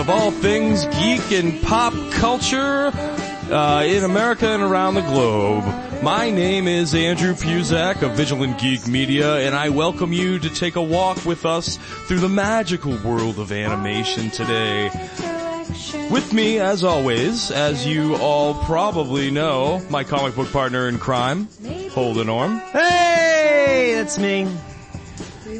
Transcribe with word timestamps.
of 0.00 0.08
all 0.08 0.30
things 0.30 0.86
geek 0.86 1.30
and 1.30 1.60
pop 1.60 1.92
culture 2.12 2.90
uh, 3.52 3.84
in 3.84 4.02
America 4.02 4.48
and 4.48 4.62
around 4.62 4.94
the 4.94 5.02
globe. 5.02 5.62
My 6.02 6.30
name 6.30 6.66
is 6.66 6.94
Andrew 6.94 7.34
Puzak 7.34 8.00
of 8.00 8.12
Vigilant 8.12 8.58
Geek 8.58 8.86
Media, 8.86 9.36
and 9.46 9.54
I 9.54 9.68
welcome 9.68 10.14
you 10.14 10.38
to 10.38 10.48
take 10.48 10.76
a 10.76 10.82
walk 10.82 11.26
with 11.26 11.44
us 11.44 11.76
through 12.06 12.20
the 12.20 12.30
magical 12.30 12.96
world 13.04 13.38
of 13.38 13.52
animation 13.52 14.30
today. 14.30 14.88
With 16.10 16.32
me, 16.32 16.58
as 16.58 16.82
always, 16.82 17.50
as 17.50 17.86
you 17.86 18.16
all 18.16 18.54
probably 18.64 19.30
know, 19.30 19.84
my 19.90 20.02
comic 20.02 20.34
book 20.34 20.50
partner 20.50 20.88
in 20.88 20.98
crime, 20.98 21.46
Holden 21.90 22.30
Orm. 22.30 22.56
Hey, 22.72 23.92
that's 23.96 24.18
me. 24.18 24.48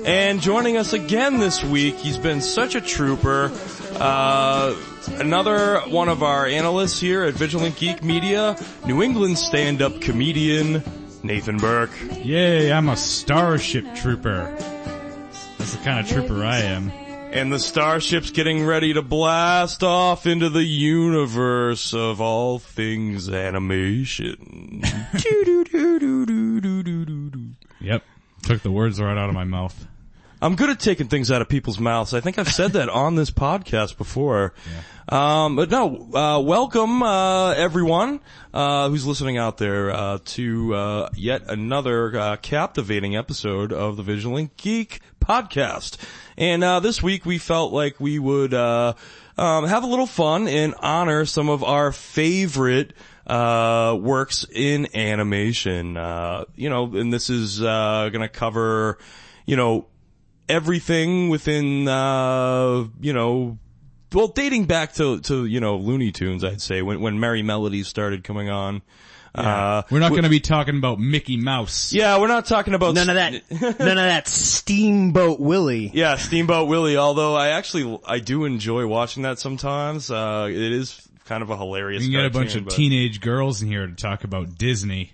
And 0.06 0.40
joining 0.40 0.78
us 0.78 0.94
again 0.94 1.38
this 1.38 1.62
week, 1.62 1.96
he's 1.96 2.16
been 2.16 2.40
such 2.40 2.74
a 2.74 2.80
trooper. 2.80 3.52
Uh, 4.00 4.74
another 5.18 5.80
one 5.88 6.08
of 6.08 6.22
our 6.22 6.46
analysts 6.46 6.98
here 6.98 7.22
at 7.24 7.34
Vigilant 7.34 7.76
Geek 7.76 8.02
Media, 8.02 8.56
New 8.86 9.02
England 9.02 9.36
stand-up 9.36 10.00
comedian, 10.00 10.82
Nathan 11.22 11.58
Burke. 11.58 11.90
Yay, 12.24 12.72
I'm 12.72 12.88
a 12.88 12.96
starship 12.96 13.84
trooper. 13.94 14.54
That's 15.58 15.74
the 15.76 15.84
kind 15.84 16.00
of 16.00 16.08
trooper 16.08 16.42
I 16.42 16.60
am. 16.60 16.90
And 17.32 17.52
the 17.52 17.58
starship's 17.58 18.30
getting 18.30 18.64
ready 18.64 18.94
to 18.94 19.02
blast 19.02 19.82
off 19.84 20.26
into 20.26 20.48
the 20.48 20.64
universe 20.64 21.92
of 21.92 22.22
all 22.22 22.58
things 22.58 23.28
animation. 23.28 24.82
Yep. 27.80 28.02
Took 28.44 28.62
the 28.62 28.70
words 28.70 28.98
right 29.00 29.16
out 29.18 29.28
of 29.28 29.34
my 29.34 29.44
mouth. 29.44 29.86
I'm 30.42 30.56
good 30.56 30.70
at 30.70 30.80
taking 30.80 31.08
things 31.08 31.30
out 31.30 31.42
of 31.42 31.50
people's 31.50 31.78
mouths. 31.78 32.14
I 32.14 32.20
think 32.20 32.38
I've 32.38 32.50
said 32.50 32.72
that 32.72 32.88
on 32.88 33.14
this 33.14 33.30
podcast 33.30 33.98
before. 33.98 34.54
Um, 35.06 35.54
but 35.54 35.70
no, 35.70 36.08
uh, 36.14 36.40
welcome, 36.40 37.02
uh, 37.02 37.50
everyone, 37.52 38.20
uh, 38.54 38.88
who's 38.88 39.04
listening 39.04 39.36
out 39.36 39.58
there, 39.58 39.90
uh, 39.90 40.18
to, 40.24 40.74
uh, 40.74 41.08
yet 41.14 41.42
another, 41.48 42.18
uh, 42.18 42.36
captivating 42.36 43.16
episode 43.16 43.70
of 43.70 43.98
the 43.98 44.02
Vigilant 44.02 44.56
Geek 44.56 45.00
podcast. 45.22 45.98
And, 46.38 46.64
uh, 46.64 46.80
this 46.80 47.02
week 47.02 47.26
we 47.26 47.36
felt 47.36 47.74
like 47.74 48.00
we 48.00 48.18
would, 48.18 48.54
uh, 48.54 48.94
um, 49.36 49.66
have 49.66 49.82
a 49.84 49.88
little 49.88 50.06
fun 50.06 50.48
and 50.48 50.74
honor 50.80 51.26
some 51.26 51.50
of 51.50 51.62
our 51.62 51.92
favorite, 51.92 52.94
uh, 53.26 53.94
works 54.00 54.46
in 54.50 54.88
animation. 54.96 55.98
Uh, 55.98 56.44
you 56.56 56.70
know, 56.70 56.84
and 56.94 57.12
this 57.12 57.28
is, 57.28 57.62
uh, 57.62 58.08
gonna 58.10 58.28
cover, 58.28 58.96
you 59.44 59.56
know, 59.56 59.86
everything 60.50 61.28
within, 61.28 61.88
uh, 61.88 62.86
you 63.00 63.12
know, 63.12 63.58
well, 64.12 64.28
dating 64.28 64.64
back 64.64 64.94
to, 64.94 65.20
to, 65.20 65.44
you 65.46 65.60
know, 65.60 65.76
Looney 65.76 66.12
Tunes, 66.12 66.42
I'd 66.44 66.60
say, 66.60 66.82
when, 66.82 67.00
when 67.00 67.18
Merrie 67.18 67.44
Melodies 67.44 67.88
started 67.88 68.24
coming 68.24 68.50
on. 68.50 68.82
Uh, 69.32 69.82
We're 69.92 70.00
not 70.00 70.10
going 70.10 70.24
to 70.24 70.28
be 70.28 70.40
talking 70.40 70.76
about 70.76 70.98
Mickey 70.98 71.36
Mouse. 71.36 71.92
yeah, 71.92 72.18
we're 72.18 72.26
not 72.26 72.46
talking 72.46 72.74
about 72.74 72.96
None 72.96 73.08
of 73.08 73.14
that, 73.14 73.32
none 73.78 73.98
of 73.98 74.04
that 74.04 74.26
Steamboat 74.26 75.38
Willie. 75.38 75.88
Yeah, 75.94 76.16
Steamboat 76.16 76.66
Willie. 76.66 76.96
Although 76.96 77.36
I 77.36 77.50
actually 77.50 78.00
I 78.04 78.18
do 78.18 78.44
enjoy 78.44 78.88
watching 78.88 79.22
that 79.22 79.38
sometimes. 79.38 80.10
Uh, 80.10 80.48
it 80.50 80.56
is 80.56 81.00
kind 81.26 81.44
of 81.44 81.50
a 81.50 81.56
hilarious. 81.56 82.00
We 82.00 82.06
can 82.06 82.12
get 82.22 82.26
a 82.26 82.30
bunch 82.30 82.56
of 82.56 82.64
but- 82.64 82.74
teenage 82.74 83.20
girls 83.20 83.62
in 83.62 83.68
here 83.68 83.86
to 83.86 83.94
talk 83.94 84.24
about 84.24 84.58
Disney. 84.58 85.12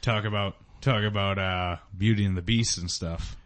Talk 0.00 0.24
about, 0.24 0.54
talk 0.80 1.02
about, 1.02 1.38
uh, 1.40 1.76
Beauty 1.96 2.24
and 2.24 2.36
the 2.36 2.42
Beast 2.42 2.78
and 2.78 2.88
stuff. 2.88 3.36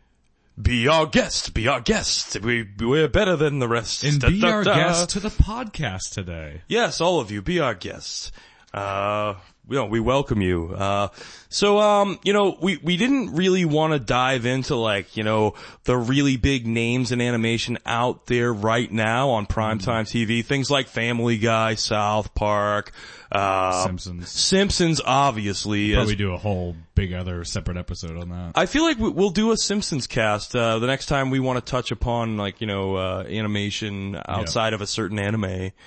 Be 0.60 0.86
our 0.86 1.06
guest. 1.06 1.54
Be 1.54 1.66
our 1.68 1.80
guest. 1.80 2.40
We 2.40 2.68
we're 2.78 3.08
better 3.08 3.36
than 3.36 3.58
the 3.58 3.68
rest. 3.68 4.04
And 4.04 4.20
Da, 4.20 4.28
be 4.28 4.40
da, 4.40 4.48
our 4.50 4.64
da. 4.64 4.74
guest 4.74 5.10
to 5.10 5.20
the 5.20 5.30
podcast 5.30 6.10
today. 6.12 6.62
Yes, 6.68 7.00
all 7.00 7.20
of 7.20 7.30
you, 7.30 7.40
be 7.40 7.58
our 7.58 7.74
guests. 7.74 8.32
Uh, 8.74 9.34
you 9.68 9.76
know, 9.76 9.86
we 9.86 10.00
welcome 10.00 10.40
you. 10.42 10.74
Uh, 10.76 11.08
so, 11.48 11.78
um, 11.78 12.18
you 12.24 12.32
know, 12.32 12.58
we, 12.60 12.78
we 12.78 12.96
didn't 12.96 13.34
really 13.36 13.64
want 13.64 13.92
to 13.92 13.98
dive 13.98 14.44
into 14.44 14.74
like, 14.74 15.16
you 15.16 15.22
know, 15.22 15.54
the 15.84 15.96
really 15.96 16.36
big 16.36 16.66
names 16.66 17.12
in 17.12 17.20
animation 17.20 17.78
out 17.86 18.26
there 18.26 18.52
right 18.52 18.90
now 18.90 19.30
on 19.30 19.46
primetime 19.46 20.02
TV. 20.02 20.44
Things 20.44 20.70
like 20.70 20.88
Family 20.88 21.38
Guy, 21.38 21.74
South 21.76 22.34
Park, 22.34 22.90
uh, 23.30 23.84
Simpsons. 23.84 24.28
Simpsons, 24.30 25.00
obviously. 25.04 25.92
as- 25.92 25.96
Probably 25.98 26.16
do 26.16 26.32
a 26.34 26.38
whole 26.38 26.74
big 26.94 27.12
other 27.12 27.44
separate 27.44 27.76
episode 27.76 28.16
on 28.18 28.28
that. 28.30 28.52
I 28.54 28.66
feel 28.66 28.82
like 28.82 28.98
we- 28.98 29.10
we'll 29.10 29.30
do 29.30 29.52
a 29.52 29.56
Simpsons 29.56 30.06
cast 30.06 30.54
uh, 30.56 30.78
the 30.80 30.86
next 30.86 31.06
time 31.06 31.30
we 31.30 31.38
want 31.40 31.64
to 31.64 31.70
touch 31.70 31.90
upon 31.92 32.36
like 32.36 32.60
you 32.60 32.66
know 32.66 32.96
uh, 32.96 33.24
animation 33.28 34.20
outside 34.28 34.72
of 34.74 34.80
a 34.80 34.86
certain 34.86 35.18
anime. 35.18 35.44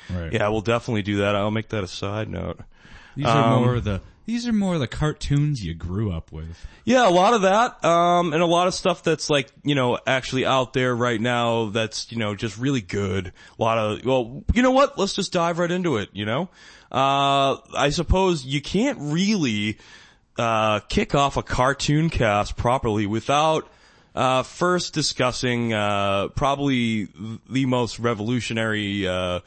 Right. 0.10 0.32
Yeah, 0.32 0.48
we'll 0.50 0.62
definitely 0.62 1.02
do 1.04 1.18
that. 1.18 1.36
I'll 1.36 1.52
make 1.52 1.70
that 1.70 1.84
a 1.84 1.88
side 1.88 2.30
note. 2.30 2.60
These 3.16 3.26
are 3.26 3.54
Um, 3.54 3.64
more 3.64 3.80
the, 3.80 4.02
these 4.26 4.48
are 4.48 4.54
more 4.54 4.78
the 4.78 4.88
cartoons 4.88 5.64
you 5.64 5.74
grew 5.74 6.12
up 6.12 6.32
with. 6.32 6.66
Yeah, 6.84 7.08
a 7.08 7.12
lot 7.12 7.34
of 7.34 7.44
that, 7.44 7.84
um, 7.86 8.34
and 8.34 8.42
a 8.42 8.46
lot 8.46 8.68
of 8.68 8.74
stuff 8.74 9.04
that's 9.04 9.30
like 9.30 9.52
you 9.64 9.76
know 9.76 10.00
actually 10.06 10.46
out 10.46 10.74
there 10.74 10.96
right 10.96 11.22
now. 11.22 11.70
That's 11.70 12.12
you 12.12 12.18
know 12.18 12.36
just 12.36 12.58
really 12.58 12.82
good. 12.82 13.34
A 13.58 13.62
lot 13.62 13.78
of 13.78 14.06
well, 14.06 14.44
you 14.54 14.62
know 14.62 14.72
what? 14.72 14.98
Let's 14.98 15.14
just 15.14 15.32
dive 15.32 15.60
right 15.60 15.72
into 15.72 15.98
it. 15.98 16.10
You 16.14 16.26
know, 16.26 16.50
uh, 16.92 17.58
I 17.76 17.90
suppose 17.92 18.46
you 18.46 18.62
can't 18.62 18.98
really 19.00 19.78
uh, 20.38 20.80
kick 20.82 21.16
off 21.16 21.38
a 21.38 21.44
cartoon 21.44 22.10
cast 22.10 22.58
properly 22.58 23.06
without 23.06 23.68
uh, 24.16 24.44
first 24.44 24.94
discussing 24.94 25.74
uh, 25.74 26.30
probably 26.30 27.10
the 27.50 27.66
most 27.66 28.00
revolutionary 28.00 29.08
uh, 29.08 29.42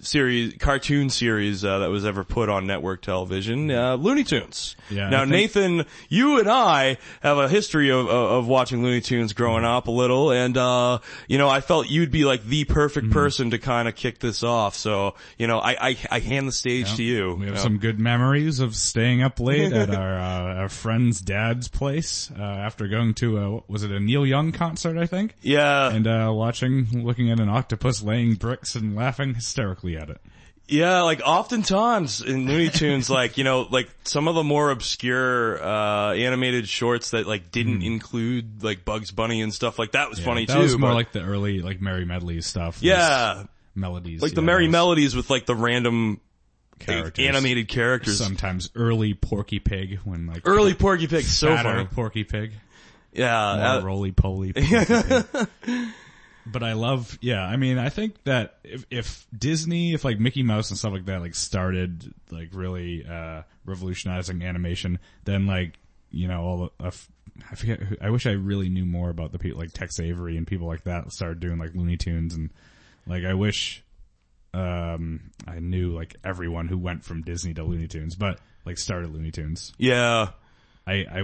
series, 0.00 0.54
cartoon 0.58 1.10
series 1.10 1.64
uh, 1.64 1.80
that 1.80 1.90
was 1.90 2.04
ever 2.04 2.24
put 2.24 2.48
on 2.48 2.66
network 2.66 3.02
television, 3.02 3.70
uh, 3.70 3.96
Looney 3.96 4.24
Tunes. 4.24 4.76
Yeah, 4.88 5.08
now, 5.10 5.24
Nathan, 5.24 5.84
you 6.08 6.38
and 6.38 6.48
I 6.48 6.98
have 7.22 7.38
a 7.38 7.48
history 7.48 7.90
of, 7.90 8.06
of, 8.06 8.30
of 8.30 8.46
watching 8.48 8.82
Looney 8.82 9.00
Tunes 9.00 9.32
growing 9.32 9.64
up 9.64 9.88
a 9.88 9.90
little, 9.90 10.30
and 10.32 10.56
uh, 10.56 10.98
you 11.28 11.38
know, 11.38 11.48
I 11.48 11.60
felt 11.60 11.88
you'd 11.90 12.10
be 12.10 12.24
like 12.24 12.44
the 12.44 12.64
perfect 12.64 13.00
Mm-hmm. 13.00 13.12
person 13.12 13.50
to 13.52 13.58
kind 13.58 13.88
of 13.88 13.94
kick 13.94 14.18
this 14.18 14.42
off. 14.42 14.74
So, 14.74 15.14
you 15.38 15.46
know, 15.46 15.58
I 15.58 15.88
I, 15.90 15.96
I 16.10 16.18
hand 16.18 16.46
the 16.48 16.52
stage 16.52 16.96
to 16.96 17.02
you. 17.02 17.34
We 17.34 17.46
have 17.46 17.48
you 17.48 17.54
know. 17.54 17.60
some 17.60 17.78
good 17.78 17.98
memories 17.98 18.60
of 18.60 18.76
staying 18.76 19.22
up 19.22 19.40
late 19.40 19.72
at 19.72 19.90
our 19.94 20.18
uh, 20.18 20.54
our 20.60 20.68
friend's 20.68 21.20
dad's 21.20 21.68
place 21.68 22.30
uh, 22.38 22.42
after 22.42 22.88
going 22.88 23.14
to 23.14 23.38
a 23.38 23.62
was 23.68 23.84
it 23.84 23.90
a 23.90 24.00
Neil 24.00 24.26
Young 24.26 24.52
concert 24.52 24.98
I 24.98 25.06
think 25.06 25.34
yeah, 25.40 25.90
and 25.90 26.06
uh, 26.06 26.30
watching 26.34 27.04
looking 27.04 27.30
at 27.30 27.40
an 27.40 27.48
octopus 27.48 28.02
laying 28.02 28.34
bricks 28.34 28.74
and 28.74 28.94
laughing 28.94 29.34
hysterically 29.34 29.89
at 29.96 30.10
it. 30.10 30.20
Yeah, 30.68 31.02
like 31.02 31.20
oftentimes 31.24 32.20
in 32.22 32.46
Looney 32.46 32.68
Tunes, 32.68 33.10
like, 33.10 33.36
you 33.38 33.42
know, 33.44 33.66
like 33.68 33.88
some 34.04 34.28
of 34.28 34.36
the 34.36 34.44
more 34.44 34.70
obscure, 34.70 35.60
uh, 35.60 36.12
animated 36.14 36.68
shorts 36.68 37.10
that 37.10 37.26
like 37.26 37.50
didn't 37.50 37.82
include 37.82 38.62
like 38.62 38.84
Bugs 38.84 39.10
Bunny 39.10 39.42
and 39.42 39.52
stuff 39.52 39.80
like 39.80 39.92
that 39.92 40.08
was 40.10 40.20
funny 40.20 40.46
that 40.46 40.54
too. 40.54 40.60
was 40.60 40.78
more 40.78 40.90
but- 40.90 40.94
like 40.94 41.12
the 41.12 41.22
early 41.22 41.60
like 41.60 41.80
Merrie 41.80 42.06
Medley 42.06 42.40
stuff. 42.40 42.78
yeah, 42.82 43.44
melodies 43.74 44.22
like 44.22 44.34
the 44.34 44.42
yeah, 44.42 44.46
Merrie 44.48 44.66
those 44.66 44.72
Melodies 44.72 45.16
with 45.16 45.28
like 45.28 45.44
the 45.46 45.56
random 45.56 46.20
characters. 46.78 47.26
animated 47.26 47.66
characters. 47.66 48.18
Sometimes 48.18 48.70
early 48.76 49.14
Porky 49.14 49.58
Pig 49.58 49.98
when 50.04 50.28
like 50.28 50.42
Early 50.44 50.74
Porky 50.74 51.08
Pig, 51.08 51.24
so 51.24 51.56
funny. 51.56 51.84
Porky 51.86 52.22
Pig. 52.22 52.52
Yeah, 53.12 53.56
more 53.56 53.64
uh, 53.64 53.80
roly 53.82 54.12
poly. 54.12 54.52
but 56.46 56.62
I 56.62 56.72
love, 56.74 57.18
yeah. 57.20 57.42
I 57.42 57.56
mean, 57.56 57.78
I 57.78 57.88
think 57.88 58.22
that 58.24 58.58
if, 58.64 58.86
if 58.90 59.26
Disney, 59.36 59.94
if 59.94 60.04
like 60.04 60.18
Mickey 60.18 60.42
Mouse 60.42 60.70
and 60.70 60.78
stuff 60.78 60.92
like 60.92 61.06
that, 61.06 61.20
like 61.20 61.34
started 61.34 62.12
like 62.30 62.50
really 62.52 63.04
uh 63.06 63.42
revolutionizing 63.64 64.42
animation, 64.42 64.98
then 65.24 65.46
like 65.46 65.78
you 66.10 66.28
know 66.28 66.40
all. 66.42 66.72
Uh, 66.80 66.90
I 67.50 67.54
forget. 67.54 67.80
Who, 67.80 67.96
I 68.00 68.10
wish 68.10 68.26
I 68.26 68.32
really 68.32 68.68
knew 68.68 68.84
more 68.84 69.08
about 69.08 69.32
the 69.32 69.38
people 69.38 69.60
like 69.60 69.72
Tex 69.72 69.98
Avery 69.98 70.36
and 70.36 70.46
people 70.46 70.66
like 70.66 70.84
that 70.84 71.10
started 71.12 71.40
doing 71.40 71.58
like 71.58 71.74
Looney 71.74 71.96
Tunes 71.96 72.34
and 72.34 72.50
like 73.06 73.24
I 73.24 73.34
wish 73.34 73.82
um 74.52 75.30
I 75.46 75.60
knew 75.60 75.92
like 75.92 76.16
everyone 76.24 76.68
who 76.68 76.76
went 76.76 77.04
from 77.04 77.22
Disney 77.22 77.54
to 77.54 77.62
Looney 77.64 77.86
Tunes, 77.86 78.14
but 78.16 78.40
like 78.64 78.78
started 78.78 79.12
Looney 79.12 79.30
Tunes. 79.30 79.72
yeah. 79.78 80.30
I, 80.86 80.92
I, 80.92 81.20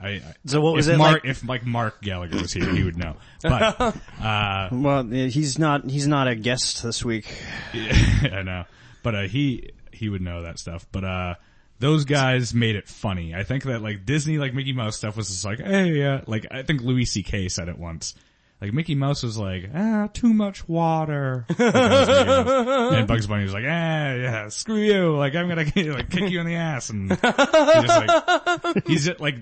I, 0.00 0.08
I 0.08 0.22
So 0.46 0.60
what 0.60 0.74
was 0.74 0.88
if 0.88 0.94
it 0.94 0.98
Mark, 0.98 1.12
like- 1.24 1.24
If 1.24 1.48
like 1.48 1.64
Mark 1.66 2.02
Gallagher 2.02 2.40
was 2.40 2.52
here, 2.52 2.68
he 2.70 2.82
would 2.82 2.96
know. 2.98 3.16
But 3.42 3.80
uh, 4.22 4.68
Well, 4.72 5.04
he's 5.04 5.58
not, 5.58 5.88
he's 5.88 6.06
not 6.06 6.28
a 6.28 6.34
guest 6.34 6.82
this 6.82 7.04
week. 7.04 7.26
I 7.74 8.42
know. 8.44 8.64
But 9.02 9.14
uh, 9.14 9.22
he 9.22 9.70
he 9.92 10.08
would 10.08 10.20
know 10.22 10.42
that 10.42 10.58
stuff. 10.58 10.86
But 10.92 11.04
uh, 11.04 11.34
those 11.78 12.04
guys 12.04 12.52
made 12.52 12.76
it 12.76 12.88
funny. 12.88 13.34
I 13.34 13.44
think 13.44 13.64
that 13.64 13.80
like 13.82 14.04
Disney, 14.04 14.38
like 14.38 14.52
Mickey 14.54 14.72
Mouse 14.72 14.96
stuff 14.96 15.16
was 15.16 15.28
just 15.28 15.44
like, 15.44 15.60
hey, 15.60 16.02
uh, 16.04 16.20
like 16.26 16.46
I 16.50 16.62
think 16.62 16.82
Louis 16.82 17.04
C.K. 17.04 17.48
said 17.48 17.68
it 17.68 17.78
once. 17.78 18.14
Like 18.60 18.72
Mickey 18.72 18.96
Mouse 18.96 19.22
was 19.22 19.38
like, 19.38 19.70
ah, 19.72 20.08
too 20.12 20.34
much 20.34 20.68
water. 20.68 21.46
Like, 21.48 21.58
that 21.58 21.74
was 21.74 22.08
Mickey 22.08 22.24
Mouse. 22.70 22.92
and 22.94 23.06
Bugs 23.06 23.26
Bunny 23.28 23.44
was 23.44 23.52
like, 23.52 23.64
ah, 23.64 24.14
yeah, 24.14 24.48
screw 24.48 24.78
you. 24.80 25.16
Like 25.16 25.36
I'm 25.36 25.48
gonna 25.48 25.62
like 25.94 26.10
kick 26.10 26.30
you 26.30 26.40
in 26.40 26.46
the 26.46 26.56
ass. 26.56 26.90
And 26.90 27.10
he's 27.10 27.20
just 27.20 28.06
like, 28.06 28.86
he's 28.86 29.04
just, 29.06 29.20
like, 29.20 29.36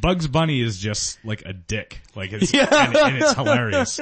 Bugs 0.00 0.26
Bunny 0.26 0.60
is 0.60 0.78
just 0.78 1.24
like 1.24 1.42
a 1.46 1.52
dick. 1.52 2.00
Like 2.16 2.32
it's, 2.32 2.52
and, 2.52 2.96
and 2.96 3.16
it's 3.22 3.34
hilarious. 3.34 4.00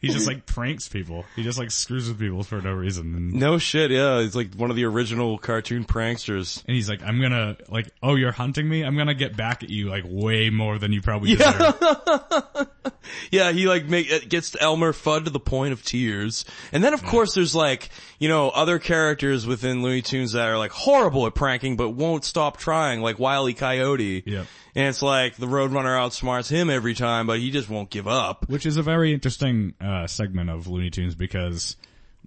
he 0.00 0.08
just 0.08 0.26
like 0.26 0.46
pranks 0.46 0.88
people. 0.88 1.24
He 1.36 1.44
just 1.44 1.58
like 1.58 1.70
screws 1.70 2.08
with 2.08 2.18
people 2.18 2.42
for 2.42 2.60
no 2.60 2.72
reason. 2.72 3.14
And, 3.14 3.34
No 3.34 3.58
shit, 3.58 3.92
yeah. 3.92 4.20
He's 4.20 4.34
like 4.34 4.54
one 4.54 4.70
of 4.70 4.76
the 4.76 4.84
original 4.84 5.38
cartoon 5.38 5.84
pranksters. 5.84 6.64
and 6.66 6.74
he's 6.74 6.88
like, 6.88 7.02
I'm 7.02 7.20
gonna 7.20 7.56
like, 7.68 7.88
oh, 8.02 8.16
you're 8.16 8.32
hunting 8.32 8.68
me. 8.68 8.82
I'm 8.82 8.96
gonna 8.96 9.14
get 9.14 9.36
back 9.36 9.62
at 9.62 9.70
you 9.70 9.90
like 9.90 10.04
way 10.06 10.50
more 10.50 10.78
than 10.78 10.92
you 10.92 11.02
probably 11.02 11.36
deserve. 11.36 11.74
Yeah, 13.30 13.52
he 13.52 13.66
like 13.68 13.86
make, 13.86 14.10
it 14.10 14.28
gets 14.28 14.56
Elmer 14.60 14.92
Fudd 14.92 15.24
to 15.24 15.30
the 15.30 15.40
point 15.40 15.72
of 15.72 15.82
tears. 15.84 16.44
And 16.72 16.82
then 16.84 16.92
of 16.94 17.02
course 17.02 17.34
there's 17.34 17.54
like, 17.54 17.88
you 18.18 18.28
know, 18.28 18.48
other 18.50 18.78
characters 18.78 19.46
within 19.46 19.82
Looney 19.82 20.02
Tunes 20.02 20.32
that 20.32 20.46
are 20.48 20.58
like 20.58 20.70
horrible 20.70 21.26
at 21.26 21.34
pranking 21.34 21.76
but 21.76 21.90
won't 21.90 22.24
stop 22.24 22.56
trying, 22.58 23.00
like 23.00 23.18
Wile 23.18 23.48
E. 23.48 23.54
Coyote. 23.54 24.22
Yep. 24.26 24.46
And 24.76 24.88
it's 24.88 25.02
like 25.02 25.36
the 25.36 25.46
Roadrunner 25.46 25.96
outsmarts 25.98 26.50
him 26.50 26.68
every 26.70 26.94
time, 26.94 27.26
but 27.26 27.38
he 27.38 27.50
just 27.50 27.68
won't 27.70 27.90
give 27.90 28.08
up. 28.08 28.48
Which 28.48 28.66
is 28.66 28.76
a 28.76 28.82
very 28.82 29.12
interesting 29.12 29.74
uh, 29.80 30.06
segment 30.06 30.50
of 30.50 30.66
Looney 30.66 30.90
Tunes 30.90 31.14
because 31.14 31.76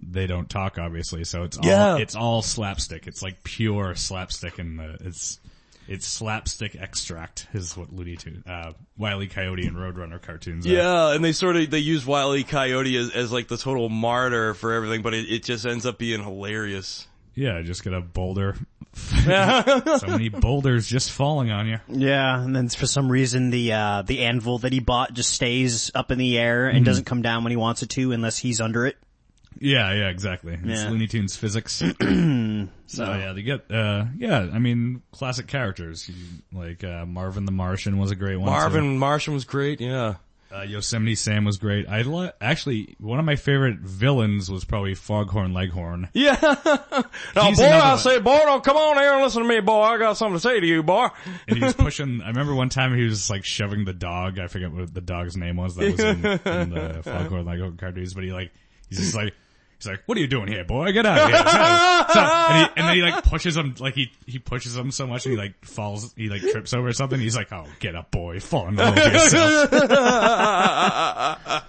they 0.00 0.26
don't 0.26 0.48
talk 0.48 0.78
obviously, 0.78 1.24
so 1.24 1.42
it's 1.42 1.58
all 1.58 1.64
Yeah. 1.66 1.96
it's 1.98 2.14
all 2.14 2.40
slapstick. 2.42 3.06
It's 3.06 3.22
like 3.22 3.42
pure 3.44 3.94
slapstick, 3.96 4.58
and 4.58 4.80
it's 5.00 5.40
it's 5.88 6.06
slapstick 6.06 6.76
extract 6.76 7.48
is 7.54 7.76
what 7.76 7.92
Looney 7.92 8.16
Tunes, 8.16 8.46
uh, 8.46 8.72
Wile 8.96 9.22
E. 9.22 9.26
Coyote 9.26 9.66
and 9.66 9.76
Roadrunner 9.76 10.20
cartoons. 10.20 10.66
Are. 10.66 10.70
Yeah, 10.70 11.12
and 11.14 11.24
they 11.24 11.32
sort 11.32 11.56
of, 11.56 11.70
they 11.70 11.78
use 11.78 12.04
Wile 12.04 12.34
E. 12.36 12.44
Coyote 12.44 12.94
as, 12.96 13.10
as 13.10 13.32
like 13.32 13.48
the 13.48 13.56
total 13.56 13.88
martyr 13.88 14.54
for 14.54 14.74
everything, 14.74 15.02
but 15.02 15.14
it, 15.14 15.30
it 15.30 15.44
just 15.44 15.66
ends 15.66 15.86
up 15.86 15.98
being 15.98 16.22
hilarious. 16.22 17.08
yeah, 17.34 17.62
just 17.62 17.82
get 17.82 17.94
a 17.94 18.00
boulder. 18.00 18.54
so 18.94 20.06
many 20.08 20.28
boulders 20.28 20.86
just 20.86 21.12
falling 21.12 21.50
on 21.50 21.68
you. 21.68 21.78
Yeah, 21.88 22.42
and 22.42 22.54
then 22.54 22.68
for 22.68 22.86
some 22.86 23.10
reason 23.10 23.50
the 23.50 23.72
uh 23.72 24.02
the 24.02 24.24
anvil 24.24 24.58
that 24.58 24.72
he 24.72 24.80
bought 24.80 25.12
just 25.12 25.30
stays 25.30 25.90
up 25.94 26.10
in 26.10 26.18
the 26.18 26.36
air 26.38 26.68
and 26.68 26.84
doesn't 26.84 27.04
come 27.04 27.22
down 27.22 27.44
when 27.44 27.50
he 27.52 27.56
wants 27.56 27.82
it 27.82 27.90
to 27.90 28.12
unless 28.12 28.38
he's 28.38 28.60
under 28.60 28.86
it. 28.86 28.96
Yeah, 29.60 29.92
yeah, 29.92 30.08
exactly. 30.08 30.54
It's 30.62 30.82
Yeah. 30.82 30.90
Looney 30.90 31.06
Tunes 31.06 31.36
physics. 31.36 31.72
so 31.74 31.94
yeah, 32.98 33.32
they 33.34 33.42
get, 33.42 33.70
uh, 33.70 34.06
yeah, 34.16 34.48
I 34.52 34.58
mean, 34.58 35.02
classic 35.12 35.46
characters. 35.46 36.08
You, 36.08 36.14
like, 36.52 36.84
uh, 36.84 37.04
Marvin 37.06 37.44
the 37.44 37.52
Martian 37.52 37.98
was 37.98 38.10
a 38.10 38.16
great 38.16 38.36
one. 38.36 38.46
too. 38.46 38.52
Marvin 38.52 38.98
Martian 38.98 39.34
was 39.34 39.44
great, 39.44 39.80
yeah. 39.80 40.14
Uh, 40.50 40.62
Yosemite 40.62 41.14
Sam 41.14 41.44
was 41.44 41.58
great. 41.58 41.86
I 41.90 42.00
li- 42.00 42.30
actually, 42.40 42.96
one 42.98 43.18
of 43.18 43.26
my 43.26 43.36
favorite 43.36 43.80
villains 43.80 44.50
was 44.50 44.64
probably 44.64 44.94
Foghorn 44.94 45.52
Leghorn. 45.52 46.08
Yeah. 46.14 46.38
now, 46.40 47.44
He's 47.48 47.58
boy, 47.58 47.64
another 47.66 47.84
I 47.84 47.88
one. 47.90 47.98
say, 47.98 48.18
boy, 48.18 48.38
don't 48.46 48.64
come 48.64 48.78
on 48.78 48.96
here 48.96 49.12
and 49.12 49.22
listen 49.22 49.42
to 49.42 49.48
me, 49.48 49.60
boy. 49.60 49.82
I 49.82 49.98
got 49.98 50.16
something 50.16 50.36
to 50.36 50.40
say 50.40 50.58
to 50.58 50.66
you, 50.66 50.82
boy. 50.82 51.08
And 51.46 51.58
he 51.58 51.62
was 51.64 51.74
pushing, 51.74 52.22
I 52.22 52.28
remember 52.28 52.54
one 52.54 52.70
time 52.70 52.96
he 52.96 53.04
was 53.04 53.28
like 53.28 53.44
shoving 53.44 53.84
the 53.84 53.92
dog, 53.92 54.38
I 54.38 54.46
forget 54.46 54.72
what 54.72 54.94
the 54.94 55.02
dog's 55.02 55.36
name 55.36 55.56
was 55.56 55.76
that 55.76 55.90
was 55.90 56.00
in, 56.00 56.24
in 56.24 56.70
the 56.70 57.00
Foghorn 57.04 57.44
Leghorn 57.44 57.76
cartoons, 57.76 58.14
but 58.14 58.24
he 58.24 58.32
like, 58.32 58.50
he's 58.88 59.00
just 59.00 59.14
like, 59.14 59.34
he's 59.78 59.86
like, 59.86 60.02
what 60.06 60.18
are 60.18 60.20
you 60.20 60.26
doing 60.26 60.48
here, 60.48 60.64
boy? 60.64 60.92
Get 60.92 61.06
out 61.06 61.18
of 61.18 61.28
here. 61.28 61.38
So- 62.12 62.20
and, 62.20 62.56
he, 62.66 62.72
and 62.80 62.88
then 62.88 62.94
he 62.96 63.02
like 63.02 63.24
pushes 63.24 63.56
him, 63.56 63.74
like 63.78 63.94
he, 63.94 64.10
he 64.26 64.38
pushes 64.38 64.76
him 64.76 64.90
so 64.90 65.06
much 65.06 65.24
and 65.26 65.32
he 65.34 65.38
like 65.38 65.64
falls, 65.64 66.12
he 66.16 66.28
like 66.28 66.40
trips 66.42 66.72
over 66.74 66.92
something. 66.92 67.20
He's 67.20 67.36
like, 67.36 67.52
oh, 67.52 67.64
get 67.80 67.94
up, 67.96 68.10
boy. 68.10 68.40
Fall 68.40 68.68
in 68.68 68.76
love 68.76 68.94
with 68.94 69.12
yourself. 69.12 69.70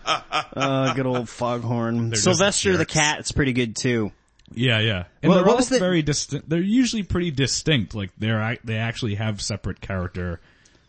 Uh, 0.52 0.94
good 0.94 1.06
old 1.06 1.30
foghorn. 1.30 2.12
just 2.12 2.24
Sylvester 2.24 2.74
the 2.74 2.80
jerks. 2.80 2.94
cat, 2.94 3.20
it's 3.20 3.32
pretty 3.32 3.54
good 3.54 3.76
too. 3.76 4.12
Yeah, 4.54 4.80
yeah. 4.80 5.06
And 5.22 5.30
Well, 5.30 5.44
they're 5.44 5.54
all 5.54 5.62
the- 5.62 5.80
very 5.80 6.02
distinct. 6.02 6.50
They're 6.50 6.60
usually 6.62 7.04
pretty 7.04 7.32
distinct. 7.32 7.94
Like 7.96 8.12
they're 8.18 8.58
they 8.64 8.78
actually 8.78 9.16
have 9.16 9.42
separate 9.42 9.80
character 9.80 10.40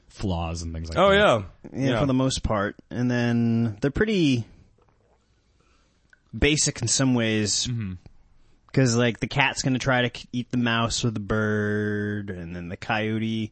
flaws 0.08 0.62
and 0.62 0.72
things 0.72 0.88
like 0.88 0.96
that. 0.96 1.02
Oh, 1.02 1.10
that. 1.10 1.44
yeah. 1.72 1.90
Yeah, 1.92 2.00
for 2.00 2.06
the 2.06 2.14
most 2.14 2.42
part. 2.42 2.76
And 2.90 3.10
then 3.10 3.76
they're 3.80 3.90
pretty 3.90 4.44
basic 6.36 6.82
in 6.82 6.88
some 6.88 7.14
ways. 7.14 7.68
Cause 8.72 8.94
like 8.96 9.18
the 9.18 9.26
cat's 9.26 9.62
gonna 9.62 9.80
try 9.80 10.08
to 10.08 10.26
eat 10.32 10.50
the 10.52 10.56
mouse 10.56 11.04
or 11.04 11.10
the 11.10 11.18
bird, 11.20 12.30
and 12.30 12.54
then 12.54 12.68
the 12.68 12.76
coyote. 12.76 13.50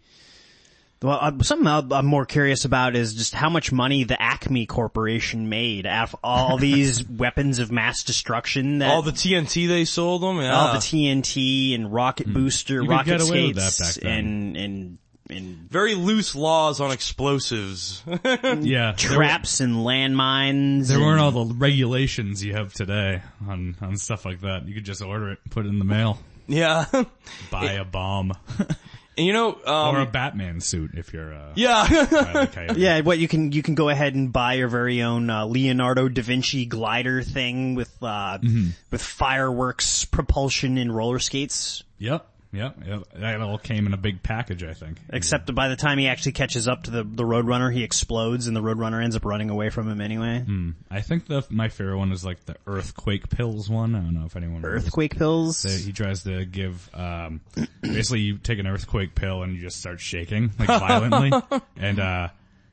Well, 1.02 1.18
uh, 1.20 1.32
something 1.42 1.66
I'm 1.66 1.92
I'm 1.92 2.06
more 2.06 2.24
curious 2.24 2.64
about 2.64 2.94
is 2.96 3.14
just 3.14 3.34
how 3.34 3.48
much 3.48 3.72
money 3.72 4.04
the 4.04 4.20
Acme 4.20 4.66
Corporation 4.66 5.48
made 5.48 5.86
out 5.86 6.08
of 6.12 6.16
all 6.22 6.56
these 6.58 7.08
weapons 7.08 7.58
of 7.58 7.72
mass 7.72 8.04
destruction 8.04 8.78
that 8.78 8.90
All 8.90 9.02
the 9.02 9.10
TNT 9.12 9.66
they 9.66 9.84
sold 9.84 10.22
them, 10.22 10.38
yeah. 10.38 10.54
all 10.54 10.72
the 10.72 10.78
TNT 10.78 11.74
and 11.74 11.92
rocket 11.92 12.32
booster, 12.32 12.82
Hmm. 12.82 12.88
Rocket 12.90 13.20
skates, 13.20 13.78
that 13.78 13.84
back 13.84 13.94
then. 14.02 14.12
and 14.12 14.56
and 14.56 14.98
and 15.30 15.70
Very 15.70 15.94
loose 15.94 16.34
laws 16.34 16.80
on 16.80 16.90
explosives. 16.92 18.02
yeah. 18.60 18.92
traps 18.96 19.60
and 19.60 19.76
landmines. 19.76 20.88
There, 20.88 20.96
and- 20.96 21.06
weren't 21.06 21.20
all 21.20 21.30
the 21.44 21.54
regulations 21.54 22.44
you 22.44 22.54
have 22.54 22.72
today 22.72 23.22
on 23.46 23.76
on 23.80 23.96
stuff 23.96 24.24
like 24.24 24.40
that. 24.42 24.66
You 24.66 24.74
could 24.74 24.84
just 24.84 25.02
order 25.02 25.30
it, 25.32 25.38
and 25.44 25.52
put 25.52 25.66
it 25.66 25.68
in 25.68 25.78
the 25.78 25.84
mail, 25.84 26.18
yeah. 26.46 26.86
buy 27.50 27.72
a 27.72 27.84
bomb 27.84 28.32
and 29.16 29.26
you 29.26 29.32
know, 29.32 29.48
um, 29.66 29.96
or 29.96 30.00
a 30.02 30.06
Batman 30.06 30.60
suit 30.60 30.92
if 30.94 31.12
you're 31.12 31.34
uh, 31.34 31.52
yeah. 31.56 32.06
Wile. 32.10 32.46
Coyote. 32.46 32.80
Yeah, 32.80 33.00
what 33.00 33.18
you 33.18 33.26
can 33.28 33.50
you 33.52 33.62
can 33.62 33.74
go 33.74 33.88
ahead 33.88 34.14
and 34.14 34.32
buy 34.32 34.54
your 34.54 34.68
very 34.68 35.02
own 35.02 35.28
uh, 35.28 35.44
Leonardo 35.46 36.08
da 36.08 36.22
Vinci 36.22 36.66
glider 36.66 37.22
thing 37.22 37.74
with 37.74 37.92
uh, 38.02 38.38
Mm-hmm. 38.38 38.68
with 38.90 39.02
fireworks, 39.02 40.04
propulsion, 40.04 40.78
and 40.78 40.94
roller 40.94 41.18
skates. 41.18 41.82
Yep. 41.98 42.26
Yep. 42.52 42.76
Yep. 42.86 43.02
That 43.16 43.40
all 43.42 43.58
came 43.58 43.86
in 43.86 43.92
a 43.92 43.98
big 43.98 44.22
package, 44.22 44.62
I 44.64 44.72
think. 44.72 44.98
Except 45.10 45.54
by 45.54 45.68
the 45.68 45.76
time 45.76 45.98
he 45.98 46.08
actually 46.08 46.32
catches 46.32 46.66
up 46.66 46.84
to 46.84 46.90
the 46.90 47.04
the 47.04 47.24
Roadrunner, 47.24 47.72
he 47.72 47.84
explodes, 47.84 48.46
and 48.46 48.56
the 48.56 48.62
Roadrunner 48.62 49.02
ends 49.02 49.14
up 49.16 49.24
running 49.24 49.50
away 49.50 49.68
from 49.70 49.88
him 49.88 50.00
anyway. 50.00 50.44
I 50.90 51.00
think 51.02 51.26
the 51.26 51.44
my 51.50 51.68
favorite 51.68 51.98
one 51.98 52.10
is 52.12 52.24
like 52.24 52.44
the 52.46 52.56
earthquake 52.66 53.28
pills 53.28 53.68
one. 53.68 53.94
I 53.94 53.98
don't 54.00 54.14
know 54.14 54.24
if 54.24 54.34
anyone 54.36 54.62
remembers. 54.62 54.86
Earthquake 54.86 55.16
pills. 55.18 55.62
he 55.62 55.92
tries 55.92 56.22
to 56.24 56.44
give 56.46 56.88
um 56.94 57.40
basically 57.82 58.20
you 58.20 58.38
take 58.38 58.58
an 58.58 58.66
earthquake 58.66 59.14
pill 59.14 59.42
and 59.42 59.54
you 59.54 59.60
just 59.60 59.78
start 59.78 60.00
shaking 60.00 60.50
like 60.58 60.68
violently 60.68 61.32
and 61.76 62.00
uh 62.00 62.28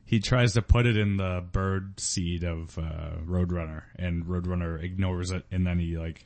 he 0.06 0.20
tries 0.20 0.54
to 0.54 0.62
put 0.62 0.86
it 0.86 0.96
in 0.98 1.18
the 1.18 1.44
bird 1.52 2.00
seed 2.00 2.44
of 2.44 2.78
uh 2.78 3.18
roadrunner 3.26 3.84
and 3.98 4.26
roadrunner 4.26 4.82
ignores 4.82 5.32
it 5.32 5.44
and 5.52 5.66
then 5.66 5.80
he 5.80 5.98
like 5.98 6.26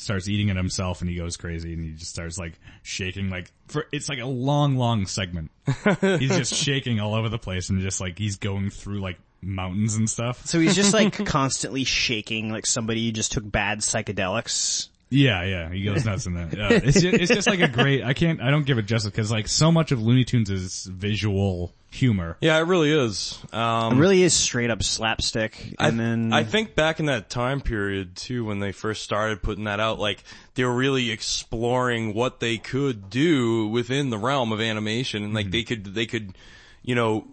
starts 0.00 0.28
eating 0.28 0.48
it 0.48 0.56
himself 0.56 1.00
and 1.00 1.10
he 1.10 1.16
goes 1.16 1.36
crazy 1.36 1.72
and 1.74 1.84
he 1.84 1.92
just 1.92 2.10
starts 2.10 2.38
like 2.38 2.58
shaking 2.82 3.28
like 3.28 3.52
for 3.68 3.86
it's 3.92 4.08
like 4.08 4.18
a 4.18 4.24
long 4.26 4.76
long 4.76 5.06
segment 5.06 5.50
he's 6.00 6.36
just 6.36 6.54
shaking 6.54 7.00
all 7.00 7.14
over 7.14 7.28
the 7.28 7.38
place 7.38 7.68
and 7.68 7.80
just 7.80 8.00
like 8.00 8.18
he's 8.18 8.36
going 8.36 8.70
through 8.70 9.00
like 9.00 9.18
mountains 9.42 9.94
and 9.94 10.08
stuff 10.08 10.44
so 10.46 10.58
he's 10.58 10.74
just 10.74 10.92
like 10.92 11.24
constantly 11.26 11.84
shaking, 11.84 12.50
like 12.50 12.66
somebody 12.66 13.12
just 13.12 13.32
took 13.32 13.48
bad 13.50 13.80
psychedelics. 13.80 14.88
Yeah, 15.10 15.42
yeah, 15.44 15.70
he 15.70 15.82
goes 15.82 16.04
nuts 16.04 16.26
in 16.26 16.34
that. 16.34 16.56
Yeah, 16.56 16.68
it's 16.70 17.00
just, 17.00 17.16
it's 17.16 17.32
just 17.32 17.48
like 17.48 17.60
a 17.60 17.68
great. 17.68 18.04
I 18.04 18.14
can't. 18.14 18.40
I 18.40 18.50
don't 18.50 18.64
give 18.64 18.78
it 18.78 18.86
justice 18.86 19.10
because 19.10 19.30
like 19.30 19.48
so 19.48 19.72
much 19.72 19.90
of 19.90 20.00
Looney 20.00 20.24
Tunes 20.24 20.50
is 20.50 20.84
visual 20.84 21.72
humor. 21.90 22.36
yeah, 22.40 22.56
it 22.58 22.62
really 22.62 22.92
is. 22.92 23.38
Um, 23.52 23.96
It 23.96 24.00
really 24.00 24.22
is 24.22 24.32
straight 24.32 24.70
up 24.70 24.82
slapstick. 24.82 25.74
I, 25.78 25.88
And 25.88 25.98
then 25.98 26.32
I 26.32 26.44
think 26.44 26.74
back 26.74 27.00
in 27.00 27.06
that 27.06 27.28
time 27.28 27.60
period 27.60 28.16
too, 28.16 28.44
when 28.44 28.60
they 28.60 28.72
first 28.72 29.02
started 29.02 29.42
putting 29.42 29.64
that 29.64 29.80
out, 29.80 29.98
like 29.98 30.22
they 30.54 30.64
were 30.64 30.74
really 30.74 31.10
exploring 31.10 32.14
what 32.14 32.40
they 32.40 32.58
could 32.58 33.10
do 33.10 33.66
within 33.66 34.10
the 34.10 34.18
realm 34.18 34.52
of 34.52 34.60
animation, 34.60 35.24
and 35.24 35.34
like 35.34 35.50
they 35.50 35.64
could, 35.64 35.94
they 35.94 36.06
could, 36.06 36.36
you 36.82 36.94
know, 36.94 37.26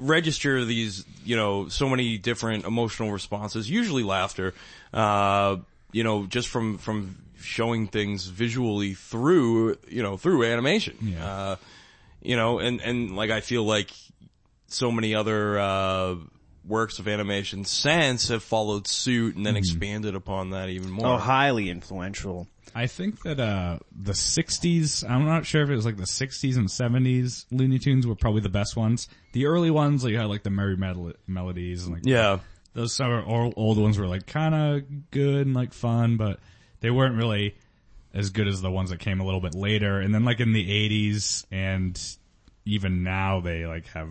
register 0.00 0.64
these, 0.64 1.04
you 1.24 1.36
know, 1.36 1.68
so 1.68 1.88
many 1.88 2.18
different 2.18 2.64
emotional 2.64 3.12
responses, 3.12 3.70
usually 3.70 4.02
laughter, 4.02 4.54
uh, 4.92 5.56
you 5.92 6.02
know, 6.02 6.26
just 6.26 6.48
from, 6.48 6.78
from 6.78 7.16
showing 7.40 7.86
things 7.86 8.26
visually 8.26 8.94
through, 8.94 9.76
you 9.88 10.02
know, 10.02 10.16
through 10.16 10.44
animation. 10.44 10.96
Yeah. 11.00 11.26
Uh, 11.26 11.56
you 12.24 12.36
know, 12.36 12.58
and, 12.58 12.80
and 12.80 13.16
like 13.16 13.30
I 13.30 13.40
feel 13.40 13.64
like 13.64 13.90
so 14.66 14.90
many 14.90 15.14
other, 15.14 15.58
uh, 15.58 16.16
works 16.66 16.98
of 16.98 17.06
animation 17.06 17.64
since 17.64 18.28
have 18.28 18.42
followed 18.42 18.86
suit 18.86 19.36
and 19.36 19.44
then 19.44 19.56
expanded 19.56 20.14
upon 20.14 20.50
that 20.50 20.68
even 20.68 20.90
more. 20.90 21.06
oh, 21.06 21.16
highly 21.18 21.68
influential. 21.68 22.48
I 22.74 22.86
think 22.86 23.22
that 23.22 23.38
uh 23.38 23.78
the 23.96 24.12
'60s. 24.12 25.08
I'm 25.08 25.26
not 25.26 25.46
sure 25.46 25.62
if 25.62 25.70
it 25.70 25.76
was 25.76 25.84
like 25.84 25.96
the 25.96 26.04
'60s 26.04 26.56
and 26.56 26.68
'70s 26.68 27.46
Looney 27.52 27.78
Tunes 27.78 28.06
were 28.06 28.16
probably 28.16 28.40
the 28.40 28.48
best 28.48 28.76
ones. 28.76 29.08
The 29.32 29.46
early 29.46 29.70
ones, 29.70 30.02
like 30.02 30.12
you 30.12 30.18
had 30.18 30.26
like 30.26 30.42
the 30.42 30.50
Merrie 30.50 30.76
Mel- 30.76 31.12
Melodies 31.26 31.84
and 31.84 31.94
like 31.94 32.06
yeah. 32.06 32.38
those 32.72 32.96
some 32.96 33.12
old, 33.26 33.54
old 33.56 33.78
ones 33.78 33.98
were 33.98 34.06
like 34.06 34.26
kind 34.26 34.54
of 34.54 35.10
good 35.10 35.46
and 35.46 35.54
like 35.54 35.72
fun, 35.72 36.16
but 36.16 36.40
they 36.80 36.90
weren't 36.90 37.16
really 37.16 37.54
as 38.14 38.30
good 38.30 38.48
as 38.48 38.62
the 38.62 38.70
ones 38.70 38.90
that 38.90 39.00
came 39.00 39.20
a 39.20 39.24
little 39.24 39.40
bit 39.40 39.54
later. 39.54 40.00
And 40.00 40.14
then 40.14 40.24
like 40.24 40.40
in 40.40 40.52
the 40.52 40.64
80s 40.64 41.44
and 41.50 42.00
even 42.66 43.02
now 43.02 43.40
they 43.40 43.66
like 43.66 43.86
have 43.88 44.08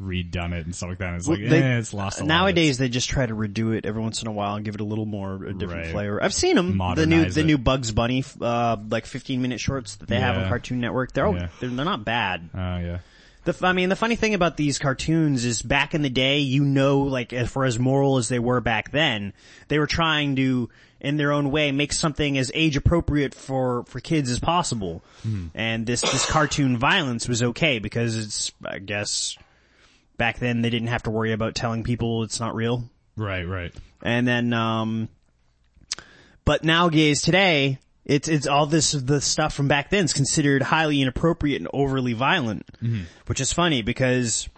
redone 0.00 0.52
it 0.52 0.64
and 0.64 0.74
stuff 0.74 0.88
like 0.90 0.98
that. 0.98 1.08
And 1.08 1.16
it's 1.16 1.28
like, 1.28 1.40
They- 1.40 1.60
eh, 1.62 1.78
it's 1.78 1.92
lost 1.92 2.18
a 2.18 2.22
lot 2.22 2.24
of 2.24 2.28
Nowadays, 2.28 2.78
they 2.78 2.88
just 2.88 3.10
try 3.10 3.26
to 3.26 3.34
redo 3.34 3.76
it 3.76 3.84
every 3.84 4.00
once 4.00 4.22
in 4.22 4.28
a 4.28 4.32
while 4.32 4.54
and 4.54 4.64
give 4.64 4.74
it 4.76 4.80
a 4.80 4.84
little 4.84 5.04
more 5.04 5.44
a 5.44 5.52
different 5.52 5.82
Right. 5.84 5.90
flavor. 5.92 6.22
I've 6.22 6.32
seen 6.32 6.56
them. 6.56 6.66
The 6.68 6.72
new 6.72 6.78
Modernize 6.78 7.34
the 7.34 7.40
it. 7.42 7.44
new 7.44 7.58
Bugs 7.58 7.90
Bunny, 7.92 8.24
uh, 8.40 8.76
like 8.88 9.04
15 9.04 9.42
minute 9.42 9.60
shorts 9.60 9.96
that 9.96 10.08
they 10.08 10.18
have 10.18 10.38
on 10.38 10.48
Cartoon 10.48 10.80
Network. 10.80 11.12
They're, 11.12 11.26
all, 11.26 11.34
Yeah. 11.34 11.48
they're 11.60 11.68
they're 11.68 11.84
not 11.84 12.04
bad. 12.04 12.48
it. 12.54 12.56
Uh, 12.58 12.78
yeah. 12.78 12.98
The, 13.44 13.56
I 13.66 13.72
mean, 13.72 13.88
the 13.88 13.96
funny 13.96 14.16
thing 14.16 14.34
about 14.34 14.56
these 14.58 14.78
cartoons 14.78 15.44
is 15.46 15.62
back 15.62 15.94
in 15.94 16.02
the 16.02 16.10
day, 16.10 16.38
you 16.40 16.62
know, 16.62 17.00
like, 17.00 17.32
as 17.32 17.50
for 17.50 17.64
as 17.64 17.78
moral 17.78 18.18
as 18.18 18.28
they 18.28 18.38
were 18.38 18.60
back 18.60 18.90
then, 18.92 19.32
they 19.68 19.78
were 19.78 19.86
trying 19.86 20.36
to, 20.36 20.68
in 21.00 21.16
their 21.16 21.32
own 21.32 21.50
way, 21.50 21.72
make 21.72 21.92
something 21.92 22.36
as 22.36 22.50
age 22.54 22.76
appropriate 22.76 23.34
for, 23.34 23.84
for 23.84 24.00
kids 24.00 24.30
as 24.30 24.38
possible. 24.38 25.02
And 25.54 25.86
this, 25.86 26.02
this 26.02 26.26
cartoon 26.30 26.76
violence 26.76 27.28
was 27.28 27.42
okay 27.42 27.78
because 27.78 28.16
it's, 28.16 28.52
I 28.64 28.78
guess, 28.78 29.36
back 30.16 30.38
then 30.38 30.60
they 30.60 30.70
didn't 30.70 30.88
have 30.88 31.04
to 31.04 31.10
worry 31.10 31.32
about 31.32 31.54
telling 31.54 31.82
people 31.84 32.22
it's 32.22 32.40
not 32.40 32.54
real. 32.54 32.84
Right, 33.16 33.44
right. 33.44 33.72
And 34.02 34.26
then, 34.28 34.52
um, 34.52 35.08
but 36.44 36.64
now 36.64 36.88
gays 36.88 37.22
today, 37.22 37.78
it's, 38.04 38.28
it's 38.28 38.46
all 38.46 38.66
this, 38.66 38.92
the 38.92 39.20
stuff 39.20 39.54
from 39.54 39.68
back 39.68 39.90
then 39.90 40.04
is 40.04 40.12
considered 40.12 40.62
highly 40.62 41.00
inappropriate 41.00 41.60
and 41.60 41.68
overly 41.72 42.12
violent, 42.12 42.68
which 43.26 43.40
is 43.40 43.52
funny 43.52 43.82
because 43.82 44.48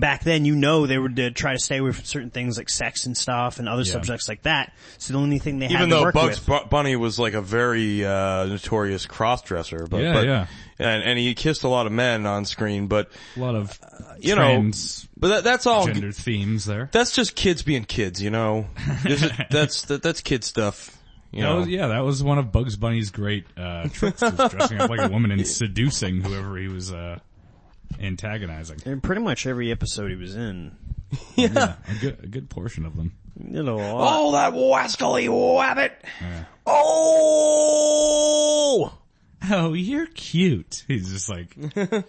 back 0.00 0.24
then 0.24 0.44
you 0.44 0.54
know 0.56 0.86
they 0.86 0.98
would 0.98 1.18
uh, 1.18 1.30
try 1.34 1.52
to 1.52 1.58
stay 1.58 1.78
away 1.78 1.92
from 1.92 2.04
certain 2.04 2.30
things 2.30 2.56
like 2.58 2.68
sex 2.68 3.06
and 3.06 3.16
stuff 3.16 3.58
and 3.58 3.68
other 3.68 3.82
Yeah. 3.82 3.92
subjects 3.92 4.28
like 4.28 4.42
that. 4.42 4.72
So 4.98 5.12
the 5.12 5.18
only 5.18 5.38
thing 5.38 5.58
they 5.58 5.66
had 5.66 5.74
Even 5.74 5.88
to 5.90 5.94
though 5.96 6.02
work 6.02 6.14
Bugs 6.14 6.46
with. 6.46 6.62
Bu- 6.64 6.68
Bunny 6.68 6.96
was 6.96 7.18
like 7.18 7.34
a 7.34 7.40
very 7.42 8.04
uh, 8.04 8.46
notorious 8.46 9.06
cross-dresser, 9.06 9.86
but, 9.90 10.02
Yeah, 10.02 10.12
but 10.12 10.26
yeah. 10.26 10.46
and 10.78 11.02
and 11.02 11.18
he 11.18 11.34
kissed 11.34 11.64
a 11.64 11.68
lot 11.68 11.86
of 11.86 11.92
men 11.92 12.26
on 12.26 12.44
screen, 12.44 12.86
but 12.86 13.10
A 13.36 13.40
lot 13.40 13.54
of 13.54 13.78
you 14.20 14.34
know, 14.34 14.70
but 15.16 15.28
that, 15.28 15.44
that's 15.44 15.66
all. 15.66 15.86
gender 15.86 16.12
themes 16.12 16.64
there. 16.64 16.88
That's 16.92 17.12
just 17.12 17.34
kids 17.34 17.62
being 17.62 17.84
kids, 17.84 18.22
you 18.22 18.30
know. 18.30 18.66
This 19.02 19.22
is- 19.22 19.30
that's 19.50 19.82
that, 19.86 20.02
that's 20.02 20.20
kid 20.20 20.44
stuff. 20.44 20.92
You 21.32 21.42
That 21.42 21.48
know, 21.48 21.56
was, 21.58 21.68
yeah, 21.68 21.86
that 21.88 22.00
was 22.04 22.22
one 22.22 22.38
of 22.38 22.50
Bugs 22.52 22.76
Bunny's 22.76 23.10
great 23.10 23.44
uh, 23.58 23.88
tricks, 23.92 24.22
was 24.22 24.32
dressing 24.50 24.80
up 24.80 24.88
like 24.88 25.00
a 25.00 25.08
woman 25.12 25.30
and 25.32 25.46
seducing 25.46 26.22
whoever 26.22 26.56
he 26.56 26.68
was 26.68 26.92
uh, 26.92 27.18
antagonizing. 28.00 28.78
in 28.84 29.00
pretty 29.00 29.22
much 29.22 29.46
every 29.46 29.70
episode 29.72 30.10
he 30.10 30.16
was 30.16 30.36
in. 30.36 30.76
Yeah, 31.36 31.76
a 31.88 31.94
good, 32.00 32.18
a 32.24 32.26
good 32.26 32.50
portion 32.50 32.84
of 32.84 32.96
them. 32.96 33.12
You 33.40 33.62
know, 33.62 33.78
a 33.78 33.92
oh, 33.94 34.32
that 34.32 34.54
wascally 34.54 35.28
wabbit! 35.28 35.92
Yeah. 36.20 36.44
Oh, 36.66 37.76
Oh, 39.50 39.74
you're 39.74 40.06
cute. 40.06 40.84
He's 40.88 41.12
just 41.12 41.28
like 41.28 41.54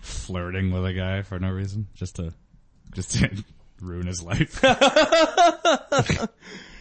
flirting 0.00 0.70
with 0.70 0.86
a 0.86 0.92
guy 0.92 1.22
for 1.22 1.40
no 1.40 1.50
reason, 1.50 1.88
just 1.94 2.16
to 2.16 2.32
just 2.94 3.12
to 3.12 3.44
ruin 3.80 4.06
his 4.06 4.22
life. 4.22 4.60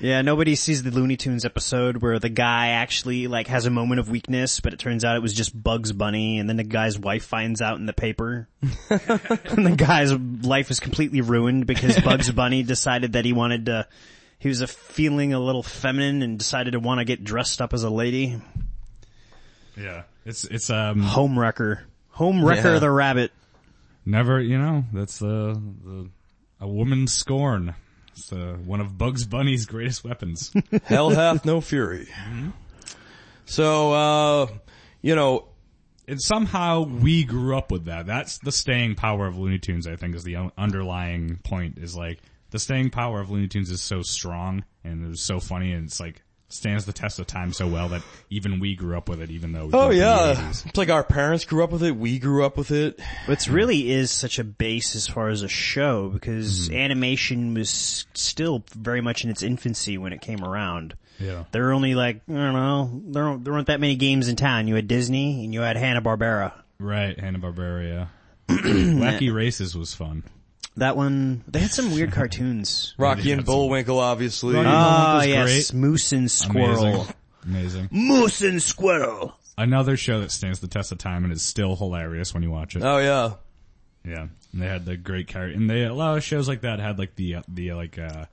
Yeah, 0.01 0.21
nobody 0.21 0.55
sees 0.55 0.83
the 0.83 0.91
Looney 0.91 1.15
Tunes 1.15 1.45
episode 1.45 1.97
where 1.97 2.19
the 2.19 2.29
guy 2.29 2.69
actually 2.69 3.27
like 3.27 3.47
has 3.47 3.65
a 3.65 3.69
moment 3.69 3.99
of 3.99 4.09
weakness, 4.09 4.59
but 4.59 4.73
it 4.73 4.79
turns 4.79 5.05
out 5.05 5.15
it 5.15 5.21
was 5.21 5.33
just 5.33 5.61
Bugs 5.63 5.91
Bunny, 5.93 6.37
and 6.39 6.49
then 6.49 6.57
the 6.57 6.63
guy's 6.65 6.99
wife 6.99 7.23
finds 7.25 7.61
out 7.61 7.77
in 7.77 7.85
the 7.85 7.93
paper, 7.93 8.47
and 8.89 9.65
the 9.65 9.75
guy's 9.77 10.11
life 10.13 10.69
is 10.69 10.79
completely 10.81 11.21
ruined 11.21 11.65
because 11.65 11.97
Bugs 12.01 12.29
Bunny 12.31 12.61
decided 12.63 13.13
that 13.13 13.23
he 13.25 13.31
wanted 13.33 13.67
to. 13.67 13.87
He 14.37 14.49
was 14.49 14.59
a 14.61 14.67
feeling 14.67 15.33
a 15.33 15.39
little 15.39 15.63
feminine 15.63 16.21
and 16.21 16.37
decided 16.37 16.71
to 16.71 16.79
want 16.79 16.99
to 16.99 17.05
get 17.05 17.23
dressed 17.23 17.61
up 17.61 17.73
as 17.73 17.83
a 17.83 17.89
lady. 17.89 18.39
yeah, 19.77 20.03
it's 20.25 20.43
it's 20.45 20.69
um 20.69 21.01
Home 21.01 21.39
wrecker, 21.39 21.83
home 22.09 22.43
wrecker 22.43 22.73
Yeah. 22.73 22.79
the 22.79 22.91
rabbit. 22.91 23.31
never 24.05 24.41
you 24.41 24.57
know 24.57 24.83
that's 24.93 25.19
the 25.19 25.59
the 25.85 26.09
a 26.59 26.67
woman's 26.67 27.13
scorn. 27.13 27.75
It's 28.15 28.31
uh, 28.31 28.57
one 28.65 28.81
of 28.81 28.97
Bugs 28.97 29.25
Bunny's 29.25 29.65
greatest 29.65 30.03
weapons. 30.03 30.53
hell 30.85 31.09
hath 31.09 31.45
no 31.45 31.61
fury. 31.61 32.07
So, 33.45 33.93
uh, 33.93 34.47
you 35.01 35.15
know, 35.15 35.47
and 36.07 36.21
somehow 36.21 36.83
we 36.83 37.23
grew 37.23 37.57
up 37.57 37.71
with 37.71 37.85
that. 37.85 38.05
That's 38.05 38.37
the 38.39 38.51
staying 38.51 38.95
power 38.95 39.27
of 39.27 39.37
Looney 39.37 39.59
Tunes. 39.59 39.87
I 39.87 39.95
think 39.95 40.15
is 40.15 40.23
the 40.23 40.51
underlying 40.57 41.39
point. 41.43 41.77
Is 41.77 41.95
like 41.95 42.19
the 42.51 42.59
staying 42.59 42.89
power 42.91 43.19
of 43.19 43.29
Looney 43.29 43.47
Tunes 43.47 43.69
is 43.69 43.81
so 43.81 44.01
strong 44.01 44.63
and 44.83 45.03
it 45.03 45.09
was 45.09 45.21
so 45.21 45.39
funny 45.39 45.73
and 45.73 45.85
it's 45.85 45.99
like 45.99 46.21
stands 46.47 46.85
the 46.85 46.93
test 46.93 47.19
of 47.19 47.27
time 47.27 47.51
so 47.51 47.67
well 47.67 47.89
that 47.89 48.01
even 48.29 48.59
we 48.59 48.75
grew 48.75 48.97
up 48.97 49.09
with 49.09 49.21
it. 49.21 49.31
Even 49.31 49.51
though 49.51 49.65
we 49.65 49.73
oh 49.73 49.89
grew 49.89 50.01
up 50.01 50.31
in 50.31 50.37
the 50.37 50.41
yeah, 50.43 50.49
it's 50.49 50.77
like 50.77 50.89
our 50.89 51.03
parents 51.03 51.45
grew 51.45 51.63
up 51.63 51.71
with 51.71 51.83
it. 51.83 51.95
We 51.95 52.19
grew 52.19 52.45
up 52.45 52.57
with 52.57 52.71
it. 52.71 52.99
It 53.27 53.47
really 53.47 53.91
is 53.91 54.11
such 54.11 54.39
a 54.39 54.43
base 54.43 54.95
as 54.95 55.07
far 55.07 55.29
as 55.29 55.41
a 55.41 55.47
show 55.47 56.09
because 56.09 56.69
mm-hmm. 56.69 56.77
animation 56.77 57.53
was 57.53 58.05
still 58.13 58.63
very 58.73 59.01
much 59.01 59.23
in 59.23 59.29
its 59.29 59.43
infancy 59.43 59.97
when 59.97 60.13
it 60.13 60.21
came 60.21 60.43
around. 60.43 60.95
yeah. 61.19 61.45
There 61.51 61.63
were 61.63 61.73
only 61.73 61.95
like, 61.95 62.21
I 62.29 62.33
don't 62.33 62.53
know, 62.53 63.01
there, 63.05 63.37
there 63.37 63.53
weren't 63.53 63.67
that 63.67 63.79
many 63.79 63.95
games 63.95 64.27
in 64.27 64.35
town. 64.35 64.67
You 64.67 64.75
had 64.75 64.87
Disney 64.87 65.43
and 65.43 65.53
you 65.53 65.61
had 65.61 65.77
Hanna-Barbera. 65.77 66.53
Right, 66.77 67.19
Hanna 67.19 67.39
Barbera. 67.39 67.87
Yeah. 67.87 68.07
Wacky 68.49 69.33
Races 69.33 69.75
was 69.75 69.93
fun. 69.93 70.23
That 70.77 70.97
one, 70.97 71.43
they 71.47 71.59
had 71.59 71.71
some 71.71 71.91
weird 71.93 72.11
cartoons. 72.11 72.93
Rocky 72.97 73.31
and 73.31 73.39
had 73.41 73.45
some- 73.47 73.55
Bullwinkle, 73.55 73.99
obviously. 73.99 74.55
Rocky- 74.55 74.67
Ah, 74.69 75.17
was 75.19 75.27
yes, 75.27 75.71
great. 75.71 75.79
Moose 75.79 76.11
and 76.11 76.29
Squirrel. 76.31 76.85
Amazing. 76.85 77.15
Amazing. 77.45 77.87
Moose 77.91 78.41
and 78.41 78.61
Squirrel. 78.61 79.37
Another 79.57 79.95
show 79.95 80.19
that 80.19 80.31
stands 80.31 80.59
the 80.59 80.67
test 80.67 80.91
of 80.91 80.97
time 80.97 81.23
and 81.23 81.31
is 81.31 81.41
still 81.41 81.75
hilarious 81.77 82.33
when 82.33 82.43
you 82.43 82.51
watch 82.51 82.75
it. 82.75 82.83
oh 82.83 82.97
yeah. 82.97 83.33
Yeah, 84.03 84.27
and 84.53 84.61
they 84.61 84.67
had 84.67 84.85
the 84.85 84.97
great 84.97 85.27
character, 85.27 85.55
and 85.57 85.67
they 85.69 85.83
a 85.83 85.93
lot 85.93 86.17
of 86.17 86.23
shows 86.23 86.47
like 86.47 86.61
that 86.61 86.79
had 86.79 86.99
like 86.99 87.15
the 87.15 87.37
the 87.47 87.73
like 87.73 87.97
uh 87.97 88.25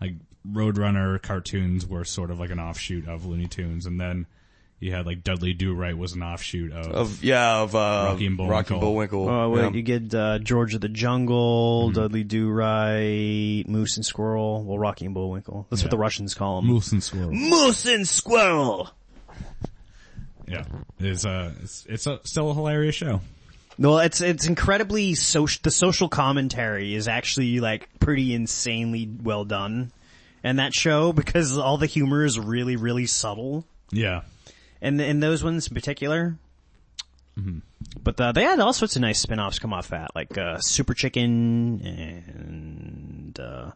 like 0.00 0.14
Roadrunner 0.50 1.20
cartoons 1.22 1.86
were 1.86 2.04
sort 2.04 2.30
of 2.30 2.40
like 2.40 2.50
an 2.50 2.58
offshoot 2.58 3.06
of 3.06 3.24
Looney 3.26 3.46
Tunes, 3.46 3.86
and 3.86 4.00
then 4.00 4.26
you 4.78 4.92
had 4.92 5.06
like 5.06 5.24
Dudley 5.24 5.52
Do 5.54 5.72
Right 5.74 5.96
was 5.96 6.12
an 6.12 6.22
offshoot 6.22 6.72
of, 6.72 6.86
Of 6.92 7.24
yeah, 7.24 7.60
of 7.62 7.74
uh, 7.74 8.08
Rocky 8.10 8.26
and 8.26 8.36
Bullwinkle. 8.36 8.50
Rocky 8.56 8.74
and 8.74 8.80
Bullwinkle. 8.80 9.28
Oh, 9.28 9.48
wait, 9.50 9.60
yeah. 9.62 9.70
you 9.70 9.82
get, 9.82 10.14
uh, 10.14 10.38
George 10.38 10.74
of 10.74 10.80
the 10.82 10.88
Jungle, 10.88 11.90
Dudley 11.92 12.24
Do-Right, 12.24 13.64
Moose 13.66 13.96
and 13.96 14.04
Squirrel, 14.04 14.64
well, 14.64 14.78
Rocky 14.78 15.06
and 15.06 15.14
Bullwinkle. 15.14 15.66
That's 15.70 15.82
Yeah. 15.82 15.86
what 15.86 15.90
the 15.92 15.98
Russians 15.98 16.34
call 16.34 16.60
them. 16.60 16.66
Moose 16.70 16.92
and 16.92 17.02
Squirrel. 17.02 17.32
Moose 17.32 17.86
and 17.86 18.06
Squirrel! 18.06 18.90
Yeah, 20.48 20.64
it's 21.00 21.24
uh 21.24 21.52
it's 21.62 21.84
it's 21.88 22.06
a, 22.06 22.20
still 22.22 22.50
a 22.50 22.54
hilarious 22.54 22.94
show. 22.94 23.20
Well, 23.78 23.98
it's 23.98 24.20
it's 24.20 24.46
incredibly 24.46 25.14
social. 25.14 25.60
The 25.64 25.72
social 25.72 26.08
commentary 26.08 26.94
is 26.94 27.08
actually 27.08 27.58
like 27.58 27.88
pretty 27.98 28.32
insanely 28.32 29.10
well 29.22 29.44
done, 29.44 29.90
in 30.44 30.56
that 30.56 30.72
show 30.72 31.12
because 31.12 31.58
all 31.58 31.78
the 31.78 31.86
humor 31.86 32.24
is 32.24 32.38
really 32.38 32.76
really 32.76 33.06
subtle, 33.06 33.64
Yeah, 33.90 34.20
and 34.80 35.00
in 35.00 35.20
those 35.20 35.42
ones 35.44 35.68
in 35.68 35.74
particular. 35.74 36.36
But 38.02 38.18
uh, 38.18 38.32
they 38.32 38.42
had 38.44 38.60
all 38.60 38.72
sorts 38.72 38.96
of 38.96 39.02
nice 39.02 39.20
spin-offs 39.20 39.58
come 39.58 39.74
off 39.74 39.88
that, 39.88 40.10
like 40.14 40.38
uh, 40.38 40.58
Super 40.58 40.94
Chicken 40.94 41.82
and 41.84 43.38
uh, 43.38 43.72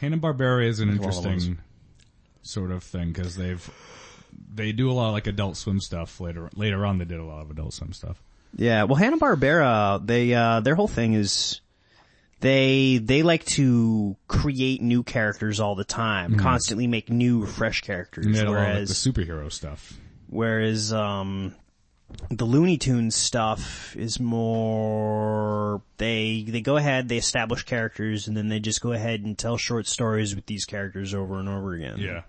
Hanna 0.00 0.18
Barbera 0.18 0.64
is 0.66 0.78
an 0.80 0.90
interesting 0.90 1.58
sort 2.42 2.70
of 2.70 2.84
thing 2.84 3.08
because 3.12 3.34
they've 3.36 3.68
they 4.54 4.70
do 4.72 4.90
a 4.90 4.92
lot 4.92 5.08
of 5.08 5.12
like 5.14 5.26
Adult 5.26 5.56
Swim 5.56 5.80
stuff 5.80 6.20
later 6.20 6.50
later 6.54 6.86
on. 6.86 6.98
They 6.98 7.04
did 7.04 7.18
a 7.18 7.24
lot 7.24 7.42
of 7.42 7.50
Adult 7.50 7.72
Swim 7.74 7.92
stuff. 7.92 8.22
yeah. 8.56 8.84
Well, 8.84 8.96
Hanna 8.96 9.18
Barbera, 9.18 10.04
they 10.06 10.32
uh, 10.32 10.60
their 10.60 10.76
whole 10.76 10.86
thing 10.88 11.14
is 11.14 11.60
they 12.40 12.98
they 12.98 13.22
like 13.24 13.44
to 13.46 14.14
create 14.28 14.82
new 14.82 15.02
characters 15.02 15.58
all 15.58 15.74
the 15.74 15.84
time, 15.84 16.36
constantly 16.38 16.86
make 16.86 17.10
new, 17.10 17.44
fresh 17.46 17.80
characters. 17.80 18.26
And 18.26 18.34
they 18.34 18.38
had 18.38 18.46
a 18.46 18.50
lot 18.50 18.56
of 18.58 18.62
like, 18.66 18.74
whereas 18.74 19.02
the 19.04 19.12
superhero 19.12 19.50
stuff. 19.50 19.98
Whereas, 20.34 20.92
um, 20.92 21.54
the 22.28 22.44
Looney 22.44 22.76
Tunes 22.76 23.14
stuff 23.14 23.94
is 23.94 24.18
more, 24.18 25.80
they, 25.98 26.44
they 26.48 26.60
go 26.60 26.76
ahead, 26.76 27.08
they 27.08 27.18
establish 27.18 27.62
characters, 27.62 28.26
and 28.26 28.36
then 28.36 28.48
they 28.48 28.58
just 28.58 28.80
go 28.80 28.90
ahead 28.90 29.20
and 29.20 29.38
tell 29.38 29.56
short 29.56 29.86
stories 29.86 30.34
with 30.34 30.46
these 30.46 30.64
characters 30.64 31.14
over 31.14 31.38
and 31.38 31.48
over 31.48 31.74
again. 31.74 31.98
Yeah. 31.98 32.22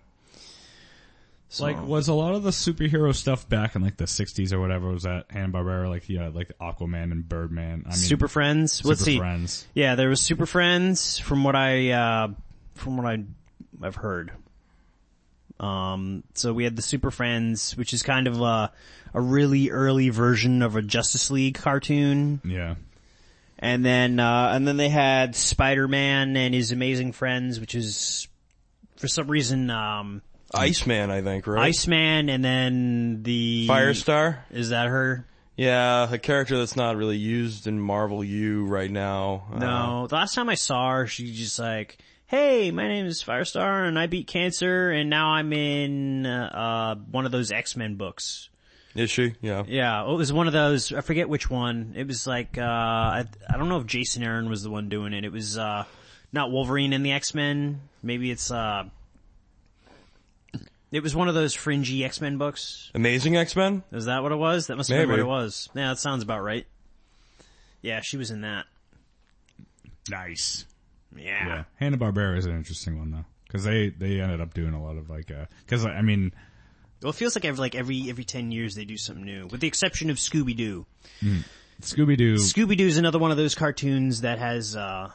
So- 1.49 1.63
Like, 1.63 1.83
was 1.87 2.07
a 2.07 2.13
lot 2.13 2.35
of 2.35 2.43
the 2.43 2.51
superhero 2.51 3.13
stuff 3.15 3.49
back 3.49 3.75
in 3.75 3.81
like 3.81 3.97
the 3.97 4.05
'60s 4.05 4.53
or 4.53 4.59
whatever 4.59 4.89
was 4.91 5.03
that 5.03 5.25
Hanna 5.31 5.51
Barbera? 5.53 5.89
Like, 5.89 6.07
yeah, 6.07 6.27
like 6.27 6.51
Aquaman 6.61 7.11
and 7.11 7.27
Birdman. 7.27 7.83
I 7.85 7.89
mean, 7.89 7.97
Super 7.97 8.27
Friends? 8.27 8.85
Let's 8.85 9.01
see. 9.01 9.17
Friends. 9.17 9.65
Yeah, 9.73 9.95
there 9.95 10.09
was 10.09 10.21
Super 10.21 10.45
Friends, 10.45 11.17
from 11.17 11.43
what 11.43 11.55
I, 11.55 11.89
uh, 11.91 12.27
from 12.75 12.97
what 12.97 13.05
I, 13.07 13.23
I've 13.81 13.95
heard. 13.95 14.31
Um, 15.59 16.23
so 16.33 16.53
we 16.53 16.63
had 16.65 16.75
the 16.75 16.81
Super 16.81 17.11
Friends, 17.11 17.77
which 17.77 17.93
is 17.93 18.03
kind 18.03 18.27
of 18.27 18.41
a, 18.41 18.71
a 19.13 19.21
really 19.21 19.69
early 19.71 20.09
version 20.09 20.61
of 20.61 20.75
a 20.75 20.81
Justice 20.81 21.31
League 21.31 21.55
cartoon. 21.55 22.41
Yeah, 22.43 22.75
And 23.57 23.85
then, 23.85 24.19
uh, 24.19 24.51
and 24.53 24.67
then 24.67 24.77
they 24.77 24.89
had 24.89 25.35
Spider-Man 25.35 26.35
and 26.35 26.53
his 26.53 26.71
amazing 26.71 27.13
friends, 27.13 27.59
which 27.59 27.73
is, 27.73 28.27
for 28.97 29.07
some 29.07 29.27
reason, 29.27 29.69
um, 29.69 30.21
Iceman, 30.53 31.09
I 31.09 31.21
think, 31.21 31.47
right? 31.47 31.67
Iceman 31.67 32.29
and 32.29 32.43
then 32.43 33.23
the... 33.23 33.67
Firestar. 33.69 34.39
Is 34.51 34.69
that 34.69 34.87
her? 34.87 35.25
Yeah, 35.57 36.11
a 36.11 36.17
character 36.17 36.57
that's 36.57 36.75
not 36.75 36.97
really 36.97 37.17
used 37.17 37.65
in 37.65 37.79
Marvel 37.79 38.23
U 38.23 38.65
right 38.65 38.91
now. 38.91 39.47
Uh, 39.53 39.59
No. 39.59 40.07
The 40.07 40.15
last 40.15 40.35
time 40.35 40.49
I 40.49 40.55
saw 40.55 40.91
her, 40.91 41.07
she 41.07 41.31
just 41.31 41.57
like, 41.59 41.97
hey, 42.27 42.71
my 42.71 42.87
name 42.87 43.05
is 43.05 43.23
Firestar 43.23 43.87
and 43.87 43.97
I 43.97 44.07
beat 44.07 44.27
cancer 44.27 44.91
and 44.91 45.09
now 45.09 45.29
I'm 45.31 45.53
in, 45.53 46.25
uh, 46.25 46.95
one 46.95 47.25
of 47.25 47.31
those 47.31 47.51
X-Men 47.51 47.95
books. 47.95 48.49
Is 48.95 49.11
she? 49.11 49.35
Yeah. 49.41 49.63
Yeah, 49.67 50.09
it 50.09 50.15
was 50.15 50.31
one 50.31 50.47
of 50.47 50.53
those. 50.53 50.93
I 50.93 51.01
forget 51.01 51.27
which 51.27 51.49
one. 51.49 51.93
It 51.97 52.07
was 52.07 52.25
like 52.25 52.57
uh, 52.57 52.61
I, 52.61 53.25
I 53.49 53.57
don't 53.57 53.67
know 53.67 53.79
if 53.79 53.85
Jason 53.85 54.23
Aaron 54.23 54.49
was 54.49 54.63
the 54.63 54.69
one 54.69 54.87
doing 54.87 55.13
it. 55.13 55.25
It 55.25 55.33
was 55.33 55.57
uh, 55.57 55.83
not 56.31 56.49
Wolverine 56.49 56.93
and 56.93 57.05
the 57.05 57.11
X 57.11 57.33
Men. 57.33 57.81
Maybe 58.01 58.31
it's 58.31 58.51
uh, 58.51 58.85
it 60.93 61.03
was 61.03 61.13
one 61.13 61.27
of 61.27 61.33
those 61.33 61.53
fringy 61.53 62.05
X 62.05 62.21
Men 62.21 62.37
books. 62.37 62.89
Amazing 62.95 63.35
X 63.35 63.53
Men. 63.53 63.83
Is 63.91 64.05
that 64.05 64.23
what 64.23 64.31
it 64.31 64.37
was? 64.37 64.67
That 64.67 64.77
must 64.77 64.89
have 64.89 64.99
been 65.01 65.09
what 65.09 65.19
it 65.19 65.27
was. 65.27 65.69
Yeah, 65.75 65.89
that 65.89 65.99
sounds 65.99 66.23
about 66.23 66.41
right. 66.41 66.65
Yeah, 67.81 67.99
she 68.01 68.15
was 68.15 68.31
in 68.31 68.41
that. 68.41 68.65
Nice. 70.09 70.63
Yeah. 71.17 71.47
Yeah, 71.47 71.63
Hanna 71.75 71.97
Barbera 71.97 72.37
is 72.37 72.45
an 72.45 72.55
interesting 72.55 72.97
one 72.99 73.11
though, 73.11 73.25
because 73.47 73.63
they 73.63 73.89
they 73.89 74.19
ended 74.21 74.41
up 74.41 74.53
doing 74.53 74.73
a 74.73 74.83
lot 74.83 74.97
of 74.97 75.09
like, 75.09 75.31
uh, 75.31 75.45
because 75.65 75.85
I 75.85 76.01
mean, 76.01 76.33
Well, 77.01 77.11
it 77.11 77.15
feels 77.15 77.35
like 77.35 77.45
every 77.45 77.59
like 77.59 77.75
every 77.75 78.09
every 78.09 78.23
ten 78.25 78.51
years 78.51 78.75
they 78.75 78.85
do 78.85 78.97
something 78.97 79.23
new, 79.25 79.47
with 79.47 79.61
the 79.61 79.67
exception 79.67 80.09
of 80.09 80.17
Scooby 80.17 80.55
Doo. 80.55 80.85
Scooby 81.81 82.17
Doo. 82.17 82.35
Scooby 82.35 82.77
Doo 82.77 82.87
is 82.87 82.97
another 82.97 83.19
one 83.19 83.31
of 83.31 83.37
those 83.37 83.55
cartoons 83.55 84.21
that 84.21 84.39
has 84.39 84.75
uh, 84.75 85.11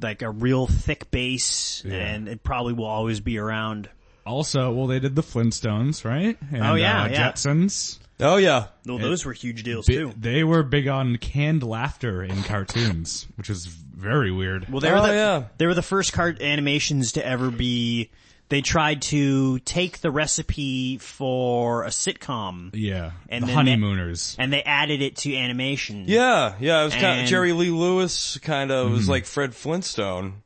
like 0.00 0.22
a 0.22 0.30
real 0.30 0.66
thick 0.66 1.10
base, 1.10 1.82
Yeah. 1.84 1.94
and 1.94 2.28
it 2.28 2.42
probably 2.42 2.72
will 2.74 2.84
always 2.86 3.20
be 3.20 3.38
around. 3.38 3.88
Also, 4.24 4.72
well, 4.72 4.86
they 4.88 4.98
did 4.98 5.14
the 5.14 5.22
Flintstones, 5.22 6.04
right? 6.04 6.36
And, 6.52 6.62
Oh, 6.64 6.74
yeah, 6.74 7.04
uh, 7.04 7.08
yeah. 7.08 7.30
Jetsons. 7.32 7.98
Oh 8.18 8.36
yeah. 8.38 8.68
No, 8.86 8.96
those 8.98 9.24
were 9.26 9.32
huge 9.34 9.62
deals 9.62 9.86
Bi- 9.86 9.94
too. 9.94 10.12
They 10.18 10.42
were 10.42 10.62
big 10.62 10.88
on 10.88 11.16
canned 11.18 11.62
laughter 11.62 12.22
in 12.24 12.42
cartoons, 12.44 13.26
which 13.36 13.50
is 13.50 13.68
very 13.96 14.30
weird. 14.30 14.68
Well, 14.68 14.80
they 14.80 14.90
were 14.92 14.98
Oh, 14.98 15.06
the, 15.06 15.14
yeah. 15.14 15.44
they 15.58 15.66
were 15.66 15.74
the 15.74 15.82
first 15.82 16.12
cart 16.12 16.40
animations 16.40 17.12
to 17.12 17.26
ever 17.26 17.50
be. 17.50 18.10
They 18.48 18.60
tried 18.60 19.02
to 19.02 19.58
take 19.60 20.02
the 20.02 20.10
recipe 20.12 20.98
for 20.98 21.82
a 21.82 21.88
sitcom 21.88 22.70
yeah, 22.74 23.10
And 23.28 23.42
the 23.42 23.46
then 23.46 23.46
they- 23.46 23.52
honeymooners. 23.72 24.36
and 24.38 24.52
they 24.52 24.62
added 24.62 25.02
it 25.02 25.16
to 25.16 25.34
animation. 25.36 26.04
Yeah, 26.06 26.54
yeah. 26.60 26.82
It 26.82 26.84
was 26.84 26.92
kind 26.94 27.06
of 27.06 27.18
And- 27.20 27.26
Jerry 27.28 27.52
Lee 27.52 27.70
Lewis. 27.70 28.38
Kind 28.42 28.70
of 28.70 28.92
was 28.92 29.08
like 29.08 29.24
Fred 29.26 29.52
Flintstone. 29.52 30.42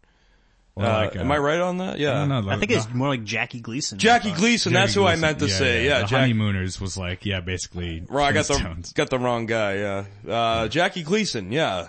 Or 0.76 0.86
Uh, 0.86 0.92
like, 1.04 1.16
am 1.16 1.30
uh, 1.30 1.34
I 1.34 1.38
right 1.38 1.60
on 1.60 1.76
that? 1.78 1.98
Yeah. 1.98 2.12
I 2.12 2.26
don't 2.26 2.28
know. 2.30 2.50
I 2.50 2.54
the- 2.54 2.60
think 2.60 2.70
it's 2.72 2.86
the- 2.86 2.94
more 2.94 3.08
like 3.08 3.24
Jackie 3.24 3.60
Gleason. 3.60 3.98
Jackie 3.98 4.30
Gleason. 4.32 4.72
Jerry 4.72 4.82
That's 4.82 4.94
who 4.94 5.02
I 5.02 5.10
Gleason. 5.16 5.20
meant 5.20 5.38
to 5.40 5.48
say. 5.50 5.84
Yeah, 5.84 5.98
the 5.98 6.06
Jack- 6.06 6.20
honeymooners 6.20 6.80
was 6.80 6.96
like, 6.96 7.26
yeah, 7.26 7.40
basically. 7.40 8.02
Right, 8.08 8.28
I 8.28 8.32
got 8.32 8.46
the 8.46 8.54
Flintstones. 8.54 8.94
got 8.94 9.10
the 9.10 9.18
wrong 9.18 9.44
guy. 9.44 9.74
Yeah, 9.76 10.04
uh, 10.26 10.68
Jackie 10.68 11.02
Gleason. 11.02 11.52
Yeah, 11.52 11.88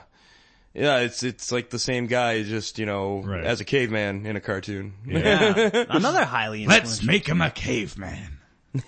yeah. 0.74 0.98
It's 1.00 1.24
it's 1.24 1.52
like 1.52 1.70
the 1.70 1.80
same 1.80 2.08
guy, 2.08 2.44
just 2.44 2.80
you 2.80 2.86
know, 2.86 3.22
Right. 3.26 3.44
as 3.44 3.62
a 3.62 3.66
caveman 3.66 4.26
in 4.26 4.36
a 4.36 4.42
cartoon. 4.42 4.94
Yeah. 5.06 5.86
Another 5.90 6.26
highly 6.26 6.66
Let's 6.66 7.04
make 7.04 7.28
him 7.28 7.42
a 7.42 7.50
caveman. 7.52 8.38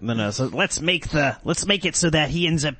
No, 0.00 0.14
no, 0.14 0.32
so 0.32 0.46
let's 0.46 0.80
make 0.80 1.08
the 1.10 1.36
let's 1.44 1.64
make 1.64 1.84
it 1.84 1.94
so 1.94 2.10
that 2.10 2.30
he 2.30 2.48
ends 2.48 2.64
up 2.64 2.74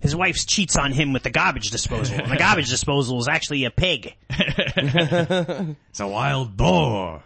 his 0.00 0.14
wife 0.14 0.46
cheats 0.46 0.76
on 0.76 0.92
him 0.92 1.14
with 1.14 1.22
the 1.22 1.30
garbage 1.30 1.70
disposal. 1.70 2.20
And 2.20 2.30
the 2.30 2.36
garbage 2.36 2.68
disposal 2.76 3.18
is 3.20 3.26
actually 3.28 3.64
a 3.64 3.70
pig. 3.70 4.14
It's 4.28 6.00
a 6.00 6.06
wild 6.06 6.56
boar. 6.58 7.22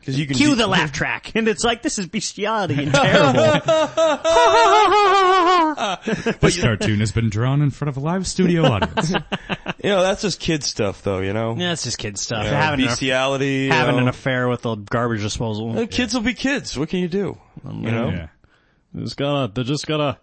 Because 0.00 0.18
you 0.18 0.26
can 0.26 0.36
Cue 0.36 0.48
do- 0.50 0.54
the 0.56 0.66
laugh 0.66 0.92
track, 1.00 1.32
and 1.34 1.46
it's 1.46 1.62
like 1.62 1.82
this 1.82 1.98
is 1.98 2.06
bestiality 2.06 2.84
and 2.84 2.94
terrible. 2.94 3.44
This 6.40 6.60
cartoon 6.60 7.00
has 7.00 7.12
been 7.12 7.30
drawn 7.30 7.62
in 7.62 7.70
front 7.70 7.90
of 7.90 7.96
a 7.96 8.00
live 8.00 8.26
studio 8.26 8.64
audience. 8.64 9.10
you 9.10 9.90
know, 9.90 10.02
that's 10.02 10.22
just 10.22 10.40
kid 10.40 10.64
stuff, 10.64 11.02
though. 11.02 11.20
You 11.20 11.32
know, 11.32 11.54
yeah, 11.56 11.72
it's 11.72 11.84
just 11.84 11.98
kid 11.98 12.18
stuff. 12.18 12.44
You 12.44 12.50
know, 12.50 12.56
having 12.56 12.80
an, 12.80 12.86
bestiality. 12.86 13.64
you 13.64 13.70
having 13.70 13.96
know. 13.96 14.02
an 14.02 14.08
affair 14.08 14.48
with 14.48 14.62
the 14.62 14.76
garbage 14.76 15.22
disposal. 15.22 15.78
Uh, 15.78 15.86
Kids 15.86 16.14
will 16.14 16.22
be 16.22 16.34
kids. 16.34 16.78
What 16.78 16.88
can 16.88 17.00
you 17.00 17.08
do? 17.08 17.38
You 17.64 17.90
know. 17.90 18.08
yeah. 18.10 18.28
They're 18.92 19.04
just 19.04 19.16
gonna, 19.16 19.50
they're 19.54 19.64
just 19.64 19.86
gonna, 19.86 20.18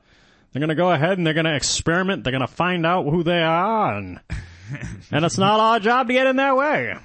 they're 0.51 0.59
gonna 0.59 0.75
go 0.75 0.91
ahead 0.91 1.17
and 1.17 1.25
they're 1.25 1.33
gonna 1.33 1.55
experiment. 1.55 2.23
They're 2.23 2.33
gonna 2.33 2.47
find 2.47 2.85
out 2.85 3.09
who 3.09 3.23
they 3.23 3.41
are, 3.41 3.95
and, 3.95 4.19
and 5.11 5.25
it's 5.25 5.37
not 5.37 5.59
our 5.59 5.79
job 5.79 6.07
to 6.07 6.13
get 6.13 6.27
in 6.27 6.35
their 6.35 6.55
way. 6.55 6.95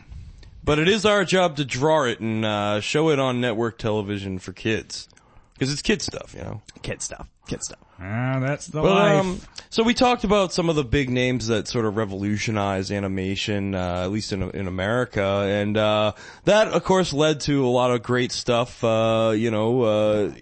But 0.65 0.79
it 0.79 0.89
is 0.89 1.05
our 1.05 1.25
job 1.25 1.57
to 1.57 1.65
draw 1.65 2.05
it 2.05 2.21
and 2.21 2.45
uh, 2.45 2.81
show 2.81 3.11
it 3.11 3.19
on 3.19 3.41
network 3.41 3.79
television 3.79 4.39
for 4.39 4.53
kids. 4.53 5.09
Because 5.55 5.73
it's 5.73 5.83
kid 5.83 6.03
stuff, 6.03 6.35
you 6.37 6.43
know. 6.43 6.63
Kid 6.83 7.03
stuff. 7.03 7.29
Kid 7.47 7.63
stuff. 7.63 7.79
Ah, 8.01 8.39
that's 8.41 8.67
the 8.67 8.81
But, 8.81 8.91
life. 8.91 9.21
um, 9.21 9.41
so 9.71 9.83
we 9.85 9.95
talked 9.95 10.25
about 10.25 10.53
some 10.53 10.69
of 10.69 10.75
the 10.77 10.83
big 10.85 11.09
names 11.11 11.47
that 11.49 11.69
sort 11.69 11.85
of 11.85 11.97
revolutionized 11.97 12.91
animation, 12.91 13.75
uh, 13.75 14.03
at 14.03 14.11
least 14.11 14.33
in 14.33 14.43
in 14.51 14.67
America, 14.67 15.23
and 15.49 15.77
uh, 15.77 16.13
that, 16.45 16.69
of 16.69 16.83
course, 16.85 17.13
led 17.13 17.41
to 17.43 17.65
a 17.65 17.69
lot 17.69 17.93
of 17.93 18.03
great 18.03 18.33
stuff. 18.33 18.83
Uh, 18.83 19.33
you 19.37 19.51
know, 19.53 19.83
uh, 19.83 20.33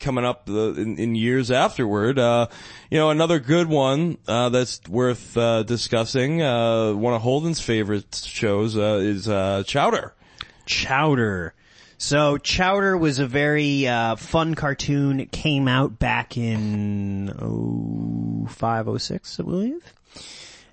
coming 0.00 0.24
up 0.24 0.48
uh, 0.48 0.72
in, 0.72 0.98
in 0.98 1.14
years 1.14 1.50
afterward. 1.50 2.18
Uh, 2.18 2.48
you 2.90 2.98
know, 2.98 3.10
another 3.10 3.38
good 3.38 3.68
one 3.68 4.18
uh, 4.26 4.48
that's 4.48 4.80
worth 4.88 5.36
uh, 5.36 5.62
discussing. 5.62 6.42
Uh, 6.42 6.92
one 6.94 7.14
of 7.14 7.22
Holden's 7.22 7.60
favorite 7.60 8.14
shows 8.14 8.76
uh, 8.76 8.98
is 9.02 9.28
uh, 9.28 9.62
Chowder. 9.66 10.14
Chowder. 10.66 11.54
So 11.98 12.38
Chowder 12.38 12.96
was 12.96 13.18
a 13.18 13.26
very 13.26 13.86
uh, 13.86 14.16
fun 14.16 14.54
cartoon. 14.54 15.20
It 15.20 15.30
came 15.30 15.68
out 15.68 15.98
back 15.98 16.38
in 16.38 17.30
oh 17.38 18.46
five 18.48 18.88
oh 18.88 18.96
six, 18.96 19.38
I 19.38 19.42
believe. 19.42 19.82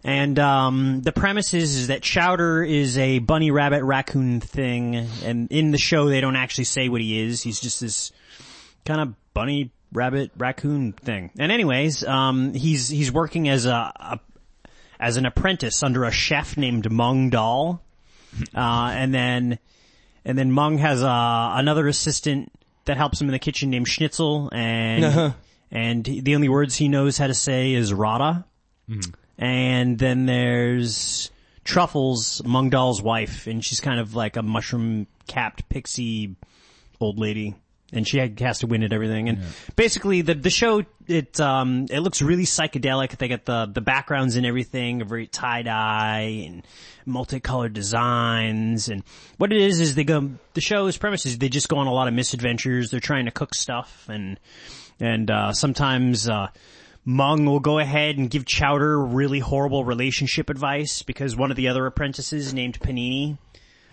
And 0.04 0.40
um, 0.40 1.02
the 1.02 1.12
premise 1.12 1.54
is, 1.54 1.76
is 1.76 1.88
that 1.88 2.02
Chowder 2.02 2.64
is 2.64 2.98
a 2.98 3.20
bunny 3.20 3.52
rabbit 3.52 3.84
raccoon 3.84 4.40
thing, 4.40 4.96
and 4.96 5.52
in 5.52 5.72
the 5.72 5.78
show 5.78 6.08
they 6.08 6.22
don't 6.22 6.38
actually 6.38 6.64
say 6.64 6.88
what 6.88 7.02
he 7.02 7.20
is. 7.20 7.44
He's 7.44 7.60
just 7.60 7.82
this 7.82 8.14
kind 8.88 9.02
of 9.02 9.14
bunny 9.34 9.72
rabbit 9.92 10.32
raccoon 10.38 10.94
thing. 10.94 11.30
And 11.38 11.52
anyways, 11.52 12.04
um, 12.06 12.54
he's 12.54 12.88
he's 12.88 13.12
working 13.12 13.50
as 13.50 13.66
a, 13.66 13.92
a 13.96 14.20
as 15.00 15.18
an 15.18 15.26
apprentice 15.26 15.84
under 15.84 16.06
a 16.06 16.12
chef 16.12 16.58
named 16.58 16.92
Mung 16.92 17.30
Daal, 17.30 17.84
uh, 18.56 18.92
and 18.94 19.14
then 19.14 19.60
and 20.26 20.38
then 20.38 20.52
Mung 20.52 20.78
has 20.80 21.04
uh, 21.04 21.52
another 21.54 21.88
assistant 21.88 22.52
that 22.86 22.98
helps 22.98 23.22
him 23.22 23.28
in 23.28 23.34
the 23.34 23.40
kitchen 23.40 23.70
named 23.70 23.88
Schnitzel, 23.88 24.50
and 24.52 25.04
and 25.72 26.06
the 26.06 26.36
only 26.36 26.50
words 26.50 26.76
he 26.76 26.88
knows 26.88 27.18
how 27.18 27.28
to 27.28 27.34
say 27.34 27.74
is 27.74 27.92
Radda. 27.94 28.46
And 29.38 30.00
then 30.00 30.26
there's 30.26 31.30
Truffles, 31.64 32.42
Mung 32.46 32.70
Daal's 32.70 33.02
wife, 33.02 33.46
and 33.46 33.64
she's 33.64 33.82
kind 33.82 34.00
of 34.00 34.16
like 34.16 34.38
a 34.38 34.42
mushroom 34.42 35.06
capped 35.28 35.68
pixie 35.70 36.36
old 37.00 37.20
lady. 37.20 37.54
And 37.94 38.06
she 38.06 38.18
has 38.18 38.60
to 38.60 38.68
win 38.68 38.84
at 38.84 38.92
everything. 38.92 39.30
And 39.30 39.40
basically 39.78 40.22
the, 40.22 40.34
the 40.34 40.50
show, 40.50 40.84
it, 41.08 41.40
um, 41.40 41.86
it 41.90 42.02
looks 42.02 42.22
really 42.22 42.44
psychedelic. 42.44 43.18
They 43.18 43.30
get 43.30 43.46
the, 43.46 43.66
the 43.66 43.80
backgrounds 43.80 44.36
and 44.36 44.46
everything, 44.46 45.06
very 45.08 45.26
tie-dye 45.26 46.46
and 46.48 46.68
multicolored 47.06 47.74
designs. 47.74 48.90
And 48.90 49.04
what 49.38 49.54
it 49.54 49.62
is, 49.62 49.80
is 49.80 49.96
they 49.96 50.04
go, 50.04 50.32
the 50.54 50.60
show's 50.60 50.98
premise 50.98 51.26
is 51.26 51.38
they 51.38 51.48
just 51.48 51.70
go 51.70 51.78
on 51.78 51.88
a 51.88 51.94
lot 51.94 52.10
of 52.10 52.14
misadventures. 52.14 52.92
They're 52.92 53.00
trying 53.00 53.26
to 53.26 53.32
cook 53.32 53.56
stuff 53.56 54.06
and, 54.10 54.38
and, 55.00 55.32
uh, 55.32 55.54
sometimes, 55.54 56.28
uh, 56.28 56.48
Mung 57.10 57.46
will 57.46 57.62
go 57.62 57.80
ahead 57.80 58.18
and 58.18 58.30
give 58.30 58.44
Chowder 58.44 59.00
really 59.00 59.40
horrible 59.40 59.86
relationship 59.86 60.50
advice 60.50 61.04
because 61.04 61.38
one 61.38 61.52
of 61.52 61.56
the 61.56 61.70
other 61.70 61.86
apprentices 61.86 62.54
named 62.54 62.82
Panini 62.82 63.38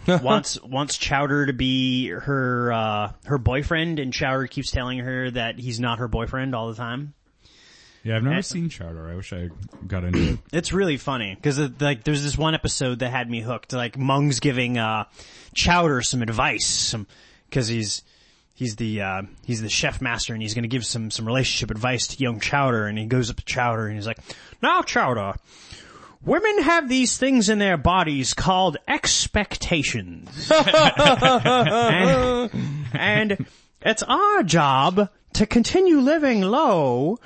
wants 0.22 0.60
wants 0.62 0.98
Chowder 0.98 1.46
to 1.46 1.52
be 1.52 2.08
her 2.08 2.72
uh 2.72 3.12
her 3.26 3.38
boyfriend 3.38 3.98
and 3.98 4.12
Chowder 4.12 4.46
keeps 4.46 4.70
telling 4.70 4.98
her 4.98 5.30
that 5.30 5.58
he's 5.58 5.80
not 5.80 5.98
her 5.98 6.08
boyfriend 6.08 6.54
all 6.54 6.68
the 6.68 6.74
time. 6.74 7.14
yeah, 8.02 8.16
I've 8.16 8.22
never 8.22 8.36
eh. 8.36 8.42
seen 8.42 8.68
Chowder. 8.68 9.08
I 9.08 9.14
wish 9.14 9.32
I 9.32 9.50
got 9.86 10.04
into 10.04 10.32
it. 10.34 10.38
It's 10.52 10.72
really 10.72 10.96
funny 10.96 11.34
because 11.34 11.58
like 11.80 12.04
there's 12.04 12.22
this 12.22 12.36
one 12.36 12.54
episode 12.54 12.98
that 13.00 13.10
had 13.10 13.30
me 13.30 13.40
hooked. 13.40 13.72
Like 13.72 13.98
Mung's 13.98 14.40
giving 14.40 14.78
uh 14.78 15.04
Chowder 15.54 16.02
some 16.02 16.22
advice, 16.22 16.66
some 16.66 17.06
because 17.48 17.68
he's 17.68 18.02
he's 18.54 18.76
the 18.76 19.00
uh 19.02 19.22
he's 19.44 19.62
the 19.62 19.68
chef 19.68 20.00
master 20.00 20.32
and 20.32 20.42
he's 20.42 20.54
going 20.54 20.62
to 20.62 20.68
give 20.68 20.84
some 20.84 21.10
some 21.10 21.26
relationship 21.26 21.70
advice 21.70 22.08
to 22.08 22.22
young 22.22 22.40
Chowder 22.40 22.86
and 22.86 22.98
he 22.98 23.06
goes 23.06 23.30
up 23.30 23.36
to 23.36 23.44
Chowder 23.44 23.86
and 23.86 23.96
he's 23.96 24.06
like, 24.06 24.18
"Now 24.62 24.82
Chowder, 24.82 25.34
women 26.24 26.62
have 26.62 26.88
these 26.88 27.16
things 27.16 27.48
in 27.48 27.58
their 27.58 27.76
bodies 27.76 28.34
called 28.34 28.76
expectations, 28.88 30.50
and, 30.54 32.50
and 32.92 33.46
it's 33.82 34.02
our 34.02 34.42
job 34.42 35.10
to 35.34 35.46
continue 35.46 36.00
living 36.00 36.42
low." 36.42 37.18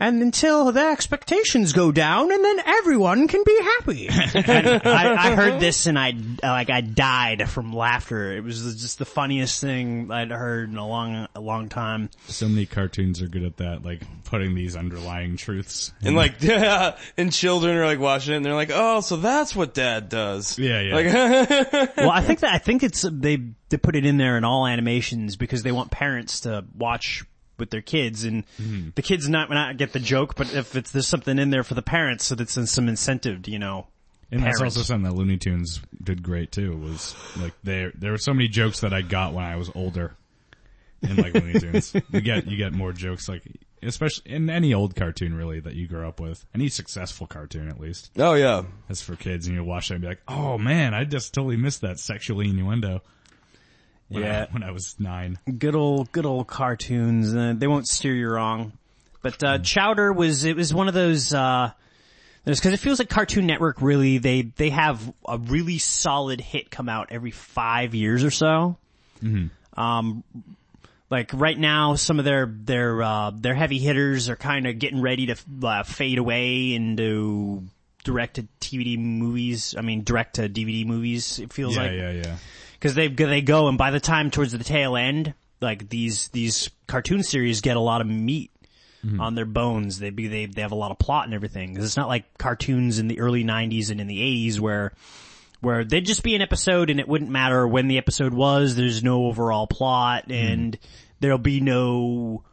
And 0.00 0.22
until 0.22 0.70
their 0.72 0.90
expectations 0.92 1.72
go 1.72 1.92
down, 1.92 2.30
and 2.32 2.44
then 2.44 2.60
everyone 2.64 3.28
can 3.28 3.42
be 3.44 3.58
happy. 3.62 4.08
I, 4.10 5.14
I 5.18 5.34
heard 5.34 5.60
this 5.60 5.86
and 5.86 5.98
I 5.98 6.14
like 6.42 6.70
I 6.70 6.80
died 6.80 7.48
from 7.48 7.72
laughter. 7.72 8.36
It 8.36 8.44
was 8.44 8.62
just 8.80 8.98
the 8.98 9.04
funniest 9.04 9.60
thing 9.60 10.10
I'd 10.10 10.30
heard 10.30 10.70
in 10.70 10.76
a 10.76 10.86
long, 10.86 11.28
a 11.34 11.40
long 11.40 11.68
time. 11.68 12.10
So 12.26 12.48
many 12.48 12.66
cartoons 12.66 13.22
are 13.22 13.28
good 13.28 13.44
at 13.44 13.56
that, 13.58 13.84
like 13.84 14.02
putting 14.24 14.54
these 14.54 14.76
underlying 14.76 15.36
truths. 15.36 15.92
And 16.02 16.14
like, 16.16 16.42
yeah, 16.42 16.96
and 17.16 17.32
children 17.32 17.76
are 17.76 17.86
like 17.86 17.98
watching 17.98 18.34
it 18.34 18.36
and 18.38 18.46
they're 18.46 18.54
like, 18.54 18.70
oh, 18.72 19.00
so 19.00 19.16
that's 19.16 19.54
what 19.56 19.74
dad 19.74 20.08
does. 20.08 20.58
Yeah, 20.58 20.80
yeah. 20.80 20.94
Like, 20.94 21.96
Well, 21.96 22.10
I 22.10 22.20
think 22.22 22.40
that 22.40 22.54
I 22.54 22.58
think 22.58 22.82
it's 22.82 23.02
they 23.10 23.38
they 23.68 23.76
put 23.76 23.96
it 23.96 24.04
in 24.04 24.16
there 24.16 24.36
in 24.36 24.44
all 24.44 24.66
animations 24.66 25.36
because 25.36 25.62
they 25.62 25.72
want 25.72 25.90
parents 25.90 26.40
to 26.40 26.64
watch 26.76 27.24
with 27.58 27.70
their 27.70 27.82
kids, 27.82 28.24
and 28.24 28.44
Mm-hmm. 28.60 28.90
the 28.94 29.02
kids 29.02 29.28
not 29.28 29.50
not 29.50 29.76
get 29.76 29.92
the 29.92 30.00
joke, 30.00 30.34
but 30.36 30.52
if 30.54 30.76
it's 30.76 30.90
there's 30.90 31.08
something 31.08 31.38
in 31.38 31.50
there 31.50 31.64
for 31.64 31.74
the 31.74 31.82
parents, 31.82 32.24
so 32.24 32.34
that's 32.34 32.58
some 32.70 32.88
incentive, 32.88 33.46
you 33.48 33.58
know. 33.58 33.86
And 34.30 34.42
that's 34.42 34.60
also 34.60 34.82
something 34.82 35.10
that 35.10 35.16
Looney 35.16 35.38
Tunes 35.38 35.80
did 36.02 36.22
great 36.22 36.52
too. 36.52 36.76
Was 36.76 37.14
like 37.38 37.54
there 37.64 37.92
there 37.94 38.10
were 38.12 38.18
so 38.18 38.34
many 38.34 38.48
jokes 38.48 38.80
that 38.80 38.92
I 38.92 39.00
got 39.02 39.32
when 39.32 39.44
I 39.44 39.56
was 39.56 39.70
older. 39.74 40.14
In 41.00 41.16
like 41.16 41.32
Looney 41.32 41.52
Tunes, 41.60 41.94
you 42.10 42.20
get 42.20 42.46
you 42.46 42.56
get 42.56 42.72
more 42.72 42.92
jokes 42.92 43.28
like 43.28 43.42
especially 43.82 44.32
in 44.32 44.50
any 44.50 44.74
old 44.74 44.96
cartoon 44.96 45.32
really 45.32 45.60
that 45.60 45.74
you 45.76 45.86
grow 45.86 46.08
up 46.08 46.18
with, 46.18 46.44
any 46.54 46.68
successful 46.68 47.26
cartoon 47.26 47.68
at 47.68 47.78
least. 47.80 48.10
Oh 48.18 48.34
yeah. 48.34 48.64
That's 48.88 49.00
for 49.00 49.14
kids, 49.14 49.46
and 49.46 49.54
you 49.56 49.62
watch 49.64 49.88
that 49.88 49.94
and 49.94 50.02
be 50.02 50.08
like, 50.08 50.20
"Oh 50.26 50.58
man, 50.58 50.92
I 50.94 51.04
just 51.04 51.32
totally 51.32 51.56
missed 51.56 51.80
that 51.82 51.98
sexual 52.00 52.40
innuendo." 52.40 53.00
When 54.08 54.22
Yeah. 54.22 54.46
I, 54.48 54.52
when 54.52 54.62
I 54.62 54.70
was 54.70 54.96
nine. 54.98 55.38
good 55.58 55.74
old 55.74 56.10
good 56.12 56.26
old 56.26 56.46
cartoons. 56.46 57.34
Uh, 57.34 57.54
they 57.56 57.66
won't 57.66 57.86
steer 57.86 58.14
you 58.14 58.28
wrong. 58.30 58.72
But 59.22 59.42
uh, 59.42 59.58
Chowder 59.58 60.12
was 60.12 60.44
it 60.44 60.56
was 60.56 60.72
one 60.72 60.88
of 60.88 60.94
those 60.94 61.32
uh 61.34 61.72
because 62.44 62.72
it 62.72 62.78
feels 62.80 62.98
like 62.98 63.10
Cartoon 63.10 63.46
Network 63.46 63.82
really 63.82 64.18
they 64.18 64.42
they 64.42 64.70
have 64.70 65.12
a 65.26 65.36
really 65.38 65.76
solid 65.78 66.40
hit 66.40 66.70
come 66.70 66.88
out 66.88 67.08
every 67.10 67.30
five 67.32 67.94
years 67.94 68.24
or 68.24 68.30
so. 68.30 68.76
Um, 69.76 70.24
like 71.10 71.30
right 71.34 71.58
now, 71.58 71.94
some 71.96 72.18
of 72.18 72.24
their 72.24 72.46
their 72.46 73.02
uh, 73.02 73.30
their 73.34 73.54
heavy 73.54 73.78
hitters 73.78 74.28
are 74.28 74.36
kind 74.36 74.66
of 74.66 74.78
getting 74.78 75.00
ready 75.00 75.26
to 75.26 75.36
uh, 75.62 75.82
fade 75.82 76.18
away 76.18 76.74
into 76.74 77.64
direct 78.04 78.36
to 78.36 78.46
DVD 78.60 78.98
movies. 78.98 79.74
I 79.76 79.82
mean, 79.82 80.04
direct 80.04 80.36
to 80.36 80.48
DVD 80.48 80.86
movies. 80.86 81.38
It 81.38 81.52
feels 81.52 81.76
like. 81.76 81.92
Yeah, 81.92 82.06
like 82.06 82.16
yeah, 82.16 82.22
yeah. 82.22 82.36
Because 82.78 82.94
they 82.94 83.08
they 83.08 83.42
go 83.42 83.68
and 83.68 83.78
by 83.78 83.90
the 83.90 84.00
time 84.00 84.30
towards 84.30 84.52
the 84.52 84.62
tail 84.62 84.96
end, 84.96 85.34
like 85.60 85.88
these 85.88 86.28
these 86.28 86.70
cartoon 86.86 87.22
series 87.22 87.60
get 87.60 87.76
a 87.76 87.80
lot 87.80 88.00
of 88.00 88.06
meat 88.06 88.50
mm-hmm. 89.04 89.20
on 89.20 89.34
their 89.34 89.44
bones. 89.44 89.98
They 89.98 90.10
be 90.10 90.28
they 90.28 90.46
they 90.46 90.62
have 90.62 90.72
a 90.72 90.76
lot 90.76 90.90
of 90.90 90.98
plot 90.98 91.24
and 91.24 91.34
everything. 91.34 91.74
'Cause 91.74 91.84
it's 91.84 91.96
not 91.96 92.08
like 92.08 92.38
cartoons 92.38 92.98
in 92.98 93.08
the 93.08 93.20
early 93.20 93.44
'90s 93.44 93.90
and 93.90 94.00
in 94.00 94.06
the 94.06 94.20
'80s 94.20 94.60
where 94.60 94.92
where 95.60 95.84
they'd 95.84 96.06
just 96.06 96.22
be 96.22 96.34
an 96.34 96.42
episode 96.42 96.88
and 96.88 97.00
it 97.00 97.08
wouldn't 97.08 97.30
matter 97.30 97.66
when 97.66 97.88
the 97.88 97.98
episode 97.98 98.32
was. 98.32 98.76
There's 98.76 99.02
no 99.02 99.26
overall 99.26 99.66
plot 99.66 100.28
mm-hmm. 100.28 100.52
and 100.52 100.78
there'll 101.20 101.38
be 101.38 101.60
no 101.60 102.44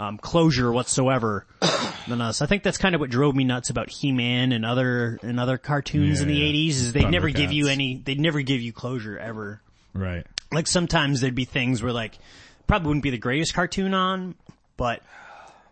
um, 0.00 0.18
closure 0.18 0.72
whatsoever. 0.72 1.46
than 2.08 2.20
us. 2.22 2.40
I 2.42 2.46
think 2.46 2.62
that's 2.62 2.78
kind 2.78 2.94
of 2.94 3.00
what 3.00 3.10
drove 3.10 3.36
me 3.36 3.44
nuts 3.44 3.68
about 3.70 3.90
He-Man 3.90 4.52
and 4.52 4.64
other 4.64 5.18
and 5.22 5.38
other 5.38 5.58
cartoons 5.58 6.20
in 6.22 6.28
the 6.28 6.34
Yeah, 6.34 6.46
yeah. 6.46 6.68
'80s 6.68 6.68
is 6.70 6.92
they 6.92 7.02
would 7.02 7.10
never 7.12 7.28
give 7.28 7.52
you 7.52 7.68
any. 7.68 8.00
They'd 8.02 8.18
never 8.18 8.40
give 8.40 8.60
you 8.62 8.72
closure 8.72 9.18
ever 9.18 9.60
Right. 9.92 10.26
like 10.50 10.66
sometimes 10.66 11.20
there'd 11.20 11.34
be 11.34 11.44
things 11.44 11.82
where 11.82 11.92
like 11.92 12.18
probably 12.66 12.88
wouldn't 12.88 13.02
be 13.02 13.10
the 13.10 13.18
greatest 13.18 13.52
cartoon 13.54 13.92
on, 13.94 14.34
but 14.76 15.02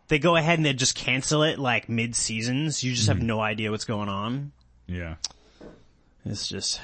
they 0.09 0.19
go 0.19 0.37
ahead 0.37 0.59
and 0.59 0.67
they 0.67 0.75
just 0.75 0.95
cancel 0.95 1.43
it 1.43 1.59
like 1.59 1.89
mid 1.89 2.15
seasons. 2.15 2.85
You 2.85 2.93
just 2.95 3.09
have 3.09 3.23
no 3.23 3.41
idea 3.41 3.71
what's 3.71 3.85
going 3.87 4.09
on. 4.11 4.53
Yeah. 4.87 5.15
It's 6.25 6.47
just 6.49 6.81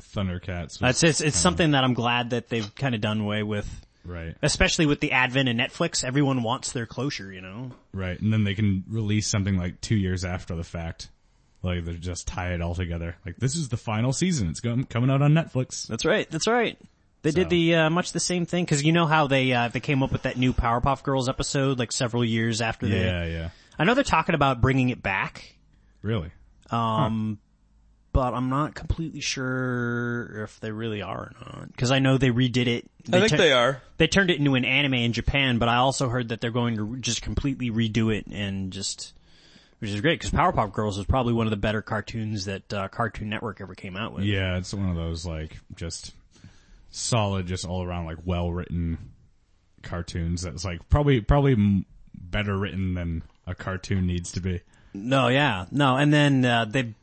Thundercats. 0.00 0.82
It's 0.82 1.02
it's, 1.04 1.20
it's 1.20 1.36
something 1.36 1.70
that 1.72 1.84
I'm 1.84 1.94
glad 1.94 2.30
that 2.30 2.48
they've 2.48 2.74
kind 2.74 2.94
of 2.94 3.00
done 3.00 3.20
away 3.20 3.42
with. 3.44 3.68
Right. 4.08 4.34
Especially 4.42 4.86
with 4.86 5.00
the 5.00 5.12
advent 5.12 5.48
of 5.48 5.56
Netflix, 5.56 6.04
everyone 6.04 6.42
wants 6.42 6.72
their 6.72 6.86
closure, 6.86 7.32
you 7.32 7.40
know? 7.40 7.72
Right. 7.92 8.20
And 8.20 8.32
then 8.32 8.44
they 8.44 8.54
can 8.54 8.84
release 8.88 9.28
something 9.28 9.56
like 9.56 9.80
two 9.80 9.96
years 9.96 10.24
after 10.24 10.54
the 10.54 10.64
fact. 10.64 11.10
Like 11.62 11.84
they 11.84 11.94
just 11.94 12.26
tie 12.26 12.52
it 12.52 12.62
all 12.62 12.74
together. 12.74 13.16
Like 13.26 13.36
this 13.36 13.56
is 13.56 13.68
the 13.68 13.76
final 13.76 14.12
season. 14.12 14.48
It's 14.48 14.60
going, 14.60 14.84
coming 14.84 15.10
out 15.10 15.22
on 15.22 15.32
Netflix. 15.32 15.86
That's 15.86 16.04
right. 16.04 16.30
That's 16.30 16.46
right. 16.46 16.78
They 17.22 17.32
did 17.32 17.50
the 17.50 17.74
uh, 17.74 17.90
much 17.90 18.12
the 18.12 18.20
same 18.20 18.46
thing 18.46 18.64
because 18.64 18.84
you 18.84 18.92
know 18.92 19.06
how 19.06 19.26
they 19.26 19.52
uh, 19.52 19.68
they 19.68 19.80
came 19.80 20.04
up 20.04 20.12
with 20.12 20.22
that 20.22 20.38
new 20.38 20.52
Powerpuff 20.52 21.02
Girls 21.02 21.28
episode 21.28 21.78
like 21.78 21.90
several 21.90 22.24
years 22.24 22.60
after 22.60 22.86
they. 22.86 23.04
Yeah, 23.04 23.24
yeah. 23.26 23.50
I 23.76 23.84
know 23.84 23.94
they're 23.94 24.04
talking 24.04 24.36
about 24.36 24.60
bringing 24.60 24.90
it 24.90 25.02
back. 25.02 25.56
Really? 26.00 26.30
Um, 26.70 27.38
but 28.12 28.34
I'm 28.34 28.48
not 28.48 28.74
completely 28.74 29.20
sure 29.20 30.42
if 30.44 30.58
they 30.60 30.70
really 30.72 31.02
are 31.02 31.18
or 31.20 31.32
not. 31.40 31.76
Cause 31.76 31.90
I 31.90 31.98
know 31.98 32.18
they 32.18 32.30
redid 32.30 32.66
it. 32.66 32.90
I 33.12 33.18
think 33.20 33.30
tur- 33.30 33.36
they 33.36 33.52
are. 33.52 33.82
They 33.98 34.06
turned 34.06 34.30
it 34.30 34.38
into 34.38 34.54
an 34.54 34.64
anime 34.64 34.94
in 34.94 35.12
Japan, 35.12 35.58
but 35.58 35.68
I 35.68 35.76
also 35.76 36.08
heard 36.08 36.28
that 36.30 36.40
they're 36.40 36.50
going 36.50 36.76
to 36.76 36.96
just 36.96 37.22
completely 37.22 37.70
redo 37.70 38.14
it 38.14 38.26
and 38.26 38.72
just, 38.72 39.12
which 39.78 39.90
is 39.90 40.00
great 40.00 40.18
because 40.20 40.30
Powerpuff 40.32 40.72
Girls 40.72 40.96
was 40.96 41.06
probably 41.06 41.32
one 41.32 41.46
of 41.46 41.50
the 41.50 41.56
better 41.56 41.82
cartoons 41.82 42.46
that 42.46 42.72
uh, 42.72 42.88
Cartoon 42.88 43.28
Network 43.28 43.60
ever 43.60 43.74
came 43.74 43.96
out 43.96 44.12
with. 44.14 44.24
Yeah, 44.24 44.56
it's 44.56 44.74
one 44.74 44.88
of 44.90 44.96
those 44.96 45.24
like 45.24 45.56
just 45.76 46.12
solid, 46.90 47.46
just 47.46 47.64
all 47.66 47.82
around 47.84 48.06
like 48.06 48.18
well 48.24 48.50
written 48.50 48.98
cartoons. 49.82 50.42
That's 50.42 50.64
like 50.64 50.88
probably 50.88 51.20
probably 51.20 51.52
m- 51.52 51.86
better 52.14 52.56
written 52.56 52.94
than 52.94 53.22
a 53.46 53.54
cartoon 53.54 54.06
needs 54.06 54.32
to 54.32 54.40
be. 54.40 54.60
No, 54.94 55.28
yeah, 55.28 55.66
no, 55.70 55.96
and 55.96 56.12
then 56.12 56.44
uh, 56.44 56.64
they. 56.64 56.94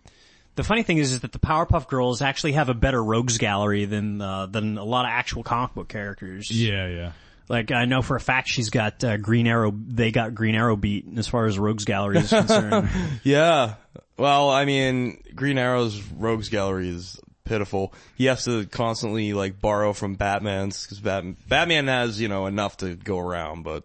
The 0.55 0.63
funny 0.63 0.83
thing 0.83 0.97
is, 0.97 1.11
is 1.11 1.19
that 1.21 1.31
the 1.31 1.39
Powerpuff 1.39 1.87
Girls 1.87 2.21
actually 2.21 2.53
have 2.53 2.69
a 2.69 2.73
better 2.73 3.03
rogues 3.03 3.37
gallery 3.37 3.85
than 3.85 4.21
uh, 4.21 4.45
than 4.45 4.77
a 4.77 4.83
lot 4.83 5.05
of 5.05 5.11
actual 5.11 5.43
comic 5.43 5.73
book 5.73 5.87
characters. 5.89 6.49
Yeah, 6.49 6.87
yeah. 6.87 7.11
Like 7.49 7.71
I 7.71 7.85
know 7.85 8.01
for 8.01 8.15
a 8.15 8.19
fact 8.21 8.47
she's 8.47 8.69
got 8.69 9.03
uh, 9.03 9.17
Green 9.17 9.47
Arrow. 9.47 9.71
They 9.75 10.11
got 10.11 10.33
Green 10.33 10.55
Arrow 10.55 10.75
beat 10.75 11.05
as 11.17 11.27
far 11.27 11.45
as 11.45 11.59
Rogues 11.59 11.85
Gallery 11.85 12.17
is 12.19 12.29
concerned. 12.29 12.89
Yeah. 13.23 13.75
Well, 14.17 14.49
I 14.49 14.63
mean, 14.65 15.21
Green 15.35 15.57
Arrow's 15.57 16.01
rogues 16.01 16.47
gallery 16.47 16.87
is 16.87 17.19
pitiful. 17.43 17.93
He 18.15 18.25
has 18.25 18.45
to 18.45 18.65
constantly 18.65 19.33
like 19.33 19.59
borrow 19.59 19.91
from 19.91 20.15
Batman's 20.15 20.83
because 20.83 21.01
Bat- 21.01 21.47
Batman 21.49 21.87
has 21.87 22.19
you 22.21 22.29
know 22.29 22.45
enough 22.45 22.77
to 22.77 22.95
go 22.95 23.19
around, 23.19 23.63
but 23.63 23.83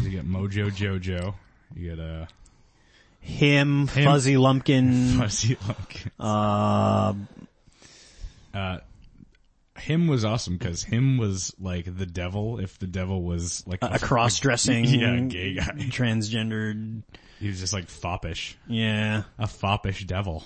You 0.00 0.10
get 0.10 0.26
Mojo 0.26 0.70
Jojo. 0.72 1.34
You 1.76 1.90
get 1.90 2.00
uh, 2.00 2.26
Him, 3.20 3.86
Fuzzy 3.86 4.36
Lumpkin, 4.36 5.16
Fuzzy 5.18 5.56
Lumpkin. 5.66 6.10
uh, 6.18 7.14
Uh, 8.52 8.78
him 9.78 10.08
was 10.08 10.24
awesome 10.24 10.56
because 10.58 10.82
him 10.82 11.16
was 11.18 11.54
like 11.58 11.84
the 11.96 12.06
devil. 12.06 12.58
If 12.58 12.78
the 12.78 12.86
devil 12.86 13.22
was 13.22 13.62
like 13.66 13.78
a 13.82 13.98
cross-dressing, 13.98 14.84
yeah, 14.86 15.20
gay 15.20 15.54
guy. 15.54 15.62
transgendered. 15.88 17.02
He 17.38 17.48
was 17.48 17.60
just 17.60 17.72
like 17.72 17.86
foppish, 17.88 18.56
Yeah, 18.66 19.22
a 19.38 19.46
foppish 19.46 20.04
devil. 20.06 20.44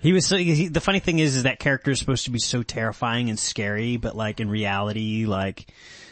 he 0.00 0.12
was. 0.12 0.26
So, 0.26 0.36
he, 0.36 0.68
the 0.68 0.80
funny 0.80 1.00
thing 1.00 1.18
is, 1.18 1.34
is 1.36 1.42
that 1.44 1.58
character 1.58 1.90
is 1.90 1.98
supposed 1.98 2.26
to 2.26 2.30
be 2.30 2.38
so 2.38 2.62
terrifying 2.62 3.28
and 3.30 3.38
scary, 3.38 3.96
but 3.96 4.14
like 4.14 4.38
in 4.38 4.48
reality, 4.48 5.26
like, 5.26 5.66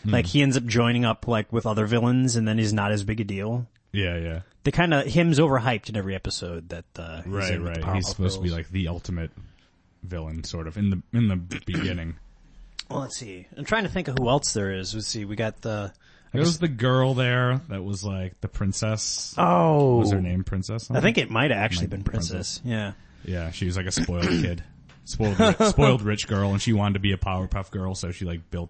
like 0.04 0.26
he 0.26 0.42
ends 0.42 0.56
up 0.56 0.64
joining 0.64 1.04
up 1.04 1.28
like 1.28 1.52
with 1.52 1.66
other 1.66 1.86
villains, 1.86 2.34
and 2.34 2.48
then 2.48 2.58
he's 2.58 2.72
not 2.72 2.90
as 2.90 3.04
big 3.04 3.20
a 3.20 3.24
deal. 3.24 3.66
Yeah, 3.92 4.16
yeah. 4.18 4.40
They 4.68 4.72
kind 4.72 4.92
of 4.92 5.06
him's 5.06 5.38
overhyped 5.38 5.88
in 5.88 5.96
every 5.96 6.14
episode 6.14 6.68
that 6.68 6.84
uh, 6.98 7.22
he's 7.22 7.32
Right, 7.32 7.52
in 7.54 7.62
with 7.64 7.74
the 7.76 7.80
right. 7.80 7.94
He's 7.96 8.04
Powerpuff 8.04 8.08
supposed 8.10 8.36
to 8.36 8.42
be 8.42 8.50
like 8.50 8.68
the 8.68 8.88
ultimate 8.88 9.30
villain, 10.02 10.44
sort 10.44 10.66
of 10.66 10.76
in 10.76 10.90
the 10.90 11.02
in 11.14 11.28
the 11.28 11.36
beginning. 11.66 12.16
Well, 12.90 13.00
let's 13.00 13.16
see. 13.16 13.46
I'm 13.56 13.64
trying 13.64 13.84
to 13.84 13.88
think 13.88 14.08
of 14.08 14.18
who 14.18 14.28
else 14.28 14.52
there 14.52 14.70
is. 14.74 14.94
Let's 14.94 15.06
see. 15.06 15.24
We 15.24 15.36
got 15.36 15.62
the. 15.62 15.90
There 16.34 16.42
was 16.42 16.58
the 16.58 16.68
girl 16.68 17.14
there 17.14 17.62
that 17.70 17.82
was 17.82 18.04
like 18.04 18.38
the 18.42 18.48
princess. 18.48 19.34
Oh, 19.38 19.94
What 19.94 20.00
was 20.00 20.12
her 20.12 20.20
name 20.20 20.44
Princess? 20.44 20.90
I 20.90 21.00
think 21.00 21.16
it 21.16 21.30
might 21.30 21.50
have 21.50 21.60
actually 21.60 21.84
Might 21.86 21.90
been 21.92 22.00
be 22.02 22.10
Princess. 22.10 22.60
Yeah. 22.62 22.92
Yeah, 23.24 23.50
she 23.52 23.64
was 23.64 23.74
like 23.78 23.86
a 23.86 23.90
spoiled 23.90 24.28
kid, 24.28 24.62
spoiled 25.06 25.38
spoiled 25.64 26.02
rich 26.02 26.28
girl, 26.28 26.50
and 26.50 26.60
she 26.60 26.74
wanted 26.74 26.92
to 26.92 27.00
be 27.00 27.12
a 27.12 27.16
Powerpuff 27.16 27.70
Girl, 27.70 27.94
so 27.94 28.10
she 28.12 28.26
like 28.26 28.50
built 28.50 28.68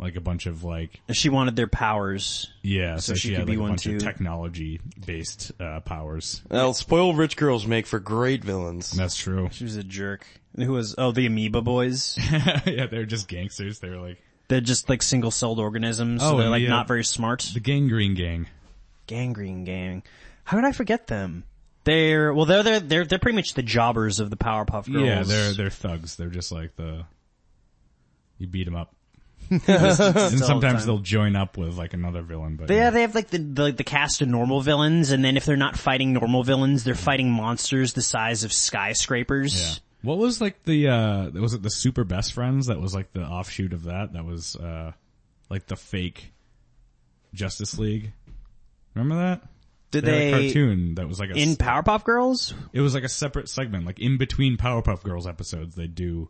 like 0.00 0.16
a 0.16 0.20
bunch 0.20 0.46
of 0.46 0.64
like 0.64 1.00
She 1.12 1.28
wanted 1.28 1.56
their 1.56 1.66
powers. 1.66 2.50
yeah, 2.62 2.96
so, 2.96 3.12
So 3.12 3.14
she 3.14 3.20
she, 3.20 3.28
could 3.30 3.38
had 3.38 3.46
be 3.46 3.52
like 3.52 3.58
a 3.58 3.62
one 3.62 3.70
bunch 3.72 3.82
too. 3.84 3.96
of 3.96 4.02
technology 4.02 4.80
based 5.06 5.52
uh, 5.60 5.80
powers. 5.80 6.42
well, 6.50 6.72
spoiled 6.74 7.18
rich 7.18 7.36
girls 7.36 7.66
make 7.66 7.86
for 7.86 7.98
great 8.00 8.42
villains. 8.44 8.90
That's 8.92 9.14
true. 9.16 9.48
She 9.52 9.64
was 9.64 9.76
a 9.76 9.84
jerk. 9.84 10.26
Who 10.56 10.72
was? 10.72 10.94
Oh, 10.98 11.12
the 11.12 11.26
Amoeba 11.26 11.60
Boys. 11.62 12.18
yeah, 12.66 12.86
they're 12.86 13.04
just 13.06 13.28
gangsters. 13.28 13.78
They 13.78 13.88
were 13.90 13.98
like 13.98 14.18
They're 14.48 14.60
just 14.60 14.88
like 14.88 15.02
single-celled 15.02 15.58
organisms. 15.60 16.22
So 16.22 16.34
Oh, 16.34 16.38
they're 16.38 16.48
like 16.48 16.62
yeah. 16.62 16.70
not 16.70 16.88
very 16.88 17.04
smart. 17.04 17.48
the 17.54 17.60
Gangrene 17.60 18.14
Gang. 18.14 18.46
Gangrene 19.06 19.64
Gang. 19.64 20.02
How 20.44 20.56
did 20.56 20.66
I 20.66 20.72
forget 20.72 21.06
them? 21.06 21.44
They're 21.84 22.34
well, 22.34 22.46
they're 22.46 22.62
they're 22.62 22.80
they're 22.80 23.04
they're 23.06 23.18
pretty 23.18 23.36
much 23.36 23.54
the 23.54 23.62
jobbers 23.62 24.20
of 24.20 24.28
the 24.30 24.36
Powerpuff 24.36 24.90
Girls. 24.92 25.06
Yeah, 25.06 25.22
they're 25.22 25.52
they're 25.52 25.70
thugs. 25.70 26.16
They're 26.16 26.28
just 26.28 26.52
like 26.52 26.76
the 26.76 27.04
you 28.38 28.46
beat 28.46 28.64
them 28.64 28.74
up, 28.76 28.94
and 29.66 30.38
sometimes 30.38 30.80
time. 30.80 30.86
they'll 30.86 30.98
join 30.98 31.34
up 31.34 31.56
with 31.56 31.76
like 31.76 31.92
another 31.92 32.22
villain. 32.22 32.56
But 32.56 32.70
Yeah, 32.70 32.90
they 32.90 33.00
have 33.02 33.14
like 33.14 33.28
the, 33.28 33.38
the 33.38 33.72
the 33.72 33.84
cast 33.84 34.22
of 34.22 34.28
normal 34.28 34.60
villains, 34.60 35.10
and 35.10 35.24
then 35.24 35.36
if 35.36 35.44
they're 35.44 35.56
not 35.56 35.76
fighting 35.76 36.12
normal 36.12 36.44
villains, 36.44 36.84
they're 36.84 36.94
fighting 36.94 37.30
monsters 37.30 37.92
the 37.92 38.02
size 38.02 38.44
of 38.44 38.52
skyscrapers. 38.52 39.60
Yeah. 39.60 39.74
What 40.02 40.18
was 40.18 40.40
like 40.40 40.62
the 40.62 40.88
uh 40.88 41.30
was 41.30 41.52
it 41.54 41.62
the 41.62 41.70
super 41.70 42.04
best 42.04 42.32
friends 42.32 42.68
that 42.68 42.80
was 42.80 42.94
like 42.94 43.12
the 43.12 43.22
offshoot 43.22 43.72
of 43.72 43.84
that? 43.84 44.12
That 44.12 44.24
was 44.24 44.54
uh 44.56 44.92
like 45.50 45.66
the 45.66 45.76
fake 45.76 46.32
Justice 47.34 47.78
League. 47.78 48.12
Remember 48.94 49.16
that? 49.16 49.42
Did 49.90 50.04
They 50.04 50.10
they 50.10 50.32
a 50.32 50.40
cartoon 50.52 50.94
that 50.94 51.08
was 51.08 51.18
like 51.18 51.30
a 51.30 51.34
in 51.34 51.56
Powerpuff 51.56 52.04
Girls? 52.04 52.54
it 52.72 52.80
was 52.80 52.94
like 52.94 53.02
a 53.02 53.08
separate 53.08 53.48
segment, 53.48 53.84
like 53.86 53.98
in 53.98 54.18
between 54.18 54.56
Powerpuff 54.56 55.02
Girls 55.02 55.26
episodes, 55.26 55.74
they 55.74 55.88
do 55.88 56.28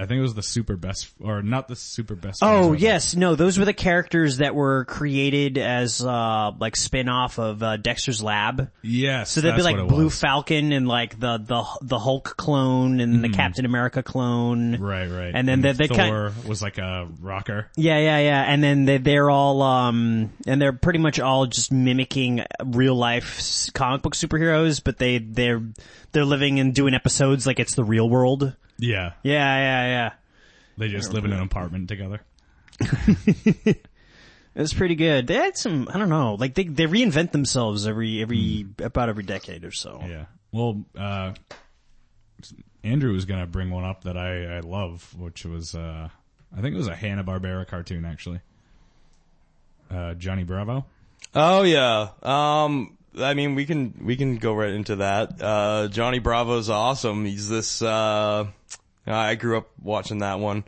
I 0.00 0.06
think 0.06 0.18
it 0.18 0.22
was 0.22 0.34
the 0.34 0.42
super 0.44 0.76
best, 0.76 1.10
or 1.20 1.42
not 1.42 1.66
the 1.66 1.74
super 1.74 2.14
best. 2.14 2.38
Oh 2.42 2.72
yes, 2.72 3.16
no, 3.16 3.34
those 3.34 3.58
were 3.58 3.64
the 3.64 3.72
characters 3.72 4.36
that 4.36 4.54
were 4.54 4.84
created 4.84 5.58
as 5.58 6.00
uh 6.04 6.52
like 6.60 6.76
spin-off 6.76 7.38
of 7.40 7.62
uh, 7.62 7.76
Dexter's 7.78 8.22
Lab. 8.22 8.70
yes. 8.82 9.30
So 9.32 9.40
they'd 9.40 9.56
be 9.56 9.62
like 9.62 9.76
Blue 9.88 10.04
was. 10.04 10.20
Falcon 10.20 10.70
and 10.72 10.86
like 10.86 11.18
the 11.18 11.38
the 11.38 11.64
the 11.82 11.98
Hulk 11.98 12.36
clone 12.36 13.00
and 13.00 13.24
the 13.24 13.28
Captain 13.28 13.64
America 13.64 14.02
clone. 14.02 14.76
Right, 14.80 15.08
right. 15.10 15.32
And 15.34 15.48
then 15.48 15.62
they- 15.62 15.72
they 15.72 15.88
Thor 15.88 15.96
kind- 15.96 16.44
was 16.44 16.62
like 16.62 16.78
a 16.78 17.08
rocker. 17.20 17.68
Yeah, 17.76 17.98
yeah, 17.98 18.18
yeah. 18.18 18.42
And 18.42 18.62
then 18.62 18.84
they, 18.84 18.98
they're 18.98 19.28
all, 19.30 19.62
um, 19.62 20.32
and 20.46 20.60
they're 20.62 20.72
pretty 20.72 20.98
much 21.00 21.18
all 21.20 21.46
just 21.46 21.72
mimicking 21.72 22.44
real 22.64 22.94
life 22.94 23.68
comic 23.74 24.02
book 24.02 24.14
superheroes, 24.14 24.82
but 24.82 24.98
they, 24.98 25.18
they're, 25.18 25.62
they're 26.12 26.24
living 26.24 26.60
and 26.60 26.74
doing 26.74 26.94
episodes 26.94 27.46
like 27.46 27.58
it's 27.60 27.74
the 27.74 27.84
real 27.84 28.08
world. 28.08 28.54
Yeah, 28.78 29.12
Yeah, 29.22 29.56
yeah, 29.58 29.86
yeah. 29.86 30.12
they 30.76 30.88
just 30.88 31.12
live 31.12 31.24
in 31.24 31.32
an 31.32 31.40
apartment 31.42 31.88
together. 31.88 32.20
It 34.54 34.62
was 34.62 34.74
pretty 34.74 34.96
good. 34.96 35.28
They 35.28 35.34
had 35.34 35.56
some, 35.56 35.88
I 35.94 35.98
don't 35.98 36.08
know, 36.08 36.34
like 36.34 36.54
they, 36.56 36.64
they 36.64 36.86
reinvent 36.86 37.30
themselves 37.30 37.86
every, 37.86 38.20
every, 38.20 38.66
about 38.78 39.08
every 39.08 39.22
decade 39.22 39.64
or 39.64 39.70
so. 39.70 40.02
Yeah. 40.04 40.24
Well, 40.50 40.82
uh, 40.98 41.34
Andrew 42.82 43.12
was 43.12 43.24
gonna 43.24 43.46
bring 43.46 43.70
one 43.70 43.84
up 43.84 44.02
that 44.02 44.16
I, 44.16 44.56
I 44.56 44.60
love, 44.60 45.14
which 45.16 45.44
was, 45.44 45.76
uh, 45.76 46.08
I 46.56 46.60
think 46.60 46.74
it 46.74 46.76
was 46.76 46.88
a 46.88 46.96
Hanna-Barbera 46.96 47.68
cartoon 47.68 48.04
actually. 48.04 48.40
Uh, 49.92 50.14
Johnny 50.14 50.42
Bravo. 50.42 50.84
Oh 51.36 51.62
yeah. 51.62 52.08
Um, 52.24 52.97
I 53.16 53.34
mean, 53.34 53.54
we 53.54 53.64
can 53.64 53.94
we 54.02 54.16
can 54.16 54.36
go 54.36 54.52
right 54.54 54.70
into 54.70 54.96
that. 54.96 55.40
Uh, 55.40 55.88
Johnny 55.88 56.18
Bravo's 56.18 56.70
awesome. 56.70 57.24
He's 57.24 57.48
this. 57.48 57.82
Uh, 57.82 58.46
I 59.06 59.34
grew 59.36 59.58
up 59.58 59.68
watching 59.82 60.18
that 60.18 60.40
one. 60.40 60.64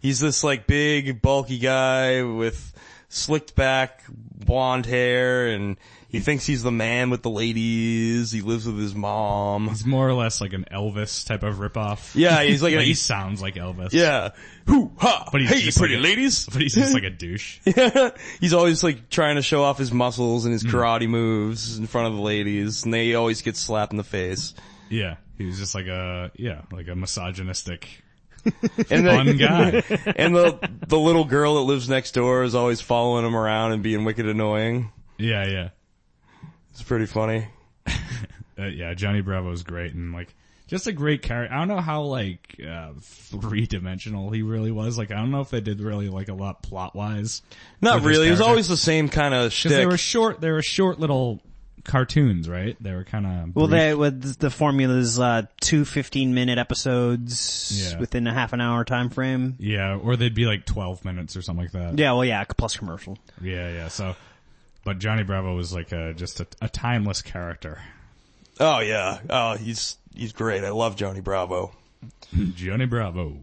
He's 0.00 0.20
this 0.20 0.44
like 0.44 0.66
big, 0.66 1.22
bulky 1.22 1.58
guy 1.58 2.22
with 2.22 2.72
slicked 3.14 3.54
back 3.54 4.02
blonde 4.08 4.86
hair, 4.86 5.48
and 5.48 5.76
he 6.08 6.20
thinks 6.20 6.44
he's 6.46 6.62
the 6.62 6.70
man 6.70 7.10
with 7.10 7.22
the 7.22 7.30
ladies. 7.30 8.30
He 8.30 8.40
lives 8.40 8.66
with 8.66 8.78
his 8.78 8.94
mom. 8.94 9.68
He's 9.68 9.86
more 9.86 10.08
or 10.08 10.12
less 10.14 10.40
like 10.40 10.52
an 10.52 10.64
Elvis 10.72 11.26
type 11.26 11.42
of 11.42 11.56
ripoff. 11.56 12.14
Yeah, 12.14 12.42
he's 12.42 12.62
like, 12.62 12.74
a, 12.76 12.82
he 12.82 12.94
sounds 12.94 13.40
like 13.42 13.54
Elvis. 13.54 13.92
yeah. 13.92 14.30
Hoo 14.66 14.92
ha! 14.98 15.28
But 15.32 15.40
he's 15.42 15.50
hey, 15.50 15.60
just 15.62 15.78
pretty 15.78 15.96
like 15.96 16.04
a- 16.04 16.08
ladies. 16.08 16.46
But 16.52 16.62
he's 16.62 16.74
just 16.74 16.94
like 16.94 17.04
a 17.04 17.10
douche. 17.24 17.58
yeah. 17.64 18.10
he's 18.40 18.54
always 18.54 18.82
like 18.84 19.08
trying 19.10 19.36
to 19.36 19.42
show 19.42 19.62
off 19.62 19.78
his 19.78 19.92
muscles 19.92 20.44
and 20.44 20.52
his 20.52 20.62
Hmm. 20.62 20.68
karate 20.70 21.08
moves 21.08 21.78
in 21.78 21.86
front 21.86 22.08
of 22.08 22.14
the 22.14 22.22
ladies, 22.22 22.84
and 22.84 22.92
they 22.92 23.14
always 23.14 23.42
get 23.42 23.56
slapped 23.56 23.92
in 23.92 23.96
the 23.96 24.04
face. 24.04 24.54
Yeah. 24.90 25.16
He 25.38 25.46
was 25.46 25.58
just 25.58 25.74
like 25.74 25.86
a, 25.86 26.30
yeah, 26.36 26.62
like 26.70 26.86
a 26.86 26.94
misogynistic 26.94 27.88
And 28.90 29.06
fun 29.06 29.26
the, 29.26 29.34
guy. 29.34 30.12
and 30.16 30.34
the 30.34 30.70
the 30.86 30.98
little 30.98 31.24
girl 31.24 31.54
that 31.54 31.62
lives 31.62 31.88
next 31.88 32.12
door 32.12 32.42
is 32.42 32.54
always 32.54 32.80
following 32.80 33.24
him 33.24 33.34
around 33.34 33.72
and 33.72 33.82
being 33.82 34.04
wicked 34.04 34.26
annoying. 34.26 34.92
yeah, 35.18 35.46
yeah. 35.46 35.68
It's 36.72 36.82
pretty 36.82 37.06
funny. 37.06 37.46
Uh, 38.56 38.66
yeah, 38.66 38.94
Johnny 38.94 39.20
Bravo 39.20 39.50
is 39.50 39.64
great 39.64 39.94
and 39.94 40.12
like 40.12 40.32
just 40.68 40.86
a 40.86 40.92
great 40.92 41.22
character. 41.22 41.52
I 41.52 41.58
don't 41.58 41.66
know 41.66 41.80
how 41.80 42.02
like 42.02 42.56
uh, 42.64 42.92
three 43.00 43.66
dimensional 43.66 44.30
he 44.30 44.42
really 44.42 44.70
was. 44.70 44.96
Like 44.96 45.10
I 45.10 45.16
don't 45.16 45.32
know 45.32 45.40
if 45.40 45.50
they 45.50 45.60
did 45.60 45.80
really 45.80 46.08
like 46.08 46.28
a 46.28 46.34
lot 46.34 46.62
plot 46.62 46.94
wise. 46.94 47.42
Not 47.80 48.02
really. 48.02 48.28
It 48.28 48.30
was 48.30 48.40
always 48.40 48.68
the 48.68 48.76
same 48.76 49.08
kind 49.08 49.34
of 49.34 49.52
shtick. 49.52 49.72
they 49.72 49.86
were 49.86 49.98
short. 49.98 50.40
They 50.40 50.52
were 50.52 50.62
short 50.62 51.00
little 51.00 51.42
cartoons, 51.84 52.48
right? 52.48 52.76
They 52.82 52.92
were 52.92 53.04
kind 53.04 53.26
of 53.26 53.54
Well, 53.56 53.66
they, 53.66 53.94
with 53.94 54.38
the 54.38 54.50
formulas, 54.50 55.18
uh, 55.20 55.42
two 55.60 55.84
15 55.84 56.34
minute 56.34 56.58
episodes 56.58 57.90
Yeah. 57.92 57.98
within 58.00 58.26
a 58.26 58.32
half 58.32 58.52
an 58.52 58.60
hour 58.60 58.84
time 58.84 59.10
frame. 59.10 59.56
yeah, 59.58 59.96
or 59.96 60.16
they'd 60.16 60.34
be 60.34 60.46
like 60.46 60.64
twelve 60.66 61.04
minutes 61.04 61.36
or 61.36 61.42
something 61.42 61.64
like 61.64 61.72
that. 61.72 61.98
Yeah, 61.98 62.12
well, 62.12 62.24
yeah, 62.24 62.44
plus 62.44 62.76
commercial. 62.76 63.18
yeah, 63.40 63.70
yeah. 63.70 63.88
So, 63.88 64.16
but 64.84 64.98
Johnny 64.98 65.22
Bravo 65.22 65.54
was 65.54 65.72
like 65.72 65.92
a, 65.92 66.12
just 66.14 66.40
a, 66.40 66.46
a 66.62 66.68
timeless 66.68 67.22
character. 67.22 67.80
oh 68.60 68.80
yeah. 68.80 69.18
Oh, 69.30 69.56
he's 69.56 69.96
he's 70.14 70.32
great. 70.32 70.64
I 70.64 70.70
love 70.70 70.96
Johnny 70.96 71.20
Bravo. 71.20 71.72
Johnny 72.54 72.86
Bravo. 72.86 73.36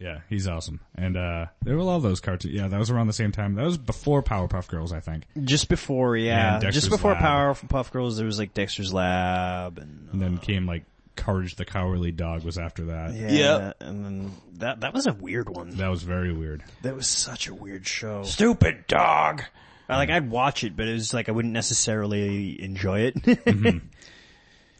Yeah, 0.00 0.20
he's 0.30 0.48
awesome. 0.48 0.80
And 0.96 1.16
uh 1.16 1.46
there 1.62 1.74
were 1.74 1.80
a 1.82 1.84
lot 1.84 1.96
of 1.96 2.02
those 2.02 2.20
cartoons. 2.20 2.54
Yeah, 2.54 2.68
that 2.68 2.78
was 2.78 2.90
around 2.90 3.06
the 3.08 3.12
same 3.12 3.32
time. 3.32 3.54
That 3.54 3.66
was 3.66 3.76
before 3.78 4.22
Powerpuff 4.22 4.66
Girls, 4.68 4.92
I 4.92 5.00
think. 5.00 5.24
Just 5.44 5.68
before, 5.68 6.16
yeah, 6.16 6.58
And 6.58 6.72
just 6.72 6.88
before 6.88 7.12
Lab. 7.12 7.22
Powerpuff 7.56 7.90
Girls, 7.92 8.16
there 8.16 8.24
was 8.26 8.38
like 8.38 8.54
Dexter's 8.54 8.92
Lab 8.94 9.78
and 9.78 10.08
And 10.12 10.22
then 10.22 10.38
came 10.38 10.66
like 10.66 10.84
Courage 11.16 11.56
the 11.56 11.66
Cowardly 11.66 12.12
Dog 12.12 12.44
was 12.44 12.56
after 12.56 12.86
that. 12.86 13.12
yeah, 13.14 13.30
Yep. 13.30 13.76
and 13.80 14.04
then 14.04 14.32
that 14.54 14.80
that 14.80 14.94
was 14.94 15.06
a 15.06 15.12
weird 15.12 15.50
one. 15.50 15.76
That 15.76 15.88
was 15.88 16.02
very 16.02 16.32
weird. 16.32 16.62
That 16.80 16.96
was 16.96 17.06
such 17.06 17.46
a 17.48 17.54
weird 17.54 17.86
show. 17.86 18.22
Stupid 18.22 18.86
dog. 18.86 19.42
I, 19.86 19.96
like 19.96 20.08
I'd 20.08 20.30
watch 20.30 20.64
it, 20.64 20.76
but 20.76 20.86
it 20.88 20.92
was 20.94 21.12
like 21.12 21.28
I 21.28 21.32
wouldn't 21.32 21.52
necessarily 21.52 22.62
enjoy 22.62 23.00
it. 23.12 23.16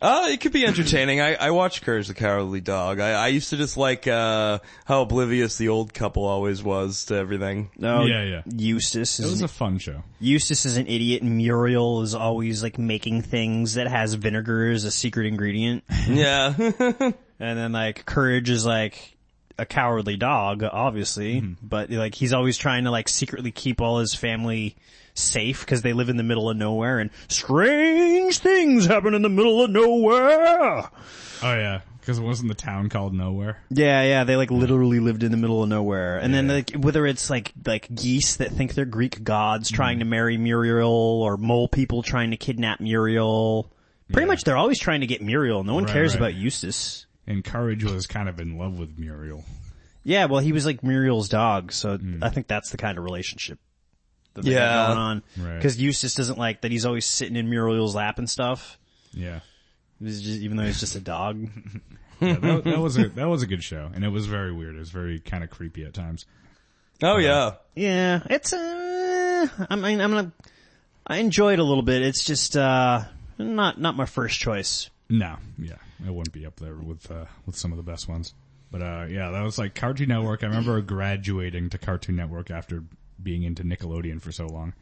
Uh, 0.02 0.28
it 0.30 0.40
could 0.40 0.52
be 0.52 0.64
entertaining. 0.64 1.20
I, 1.20 1.34
I 1.34 1.50
watched 1.50 1.82
Courage 1.82 2.08
the 2.08 2.14
Cowardly 2.14 2.60
Dog. 2.60 3.00
I, 3.00 3.12
I 3.12 3.28
used 3.28 3.50
to 3.50 3.56
just 3.56 3.76
like, 3.76 4.06
uh, 4.06 4.60
how 4.86 5.02
oblivious 5.02 5.58
the 5.58 5.68
old 5.68 5.92
couple 5.92 6.24
always 6.24 6.62
was 6.62 7.04
to 7.06 7.16
everything. 7.16 7.70
no, 7.76 8.04
Yeah, 8.04 8.22
yeah. 8.22 8.42
Eustace 8.46 9.20
It 9.20 9.24
was 9.24 9.34
is 9.34 9.42
a 9.42 9.48
fun 9.48 9.78
show. 9.78 10.02
Eustace 10.18 10.64
is 10.64 10.76
an 10.78 10.86
idiot, 10.86 11.22
and 11.22 11.36
Muriel 11.36 12.00
is 12.02 12.14
always 12.14 12.62
like 12.62 12.78
making 12.78 13.22
things 13.22 13.74
that 13.74 13.88
has 13.88 14.14
vinegar 14.14 14.70
as 14.70 14.84
a 14.84 14.90
secret 14.90 15.26
ingredient. 15.26 15.84
Yeah. 16.08 16.54
And 17.42 17.58
then 17.58 17.72
like 17.72 18.04
Courage 18.04 18.50
is 18.50 18.66
like 18.66 19.16
a 19.58 19.64
cowardly 19.64 20.18
dog, 20.18 20.62
obviously, 20.62 21.40
but 21.62 21.90
like 21.90 22.14
he's 22.14 22.34
always 22.34 22.58
trying 22.58 22.84
to 22.84 22.90
like 22.90 23.08
secretly 23.08 23.50
keep 23.50 23.80
all 23.80 23.98
his 23.98 24.14
family 24.14 24.76
safe 25.20 25.60
because 25.60 25.82
they 25.82 25.92
live 25.92 26.08
in 26.08 26.16
the 26.16 26.22
middle 26.22 26.50
of 26.50 26.56
nowhere 26.56 26.98
and 26.98 27.10
strange 27.28 28.38
things 28.38 28.86
happen 28.86 29.14
in 29.14 29.22
the 29.22 29.28
middle 29.28 29.62
of 29.62 29.70
nowhere. 29.70 30.88
Oh 31.42 31.54
yeah, 31.54 31.80
because 32.00 32.18
it 32.18 32.22
wasn't 32.22 32.48
the 32.48 32.54
town 32.54 32.88
called 32.88 33.14
Nowhere. 33.14 33.58
Yeah, 33.70 34.02
yeah, 34.02 34.24
they 34.24 34.36
like 34.36 34.50
literally 34.50 35.00
lived 35.00 35.22
in 35.22 35.30
the 35.30 35.36
middle 35.36 35.62
of 35.62 35.68
nowhere. 35.68 36.18
And 36.18 36.34
then 36.34 36.48
like 36.48 36.72
whether 36.72 37.06
it's 37.06 37.30
like 37.30 37.52
like 37.64 37.88
geese 37.94 38.36
that 38.36 38.52
think 38.52 38.74
they're 38.74 38.84
Greek 38.84 39.22
gods 39.22 39.70
trying 39.70 39.96
mm-hmm. 39.96 40.00
to 40.00 40.10
marry 40.10 40.36
Muriel 40.36 40.90
or 40.90 41.36
mole 41.36 41.68
people 41.68 42.02
trying 42.02 42.32
to 42.32 42.36
kidnap 42.36 42.80
Muriel. 42.80 43.72
Pretty 44.12 44.22
Yeah. 44.22 44.26
much 44.26 44.44
they're 44.44 44.56
always 44.56 44.78
trying 44.78 45.00
to 45.00 45.06
get 45.06 45.22
Muriel. 45.22 45.62
No 45.62 45.74
one 45.74 45.84
Right, 45.84 45.92
cares 45.92 46.14
right. 46.14 46.20
about 46.20 46.34
Eustace. 46.34 47.06
And 47.26 47.44
Courage 47.44 47.84
was 47.84 48.06
kind 48.06 48.28
of 48.28 48.40
in 48.40 48.58
love 48.58 48.78
with 48.78 48.98
Muriel. 48.98 49.44
Yeah, 50.02 50.24
well, 50.24 50.40
he 50.40 50.52
was 50.52 50.66
like 50.66 50.82
Muriel's 50.82 51.28
dog, 51.28 51.72
so 51.72 51.98
hmm. 51.98 52.24
I 52.24 52.30
think 52.30 52.48
that's 52.48 52.70
the 52.70 52.78
kind 52.78 52.98
of 52.98 53.04
relationship 53.04 53.58
that 54.34 54.44
they 54.44 54.52
got 54.52 54.56
Yeah. 54.60 54.86
going 54.88 54.98
on. 54.98 55.22
Right. 55.38 55.56
Because 55.56 55.80
Eustace 55.80 56.14
doesn't 56.14 56.38
like 56.38 56.60
that 56.62 56.70
he's 56.70 56.86
always 56.86 57.06
sitting 57.06 57.36
in 57.36 57.48
Muriel's 57.50 57.94
lap 57.94 58.18
and 58.18 58.28
stuff. 58.28 58.78
Yeah. 59.12 59.40
He's 60.02 60.22
just, 60.22 60.40
even 60.40 60.56
though 60.56 60.64
he's 60.64 60.80
just 60.80 60.94
a 60.96 61.00
dog. 61.00 61.48
Yeah, 62.22 62.34
that, 62.34 62.64
that 62.64 62.78
was 62.78 62.98
a 62.98 63.08
that 63.08 63.30
was 63.30 63.42
a 63.42 63.46
good 63.46 63.64
show, 63.64 63.90
and 63.94 64.04
it 64.04 64.10
was 64.10 64.26
very 64.26 64.52
weird. 64.52 64.76
It 64.76 64.78
was 64.78 64.90
very 64.90 65.20
kind 65.20 65.42
of 65.42 65.48
creepy 65.48 65.84
at 65.86 65.94
times. 65.94 66.26
oh 67.02 67.16
yeah. 67.16 67.52
yeah, 67.74 68.20
it's 68.28 68.52
uh, 68.52 69.46
I 69.70 69.76
mean, 69.76 70.02
I'm 70.02 70.10
gonna, 70.10 70.32
I 71.06 71.16
enjoy 71.16 71.54
it 71.54 71.60
a 71.60 71.64
little 71.64 71.82
bit. 71.82 72.02
It's 72.02 72.22
just 72.22 72.58
uh, 72.58 73.04
not 73.38 73.80
not 73.80 73.96
my 73.96 74.04
first 74.04 74.38
choice. 74.38 74.90
No, 75.08 75.36
yeah, 75.58 75.76
it 76.06 76.12
wouldn't 76.12 76.34
be 76.34 76.44
up 76.44 76.56
there 76.60 76.74
with 76.74 77.10
uh, 77.10 77.24
with 77.46 77.56
some 77.56 77.70
of 77.72 77.78
the 77.78 77.82
best 77.90 78.06
ones. 78.06 78.34
But 78.70 78.82
uh, 78.82 79.06
yeah, 79.08 79.30
that 79.30 79.42
was 79.42 79.56
like 79.56 79.74
Cartoon 79.74 80.08
Network. 80.08 80.44
I 80.44 80.48
remember 80.48 80.78
graduating 80.82 81.70
to 81.70 81.78
Cartoon 81.78 82.16
Network 82.16 82.50
after 82.50 82.84
being 83.22 83.42
into 83.42 83.62
Nickelodeon 83.64 84.20
for 84.20 84.32
so 84.32 84.46
long. 84.46 84.72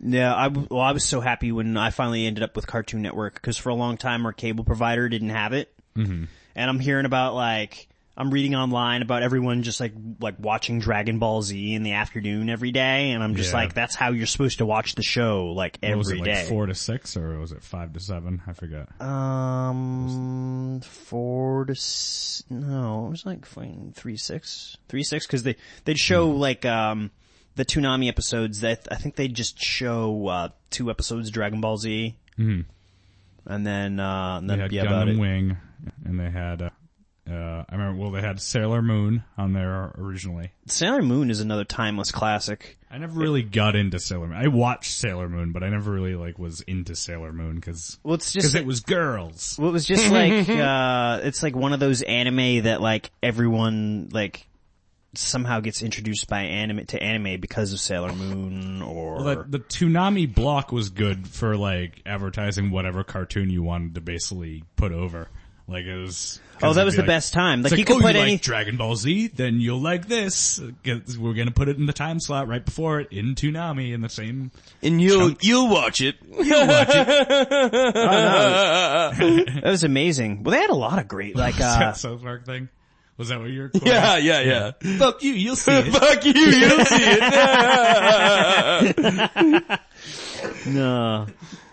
Yeah, 0.00 0.34
I 0.34 0.48
well, 0.48 0.80
I 0.80 0.92
was 0.92 1.04
so 1.04 1.20
happy 1.20 1.52
when 1.52 1.76
I 1.76 1.90
finally 1.90 2.26
ended 2.26 2.44
up 2.44 2.54
with 2.56 2.66
Cartoon 2.66 3.00
Network 3.02 3.34
because 3.34 3.56
for 3.56 3.70
a 3.70 3.74
long 3.74 3.96
time 3.96 4.26
our 4.26 4.32
cable 4.32 4.62
provider 4.64 5.08
didn't 5.08 5.30
have 5.30 5.52
it, 5.54 5.72
mm-hmm. 5.96 6.24
and 6.54 6.70
I'm 6.70 6.78
hearing 6.80 7.06
about 7.06 7.34
like 7.34 7.88
I'm 8.18 8.30
reading 8.30 8.54
online 8.54 9.00
about 9.00 9.22
everyone 9.22 9.62
just 9.62 9.80
like 9.80 9.92
like 10.20 10.34
watching 10.38 10.80
Dragon 10.80 11.18
Ball 11.18 11.40
Z 11.40 11.72
in 11.74 11.82
the 11.82 11.92
afternoon 11.92 12.50
every 12.50 12.72
day, 12.72 13.12
and 13.12 13.22
I'm 13.22 13.36
just 13.36 13.52
Yeah. 13.52 13.58
like 13.60 13.72
that's 13.74 13.94
how 13.94 14.10
you're 14.10 14.26
supposed 14.26 14.58
to 14.58 14.66
watch 14.66 14.96
the 14.96 15.02
show 15.02 15.46
like 15.52 15.78
What 15.82 15.96
was 15.96 16.10
it 16.10 16.22
day. 16.22 16.34
like 16.40 16.46
four 16.46 16.66
to 16.66 16.74
six, 16.74 17.16
or 17.16 17.38
was 17.38 17.52
it 17.52 17.62
five 17.62 17.94
to 17.94 18.00
seven? 18.00 18.42
I 18.46 18.52
forget. 18.52 18.88
Um, 19.00 20.80
four 20.82 21.64
to 21.66 21.72
s- 21.72 22.42
no, 22.50 23.06
it 23.06 23.10
was 23.10 23.26
like 23.26 23.46
three 23.46 24.16
six, 24.16 24.76
three 24.88 25.02
six 25.04 25.26
because 25.26 25.42
they 25.42 25.56
they'd 25.84 25.98
show 25.98 26.30
Hmm. 26.32 26.38
like 26.38 26.64
um 26.64 27.10
the 27.56 27.64
Toonami 27.64 28.08
episodes 28.08 28.60
that 28.60 28.86
I 28.90 28.94
think 28.94 29.16
they'd 29.16 29.34
just 29.34 29.60
show 29.60 30.28
uh 30.28 30.48
two 30.70 30.90
episodes 30.90 31.28
of 31.28 31.34
Dragon 31.34 31.60
Ball 31.60 31.76
Z, 31.76 32.14
mm-hmm. 32.38 32.60
and 33.52 33.66
then 33.66 33.98
uh 33.98 34.38
and 34.38 34.48
They 34.48 34.56
then 34.56 34.86
about 34.86 35.08
Gundam 35.08 35.16
it. 35.16 35.18
Wing, 35.18 35.56
and 36.04 36.20
they 36.20 36.30
had 36.30 36.62
uh, 36.62 36.70
Uh, 37.28 37.64
I 37.68 37.74
remember, 37.74 38.00
well, 38.00 38.12
they 38.12 38.20
had 38.20 38.40
Sailor 38.40 38.82
Moon 38.82 39.24
on 39.36 39.52
there 39.52 39.90
originally. 39.98 40.52
Sailor 40.66 41.02
Moon 41.02 41.28
is 41.28 41.40
another 41.40 41.64
timeless 41.64 42.12
classic. 42.12 42.78
I 42.88 42.98
never 42.98 43.18
really 43.18 43.42
got 43.42 43.74
into 43.74 43.98
Sailor 43.98 44.28
Moon. 44.28 44.36
I 44.36 44.46
watched 44.46 44.92
Sailor 44.92 45.28
Moon, 45.28 45.50
but 45.50 45.64
I 45.64 45.68
never 45.68 45.90
really 45.90 46.14
like 46.14 46.38
was 46.38 46.60
into 46.60 46.94
Sailor 46.94 47.32
Moon 47.32 47.56
because 47.56 47.98
Well, 48.04 48.14
it's 48.14 48.32
just 48.32 48.54
like, 48.54 48.62
it 48.62 48.66
was 48.66 48.78
girls. 48.80 49.56
Well, 49.58 49.70
it 49.70 49.72
was 49.72 49.84
just 49.86 50.08
like 50.20 50.48
uh 50.48 51.20
it's 51.24 51.42
like 51.42 51.56
one 51.56 51.72
of 51.72 51.80
those 51.80 52.02
anime 52.02 52.62
that 52.62 52.80
like 52.80 53.10
everyone 53.24 54.08
like 54.12 54.46
somehow 55.18 55.60
gets 55.60 55.82
introduced 55.82 56.28
by 56.28 56.42
anime 56.42 56.86
to 56.86 57.02
anime 57.02 57.40
because 57.40 57.72
of 57.72 57.80
Sailor 57.80 58.12
Moon 58.12 58.82
or 58.82 59.16
Well, 59.16 59.24
that, 59.24 59.50
the 59.50 59.58
Toonami 59.58 60.32
block 60.32 60.72
was 60.72 60.90
good 60.90 61.26
for 61.28 61.56
like 61.56 62.02
advertising 62.06 62.70
whatever 62.70 63.04
cartoon 63.04 63.50
you 63.50 63.62
wanted 63.62 63.96
to 63.96 64.00
basically 64.00 64.64
put 64.76 64.92
over. 64.92 65.28
Like 65.68 65.84
it 65.84 65.96
was. 65.96 66.40
Oh, 66.62 66.72
that 66.72 66.84
was 66.84 66.94
the 66.94 67.02
like- 67.02 67.08
best 67.08 67.32
time. 67.32 67.62
Like 67.62 67.72
It's 67.72 67.78
you 67.80 67.84
could 67.84 67.96
oh, 67.96 68.00
put 68.00 68.14
you 68.14 68.20
any 68.20 68.32
like 68.34 68.42
Dragon 68.42 68.76
Ball 68.76 68.94
Z, 68.94 69.32
then 69.34 69.60
you'll 69.60 69.80
like 69.80 70.06
this. 70.06 70.60
Get- 70.84 71.16
We're 71.18 71.34
gonna 71.34 71.50
put 71.50 71.68
it 71.68 71.76
in 71.76 71.86
the 71.86 71.92
time 71.92 72.20
slot 72.20 72.46
right 72.46 72.64
before 72.64 73.00
it 73.00 73.08
in 73.10 73.34
Toonami 73.34 73.92
in 73.92 74.00
the 74.00 74.08
same. 74.08 74.52
And 74.80 75.02
you'll, 75.02 75.32
you'll 75.40 75.68
watch 75.68 76.00
it. 76.00 76.14
You'll 76.22 76.66
watch 76.68 76.88
it. 76.88 77.48
that 79.62 79.64
was 79.64 79.82
amazing. 79.82 80.44
Well, 80.44 80.52
they 80.52 80.60
had 80.60 80.70
a 80.70 80.74
lot 80.74 81.00
of 81.00 81.08
great 81.08 81.34
like 81.34 81.56
uh 81.56 81.78
that 81.80 81.96
South 81.96 82.22
Park 82.22 82.46
thing. 82.46 82.68
Was 83.18 83.28
that 83.28 83.40
what 83.40 83.50
you're? 83.50 83.68
quoting? 83.70 83.88
Yeah, 83.88 84.16
yeah, 84.18 84.40
yeah. 84.40 84.72
Fuck 84.98 85.22
you. 85.22 85.32
You'll 85.32 85.56
see 85.56 85.72
it. 85.72 85.84
Fuck 85.92 86.24
you, 86.24 86.32
you'll 86.32 86.84
see 86.84 87.04
it. 89.66 89.80
no. 90.66 91.26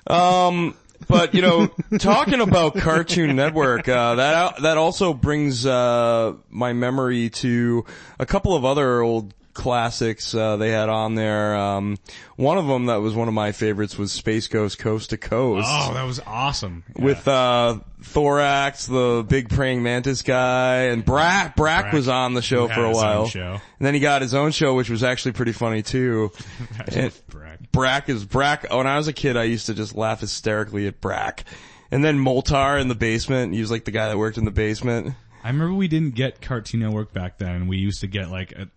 Um, 0.07 0.75
but 1.07 1.33
you 1.35 1.41
know, 1.41 1.67
talking 1.99 2.39
about 2.39 2.75
Cartoon 2.75 3.35
Network, 3.35 3.89
uh, 3.89 4.15
that 4.15 4.61
that 4.61 4.77
also 4.77 5.13
brings 5.13 5.65
uh, 5.65 6.33
my 6.49 6.73
memory 6.73 7.29
to 7.29 7.85
a 8.19 8.25
couple 8.25 8.55
of 8.55 8.63
other 8.63 9.01
old 9.01 9.33
classics 9.53 10.33
uh, 10.33 10.57
they 10.57 10.71
had 10.71 10.89
on 10.89 11.15
there. 11.15 11.55
Um, 11.55 11.97
one 12.35 12.57
of 12.57 12.67
them 12.67 12.87
that 12.87 12.97
was 12.97 13.13
one 13.13 13.27
of 13.27 13.33
my 13.33 13.51
favorites 13.51 13.97
was 13.97 14.11
Space 14.11 14.47
Ghost 14.47 14.79
Coast 14.79 15.11
to 15.11 15.17
Coast. 15.17 15.67
Oh, 15.69 15.93
that 15.93 16.03
was 16.03 16.19
awesome. 16.25 16.83
Yeah. 16.95 17.05
With 17.05 17.27
uh 17.27 17.79
Zorak, 18.01 18.85
the 18.87 19.23
big 19.23 19.49
praying 19.49 19.83
mantis 19.83 20.21
guy, 20.21 20.83
and 20.83 21.03
Brak. 21.05 21.55
Brak, 21.55 21.83
Brak, 21.83 21.93
was 21.93 22.07
on 22.07 22.33
the 22.33 22.41
show 22.41 22.67
for 22.67 22.83
a 22.85 22.91
while. 22.91 23.29
And 23.33 23.61
then 23.79 23.93
he 23.93 23.99
got 23.99 24.21
his 24.21 24.33
own 24.33 24.51
show, 24.51 24.75
which 24.75 24.89
was 24.89 25.03
actually 25.03 25.31
pretty 25.33 25.53
funny 25.53 25.81
too. 25.81 26.31
And- 26.95 27.13
Brak. 27.27 27.71
Brak 27.71 28.09
is 28.09 28.25
Brak. 28.25 28.71
When 28.71 28.87
I 28.87 28.97
was 28.97 29.07
a 29.07 29.13
kid, 29.13 29.37
I 29.37 29.43
used 29.43 29.65
to 29.67 29.73
just 29.73 29.95
laugh 29.95 30.19
hysterically 30.19 30.87
at 30.87 31.01
Brak. 31.01 31.43
And 31.91 32.03
then 32.03 32.17
Moltar 32.17 32.79
in 32.81 32.87
the 32.87 32.95
basement. 32.95 33.53
He 33.53 33.61
was 33.61 33.71
like 33.71 33.85
the 33.85 33.91
guy 33.91 34.09
that 34.09 34.17
worked 34.17 34.37
in 34.37 34.45
the 34.45 34.51
basement. 34.51 35.13
I 35.43 35.49
remember 35.49 35.73
we 35.75 35.87
didn't 35.87 36.15
get 36.15 36.41
Cartoon 36.41 36.79
Network 36.79 37.13
back 37.13 37.37
then, 37.37 37.67
we 37.67 37.77
used 37.77 37.99
to 38.01 38.07
get 38.07 38.29
like 38.31 38.53
a, 38.53 38.69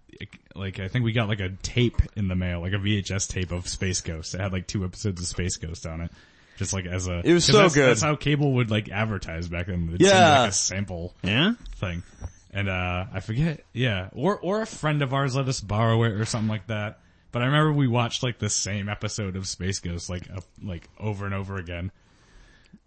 like 0.55 0.79
I 0.81 0.89
think 0.89 1.05
we 1.05 1.13
got 1.13 1.29
like 1.29 1.41
a 1.41 1.51
tape 1.63 2.01
in 2.17 2.29
the 2.29 2.35
mail, 2.35 2.61
like 2.61 2.73
a 2.73 2.77
VHS 2.79 3.29
tape 3.29 3.53
of 3.53 3.69
Space 3.69 4.01
Ghost. 4.01 4.35
It 4.35 4.41
had 4.41 4.53
like 4.53 4.67
two 4.67 4.85
episodes 4.85 5.21
of 5.21 5.27
Space 5.27 5.57
Ghost 5.57 5.87
on 5.87 6.01
it, 6.01 6.11
just 6.57 6.73
like 6.73 6.87
as 6.87 7.07
a. 7.09 7.21
It 7.25 7.33
was 7.35 7.45
so 7.45 7.59
that's, 7.59 7.75
good. 7.75 7.89
That's 7.89 8.03
how 8.03 8.17
cable 8.17 8.55
would 8.55 8.71
like 8.71 8.89
advertise 8.91 9.49
back 9.49 9.67
then. 9.67 9.87
They'd 9.91 10.01
Yeah. 10.03 10.41
like 10.43 10.51
a 10.51 10.53
sample 10.53 11.15
Yeah? 11.23 11.53
thing, 11.77 12.03
and 12.53 12.69
uh 12.69 13.07
I 13.13 13.21
forget, 13.21 13.65
yeah, 13.73 14.09
or 14.13 14.39
or 14.39 14.63
a 14.63 14.67
friend 14.67 15.03
of 15.03 15.13
ours 15.15 15.35
let 15.37 15.49
us 15.49 15.61
borrow 15.61 16.03
it 16.05 16.13
or 16.13 16.25
something 16.25 16.49
like 16.49 16.67
that. 16.69 17.01
But 17.33 17.43
I 17.43 17.47
remember 17.47 17.73
we 17.73 17.87
watched 17.89 18.23
like 18.23 18.39
the 18.39 18.49
same 18.49 18.89
episode 18.89 19.37
of 19.37 19.47
Space 19.47 19.81
Ghost 19.81 20.09
like 20.09 20.31
uh, 20.31 20.41
like 20.63 20.89
over 20.99 21.27
and 21.27 21.35
over 21.35 21.57
again. 21.57 21.91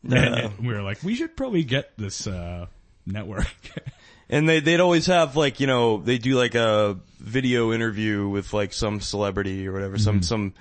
And 0.10 0.58
we 0.60 0.74
were 0.74 0.82
like, 0.82 1.04
we 1.04 1.14
should 1.16 1.36
probably 1.36 1.64
get 1.64 1.92
this 1.98 2.26
uh 2.26 2.68
network. 3.06 3.48
And 4.30 4.48
they, 4.48 4.60
they'd 4.60 4.80
always 4.80 5.08
have 5.08 5.36
like, 5.36 5.60
you 5.60 5.68
know, 5.68 5.98
they 5.98 6.18
do 6.20 6.36
like 6.36 6.56
a 6.56 6.98
video 7.20 7.74
interview 7.74 8.28
with 8.28 8.54
like 8.54 8.74
some 8.74 9.02
celebrity 9.02 9.68
or 9.68 9.72
whatever, 9.74 9.98
some, 9.98 10.22
some 10.22 10.54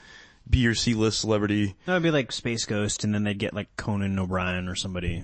B 0.48 0.66
or 0.66 0.74
C 0.74 0.94
list 0.94 1.20
celebrity. 1.20 1.74
That 1.84 1.94
would 1.94 2.02
be 2.02 2.10
like 2.10 2.32
Space 2.32 2.64
Ghost 2.64 3.04
and 3.04 3.14
then 3.14 3.24
they'd 3.24 3.38
get 3.38 3.52
like 3.54 3.68
Conan 3.76 4.18
O'Brien 4.18 4.68
or 4.68 4.74
somebody. 4.74 5.22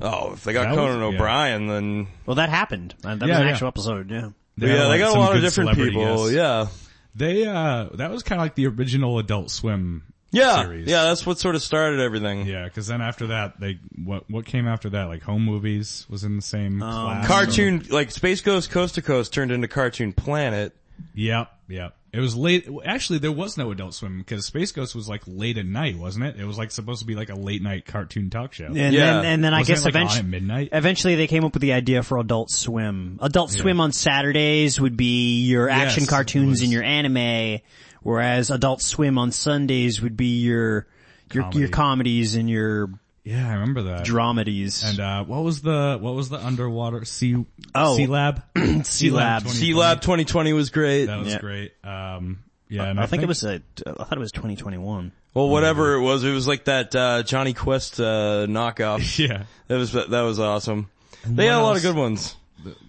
Oh, 0.00 0.32
if 0.32 0.42
they 0.44 0.52
got 0.54 0.62
That 0.64 0.70
was- 0.70 0.78
Conan 0.78 1.00
yeah. 1.00 1.16
O'Brien, 1.18 1.66
then 1.66 2.06
Well, 2.26 2.36
that 2.36 2.48
happened. 2.48 2.94
Uh, 3.04 3.14
That 3.16 3.20
was 3.20 3.28
Yeah, 3.28 3.40
an 3.40 3.46
yeah. 3.46 3.52
actual 3.52 3.68
episode, 3.68 4.10
yeah. 4.10 4.30
They 4.56 4.66
yeah, 4.68 4.72
had, 4.74 4.82
they 4.84 4.88
like, 4.88 5.00
got 5.00 5.16
a 5.16 5.20
lot 5.20 5.36
of 5.36 5.42
different 5.42 5.74
people. 5.74 6.02
guests. 6.26 6.32
Yeah. 6.32 6.66
They 7.14 7.46
uh 7.46 7.90
that 7.94 8.10
was 8.10 8.22
kind 8.22 8.40
of 8.40 8.44
like 8.46 8.54
the 8.54 8.66
original 8.68 9.18
Adult 9.18 9.50
Swim 9.50 10.02
Yeah. 10.32 10.62
series. 10.62 10.88
Yeah, 10.88 11.04
that's 11.04 11.24
what 11.26 11.38
sort 11.38 11.54
of 11.54 11.62
started 11.62 12.00
everything. 12.00 12.46
Yeah, 12.46 12.64
because 12.64 12.86
then 12.86 13.00
after 13.02 13.28
that, 13.28 13.60
they 13.60 13.78
what 14.04 14.28
what 14.30 14.46
came 14.46 14.66
after 14.66 14.90
that? 14.90 15.04
Like 15.04 15.22
home 15.22 15.44
movies 15.44 16.06
was 16.08 16.24
in 16.24 16.36
the 16.36 16.42
same 16.42 16.82
um, 16.82 16.90
class. 17.06 17.26
Cartoon, 17.26 17.84
like 17.90 18.10
Space 18.10 18.40
Ghost 18.40 18.70
Coast 18.70 18.94
to 18.96 19.02
Coast 19.02 19.32
turned 19.32 19.52
into 19.52 19.68
Cartoon 19.68 20.12
Planet. 20.12 20.74
Yep, 21.14 21.50
yep. 21.68 21.96
It 22.12 22.20
was 22.20 22.36
late. 22.36 22.68
Actually, 22.84 23.18
there 23.20 23.32
was 23.32 23.56
no 23.56 23.70
Adult 23.70 23.94
Swim 23.94 24.18
because 24.18 24.44
Space 24.44 24.70
Ghost 24.72 24.94
was 24.94 25.08
like 25.08 25.22
late 25.26 25.56
at 25.56 25.64
night, 25.64 25.96
wasn't 25.98 26.26
it? 26.26 26.38
It 26.38 26.44
was 26.44 26.58
like 26.58 26.70
supposed 26.70 27.00
to 27.00 27.06
be 27.06 27.14
like 27.14 27.30
a 27.30 27.34
late 27.34 27.62
night 27.62 27.86
cartoon 27.86 28.28
talk 28.28 28.52
show. 28.52 28.66
And 28.66 28.76
Yeah. 28.76 28.90
then, 28.90 29.24
and 29.24 29.44
then 29.44 29.54
I 29.54 29.60
Wasn't 29.60 29.76
guess 29.76 29.84
like, 29.86 29.92
eventually, 29.94 30.18
at 30.20 30.26
midnight. 30.26 30.68
eventually 30.72 31.14
they 31.14 31.26
came 31.26 31.42
up 31.44 31.54
with 31.54 31.62
the 31.62 31.72
idea 31.72 32.02
for 32.02 32.18
Adult 32.18 32.50
Swim. 32.50 33.18
Adult 33.22 33.50
Swim 33.50 33.80
on 33.80 33.92
Saturdays 33.92 34.78
would 34.78 34.96
be 34.96 35.42
your 35.44 35.70
action 35.70 36.02
Yes, 36.02 36.10
cartoons 36.10 36.50
was. 36.50 36.62
and 36.62 36.70
your 36.72 36.82
anime, 36.82 37.60
whereas 38.02 38.50
Adult 38.50 38.82
Swim 38.82 39.18
on 39.18 39.30
Sundays 39.32 40.00
would 40.02 40.16
be 40.16 40.40
your 40.40 40.86
your 41.32 41.42
Comedy. 41.44 41.58
your 41.60 41.68
comedies 41.68 42.34
and 42.34 42.50
your 42.50 42.90
Yeah, 43.24 43.48
I 43.48 43.52
remember 43.54 43.82
that. 43.84 44.04
dramedies. 44.06 44.88
and 44.88 45.00
uh 45.00 45.24
what 45.24 45.42
was 45.42 45.62
the 45.62 45.98
what 46.00 46.14
was 46.14 46.28
the 46.28 46.38
underwater 46.44 47.04
sea 47.04 47.44
Oh. 47.74 47.96
Sealab? 47.98 48.42
Sealab. 48.56 49.40
2020. 49.42 49.48
Sealab 49.72 50.00
2020 50.02 50.52
was 50.52 50.70
great. 50.70 51.06
That 51.06 51.18
was 51.20 51.28
Yeah. 51.32 51.38
great. 51.40 51.72
Um, 51.84 52.44
yeah, 52.68 52.84
and 52.84 52.98
I 52.98 53.04
think 53.06 53.22
it 53.22 53.26
was 53.28 53.44
a, 53.44 53.60
I 53.86 53.92
thought 53.92 54.12
it 54.12 54.18
was 54.18 54.32
2021. 54.32 55.12
Well, 55.34 55.48
whatever 55.50 55.94
it 55.94 56.00
was, 56.00 56.24
it 56.24 56.32
was 56.32 56.46
like 56.48 56.64
that 56.64 56.94
uh, 56.94 57.22
Jonny 57.22 57.52
Quest 57.54 58.00
uh, 58.00 58.46
knockoff. 58.48 59.18
yeah. 59.28 59.44
That 59.68 59.76
was 59.76 59.92
that 59.92 60.08
was 60.10 60.38
awesome. 60.40 60.88
They 61.24 61.46
what 61.46 61.52
had 61.52 61.60
a 61.60 61.62
lot 61.62 61.76
of 61.76 61.82
good 61.82 61.96
ones. 61.96 62.34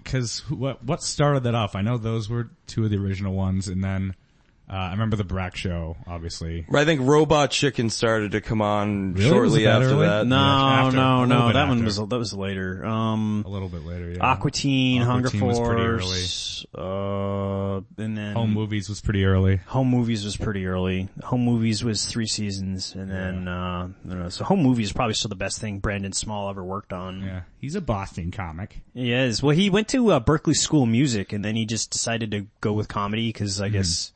because 0.04 0.40
what 0.50 0.84
what 0.84 1.02
started 1.04 1.44
that 1.44 1.56
off? 1.56 1.76
I 1.76 1.82
know 1.82 1.98
those 1.98 2.30
were 2.30 2.50
two 2.68 2.84
of 2.86 2.92
the 2.92 2.98
original 2.98 3.34
ones, 3.34 3.68
and 3.68 3.84
then 3.84 4.16
uh, 4.70 4.74
I 4.76 4.92
remember 4.92 5.16
the 5.18 5.24
Brak 5.24 5.56
show, 5.56 5.98
obviously. 6.08 6.66
I 6.74 6.86
think 6.86 7.02
Robot 7.02 7.52
Chicken 7.52 7.90
started 7.90 8.32
to 8.32 8.42
come 8.42 8.62
on 8.62 9.14
Really? 9.14 9.24
Was 9.26 9.26
shortly 9.34 9.62
it 9.64 9.66
that 9.66 9.82
after 9.82 9.96
early? 9.96 10.08
that. 10.08 10.26
No, 10.28 10.36
after- 10.38 10.98
a 10.98 11.00
no, 11.02 11.20
little 11.22 11.26
no. 11.28 11.48
bit 11.48 11.54
That 11.54 11.68
one 11.68 11.78
after. 11.80 11.86
was 11.86 11.96
that 11.98 12.18
was 12.18 12.34
later. 12.34 12.86
Um, 12.86 13.44
A 13.46 13.50
little 13.50 13.70
bit 13.70 13.86
later, 13.86 14.10
yeah. 14.12 14.18
Aqua 14.26 14.52
Teen, 14.52 15.02
Aqua 15.02 15.12
Hunger 15.14 15.30
Teen 15.30 15.42
was 15.46 15.60
pretty 15.60 15.84
Force, 15.84 16.66
uh, 16.76 17.82
and 17.98 18.18
then 18.18 18.34
Home 18.36 18.54
movies 18.54 18.88
was 18.90 19.02
pretty 19.02 19.26
early. 19.26 19.58
Home 19.68 19.90
Movies 19.90 20.24
was 20.24 20.38
pretty 20.38 20.66
early. 20.66 21.10
Home 21.26 21.44
Movies 21.44 21.84
was 21.84 22.06
three 22.06 22.26
seasons, 22.28 22.96
and 22.96 23.12
then 23.12 23.48
uh, 23.50 23.90
I 24.06 24.08
don't 24.10 24.20
know. 24.20 24.30
So 24.30 24.46
Home 24.46 24.64
Movies 24.64 24.88
is 24.88 24.94
probably 24.94 25.14
still 25.14 25.30
the 25.30 25.36
best 25.36 25.60
thing 25.60 25.80
Brendon 25.80 26.14
Small 26.14 26.50
ever 26.50 26.64
worked 26.64 26.94
on. 26.94 27.22
Yeah, 27.22 27.42
he's 27.60 27.76
a 27.76 27.82
Boston 27.82 28.32
comic. 28.32 28.82
He 28.94 29.12
is. 29.12 29.44
Well, 29.44 29.56
he 29.56 29.70
went 29.70 29.90
to 29.90 30.12
uh, 30.14 30.20
Berklee 30.22 30.56
School 30.56 30.84
of 30.84 30.90
Music, 30.90 31.34
and 31.34 31.44
then 31.44 31.56
he 31.56 31.66
just 31.66 31.92
decided 31.92 32.32
to 32.32 32.48
go 32.62 32.72
with 32.74 32.88
comedy 32.88 33.28
because 33.30 33.60
I 33.62 33.68
guess 33.70 34.13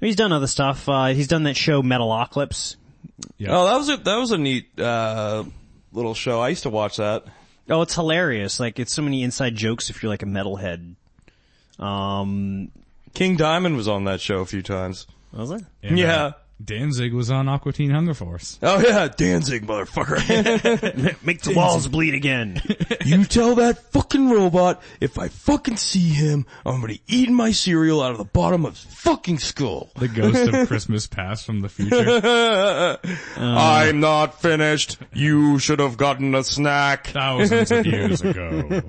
he's 0.00 0.16
done 0.16 0.32
other 0.32 0.46
stuff. 0.46 0.88
Uh, 0.88 1.06
he's 1.08 1.28
done 1.28 1.44
that 1.44 1.56
show 1.56 1.82
Metalocalypse. 1.82 2.76
Yeah. 3.36 3.56
Oh, 3.56 3.66
that 3.66 3.76
was 3.76 3.88
a 3.88 3.96
that 3.96 4.16
was 4.16 4.30
a 4.32 4.38
neat 4.38 4.78
uh, 4.78 5.44
little 5.92 6.14
show. 6.14 6.40
I 6.40 6.50
used 6.50 6.64
to 6.64 6.70
watch 6.70 6.98
that. 6.98 7.24
Oh, 7.68 7.82
it's 7.82 7.94
hilarious. 7.94 8.60
Like 8.60 8.78
it's 8.78 8.92
so 8.92 9.02
many 9.02 9.22
inside 9.22 9.54
jokes 9.54 9.90
if 9.90 10.02
you're 10.02 10.10
like 10.10 10.22
a 10.22 10.26
metalhead. 10.26 10.94
Um, 11.78 12.70
King 13.14 13.36
Diamond 13.36 13.76
was 13.76 13.88
on 13.88 14.04
that 14.04 14.20
show 14.20 14.38
a 14.40 14.46
few 14.46 14.62
times. 14.62 15.06
was 15.32 15.50
it? 15.50 15.62
And, 15.82 15.98
yeah. 15.98 16.32
Uh, 16.60 16.64
Danzig 16.64 17.12
was 17.14 17.30
on 17.30 17.48
Aqua 17.48 17.72
Teen 17.72 17.90
Hunger 17.90 18.14
Force. 18.14 18.58
Oh 18.62 18.80
yeah, 18.80 19.08
Danzig, 19.08 19.66
motherfucker. 19.66 20.18
Make 21.24 21.42
the 21.42 21.54
walls 21.54 21.86
bleed 21.88 22.14
again. 22.14 22.60
you 23.04 23.24
tell 23.24 23.54
that 23.56 23.92
fucking 23.92 24.28
robot 24.30 24.82
if 25.00 25.18
I 25.18 25.28
fucking 25.28 25.76
see 25.76 26.08
him, 26.08 26.46
I'm 26.66 26.80
gonna 26.80 26.94
eat 27.06 27.30
my 27.30 27.52
cereal 27.52 28.02
out 28.02 28.10
of 28.12 28.18
the 28.18 28.24
bottom 28.24 28.64
of 28.66 28.74
his 28.74 28.84
fucking 28.94 29.38
skull. 29.38 29.90
The 29.96 30.08
ghost 30.08 30.52
of 30.52 30.68
Christmas 30.68 31.06
Past 31.06 31.46
from 31.46 31.60
the 31.60 31.68
future. 31.68 32.98
I'm 33.36 34.00
not 34.00 34.40
finished. 34.40 34.98
You 35.12 35.58
should 35.58 35.78
have 35.80 35.96
gotten 35.96 36.34
a 36.34 36.44
snack 36.44 37.08
Thousands 37.08 37.70
of 37.70 37.86
years 37.86 38.20
ago. 38.22 38.82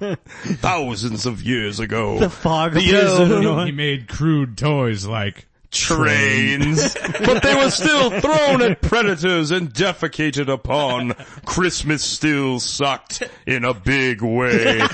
thousands 0.58 1.26
of 1.26 1.42
years 1.42 1.80
ago. 1.80 2.20
the 2.20 2.30
fog 2.30 2.74
The 2.74 2.80
appears 2.80 3.12
old- 3.12 3.30
the- 3.30 3.66
he 3.66 3.72
made 3.72 4.08
crude 4.08 4.58
toys 4.58 5.06
like 5.06 5.46
trains, 5.72 6.94
but 7.26 7.44
they 7.44 7.54
were 7.56 7.70
still 7.70 8.10
thrown 8.22 8.62
at 8.62 8.82
predators 8.82 9.52
and 9.52 9.72
defecated 9.74 10.48
upon. 10.52 11.14
Christmas 11.46 12.04
still 12.04 12.60
sucked 12.60 13.22
in 13.46 13.64
a 13.64 13.74
big 13.74 14.22
way. 14.22 14.80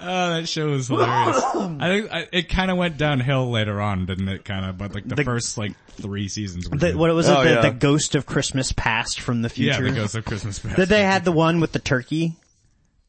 Oh, 0.00 0.30
that 0.34 0.48
show 0.48 0.68
was 0.70 0.88
hilarious. 0.88 1.42
I 1.44 1.88
think 1.88 2.12
I, 2.12 2.28
it 2.32 2.48
kind 2.48 2.70
of 2.70 2.76
went 2.78 2.96
downhill 2.96 3.50
later 3.50 3.80
on, 3.80 4.06
didn't 4.06 4.28
it? 4.28 4.44
Kind 4.44 4.64
of, 4.64 4.78
but 4.78 4.94
like 4.94 5.06
the, 5.06 5.16
The- 5.16 5.24
first 5.24 5.58
like 5.58 5.72
three 5.90 6.28
seasons. 6.28 6.68
Were 6.70 6.76
The, 6.78 6.92
what 6.96 7.12
was 7.14 7.28
it? 7.28 7.36
Oh, 7.36 7.44
the, 7.44 7.50
yeah. 7.50 7.60
the 7.62 7.70
ghost 7.70 8.14
of 8.14 8.24
Christmas 8.26 8.72
past 8.72 9.20
from 9.20 9.42
the 9.42 9.48
future. 9.48 9.70
yeah, 9.72 9.76
future. 9.78 9.92
the 9.94 10.00
Ghost 10.00 10.14
of 10.14 10.24
Christmas 10.24 10.58
Past. 10.58 10.76
Did 10.76 10.88
they 10.88 11.02
had 11.02 11.24
the 11.24 11.32
one 11.32 11.60
with 11.60 11.72
the 11.72 11.78
turkey. 11.78 12.34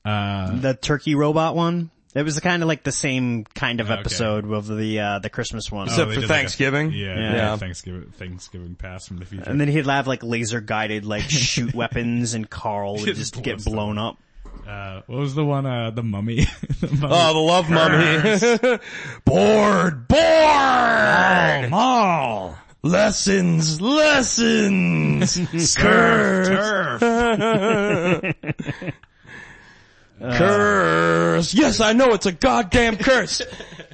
Uh, 0.03 0.59
The 0.59 0.73
turkey 0.73 1.15
robot 1.15 1.55
one. 1.55 1.89
It 2.15 2.23
was 2.23 2.39
kind 2.39 2.63
of 2.63 2.67
like 2.67 2.83
the 2.83 2.91
same 2.91 3.43
kind 3.43 3.79
of 3.79 3.91
Okay. 3.91 3.99
episode 3.99 4.51
of 4.51 4.65
the 4.67 4.99
uh, 4.99 5.19
the 5.19 5.29
Christmas 5.29 5.71
one. 5.71 5.87
Except 5.87 6.09
they 6.09 6.15
for 6.15 6.21
did 6.21 6.29
like 6.29 6.37
a- 6.37 6.39
Thanksgiving? 6.41 6.91
yeah, 6.91 7.07
Yeah. 7.19 7.33
yeah. 7.35 7.55
Thanksgiving 7.57 8.11
Thanksgiving 8.17 8.73
pass 8.75 9.07
from 9.07 9.17
the 9.17 9.25
future. 9.25 9.49
and 9.49 9.61
then 9.61 9.67
he'd 9.67 9.85
have 9.85 10.07
like 10.07 10.23
laser 10.23 10.59
guided 10.59 11.05
like 11.05 11.29
shoot 11.29 11.73
weapons, 11.75 12.33
and 12.33 12.49
Carl 12.49 12.93
would 12.95 13.05
Just 13.15 13.35
just 13.35 13.43
get 13.43 13.57
blow 13.57 13.59
stuff 13.61 13.73
blown 13.73 13.97
up. 13.99 14.17
uh, 14.67 15.01
what 15.05 15.19
was 15.19 15.35
the 15.35 15.45
one? 15.45 15.67
Uh, 15.67 15.91
the 15.91 16.01
mummy. 16.03 16.47
the 16.81 16.87
mummy. 16.87 17.13
Oh, 17.15 17.33
the 17.33 17.39
love 17.39 17.69
mummy. 17.69 18.79
bored, 19.25 20.07
bored. 20.07 21.69
Mall. 21.69 22.57
Lessons, 22.81 23.79
lessons. 23.81 25.37
Curse. 30.19 30.37
Curse. 30.37 31.53
Yes, 31.53 31.79
I 31.79 31.93
know 31.93 32.13
it's 32.13 32.25
a 32.25 32.31
goddamn 32.31 32.97
curse. 32.97 33.41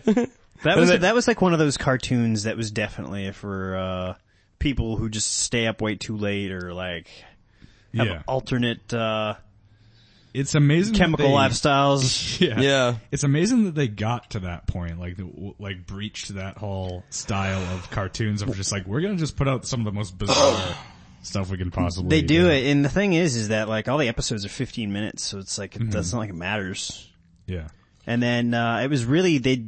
That 0.63 0.77
was 0.77 0.89
then- 0.89 1.01
that 1.01 1.13
was 1.13 1.27
like 1.27 1.41
one 1.43 1.53
of 1.53 1.59
those 1.59 1.77
cartoons 1.77 2.43
that 2.43 2.57
was 2.57 2.71
definitely 2.71 3.31
for 3.33 3.75
uh, 3.75 4.13
people 4.57 4.97
who 4.97 5.09
just 5.09 5.31
stay 5.31 5.67
up 5.67 5.79
way 5.79 5.93
too 5.95 6.17
late 6.17 6.51
or 6.51 6.73
like 6.73 7.07
have 7.93 8.07
Yeah. 8.07 8.21
alternate 8.27 8.91
uh, 8.91 9.35
It's 10.33 10.55
amazing. 10.55 10.95
chemical 10.95 11.27
they- 11.27 11.33
lifestyles. 11.33 12.39
Yeah. 12.45 12.59
Yeah. 12.59 12.95
It's 13.11 13.23
amazing 13.23 13.65
that 13.65 13.75
they 13.75 13.87
got 13.87 14.31
to 14.31 14.39
that 14.39 14.65
point, 14.65 14.99
like, 14.99 15.17
the, 15.17 15.53
like 15.59 15.85
breached 15.85 16.33
that 16.33 16.57
whole 16.57 17.03
style 17.11 17.61
of 17.75 17.91
cartoons 17.91 18.41
of 18.41 18.55
just 18.55 18.71
like, 18.71 18.87
we're 18.87 19.01
gonna 19.01 19.17
just 19.17 19.37
put 19.37 19.47
out 19.47 19.67
some 19.67 19.81
of 19.81 19.85
the 19.85 19.91
most 19.91 20.17
bizarre 20.17 20.75
stuff 21.25 21.49
we 21.49 21.57
can 21.57 21.71
possibly 21.71 22.09
They 22.21 22.25
do 22.25 22.49
it, 22.49 22.65
and 22.67 22.83
the 22.85 22.89
thing 22.89 23.13
is, 23.13 23.35
is 23.35 23.49
that 23.49 23.67
like 23.69 23.87
all 23.87 23.97
the 23.97 24.07
episodes 24.07 24.45
are 24.45 24.49
15 24.49 24.91
minutes, 24.93 25.23
so 25.23 25.39
it's 25.39 25.57
like 25.57 25.73
Mm-hmm. 25.73 25.89
it 25.89 25.91
doesn't 25.91 26.17
like 26.17 26.29
it 26.29 26.35
matters. 26.35 27.09
Yeah. 27.45 27.67
And 28.07 28.21
then 28.21 28.53
uh, 28.53 28.79
it 28.79 28.89
was 28.89 29.05
really 29.05 29.37
they 29.39 29.65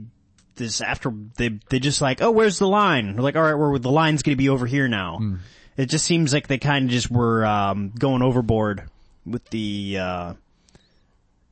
this 0.56 0.82
after 0.82 1.14
they 1.38 1.60
they 1.70 1.80
just 1.80 2.02
like 2.02 2.22
oh 2.22 2.32
where's 2.32 2.58
the 2.60 2.68
line? 2.68 3.14
They're 3.14 3.22
like 3.24 3.36
all 3.36 3.44
right, 3.44 3.56
we're 3.56 3.78
the 3.80 3.92
line's 3.92 4.24
to 4.24 4.36
be 4.36 4.50
over 4.50 4.66
here 4.66 4.88
now. 4.88 5.18
Hmm. 5.18 5.36
It 5.76 5.88
just 5.88 6.06
seems 6.06 6.34
like 6.34 6.48
they 6.48 6.58
kind 6.58 6.86
of 6.86 6.92
just 6.92 7.12
were 7.12 7.46
um, 7.46 7.92
going 7.98 8.24
overboard 8.24 8.90
with 9.26 9.48
the 9.52 9.98
uh, 10.00 10.34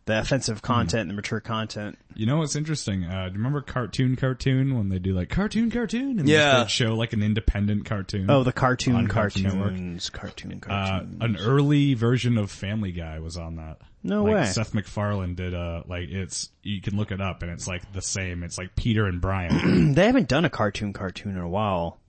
the 0.06 0.20
offensive 0.20 0.60
Hmm. 0.60 0.66
content, 0.66 1.08
the 1.10 1.14
mature 1.16 1.40
content. 1.40 1.98
You 2.16 2.26
know 2.26 2.38
what's 2.38 2.56
interesting? 2.56 3.04
Uh, 3.04 3.26
do 3.28 3.32
you 3.34 3.38
remember 3.38 3.62
Cartoon 3.62 4.16
Cartoon 4.16 4.78
when 4.78 4.90
they 4.90 5.00
do 5.00 5.14
like 5.14 5.30
Cartoon 5.30 5.70
Cartoon 5.72 6.20
and 6.20 6.30
Yeah. 6.30 6.60
they'd 6.60 6.70
show 6.72 6.96
like 6.96 7.14
an 7.14 7.24
independent 7.24 7.86
cartoon? 7.86 8.30
Oh, 8.30 8.44
the 8.44 8.54
cartoon 8.54 8.96
On 8.96 9.08
Cartoon 9.08 9.44
Network. 9.44 9.70
cartoons, 9.70 10.10
cartoon 10.10 10.64
uh, 10.70 11.04
an 11.22 11.38
early 11.38 11.94
version 11.96 12.38
of 12.38 12.52
Family 12.52 12.92
Guy 12.92 13.20
was 13.20 13.36
on 13.38 13.56
that. 13.58 13.80
No 14.04 14.24
like 14.24 14.34
way. 14.36 14.46
Seth 14.46 14.74
MacFarlane 14.76 15.34
did 15.34 15.54
a 15.56 15.84
like 15.88 16.10
it's 16.10 16.50
you 16.62 16.80
can 16.82 16.96
look 16.96 17.12
it 17.12 17.20
up 17.20 17.42
and 17.42 17.52
it's 17.52 17.68
like 17.68 17.92
the 17.92 18.02
same. 18.04 18.44
It's 18.44 18.58
like 18.60 18.76
Peter 18.76 19.06
and 19.08 19.20
Brian. 19.20 19.94
they 19.96 20.06
haven't 20.06 20.30
done 20.30 20.46
a 20.46 20.50
cartoon 20.50 20.94
cartoon 20.94 21.32
in 21.36 21.42
a 21.42 21.50
while. 21.50 22.00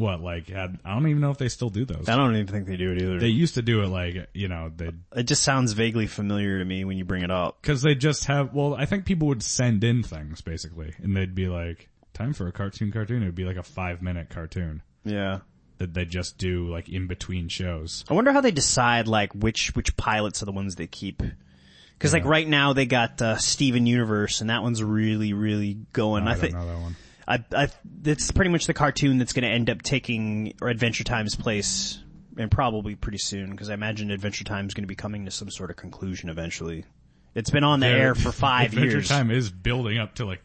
What 0.00 0.20
like 0.20 0.48
had 0.48 0.78
I 0.84 0.94
don't 0.94 1.06
even 1.08 1.20
know 1.20 1.30
if 1.30 1.38
they 1.38 1.48
still 1.48 1.70
do 1.70 1.84
those. 1.84 2.08
I 2.08 2.16
don't 2.16 2.34
even 2.34 2.46
think 2.46 2.66
they 2.66 2.76
do 2.76 2.92
it 2.92 3.02
either. 3.02 3.18
They 3.20 3.28
used 3.28 3.54
to 3.54 3.62
do 3.62 3.82
it 3.82 3.88
like 3.88 4.28
you 4.34 4.48
know 4.48 4.72
they 4.74 4.90
it 5.14 5.24
just 5.24 5.42
sounds 5.42 5.72
vaguely 5.74 6.06
familiar 6.06 6.58
to 6.58 6.64
me 6.64 6.84
when 6.84 6.96
you 6.98 7.04
bring 7.04 7.22
it 7.22 7.30
up. 7.30 7.60
because 7.62 7.82
they 7.82 7.94
just 7.94 8.24
have 8.24 8.54
well 8.54 8.74
I 8.74 8.86
think 8.86 9.04
people 9.04 9.28
would 9.28 9.42
send 9.42 9.84
in 9.84 10.02
things 10.02 10.40
basically 10.40 10.94
and 11.02 11.16
they'd 11.16 11.34
be 11.34 11.46
like 11.48 11.88
time 12.14 12.32
for 12.32 12.48
a 12.48 12.52
cartoon 12.52 12.90
cartoon. 12.90 13.22
It 13.22 13.26
would 13.26 13.34
be 13.34 13.44
like 13.44 13.56
a 13.56 13.62
five 13.62 14.02
minute 14.02 14.30
cartoon 14.30 14.82
Yeah. 15.04 15.40
that 15.78 15.94
they 15.94 16.04
just 16.04 16.36
do 16.38 16.68
like 16.68 16.88
in 16.88 17.06
between 17.06 17.48
shows. 17.48 18.04
I 18.10 18.14
wonder 18.14 18.32
how 18.32 18.40
they 18.40 18.50
decide 18.50 19.06
like 19.08 19.32
which 19.34 19.74
which 19.76 19.96
pilots 19.96 20.42
are 20.42 20.46
the 20.46 20.52
ones 20.52 20.74
they 20.76 20.86
keep. 20.88 21.22
Because 21.94 22.14
like 22.14 22.24
right 22.24 22.48
now 22.48 22.72
they 22.72 22.86
got 22.86 23.20
uh, 23.20 23.36
Steven 23.36 23.84
Universe, 23.84 24.40
and 24.40 24.48
that 24.48 24.62
one's 24.62 24.82
really 24.82 25.34
really 25.34 25.74
going. 25.92 26.26
I, 26.26 26.32
I 26.32 26.34
think 26.34 26.54
know 26.54 26.66
that 26.66 26.78
one. 26.80 26.96
I 27.30 27.44
I 27.54 27.68
it's 28.04 28.32
pretty 28.32 28.50
much 28.50 28.66
the 28.66 28.74
cartoon 28.74 29.18
that's 29.18 29.32
going 29.32 29.44
to 29.44 29.50
end 29.50 29.70
up 29.70 29.82
taking 29.82 30.54
or 30.60 30.68
Adventure 30.68 31.04
Time's 31.04 31.36
place, 31.36 32.00
and 32.36 32.50
probably 32.50 32.96
pretty 32.96 33.18
soon. 33.18 33.50
Because 33.50 33.70
I 33.70 33.74
imagine 33.74 34.10
Adventure 34.10 34.44
Time's 34.44 34.74
going 34.74 34.82
to 34.82 34.88
be 34.88 34.96
coming 34.96 35.24
to 35.26 35.30
some 35.30 35.48
sort 35.48 35.70
of 35.70 35.76
conclusion 35.76 36.28
eventually. 36.28 36.84
It's 37.34 37.50
been 37.50 37.62
on 37.62 37.78
the 37.78 37.86
air 37.86 38.16
for 38.16 38.32
five 38.32 38.72
Adventure 38.72 38.90
years. 38.90 39.08
Time 39.08 39.30
is 39.30 39.48
building 39.48 39.98
up 39.98 40.16
to 40.16 40.26
like 40.26 40.42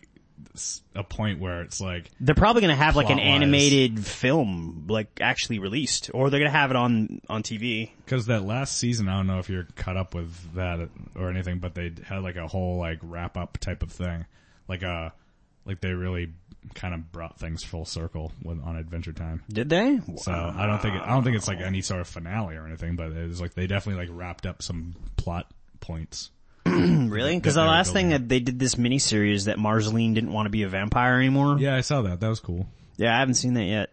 a 0.94 1.04
point 1.04 1.40
where 1.40 1.62
it's 1.62 1.82
like 1.82 2.12
They're 2.20 2.36
probably 2.36 2.62
going 2.62 2.76
to 2.78 2.84
have 2.84 2.96
like 2.96 3.10
an 3.10 3.20
animated 3.20 4.06
film, 4.06 4.86
like 4.88 5.20
actually 5.22 5.58
released, 5.58 6.12
or 6.14 6.30
they're 6.30 6.40
going 6.40 6.52
to 6.52 6.58
have 6.58 6.70
it 6.70 6.78
on 6.78 7.20
on 7.28 7.42
TV. 7.42 7.90
Because 8.06 8.28
that 8.28 8.44
last 8.44 8.78
season, 8.78 9.10
I 9.10 9.18
don't 9.18 9.26
know 9.26 9.40
if 9.40 9.50
you're 9.50 9.68
caught 9.76 9.98
up 9.98 10.14
with 10.14 10.54
that 10.54 10.88
or 11.16 11.32
anything, 11.32 11.58
but 11.58 11.74
they 11.74 11.94
had 12.06 12.22
like 12.22 12.36
a 12.36 12.48
whole 12.48 12.78
like 12.78 13.00
wrap 13.02 13.38
up 13.38 13.58
type 13.58 13.82
of 13.82 13.92
thing, 13.92 14.28
like 14.68 14.84
uh 14.84 15.10
like 15.66 15.82
they 15.82 15.92
really 15.92 16.32
kind 16.74 16.94
of 16.94 17.12
brought 17.12 17.40
things 17.40 17.64
full 17.64 17.86
circle 17.86 18.32
with 18.44 18.62
on 18.64 18.76
Adventure 18.76 19.14
Time. 19.14 19.44
Did 19.50 19.70
they? 19.70 20.00
So 20.18 20.32
I 20.32 20.66
don't 20.66 20.82
think 20.82 20.96
it, 20.96 21.02
I 21.02 21.10
don't 21.10 21.24
think 21.24 21.36
it's 21.36 21.48
like 21.48 21.60
any 21.62 21.82
sort 21.82 22.02
of 22.02 22.08
finale 22.08 22.56
or 22.56 22.66
anything, 22.66 22.96
but 22.96 23.12
it 23.12 23.28
was 23.28 23.40
like 23.42 23.54
they 23.54 23.68
definitely 23.68 24.06
like 24.08 24.18
wrapped 24.18 24.46
up 24.46 24.62
some 24.62 24.96
plot 25.18 25.52
points. 25.80 26.32
Really? 26.66 27.36
Because 27.38 27.54
the 27.56 27.62
last 27.62 27.94
thing 27.94 28.10
that 28.10 28.28
they 28.28 28.40
did 28.40 28.58
this 28.60 28.76
miniseries 28.76 29.46
that 29.46 29.60
Marceline 29.60 30.14
didn't 30.16 30.32
want 30.34 30.48
to 30.48 30.50
be 30.50 30.64
a 30.64 30.68
vampire 30.68 31.16
anymore. 31.18 31.58
Yeah, 31.60 31.76
I 31.76 31.82
saw 31.82 32.02
that. 32.02 32.20
That 32.20 32.28
was 32.28 32.40
cool. 32.40 32.68
Yeah, 32.98 33.16
I 33.16 33.20
haven't 33.20 33.36
seen 33.36 33.54
that 33.54 33.66
yet. 33.66 33.92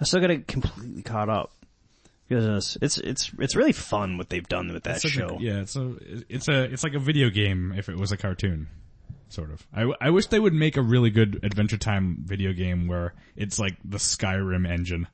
I 0.00 0.04
still 0.04 0.20
got 0.20 0.28
to 0.28 0.38
completely 0.38 1.02
caught 1.02 1.28
up. 1.28 1.50
Because 2.28 2.78
it's 2.80 2.96
it's 2.98 3.30
it's 3.38 3.54
really 3.54 3.72
fun 3.72 4.16
what 4.16 4.30
they've 4.30 4.46
done 4.48 4.72
with 4.72 4.84
that 4.84 4.96
It's 4.96 5.04
like 5.04 5.12
a- 5.14 5.16
show. 5.28 5.38
yeah, 5.40 5.60
it's 5.60 5.76
a 5.76 5.94
it's 6.30 6.48
a 6.48 6.62
it's 6.64 6.82
like 6.82 6.94
a 6.94 6.98
video 6.98 7.28
game 7.28 7.74
if 7.76 7.90
it 7.90 7.98
was 7.98 8.12
a 8.12 8.16
cartoon, 8.16 8.68
sort 9.28 9.50
of. 9.50 9.66
I, 9.74 9.90
I 10.00 10.10
wish 10.10 10.26
they 10.26 10.40
would 10.40 10.54
make 10.54 10.76
a 10.76 10.82
really 10.82 11.10
good 11.10 11.40
Adventure 11.42 11.78
Time 11.78 12.18
video 12.24 12.52
game 12.52 12.86
where 12.86 13.14
it's 13.36 13.58
like 13.58 13.76
the 13.84 13.98
Skyrim 13.98 14.68
engine, 14.68 15.06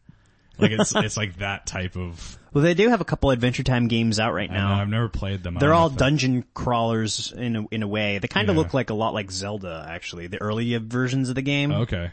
like 0.59 0.73
it's 0.73 0.93
it's 0.97 1.17
like 1.17 1.37
that 1.39 1.67
type 1.67 1.97
of. 1.97 2.39
Well, 2.53 2.65
they 2.65 2.75
do 2.75 2.89
have 2.89 3.01
a 3.01 3.05
couple 3.05 3.31
Adventure 3.31 3.63
Time 3.63 3.87
games 3.89 4.19
out 4.19 4.33
right 4.35 4.51
I 4.51 4.55
know, 4.55 4.61
now. 4.69 4.81
I've 4.81 4.89
never 4.89 5.09
played 5.09 5.43
them. 5.43 5.57
They're 5.61 5.73
all 5.75 5.89
they- 5.91 5.97
dungeon 5.97 6.45
crawlers 6.55 7.33
in 7.33 7.57
a, 7.57 7.65
in 7.71 7.83
a 7.83 7.89
way. 7.89 8.19
They 8.19 8.29
kind 8.29 8.49
of 8.51 8.57
Yeah. 8.57 8.63
look 8.63 8.75
like 8.75 8.91
a 8.91 8.95
lot 8.95 9.15
like 9.15 9.31
Zelda, 9.31 9.87
actually. 9.89 10.27
The 10.27 10.41
early 10.43 10.77
versions 10.79 11.29
of 11.29 11.35
the 11.37 11.43
game. 11.43 11.71
Okay. 11.73 12.11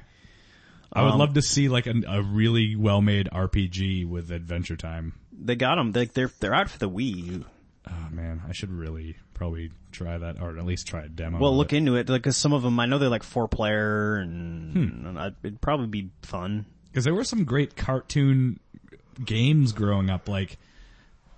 I 0.93 1.03
would 1.03 1.13
Um, 1.13 1.19
love 1.19 1.33
to 1.33 1.41
see 1.41 1.67
like 1.67 1.85
an, 1.85 2.05
a 2.07 2.21
really 2.23 2.75
well 2.77 3.01
made 3.01 3.27
RPG 3.33 4.07
with 4.07 4.31
Adventure 4.31 4.77
Time. 4.77 5.13
They 5.33 5.55
got 5.55 5.75
them. 5.75 5.91
They, 5.91 6.05
they're 6.05 6.31
they're 6.39 6.55
out 6.55 6.69
for 6.69 6.79
the 6.79 6.89
Wii. 6.89 7.43
Oh 7.89 8.07
man, 8.11 8.41
I 8.47 8.53
should 8.53 8.71
really 8.71 9.17
probably 9.37 9.71
try 9.91 10.17
that, 10.17 10.41
or 10.41 10.57
at 10.57 10.65
least 10.65 10.87
try 10.87 11.03
a 11.03 11.09
demo. 11.09 11.39
Well, 11.39 11.55
look 11.55 11.71
it. 11.73 11.77
into 11.77 11.95
it 11.95 12.07
because 12.07 12.35
some 12.37 12.53
of 12.53 12.61
them 12.63 12.79
I 12.79 12.85
know 12.85 12.97
they're 12.97 13.07
like 13.09 13.23
four 13.23 13.47
player, 13.47 14.15
and, 14.17 14.73
Hmm. 14.73 15.07
and 15.07 15.19
I- 15.19 15.31
it'd 15.43 15.61
probably 15.61 15.87
be 15.87 16.09
fun. 16.23 16.65
because 16.91 17.03
there 17.05 17.13
were 17.15 17.23
some 17.23 17.43
great 17.45 17.75
cartoon 17.75 18.59
games 19.23 19.71
growing 19.71 20.09
up. 20.09 20.27
Like 20.27 20.57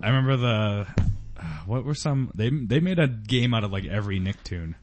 I 0.00 0.08
remember 0.08 0.36
the 0.36 0.86
uh, 1.38 1.42
what 1.66 1.84
were 1.84 1.94
some 1.94 2.30
they 2.34 2.48
they 2.50 2.80
made 2.80 2.98
a 2.98 3.06
game 3.08 3.54
out 3.54 3.64
of 3.64 3.72
like 3.72 3.84
every 3.86 4.18
Nicktoon. 4.20 4.74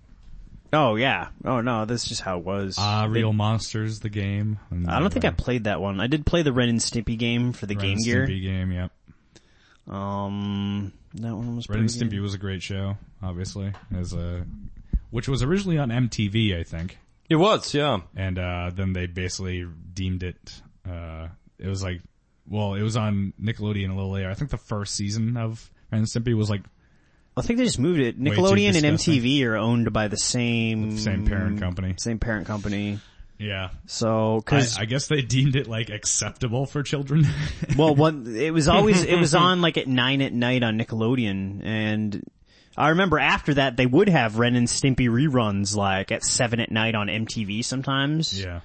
Oh 0.74 0.96
yeah. 0.96 1.30
Oh 1.46 1.62
no, 1.62 1.86
that's 1.86 2.08
just 2.08 2.22
how 2.22 2.38
it 2.40 2.46
was. 2.46 2.76
Ah, 2.78 3.04
They- 3.08 3.14
Real 3.22 3.34
Monsters, 3.34 4.00
the 4.02 4.10
game. 4.10 4.60
I 4.88 5.00
don't 5.00 5.12
think 5.14 5.26
uh, 5.26 5.30
I 5.30 5.32
played 5.32 5.64
that 5.64 5.80
one. 5.82 6.00
I 6.02 6.08
did 6.08 6.26
play 6.26 6.42
the 6.44 6.52
Ren 6.54 6.70
and 6.70 6.80
Stimpy 6.80 7.18
game 7.18 7.54
for 7.54 7.66
the 7.66 7.76
Ren 7.76 7.84
Game 7.86 7.96
and 7.98 8.06
Gear. 8.06 8.28
Stimpy 8.28 8.42
game. 8.44 8.72
Yep. 8.72 8.92
Um, 9.88 10.94
that 11.16 11.36
one 11.36 11.56
was 11.56 11.70
Ren 11.70 11.80
and 11.80 11.90
pretty 11.90 12.06
Stimpy 12.06 12.18
good. 12.18 12.22
was 12.22 12.34
a 12.34 12.38
great 12.38 12.62
show, 12.62 12.98
obviously, 13.22 13.72
as 13.96 14.14
a 14.14 14.46
which 15.10 15.28
was 15.28 15.42
originally 15.44 15.78
on 15.78 15.90
MTV, 15.90 16.60
I 16.60 16.64
think. 16.64 16.98
It 17.30 17.36
was, 17.36 17.74
yeah. 17.74 18.00
and 18.16 18.38
uh, 18.40 18.72
then 18.74 18.94
they 18.94 19.06
basically 19.06 19.66
deemed 19.94 20.24
it. 20.24 20.62
Uh, 20.88 21.28
it 21.60 21.68
was 21.68 21.84
like, 21.84 22.02
well, 22.48 22.74
it 22.74 22.82
was 22.82 22.96
on 22.96 23.34
Nickelodeon 23.42 23.90
a 23.90 23.94
little 23.94 24.12
later. 24.12 24.30
I 24.30 24.34
think 24.34 24.52
the 24.52 24.58
first 24.58 24.96
season 24.96 25.36
of 25.38 25.70
Ren 25.92 26.00
and 26.00 26.08
Stimpy 26.08 26.34
was 26.34 26.50
like 26.50 26.62
I 27.38 27.44
think 27.44 27.60
they 27.60 27.66
just 27.66 27.80
moved 27.80 28.00
it. 28.00 28.20
Nickelodeon 28.20 28.76
and. 28.84 28.98
MTV 28.98 29.46
are 29.46 29.58
owned 29.58 29.94
by 29.94 30.08
the 30.08 30.18
same 30.18 30.96
the 30.96 30.98
same 30.98 31.26
parent 31.26 31.60
company. 31.60 31.94
Same 32.00 32.18
parent 32.18 32.48
company. 32.48 33.00
Yeah, 33.40 33.70
So, 33.86 34.42
because 34.44 34.78
I 34.78 34.86
guess 34.86 35.08
they 35.08 35.22
deemed 35.22 35.56
it 35.56 35.68
like 35.68 35.90
acceptable 35.90 36.66
for 36.66 36.82
children. 36.82 37.26
well, 37.78 37.94
one 37.94 38.36
it 38.36 38.52
was 38.52 38.68
always 38.68 39.04
it 39.04 39.18
was 39.18 39.36
on 39.36 39.62
like 39.62 39.78
at 39.78 39.88
nine 39.88 40.22
at 40.22 40.34
night 40.34 40.64
on 40.64 40.80
Nickelodeon, 40.80 41.64
and 41.64 42.24
I 42.76 42.90
remember 42.90 43.20
after 43.20 43.54
that 43.56 43.78
they 43.78 43.86
would 43.86 44.10
have 44.10 44.40
Ren 44.40 44.56
and 44.56 44.68
Stimpy 44.68 45.08
reruns 45.08 45.76
like 45.76 46.12
at 46.12 46.24
seven 46.24 46.60
at 46.60 46.72
night 46.72 46.96
on 46.96 47.08
MTV 47.08 47.64
sometimes. 47.64 48.40
yeah, 48.40 48.62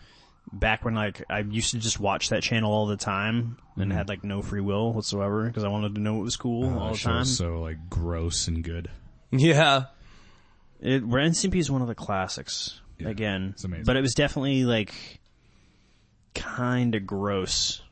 Back 0.51 0.87
when 0.87 0.95
like 0.95 1.23
I 1.29 1.41
used 1.41 1.73
to 1.73 1.79
just 1.79 2.01
watch 2.01 2.31
that 2.31 2.43
channel 2.43 2.73
all 2.73 2.87
the 2.87 2.97
time 2.97 3.59
and 3.77 3.85
mm-hmm. 3.85 3.93
had 3.93 4.09
like 4.09 4.25
no 4.25 4.41
free 4.41 4.63
will 4.63 4.95
whatsoever 4.95 5.47
because 5.47 5.65
I 5.65 5.69
wanted 5.69 5.97
to 5.97 6.01
know 6.01 6.19
it 6.19 6.25
was 6.25 6.37
cool 6.37 6.65
oh, 6.65 6.79
all 6.79 6.93
the 6.93 6.99
time. 6.99 7.21
was 7.21 7.37
so 7.37 7.61
like 7.61 7.91
gross 7.91 8.49
and 8.49 8.65
good. 8.65 8.91
Yeah. 9.31 9.85
It, 10.81 11.03
Ren 11.05 11.27
and 11.27 11.35
Stimpy 11.35 11.57
is 11.57 11.71
one 11.71 11.81
of 11.81 11.89
the 11.89 11.95
classics. 11.95 12.82
Again, 13.07 13.51
it's 13.55 13.65
amazing. 13.65 13.85
but 13.85 13.97
it 13.97 14.01
was 14.01 14.15
definitely 14.15 14.65
like 14.65 14.93
kind 16.35 16.95
of 16.95 17.07
gross. 17.07 17.83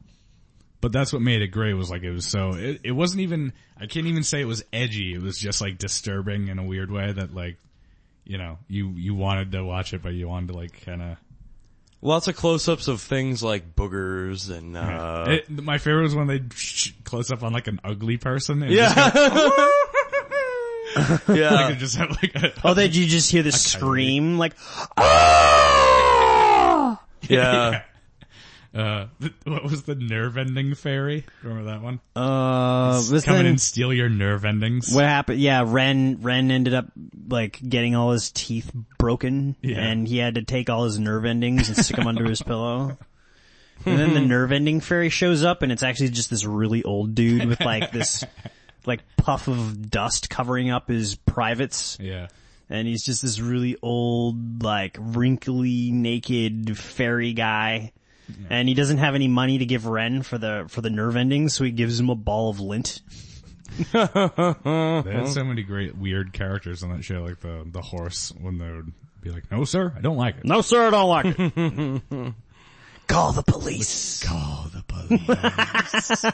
but 0.80 0.92
that's 0.92 1.12
what 1.12 1.20
made 1.22 1.42
it 1.42 1.48
great 1.48 1.74
was 1.74 1.90
like 1.90 2.02
it 2.02 2.10
was 2.10 2.24
so 2.24 2.52
it, 2.54 2.80
it 2.84 2.92
wasn't 2.92 3.20
even 3.20 3.52
I 3.78 3.86
can't 3.86 4.06
even 4.06 4.22
say 4.22 4.40
it 4.40 4.46
was 4.46 4.64
edgy. 4.72 5.14
It 5.14 5.22
was 5.22 5.38
just 5.38 5.60
like 5.60 5.78
disturbing 5.78 6.48
in 6.48 6.58
a 6.58 6.64
weird 6.64 6.90
way 6.90 7.12
that 7.12 7.34
like 7.34 7.56
you 8.24 8.38
know 8.38 8.58
you 8.68 8.90
you 8.96 9.14
wanted 9.14 9.52
to 9.52 9.64
watch 9.64 9.92
it, 9.94 10.02
but 10.02 10.14
you 10.14 10.28
wanted 10.28 10.48
to 10.48 10.54
like 10.54 10.84
kind 10.84 11.02
of. 11.02 11.16
Lots 12.02 12.28
of 12.28 12.36
close-ups 12.36 12.88
of 12.88 13.02
things 13.02 13.42
like 13.42 13.76
boogers 13.76 14.50
and 14.50 14.74
uh, 14.74 15.26
It, 15.28 15.50
my 15.50 15.76
favorite 15.76 16.04
was 16.04 16.14
when 16.14 16.28
they 16.28 16.40
close 17.04 17.30
up 17.30 17.42
on 17.42 17.52
like 17.52 17.66
an 17.66 17.78
ugly 17.84 18.16
person. 18.16 18.62
And 18.62 18.72
yeah, 21.06 21.18
just, 21.18 21.28
go- 21.28 21.34
like, 21.66 21.78
just 21.78 21.96
have 21.96 22.10
like 22.10 22.34
a, 22.34 22.52
Oh, 22.64 22.74
did 22.74 22.96
you 22.96 23.06
just 23.06 23.30
hear 23.30 23.42
the 23.42 23.52
scream? 23.52 24.38
Like, 24.38 24.54
ah! 24.96 27.00
yeah. 27.28 27.82
uh, 28.74 29.06
the, 29.18 29.32
what 29.44 29.64
was 29.64 29.82
the 29.84 29.94
nerve 29.94 30.36
ending 30.38 30.74
fairy? 30.74 31.24
Remember 31.42 31.70
that 31.70 31.82
one? 31.82 32.00
uh, 32.16 33.02
was 33.10 33.24
Come 33.24 33.36
in 33.36 33.46
and 33.46 33.60
steal 33.60 33.92
your 33.92 34.08
nerve 34.08 34.44
endings. 34.44 34.92
what 34.94 35.04
happened? 35.04 35.40
Yeah, 35.40 35.64
Ren, 35.66 36.18
Ren 36.22 36.50
ended 36.50 36.74
up 36.74 36.86
like 37.28 37.60
getting 37.66 37.94
all 37.94 38.12
his 38.12 38.30
teeth 38.32 38.70
broken 38.98 39.56
Yeah. 39.62 39.78
and 39.80 40.06
he 40.08 40.18
had 40.18 40.36
to 40.36 40.42
take 40.42 40.70
all 40.70 40.84
his 40.84 40.98
nerve 40.98 41.24
endings 41.24 41.68
and 41.68 41.76
stick 41.76 41.96
them 41.96 42.06
under 42.06 42.24
his 42.28 42.42
pillow. 42.42 42.96
And 43.86 43.98
then 43.98 44.12
the 44.12 44.20
nerve 44.20 44.52
ending 44.52 44.82
fairy 44.82 45.08
shows 45.08 45.42
up 45.42 45.62
and 45.62 45.72
it's 45.72 45.82
actually 45.82 46.10
just 46.10 46.28
this 46.28 46.44
really 46.44 46.84
old 46.84 47.14
dude 47.14 47.46
with 47.46 47.60
like 47.62 47.92
this, 47.92 48.22
like 48.86 49.00
puff 49.16 49.48
of 49.48 49.90
dust 49.90 50.30
covering 50.30 50.70
up 50.70 50.88
his 50.88 51.14
privates. 51.16 51.96
Yeah. 52.00 52.28
and 52.68 52.86
he's 52.86 53.04
just 53.04 53.22
this 53.22 53.40
really 53.40 53.76
old, 53.82 54.62
like 54.62 54.96
wrinkly, 55.00 55.90
naked 55.92 56.76
fairy 56.78 57.32
guy. 57.32 57.92
And 58.48 58.68
he 58.68 58.74
doesn't 58.74 58.98
have 58.98 59.16
any 59.16 59.26
money 59.26 59.58
to 59.58 59.64
give 59.66 59.86
Ren 59.86 60.22
for 60.22 60.38
the 60.38 60.66
for 60.68 60.80
the 60.82 60.90
nerve 60.90 61.16
endings, 61.16 61.52
so 61.52 61.64
he 61.64 61.72
gives 61.72 61.98
him 61.98 62.10
a 62.10 62.14
ball 62.14 62.48
of 62.50 62.60
lint. 62.60 63.00
They 63.92 63.98
had 63.98 65.28
so 65.28 65.44
many 65.44 65.62
great 65.62 65.96
weird 65.96 66.32
characters 66.32 66.82
on 66.84 66.90
that 66.90 67.02
show, 67.04 67.22
like 67.22 67.40
the 67.40 67.64
the 67.70 67.80
horse 67.82 68.32
when 68.40 68.58
they 68.58 68.70
would 68.70 68.92
be 69.20 69.30
like, 69.30 69.50
"No, 69.50 69.64
sir, 69.64 69.92
I 69.96 70.00
don't 70.00 70.16
like 70.16 70.38
it." 70.38 70.44
No, 70.44 70.60
sir, 70.60 70.86
I 70.86 70.90
don't 70.90 71.08
like 71.08 71.34
it. 71.38 72.34
Call 73.08 73.32
the 73.32 73.42
police. 73.42 74.22
Call 74.22 74.66
the 74.72 74.84
police. 74.86 76.24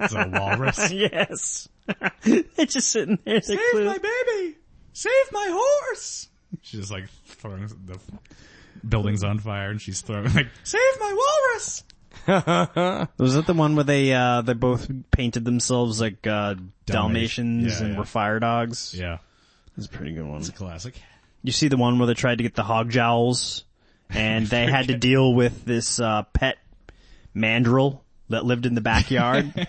it's 0.00 0.14
a 0.14 0.30
walrus. 0.32 0.90
yes. 0.92 1.68
They're 2.22 2.66
just 2.66 2.88
sitting 2.90 3.18
there. 3.24 3.40
They're 3.40 3.58
clear- 3.72 3.98
baby! 3.98 4.56
Save 4.92 5.12
my 5.32 5.48
horse! 5.50 6.28
She's 6.62 6.80
just 6.80 6.92
like 6.92 7.08
throwing 7.26 7.66
the 7.66 7.98
buildings 8.88 9.24
on 9.24 9.38
fire, 9.40 9.70
and 9.70 9.80
she's 9.80 10.00
throwing 10.00 10.32
like, 10.34 10.48
"Save 10.62 10.80
my 11.00 11.12
walrus!" 11.52 11.84
Was 13.18 13.34
that 13.34 13.44
the 13.46 13.54
one 13.54 13.74
where 13.74 13.84
they 13.84 14.12
uh 14.12 14.42
they 14.42 14.52
both 14.54 14.88
painted 15.10 15.44
themselves 15.44 16.00
like 16.00 16.26
uh 16.26 16.54
Dalmatians 16.86 17.80
Yeah, 17.80 17.84
and 17.86 17.92
yeah. 17.94 17.98
were 17.98 18.04
fire 18.04 18.38
dogs? 18.38 18.94
Yeah, 18.96 19.18
it's 19.76 19.86
a 19.86 19.90
pretty 19.90 20.12
good 20.12 20.24
one. 20.26 20.38
it's 20.38 20.48
a 20.48 20.52
classic. 20.52 20.94
You 21.42 21.52
see 21.52 21.68
the 21.68 21.76
one 21.76 21.98
where 21.98 22.06
they 22.06 22.14
tried 22.14 22.38
to 22.38 22.42
get 22.44 22.54
the 22.54 22.62
hog 22.62 22.88
jowls 22.90 23.64
and 24.10 24.46
they 24.46 24.64
had 24.66 24.86
to 24.88 24.96
deal 24.98 25.34
with 25.34 25.64
this 25.64 25.98
uh, 26.00 26.22
pet 26.32 26.56
mandrill 27.34 28.02
that 28.30 28.44
lived 28.44 28.64
in 28.64 28.74
the 28.74 28.80
backyard. 28.80 29.68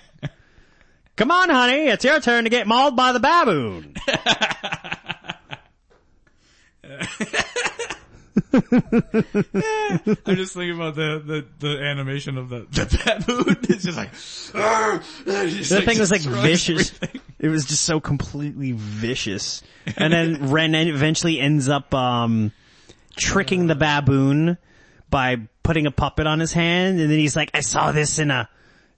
Come 1.15 1.31
on, 1.31 1.49
honey, 1.49 1.87
it's 1.87 2.03
your 2.03 2.19
turn 2.19 2.43
to 2.43 2.49
get 2.49 2.67
mauled 2.67 2.95
by 2.95 3.13
the 3.13 3.19
baboon. 3.19 3.95
I'm 8.53 10.35
just 10.35 10.53
thinking 10.53 10.75
about 10.75 10.95
the 10.95 11.21
the, 11.25 11.45
the 11.59 11.81
animation 11.81 12.37
of 12.37 12.49
the 12.49 12.67
the 12.71 12.85
baboon. 13.25 13.57
It's 13.69 13.83
just 13.83 13.97
like, 13.97 14.11
The 15.23 15.81
thing 15.85 15.99
was 15.99 16.11
like 16.11 16.21
vicious. 16.21 16.91
It 17.39 17.49
was 17.49 17.65
just 17.65 17.83
so 17.83 17.99
completely 17.99 18.73
vicious. 18.73 19.61
And 19.97 20.11
then 20.11 20.49
Ren 20.49 20.73
eventually 20.73 21.39
ends 21.39 21.69
up 21.69 21.93
um 21.93 22.51
tricking 23.15 23.67
the 23.67 23.75
baboon 23.75 24.57
by 25.11 25.37
putting 25.61 25.85
a 25.85 25.91
puppet 25.91 26.25
on 26.25 26.39
his 26.39 26.51
hand, 26.53 26.99
and 26.99 27.09
then 27.09 27.19
he's 27.19 27.35
like, 27.35 27.51
"I 27.53 27.61
saw 27.61 27.91
this 27.91 28.17
in 28.19 28.31
a." 28.31 28.49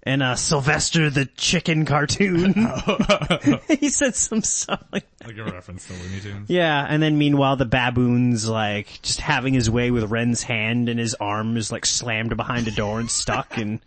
In 0.07 0.21
a 0.21 0.37
Sylvester 0.37 1.09
the 1.09 1.25
Chicken 1.25 1.85
cartoon. 1.85 2.53
he 3.67 3.89
said 3.89 4.15
some 4.15 4.41
stuff 4.41 4.81
like 4.93 5.05
like 5.25 5.37
a 5.37 5.43
reference 5.43 5.85
to 5.87 5.93
Looney 5.93 6.21
Tunes. 6.21 6.49
Yeah, 6.49 6.85
and 6.87 7.03
then 7.03 7.17
meanwhile 7.17 7.57
the 7.57 7.65
baboon's 7.65 8.47
like 8.47 9.01
just 9.01 9.19
having 9.19 9.53
his 9.53 9.69
way 9.69 9.91
with 9.91 10.05
Ren's 10.09 10.43
hand 10.43 10.87
and 10.87 10.97
his 10.97 11.13
arm 11.15 11.57
is 11.57 11.73
like 11.73 11.85
slammed 11.85 12.37
behind 12.37 12.69
a 12.69 12.71
door 12.71 13.01
and 13.01 13.11
stuck 13.11 13.57
and, 13.57 13.71
and 13.71 13.81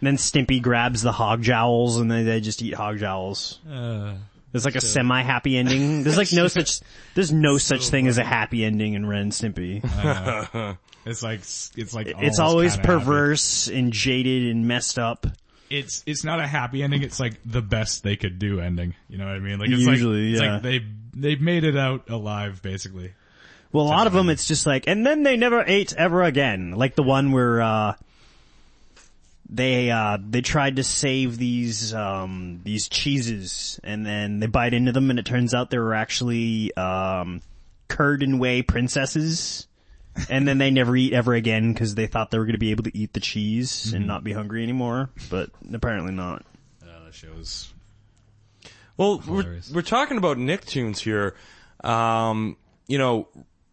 then 0.00 0.16
Stimpy 0.16 0.60
grabs 0.60 1.02
the 1.02 1.12
hog 1.12 1.40
jowls 1.42 1.98
and 1.98 2.10
then 2.10 2.26
they 2.26 2.40
just 2.40 2.62
eat 2.62 2.74
hog 2.74 2.98
jowls. 2.98 3.60
Uh, 3.70 4.14
There's 4.50 4.64
like 4.64 4.74
a 4.74 4.80
semi-happy 4.80 5.56
ending. 5.56 6.02
There's 6.02 6.16
like 6.16 6.32
no 6.32 6.48
such, 6.48 6.80
there's 7.14 7.30
no 7.30 7.58
such 7.58 7.90
thing 7.90 8.08
as 8.08 8.18
a 8.18 8.24
happy 8.24 8.64
ending 8.64 8.94
in 8.94 9.06
Ren 9.06 9.20
and 9.20 9.32
Stimpy. 9.32 9.84
it's 11.06 11.22
like 11.22 11.40
it's 11.40 11.94
like 11.94 12.08
it's 12.18 12.40
always 12.40 12.72
kinda 12.74 12.88
happy. 12.88 12.98
perverse 13.04 13.68
and 13.68 13.92
jaded 13.92 14.50
and 14.50 14.66
messed 14.66 14.98
up. 14.98 15.28
It's 15.70 16.02
it's 16.06 16.24
not 16.24 16.40
a 16.40 16.46
happy 16.46 16.82
ending. 16.82 17.02
It's 17.02 17.20
like 17.20 17.34
the 17.44 17.62
best 17.62 18.02
they 18.02 18.16
could 18.16 18.38
do 18.38 18.60
ending. 18.60 18.94
You 19.08 19.18
know 19.18 19.26
what 19.26 19.36
I 19.36 19.38
mean? 19.38 19.58
Like 19.58 19.70
it's 19.70 19.80
Usually, 19.80 20.32
like, 20.32 20.32
it's 20.32 20.42
yeah. 20.42 20.52
like 20.54 20.62
they 20.62 20.84
they've 21.14 21.40
made 21.40 21.64
it 21.64 21.76
out 21.76 22.10
alive, 22.10 22.60
basically. 22.62 23.12
Well, 23.72 23.86
a 23.86 23.88
lot 23.88 24.06
of 24.08 24.12
them, 24.12 24.28
it's 24.30 24.48
just 24.48 24.66
like, 24.66 24.88
and 24.88 25.06
then 25.06 25.22
they 25.22 25.36
never 25.36 25.62
ate 25.64 25.94
ever 25.94 26.24
again. 26.24 26.72
Like 26.72 26.96
the 26.96 27.04
one 27.04 27.30
where, 27.30 27.62
uh, 27.62 27.94
they, 29.48 29.90
uh, 29.90 30.18
they 30.28 30.40
tried 30.40 30.76
to 30.76 30.84
save 30.84 31.38
these, 31.38 31.94
um, 31.94 32.60
these 32.64 32.88
cheeses 32.88 33.78
and 33.84 34.04
then 34.04 34.40
they 34.40 34.46
bite 34.46 34.74
into 34.74 34.90
them 34.90 35.10
and 35.10 35.20
it 35.20 35.24
turns 35.24 35.54
out 35.54 35.70
they 35.70 35.78
were 35.78 35.94
actually, 35.94 36.74
um, 36.76 37.42
curd 37.86 38.24
and 38.24 38.40
whey 38.40 38.62
princesses. 38.62 39.68
And 40.28 40.46
then 40.46 40.58
they 40.58 40.70
never 40.70 40.96
eat 40.96 41.12
ever 41.12 41.34
again 41.34 41.72
because 41.72 41.94
they 41.94 42.06
thought 42.06 42.30
they 42.30 42.38
were 42.38 42.44
going 42.44 42.54
to 42.54 42.58
be 42.58 42.72
able 42.72 42.84
to 42.84 42.96
eat 42.96 43.12
the 43.12 43.20
cheese 43.20 43.92
and 43.92 44.06
not 44.06 44.24
be 44.24 44.32
hungry 44.32 44.62
anymore, 44.62 45.10
but 45.30 45.50
apparently 45.72 46.12
not. 46.12 46.44
Uh, 46.82 47.04
that 47.04 47.14
show's 47.14 47.72
Well, 48.96 49.22
we're, 49.26 49.60
we're 49.72 49.82
talking 49.82 50.18
about 50.18 50.36
Nicktoons 50.36 50.98
here. 50.98 51.34
Um, 51.82 52.56
you 52.86 52.98
know, 52.98 53.28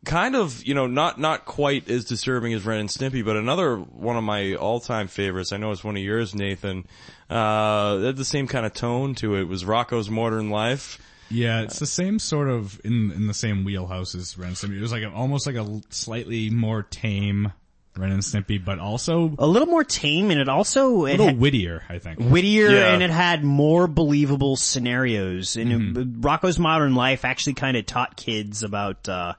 kind 0.05 0.35
of, 0.35 0.63
you 0.63 0.73
know, 0.73 0.87
not, 0.87 1.19
not 1.19 1.45
quite 1.45 1.89
as 1.89 2.05
disturbing 2.05 2.53
as 2.53 2.65
Ren 2.65 2.79
and 2.79 2.89
Stimpy, 2.89 3.25
but 3.25 3.35
another 3.35 3.75
one 3.75 4.15
of 4.15 4.23
my 4.23 4.53
all-time 4.53 5.07
favorites. 5.07 5.51
I 5.51 5.57
know 5.57 5.71
it's 5.71 5.83
one 5.83 5.97
of 5.97 6.03
yours, 6.03 6.33
Nathan. 6.33 6.85
Uh, 7.29 7.97
had 7.99 8.15
the 8.15 8.23
same 8.23 8.47
kind 8.47 8.65
of 8.65 8.73
tone 8.73 9.15
to 9.15 9.35
it. 9.35 9.41
It 9.41 9.47
was 9.47 9.65
Rocko's 9.65 10.09
Modern 10.09 10.49
Life. 10.49 10.99
Yeah. 11.29 11.61
It's 11.61 11.79
the 11.79 11.85
same 11.85 12.19
sort 12.19 12.47
of 12.49 12.79
in 12.83 13.11
in 13.11 13.27
the 13.27 13.33
same 13.33 13.63
wheelhouse 13.65 14.15
as 14.15 14.37
Ren 14.37 14.49
and 14.49 14.57
Stimpy. 14.57 14.77
It 14.77 14.81
was 14.81 14.91
like 14.91 15.03
a, 15.03 15.11
almost 15.11 15.45
like 15.47 15.55
a 15.55 15.81
slightly 15.89 16.49
more 16.49 16.83
tame 16.83 17.51
Ren 17.97 18.11
and 18.11 18.21
Stimpy, 18.21 18.63
but 18.63 18.77
also 18.79 19.33
A 19.39 19.47
little 19.47 19.67
more 19.67 19.83
tame 19.83 20.29
and 20.29 20.39
it 20.39 20.47
also, 20.47 21.05
a 21.05 21.09
it 21.09 21.11
little 21.13 21.25
had- 21.27 21.39
wittier. 21.39 21.83
I 21.89 21.97
think. 21.99 22.19
wittier 22.19 22.69
Yeah. 22.69 22.93
and 22.93 23.01
it 23.01 23.09
had 23.09 23.43
more 23.43 23.87
believable 23.87 24.55
scenarios. 24.55 25.55
And 25.55 25.71
Mm-hmm. 25.71 25.99
it- 25.99 26.21
Rocko's 26.21 26.59
Modern 26.59 26.93
Life 26.95 27.25
actually 27.25 27.53
kind 27.55 27.75
of 27.75 27.85
taught 27.87 28.15
kids 28.15 28.61
about, 28.63 29.09
uh, 29.09 29.33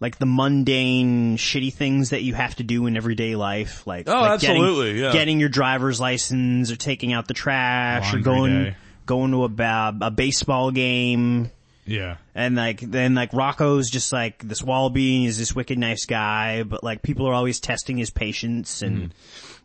like 0.00 0.18
the 0.18 0.26
mundane, 0.26 1.36
shitty 1.38 1.72
things 1.72 2.10
that 2.10 2.22
you 2.22 2.34
have 2.34 2.54
to 2.56 2.62
do 2.62 2.86
in 2.86 2.96
everyday 2.96 3.34
life, 3.36 3.86
like, 3.86 4.06
Oh, 4.08 4.12
like 4.20 4.40
getting- 4.40 4.62
absolutely, 4.62 5.00
yeah. 5.00 5.12
getting 5.12 5.40
your 5.40 5.48
driver's 5.48 5.98
license 5.98 6.70
or 6.70 6.76
taking 6.76 7.12
out 7.14 7.26
the 7.26 7.34
trash 7.34 8.04
Laundry 8.12 8.20
or 8.20 8.22
going, 8.22 8.64
day. 8.64 8.76
Going 9.08 9.30
to 9.32 9.44
a, 9.44 9.48
ba- 9.48 9.96
a 10.02 10.10
baseball 10.10 10.70
game. 10.70 11.50
Yeah. 11.86 12.18
And 12.34 12.54
like, 12.54 12.80
then 12.80 13.14
like 13.14 13.30
Rocko's 13.32 13.88
just 13.88 14.12
like 14.12 14.46
this 14.46 14.62
wallaby, 14.62 15.20
he's 15.20 15.38
this 15.38 15.54
wicked 15.56 15.78
nice 15.78 16.04
guy, 16.04 16.62
but 16.62 16.84
like 16.84 17.00
people 17.00 17.26
are 17.26 17.32
always 17.32 17.58
testing 17.60 17.96
his 17.96 18.10
patience 18.10 18.82
and, 18.82 18.98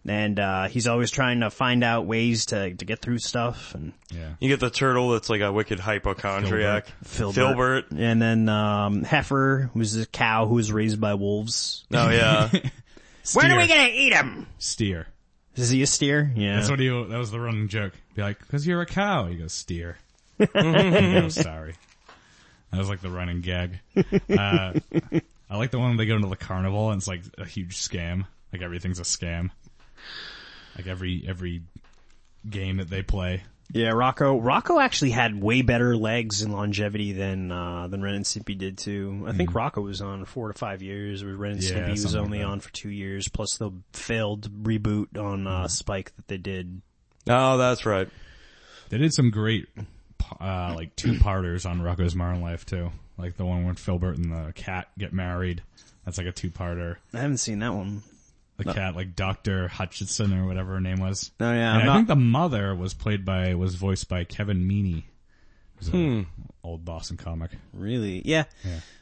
Mm-hmm. 0.05 0.09
and, 0.09 0.39
uh, 0.39 0.67
he's 0.69 0.87
always 0.87 1.11
trying 1.11 1.41
to 1.41 1.49
find 1.49 1.83
out 1.83 2.05
ways 2.05 2.45
to, 2.47 2.73
to 2.73 2.85
get 2.85 2.99
through 3.01 3.17
stuff 3.19 3.75
and 3.75 3.91
Yeah. 4.09 4.35
You 4.39 4.47
get 4.47 4.61
the 4.61 4.69
turtle 4.69 5.09
that's 5.11 5.29
like 5.29 5.41
a 5.41 5.51
wicked 5.51 5.81
hypochondriac. 5.81 6.87
Filbert. 7.03 7.35
Filbert. 7.35 7.85
And 7.91 8.21
then, 8.21 8.47
um, 8.47 9.03
Heifer, 9.03 9.69
who's 9.73 9.97
a 9.97 10.05
cow 10.05 10.45
who 10.47 10.55
was 10.55 10.71
raised 10.71 11.01
by 11.01 11.15
wolves. 11.15 11.83
Oh 11.93 12.09
yeah. 12.09 12.49
When 13.33 13.51
are 13.51 13.57
we 13.57 13.67
gonna 13.67 13.89
eat 13.93 14.13
him? 14.13 14.47
Steer. 14.59 15.07
Is 15.55 15.69
he 15.69 15.83
a 15.83 15.87
steer? 15.87 16.31
Yeah. 16.35 16.55
That's 16.55 16.69
what 16.69 16.79
he. 16.79 16.89
That 16.89 17.17
was 17.17 17.31
the 17.31 17.39
running 17.39 17.67
joke. 17.67 17.93
Be 18.15 18.21
like, 18.21 18.39
because 18.39 18.65
you're 18.65 18.81
a 18.81 18.85
cow. 18.85 19.27
He 19.27 19.35
goes, 19.35 19.53
steer. 19.53 19.97
goes, 20.53 21.35
sorry. 21.35 21.75
That 22.71 22.79
was 22.79 22.89
like 22.89 23.01
the 23.01 23.11
running 23.11 23.41
gag. 23.41 23.79
Uh, 23.95 24.73
I 25.49 25.57
like 25.57 25.69
the 25.69 25.77
one 25.77 25.95
they 25.95 26.07
go 26.07 26.15
into 26.15 26.27
the 26.27 26.35
carnival 26.35 26.89
and 26.89 26.97
it's 26.97 27.07
like 27.07 27.21
a 27.37 27.45
huge 27.45 27.77
scam. 27.77 28.25
Like 28.51 28.63
everything's 28.63 28.99
a 28.99 29.03
scam. 29.03 29.51
Like 30.75 30.87
every 30.87 31.23
every 31.27 31.61
game 32.49 32.77
that 32.77 32.89
they 32.89 33.03
play. 33.03 33.43
Yeah, 33.73 33.89
Rocko. 33.89 34.39
Rocko 34.41 34.81
actually 34.81 35.11
had 35.11 35.41
way 35.41 35.63
better 35.63 35.97
legs 35.97 36.43
and 36.43 36.53
longevity 36.53 37.11
than, 37.11 37.51
uh, 37.51 37.87
than 37.87 38.01
Ren 38.03 38.13
and 38.13 38.23
Stimpy 38.25 38.55
did 38.57 38.77
too. 38.77 39.25
I 39.27 39.33
think 39.33 39.51
Rocko 39.51 39.83
was 39.83 39.99
on 39.99 40.25
four 40.25 40.47
to 40.51 40.57
five 40.57 40.81
years, 40.83 41.23
where 41.23 41.35
Ren 41.35 41.53
and 41.53 41.61
Mm-hmm. 41.61 41.77
Yeah, 41.77 41.83
Stimpy 41.85 41.91
was 41.91 42.01
something 42.03 42.19
like 42.19 42.25
only 42.25 42.43
on 42.43 42.59
for 42.59 42.71
two 42.71 42.89
years, 42.89 43.27
plus 43.27 43.57
the 43.57 43.71
failed 43.91 44.47
reboot 44.63 45.17
on, 45.17 45.47
uh, 45.47 45.67
Spike 45.67 46.15
that 46.15 46.27
they 46.27 46.37
did 46.37 46.81
Oh, 47.27 47.57
that's 47.57 47.85
right. 47.85 48.07
They 48.89 48.97
did 48.97 49.13
some 49.13 49.31
great, 49.31 49.67
uh, 50.39 50.73
like 50.75 50.95
two 50.95 51.17
parters 51.19 51.65
on 51.65 51.79
Rocko's 51.81 52.15
Modern 52.15 52.41
Life 52.41 52.65
too. 52.65 52.91
Like 53.17 53.37
the 53.37 53.45
one 53.45 53.65
when 53.65 53.75
Filbert 53.75 54.17
and 54.17 54.31
the 54.31 54.53
cat 54.53 54.87
get 54.97 55.13
married. 55.13 55.63
That's 56.05 56.17
like 56.17 56.27
a 56.27 56.31
two 56.31 56.51
parter. 56.51 56.97
I 57.13 57.19
haven't 57.19 57.37
seen 57.37 57.59
that 57.59 57.73
one. 57.73 58.03
The 58.57 58.65
cat, 58.65 58.95
like 58.95 59.15
Dr. 59.15 59.67
Hutchinson 59.67 60.33
or 60.33 60.45
whatever 60.45 60.73
her 60.73 60.81
name 60.81 60.99
was. 60.99 61.31
Oh 61.39 61.51
yeah, 61.51 61.73
And 61.73 61.81
I'm 61.81 61.85
not- 61.85 61.95
think 61.95 62.07
the 62.07 62.15
mother 62.15 62.75
was 62.75 62.93
played 62.93 63.25
by, 63.25 63.55
was 63.55 63.75
voiced 63.75 64.07
by 64.07 64.23
Kevin 64.23 64.67
Meaney. 64.67 65.03
Who's 65.77 65.87
an 65.87 66.23
hmm. 66.23 66.41
old 66.63 66.85
Boston 66.85 67.17
comic. 67.17 67.51
really. 67.73 68.21
Yeah. 68.23 68.43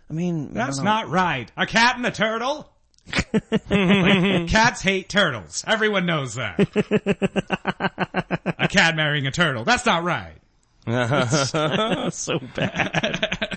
I 0.10 0.14
mean, 0.14 0.54
That's 0.54 0.78
don't 0.78 0.86
not 0.86 1.10
right. 1.10 1.52
A 1.58 1.66
cat 1.66 1.98
and 1.98 2.06
a 2.06 2.12
turtle? 2.12 2.72
Like, 3.34 3.52
cats 4.48 4.82
hate 4.82 5.10
turtles. 5.10 5.64
Everyone 5.68 6.06
knows 6.06 6.36
that. 6.36 6.60
a 8.60 8.68
cat 8.68 8.96
marrying 8.96 9.28
a 9.28 9.32
turtle. 9.32 9.64
That's 9.64 9.86
not 9.86 10.04
right. 10.04 10.36
so 12.14 12.40
bad. 12.56 13.51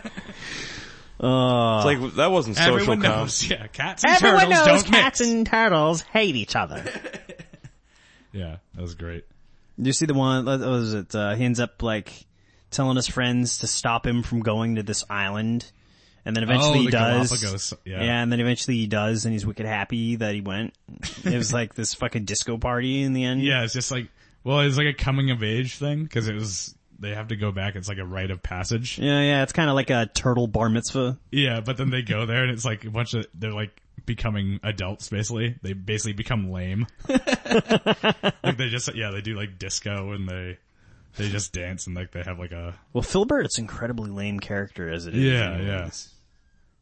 Uh, 1.20 1.76
It's 1.76 1.84
like 2.02 2.14
that 2.16 2.30
wasn't 2.30 2.56
social 2.56 2.74
Everyone 2.74 3.00
com. 3.02 3.10
knows. 3.20 3.48
Yeah, 3.48 3.66
cats 3.68 4.04
and 4.04 4.14
everyone 4.14 4.40
turtles 4.50 4.66
knows 4.66 4.82
don't 4.82 4.92
cats 4.92 5.20
mix. 5.20 5.30
and 5.30 5.46
turtles 5.46 6.00
hate 6.02 6.36
each 6.36 6.56
other. 6.56 6.82
Yeah, 8.32 8.56
that 8.74 8.82
was 8.82 8.94
great. 8.96 9.24
Do 9.80 9.86
you 9.86 9.92
see 9.92 10.06
the 10.06 10.14
one? 10.14 10.44
What 10.44 10.58
was 10.60 10.92
it? 10.92 11.14
Uh, 11.14 11.34
he 11.36 11.44
ends 11.44 11.60
up 11.60 11.82
like 11.84 12.12
telling 12.72 12.96
his 12.96 13.06
friends 13.06 13.58
to 13.58 13.68
stop 13.68 14.04
him 14.04 14.24
from 14.24 14.40
going 14.40 14.74
to 14.74 14.82
this 14.82 15.04
island, 15.08 15.70
and 16.24 16.34
then 16.34 16.42
eventually 16.42 16.78
Oh, 16.78 16.80
he 16.80 16.86
the 16.86 16.90
does. 16.90 17.28
Galapagos, 17.30 17.74
yeah. 17.84 18.00
and 18.02 18.32
then 18.32 18.40
eventually 18.40 18.76
he 18.76 18.86
does, 18.88 19.24
and 19.24 19.32
he's 19.32 19.46
wicked 19.46 19.66
happy 19.66 20.16
that 20.16 20.34
he 20.34 20.40
went. 20.40 20.74
It 21.24 21.36
was 21.36 21.52
like 21.52 21.74
this 21.74 21.94
fucking 21.94 22.24
disco 22.24 22.58
party 22.58 23.02
in 23.02 23.12
the 23.12 23.22
end. 23.24 23.40
Yeah, 23.42 23.62
it's 23.62 23.72
just 23.72 23.92
like, 23.92 24.08
well, 24.42 24.60
it's 24.60 24.76
like 24.76 24.88
a 24.88 24.94
coming 24.94 25.30
of 25.30 25.44
age 25.44 25.76
thing 25.76 26.02
because 26.02 26.26
it 26.26 26.34
was, 26.34 26.74
they 26.98 27.14
have 27.14 27.28
to 27.28 27.36
go 27.36 27.52
back. 27.52 27.76
It's 27.76 27.88
like 27.88 27.98
a 27.98 28.04
rite 28.04 28.30
of 28.30 28.42
passage. 28.42 28.98
yeah, 28.98 29.20
yeah. 29.20 29.42
It's 29.42 29.52
kind 29.52 29.68
of 29.68 29.74
like 29.74 29.90
a 29.90 30.06
turtle 30.14 30.46
bar 30.46 30.68
mitzvah. 30.68 31.18
Yeah, 31.30 31.60
but 31.60 31.76
then 31.76 31.90
they 31.90 32.02
go 32.02 32.26
there 32.26 32.42
and 32.42 32.50
it's 32.50 32.64
like 32.64 32.84
a 32.84 32.90
bunch 32.90 33.14
of, 33.14 33.26
they're 33.34 33.52
like 33.52 33.80
becoming 34.06 34.60
adults 34.62 35.08
basically. 35.08 35.56
They 35.62 35.72
basically 35.72 36.12
become 36.12 36.50
lame. 36.50 36.86
like 37.08 38.56
they 38.56 38.68
just, 38.68 38.94
yeah, 38.94 39.10
they 39.10 39.20
do 39.20 39.34
like 39.36 39.58
disco 39.58 40.12
and 40.12 40.28
they, 40.28 40.58
they 41.16 41.28
just 41.28 41.52
dance 41.52 41.86
and 41.86 41.94
like 41.96 42.12
they 42.12 42.22
have 42.22 42.38
like 42.38 42.52
a, 42.52 42.74
Well, 42.92 43.02
Filbert's 43.02 43.58
incredibly 43.58 44.10
lame 44.10 44.40
character 44.40 44.88
as 44.90 45.06
it 45.06 45.14
is. 45.14 45.22
Yeah, 45.22 45.52
anyways. 45.54 46.12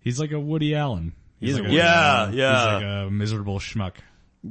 he's 0.00 0.18
like 0.20 0.32
a 0.32 0.40
Woody 0.40 0.74
Allen. 0.74 1.12
He's 1.40 1.54
like 1.54 1.60
a 1.60 1.64
Woody 1.64 1.76
Yeah, 1.76 2.26
He's 2.28 2.36
yeah. 2.36 2.74
like 2.74 2.84
a 2.84 3.10
miserable 3.10 3.58
schmuck. 3.58 3.94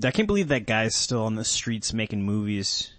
I 0.04 0.12
can't 0.12 0.28
believe 0.28 0.50
that 0.50 0.66
guy's 0.68 0.96
still 0.96 1.24
on 1.24 1.36
the 1.36 1.44
streets 1.46 1.94
making 1.94 2.24
movies. 2.24 2.94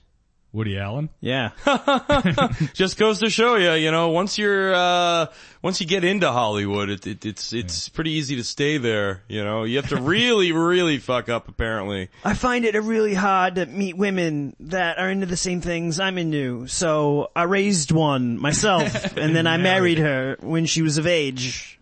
Woody 0.53 0.79
Allen? 0.79 1.09
Yeah. 1.21 1.51
Just 2.75 2.99
goes 2.99 3.21
to 3.21 3.31
show 3.31 3.57
you, 3.57 3.73
you 3.73 3.91
know, 3.91 4.11
once 4.11 4.37
you're, 4.37 4.75
uh, 4.75 5.27
once 5.63 5.81
you 5.81 5.87
get 5.87 6.05
into 6.05 6.31
Hollywood, 6.31 6.91
it, 6.91 7.07
it, 7.07 7.25
it's, 7.25 7.55
it's 7.55 7.89
pretty 7.89 8.11
easy 8.13 8.37
to 8.37 8.45
stay 8.45 8.77
there, 8.77 9.23
you 9.29 9.43
know. 9.43 9.65
You 9.65 9.77
have 9.77 9.89
to 9.89 9.97
really, 9.97 10.53
really 10.53 10.99
fuck 10.99 11.31
up 11.31 11.49
apparently. 11.49 12.11
I 12.23 12.35
find 12.35 12.67
it 12.67 12.79
really 12.79 13.15
hard 13.15 13.55
to 13.55 13.67
meet 13.67 13.97
women 13.97 14.55
that 14.61 14.99
are 14.99 15.11
into 15.11 15.27
the 15.27 15.39
same 15.39 15.63
things 15.63 15.99
I'm 15.99 16.19
into. 16.19 16.67
So 16.67 17.31
I 17.35 17.45
raised 17.45 17.91
one 17.91 18.39
myself, 18.39 19.17
and 19.17 19.35
then 19.35 19.47
I 19.47 19.57
married 19.57 19.99
her 19.99 20.37
when 20.41 20.67
she 20.67 20.83
was 20.83 20.99
of 20.99 21.07
age. 21.07 21.79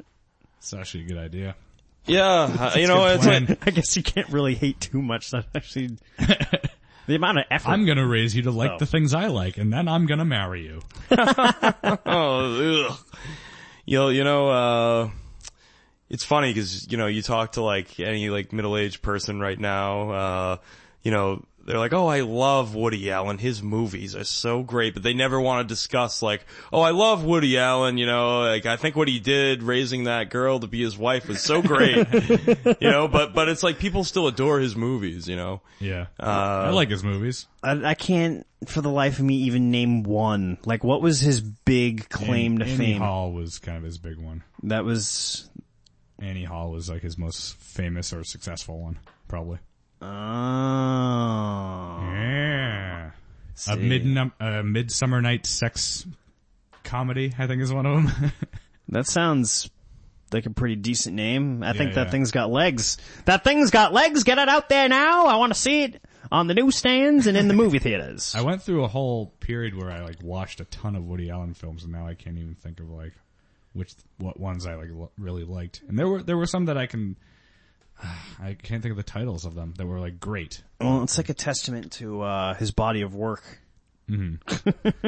It's 0.58 0.72
actually 0.72 1.04
a 1.04 1.06
good 1.08 1.18
idea. 1.18 1.56
Yeah, 2.06 2.24
uh, 2.24 2.72
you 2.76 2.86
know, 2.86 3.06
it's 3.06 3.26
I 3.26 3.70
guess 3.70 3.96
you 3.96 4.02
can't 4.02 4.28
really 4.30 4.54
hate 4.54 4.80
too 4.80 5.02
much. 5.02 5.30
That 5.30 5.46
actually, 5.54 5.98
the 7.10 7.16
amount 7.16 7.38
of 7.38 7.44
effort. 7.50 7.70
I'm 7.70 7.84
gonna 7.86 8.06
raise 8.06 8.34
you 8.36 8.42
to 8.42 8.50
like 8.52 8.70
Oh. 8.70 8.78
the 8.78 8.86
things 8.86 9.12
I 9.14 9.26
like 9.26 9.58
and 9.58 9.72
then 9.72 9.88
I'm 9.88 10.06
gonna 10.06 10.24
marry 10.24 10.62
you. 10.64 10.80
oh. 12.06 12.98
You 13.84 13.98
know, 13.98 14.08
you 14.10 14.22
know, 14.24 14.48
uh, 14.48 15.10
it's 16.08 16.24
funny 16.24 16.50
because, 16.52 16.90
you 16.90 16.96
know, 16.96 17.06
you 17.08 17.22
talk 17.22 17.52
to 17.52 17.62
like 17.62 17.98
any 17.98 18.30
like 18.30 18.52
middle-aged 18.52 19.02
person 19.02 19.40
right 19.40 19.58
now, 19.58 20.10
uh, 20.10 20.56
you 21.02 21.10
know, 21.10 21.42
they're 21.70 21.78
like, 21.78 21.92
oh, 21.92 22.08
I 22.08 22.20
love 22.20 22.74
Woody 22.74 23.10
Allen. 23.10 23.38
His 23.38 23.62
movies 23.62 24.16
are 24.16 24.24
so 24.24 24.62
great, 24.62 24.94
but 24.94 25.04
they 25.04 25.14
never 25.14 25.40
want 25.40 25.66
to 25.66 25.72
discuss 25.72 26.20
like, 26.20 26.44
oh, 26.72 26.80
I 26.80 26.90
love 26.90 27.24
Woody 27.24 27.58
Allen, 27.58 27.96
you 27.96 28.06
know, 28.06 28.40
like 28.40 28.66
I 28.66 28.76
think 28.76 28.96
what 28.96 29.06
he 29.06 29.20
did 29.20 29.62
raising 29.62 30.04
that 30.04 30.30
girl 30.30 30.58
to 30.58 30.66
be 30.66 30.82
his 30.82 30.98
wife 30.98 31.28
was 31.28 31.40
so 31.40 31.62
great, 31.62 32.06
you 32.80 32.90
know, 32.90 33.06
but, 33.06 33.34
but 33.34 33.48
it's 33.48 33.62
like 33.62 33.78
people 33.78 34.02
still 34.02 34.26
adore 34.26 34.58
his 34.58 34.74
movies, 34.74 35.28
you 35.28 35.36
know. 35.36 35.62
Yeah. 35.78 36.06
Uh, 36.18 36.24
I 36.66 36.70
like 36.70 36.90
his 36.90 37.04
movies. 37.04 37.46
I, 37.62 37.90
I 37.90 37.94
can't, 37.94 38.46
for 38.66 38.80
the 38.80 38.90
life 38.90 39.20
of 39.20 39.24
me, 39.24 39.36
even 39.36 39.70
name 39.70 40.02
one. 40.02 40.58
Like, 40.64 40.82
what 40.82 41.00
was 41.00 41.20
his 41.20 41.40
big 41.40 42.08
claim 42.08 42.58
to 42.58 42.64
fame? 42.64 42.74
Annie 42.74 42.92
fame? 42.94 43.02
Hall 43.02 43.32
was 43.32 43.58
kind 43.60 43.78
of 43.78 43.84
his 43.84 43.98
big 43.98 44.18
one. 44.18 44.42
That 44.64 44.84
was, 44.84 45.48
Annie 46.18 46.44
Hall 46.44 46.72
was 46.72 46.90
like 46.90 47.02
his 47.02 47.16
most 47.16 47.56
famous 47.56 48.12
or 48.12 48.24
successful 48.24 48.80
one, 48.80 48.98
probably. 49.28 49.58
Oh, 50.02 50.06
Yeah. 52.12 53.10
see. 53.54 53.72
A 53.72 53.76
mid 53.76 54.30
a 54.40 54.62
midsummer 54.62 55.20
night 55.20 55.46
sex 55.46 56.06
comedy, 56.84 57.32
I 57.38 57.46
think 57.46 57.62
is 57.62 57.72
one 57.72 57.86
of 57.86 58.04
them. 58.04 58.32
that 58.88 59.06
sounds 59.06 59.70
like 60.32 60.46
a 60.46 60.50
pretty 60.50 60.76
decent 60.76 61.16
name. 61.16 61.62
I 61.62 61.72
think 61.72 61.94
that 61.94 62.06
yeah. 62.06 62.10
thing's 62.10 62.30
got 62.30 62.50
legs. 62.50 62.98
That 63.24 63.44
thing's 63.44 63.70
got 63.70 63.92
legs. 63.92 64.24
Get 64.24 64.38
it 64.38 64.48
out 64.48 64.68
there 64.68 64.88
now. 64.88 65.26
I 65.26 65.36
want 65.36 65.52
to 65.52 65.58
see 65.58 65.82
it 65.84 66.02
on 66.30 66.46
the 66.46 66.54
newsstands 66.54 67.26
and 67.26 67.36
in 67.36 67.48
the 67.48 67.54
movie 67.54 67.78
theaters. 67.78 68.34
I 68.36 68.42
went 68.42 68.62
through 68.62 68.84
a 68.84 68.88
whole 68.88 69.26
period 69.40 69.76
where 69.76 69.90
I 69.90 70.00
like 70.00 70.22
watched 70.22 70.60
a 70.60 70.64
ton 70.66 70.94
of 70.94 71.04
Woody 71.04 71.30
Allen 71.30 71.54
films, 71.54 71.82
and 71.84 71.92
now 71.92 72.06
I 72.06 72.14
can't 72.14 72.38
even 72.38 72.54
think 72.54 72.80
of 72.80 72.90
like 72.90 73.12
which 73.72 73.92
what 74.18 74.38
ones 74.38 74.66
I 74.66 74.74
like 74.74 74.90
lo- 74.92 75.10
really 75.18 75.44
liked. 75.44 75.82
And 75.88 75.98
there 75.98 76.08
were 76.08 76.22
there 76.22 76.36
were 76.36 76.46
some 76.46 76.66
that 76.66 76.78
I 76.78 76.86
can. 76.86 77.16
I 78.42 78.54
can't 78.54 78.82
think 78.82 78.90
of 78.92 78.96
the 78.96 79.02
titles 79.02 79.44
of 79.44 79.54
them 79.54 79.74
that 79.76 79.86
were 79.86 80.00
like 80.00 80.18
great. 80.20 80.62
Well, 80.80 81.02
it's 81.02 81.16
like 81.18 81.28
a 81.28 81.34
testament 81.34 81.92
to 81.92 82.22
uh, 82.22 82.54
his 82.54 82.70
body 82.70 83.02
of 83.02 83.14
work. 83.14 83.42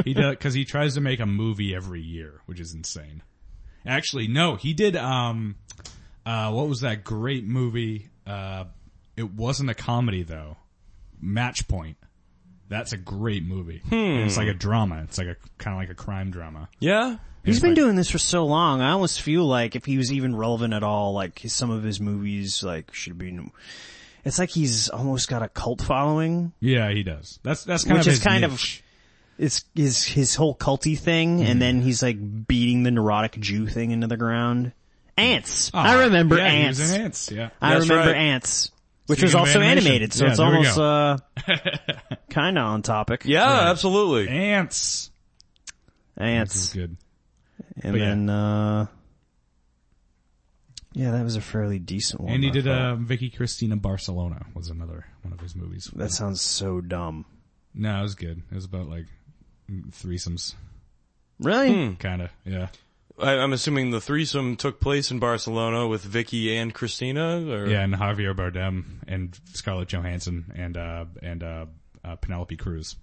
He 0.05 0.15
does 0.15 0.31
because 0.37 0.55
he 0.55 0.65
tries 0.65 0.95
to 0.95 1.01
make 1.01 1.19
a 1.19 1.27
movie 1.27 1.75
every 1.75 2.01
year, 2.01 2.41
which 2.47 2.61
is 2.61 2.73
insane. 2.73 3.23
Actually, 3.85 4.29
no, 4.29 4.55
he 4.55 4.75
did. 4.75 4.95
Um, 4.95 5.57
uh, 6.25 6.53
what 6.53 6.69
was 6.69 6.83
that 6.83 7.03
great 7.03 7.45
movie? 7.45 8.11
Uh, 8.25 8.65
it 9.17 9.33
wasn't 9.33 9.71
a 9.71 9.75
comedy 9.75 10.23
though. 10.23 10.57
Match 11.21 11.67
Point. 11.67 11.97
That's 12.69 12.93
a 12.93 12.97
great 12.97 13.45
movie. 13.45 13.83
And 13.91 14.21
It's 14.21 14.37
like 14.37 14.49
a 14.49 14.55
drama. 14.55 15.03
It's 15.03 15.19
like 15.19 15.27
a 15.27 15.37
kind 15.59 15.75
of 15.75 15.81
like 15.81 15.91
a 15.91 15.95
crime 15.95 16.31
drama. 16.31 16.69
Yeah. 16.79 17.17
He's 17.45 17.57
It's 17.57 17.63
been 17.63 17.71
like- 17.71 17.77
doing 17.77 17.97
this 17.97 18.11
for 18.11 18.19
so 18.19 18.47
long. 18.47 18.81
I 18.81 18.91
almost 18.93 19.21
feel 19.21 19.45
like 19.45 19.75
if 19.75 19.85
he 19.85 19.99
was 19.99 20.13
even 20.13 20.37
relevant 20.37 20.75
at 20.75 20.83
all, 20.83 21.13
like 21.13 21.41
his- 21.41 21.53
some 21.53 21.71
of 21.71 21.83
his 21.83 22.01
movies, 22.01 22.63
like 22.63 22.95
should 22.95 23.19
be. 23.19 23.37
It's 24.25 24.39
like 24.39 24.51
he's 24.51 24.89
almost 24.89 25.29
got 25.29 25.43
a 25.43 25.49
cult 25.49 25.83
following. 25.83 26.53
Yeah, 26.61 26.91
he 26.91 27.03
does. 27.03 27.41
That's 27.43 27.65
that's 27.65 27.83
kind 27.85 27.99
Which 27.99 28.07
of 28.07 28.13
is 28.13 28.19
his 28.19 28.25
kind 28.25 28.45
of- 28.45 28.53
niche. 28.53 28.83
It's 29.39 29.65
his 29.75 30.05
his 30.05 30.35
whole 30.37 30.55
culty 30.55 30.97
thing, 30.97 31.43
and 31.43 31.61
then 31.61 31.81
he's 31.81 32.03
like 32.03 32.47
beating 32.47 32.85
the 32.85 32.91
neurotic 32.93 33.41
Jew 33.41 33.67
thing 33.67 33.91
into 33.91 34.07
the 34.07 34.17
ground. 34.17 34.73
Ants. 35.17 35.71
I 35.75 35.95
Ah, 35.97 36.01
remember 36.05 36.37
yeah, 36.37 36.51
he 36.51 36.57
ants. 36.59 36.79
was 36.79 36.93
in 36.93 37.01
Ants. 37.03 37.31
Yeah. 37.33 37.49
I 37.61 37.75
That's 37.75 37.89
remember 37.89 38.13
right. 38.13 38.17
ants, 38.19 38.71
which 39.07 39.19
Speaking 39.19 39.27
was 39.27 39.35
also 39.35 39.61
animation. 39.61 39.87
animated, 39.89 40.13
so 40.13 40.25
Yeah, 40.27 40.31
it's 40.31 40.39
almost 40.41 40.79
uh 40.79 41.17
kind 42.31 42.57
of 42.59 42.65
on 42.65 42.83
topic. 42.83 43.23
Yeah, 43.27 43.71
absolutely. 43.71 44.29
Ants. 44.29 45.11
This 46.17 46.25
is 46.27 46.29
ants, 46.29 46.73
good. 46.73 46.97
And 47.81 47.93
but 47.93 47.99
yeah. 48.01 48.09
then 48.09 48.29
uh 48.31 48.87
yeah, 50.95 51.13
that 51.13 51.25
was 51.25 51.37
a 51.37 51.41
fairly 51.41 51.79
decent 51.79 52.21
one. 52.21 52.33
And 52.35 52.43
he 52.45 52.51
I 52.51 52.53
did 52.53 52.65
thought. 52.65 52.81
uh, 52.81 52.95
Vicky 52.97 53.31
Cristina 53.31 53.77
Barcelona 53.77 54.45
was 54.55 54.69
another 54.69 55.07
one 55.23 55.33
of 55.33 55.41
his 55.41 55.57
movies. 55.57 55.91
That 55.95 56.11
sounds 56.11 56.41
so 56.43 56.81
dumb. 56.83 57.25
No, 57.75 57.99
it 57.99 58.03
was 58.03 58.15
good. 58.15 58.43
It 58.51 58.55
was 58.55 58.67
about 58.67 58.89
like 58.89 59.07
threesomes, 59.71 60.55
Really? 61.41 61.97
kind 61.99 62.21
of. 62.23 62.31
Yeah. 62.45 62.69
I, 63.19 63.39
I'm 63.39 63.53
assuming 63.55 63.91
the 63.91 64.01
threesome 64.01 64.57
took 64.57 64.81
place 64.81 65.11
in 65.11 65.19
Barcelona 65.19 65.87
with 65.87 66.03
Vicky 66.03 66.55
and 66.57 66.75
Christina, 66.75 67.41
or 67.51 67.67
Yeah, 67.69 67.81
and 67.83 67.95
Javier 67.95 68.35
Bardem 68.35 68.85
and 69.09 69.39
Scarlett 69.55 69.89
Johansson 69.89 70.53
and 70.55 70.77
uh 70.77 71.05
and 71.23 71.43
uh, 71.43 71.67
uh 72.05 72.17
Penelope 72.17 72.57
Cruz. 72.57 72.97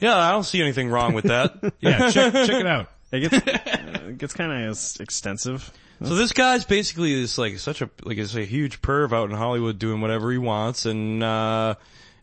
Yeah, 0.00 0.16
I 0.16 0.32
don't 0.32 0.44
see 0.44 0.60
anything 0.60 0.88
wrong 0.90 1.14
with 1.14 1.26
that. 1.26 1.54
Yeah, 1.80 2.10
check 2.10 2.32
check 2.32 2.50
it 2.60 2.66
out. 2.66 2.90
It 3.12 3.28
gets 3.28 3.46
it 3.46 4.18
gets 4.18 4.34
kind 4.34 4.52
of 4.52 4.78
extensive. 5.00 5.72
so 6.02 6.14
this 6.14 6.32
guy's 6.32 6.64
basically 6.64 7.20
this 7.20 7.38
like 7.38 7.58
such 7.58 7.82
a 7.82 7.90
like 8.02 8.18
it's 8.18 8.34
a 8.34 8.44
huge 8.44 8.82
perv 8.82 9.12
out 9.12 9.30
in 9.30 9.36
Hollywood 9.36 9.78
doing 9.78 10.00
whatever 10.00 10.30
he 10.30 10.38
wants, 10.38 10.86
and 10.86 11.22
uh 11.22 11.74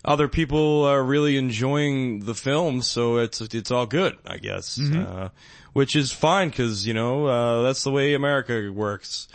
other 0.06 0.28
people 0.28 0.84
are 0.84 1.02
really 1.02 1.38
enjoying 1.38 2.22
the 2.26 2.36
film, 2.36 2.82
so 2.82 3.18
it's 3.18 3.40
it's 3.40 3.72
all 3.72 3.86
good, 3.86 4.18
I 4.26 4.38
guess. 4.38 4.78
Uh, 4.80 5.30
which 5.72 5.96
is 5.96 6.12
fine 6.12 6.50
because 6.50 6.86
you 6.86 6.94
know 6.94 7.26
uh, 7.26 7.62
that's 7.64 7.84
the 7.84 7.92
way 7.92 8.14
America 8.14 8.72
works. 8.72 9.28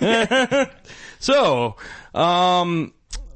so, 1.20 1.76
um, 2.14 2.92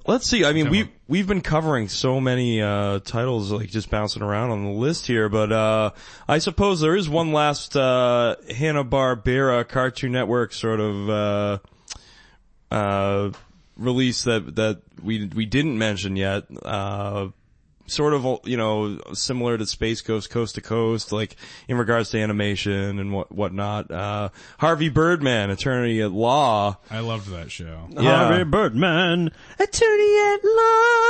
Let's 0.07 0.29
see. 0.29 0.45
I 0.45 0.53
mean, 0.53 0.71
we 0.71 0.91
we've 1.09 1.27
been 1.27 1.43
covering 1.43 1.89
so 1.89 2.21
many 2.21 2.63
uh, 2.63 3.01
titles, 3.01 3.53
like 3.53 3.69
just 3.69 3.91
bouncing 3.91 4.23
around 4.23 4.51
on 4.51 4.65
the 4.65 4.71
list 4.71 5.07
here. 5.07 5.29
But 5.29 5.53
uh, 5.53 5.91
I 6.27 6.39
suppose 6.39 6.81
there 6.81 6.97
is 6.97 7.09
one 7.09 7.33
last 7.33 7.77
uh, 7.77 8.37
Hanna 8.49 8.85
Barbera 8.85 9.69
Cartoon 9.69 10.13
Network 10.13 10.53
sort 10.53 10.81
of 10.81 11.11
uh, 11.11 11.59
uh, 12.71 13.31
release 13.77 14.25
that 14.25 14.57
that 14.57 14.81
we 15.03 15.27
we 15.27 15.47
didn't 15.47 15.77
mention 15.79 16.17
yet. 16.17 16.45
Sort 17.91 18.14
of, 18.14 18.41
you 18.45 18.57
know, 18.57 19.01
similar 19.14 19.59
to 19.59 19.66
Space 19.66 20.01
Ghost 20.01 20.30
Coast 20.30 20.55
to 20.55 20.61
Coast, 20.61 21.11
like 21.12 21.34
in 21.68 21.76
regards 21.76 22.11
to 22.11 22.18
animation 22.20 22.99
and 22.99 23.12
what 23.12 23.32
whatnot. 23.32 23.91
Uh, 23.91 24.28
Harvey 24.59 24.88
Birdman, 24.88 25.51
Attorney 25.51 26.01
at 26.01 26.12
Law. 26.12 26.78
I 26.91 27.01
loved 27.01 27.28
that 27.30 27.51
show. 27.51 27.88
Yeah. 27.91 28.26
Harvey 28.28 28.45
Birdman, 28.45 29.30
attorney 29.59 30.18
at 30.18 30.45
law. 30.45 30.61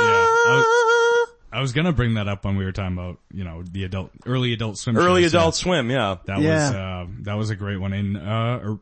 I 0.05 1.25
I 1.53 1.61
was 1.61 1.73
gonna 1.73 1.91
bring 1.91 2.13
that 2.13 2.27
up 2.27 2.45
when 2.45 2.55
we 2.55 2.63
were 2.65 2.71
talking 2.71 2.97
about, 2.97 3.19
you 3.33 3.43
know, 3.43 3.61
the 3.61 3.83
adult, 3.83 4.09
early 4.25 4.53
adult 4.53 4.77
swim. 4.77 4.97
Early 4.97 5.23
shows. 5.23 5.33
Adult 5.33 5.55
Swim, 5.55 5.91
yeah. 5.91 6.17
That 6.25 6.37
was, 6.37 6.45
uh, 6.47 7.05
that 7.23 7.33
was 7.33 7.49
a 7.49 7.55
great 7.55 7.77
one. 7.77 7.91
And, 7.93 8.17
uh, 8.17 8.59
er- 8.63 8.79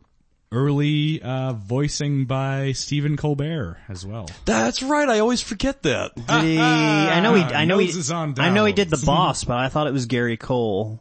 early, 0.52 1.22
uh, 1.22 1.54
voicing 1.54 2.26
by 2.26 2.72
Stephen 2.72 3.18
Colbert 3.18 3.78
as 3.88 4.06
well. 4.06 4.28
That's 4.46 4.82
right. 4.82 5.08
I 5.08 5.20
always 5.20 5.42
forget 5.42 5.84
that. 5.84 6.16
Did 6.16 6.44
he, 6.44 6.60
I 6.60 7.20
know 7.22 7.36
he, 7.36 7.44
I 7.44 7.66
know 7.66 7.78
he, 7.78 7.92
on 8.14 8.36
I 8.40 8.50
know 8.50 8.66
he 8.66 8.74
did 8.74 8.90
the 8.90 9.02
boss, 9.06 9.44
but 9.44 9.58
I 9.58 9.70
thought 9.70 9.88
it 9.88 9.94
was 9.94 10.06
Gary 10.08 10.38
Cole. 10.38 11.00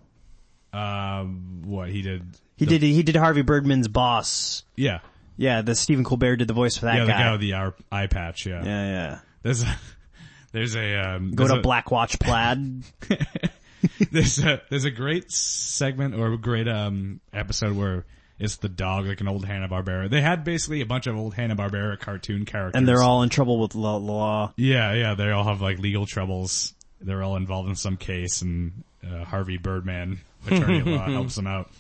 Um, 0.73 1.63
what 1.65 1.89
he 1.89 2.03
did. 2.03 2.25
He 2.57 2.67
did, 2.67 2.83
he 2.83 3.03
did 3.03 3.17
Harvey 3.17 3.43
Birdman's 3.43 3.89
boss. 3.89 4.65
Yeah. 4.77 5.01
Yeah, 5.37 5.63
the 5.63 5.75
Stephen 5.77 6.05
Colbert 6.05 6.37
did 6.37 6.49
the 6.49 6.55
voice 6.55 6.77
for 6.77 6.87
that 6.87 6.97
Yeah, 6.97 7.05
the 7.05 7.13
guy. 7.13 7.19
guy 7.23 7.33
with 7.33 7.41
the 7.41 7.55
eye, 7.55 7.71
eye 7.93 8.07
patch, 8.09 8.45
yeah. 8.45 8.65
yeah, 8.65 8.87
yeah. 8.91 9.19
There's 9.45 9.63
a, 9.63 9.77
there's 10.53 10.75
a, 10.77 10.97
um, 10.97 11.31
Go 11.31 11.45
there's 11.45 11.53
to 11.55 11.59
a- 11.61 11.63
Black 11.63 11.91
Watch 11.93 12.19
Plaid. 12.19 12.83
there's 14.11 14.39
a 14.41 14.61
there's 14.71 14.85
a 14.85 14.91
great 14.91 15.31
segment 15.31 16.17
or 16.17 16.33
a 16.33 16.37
great 16.39 16.67
um 16.67 17.21
episode 17.33 17.77
where 17.77 18.05
it's 18.39 18.57
the 18.57 18.69
dog 18.69 19.07
like 19.07 19.21
an 19.21 19.29
old 19.29 19.45
Hanna 19.45 19.69
Barbera. 19.69 20.09
They 20.09 20.21
had 20.21 20.45
basically 20.45 20.81
a 20.81 20.87
bunch 20.87 21.07
of 21.07 21.17
old 21.17 21.35
Hanna 21.35 21.57
Barbera 21.57 21.99
cartoon 21.99 22.45
characters, 22.45 22.79
and 22.79 22.87
they're 22.87 23.03
all 23.03 23.23
in 23.23 23.29
trouble 23.29 23.59
with 23.59 23.75
law. 23.75 23.97
law. 23.97 24.53
yeah 24.57 24.93
yeah 24.93 25.15
they 25.15 25.31
all 25.31 25.45
have 25.45 25.61
like 25.61 25.79
legal 25.79 26.07
troubles. 26.07 26.75
They're 27.01 27.23
all 27.23 27.37
involved 27.37 27.69
in 27.69 27.77
some 27.77 27.97
case, 27.97 28.43
and 28.43 28.85
uh, 29.09 29.25
Harvey 29.25 29.57
Birdman, 29.57 30.19
attorney 30.47 30.81
at 30.81 30.87
law, 30.87 31.07
helps 31.11 31.37
them 31.37 31.47
out. 31.47 31.71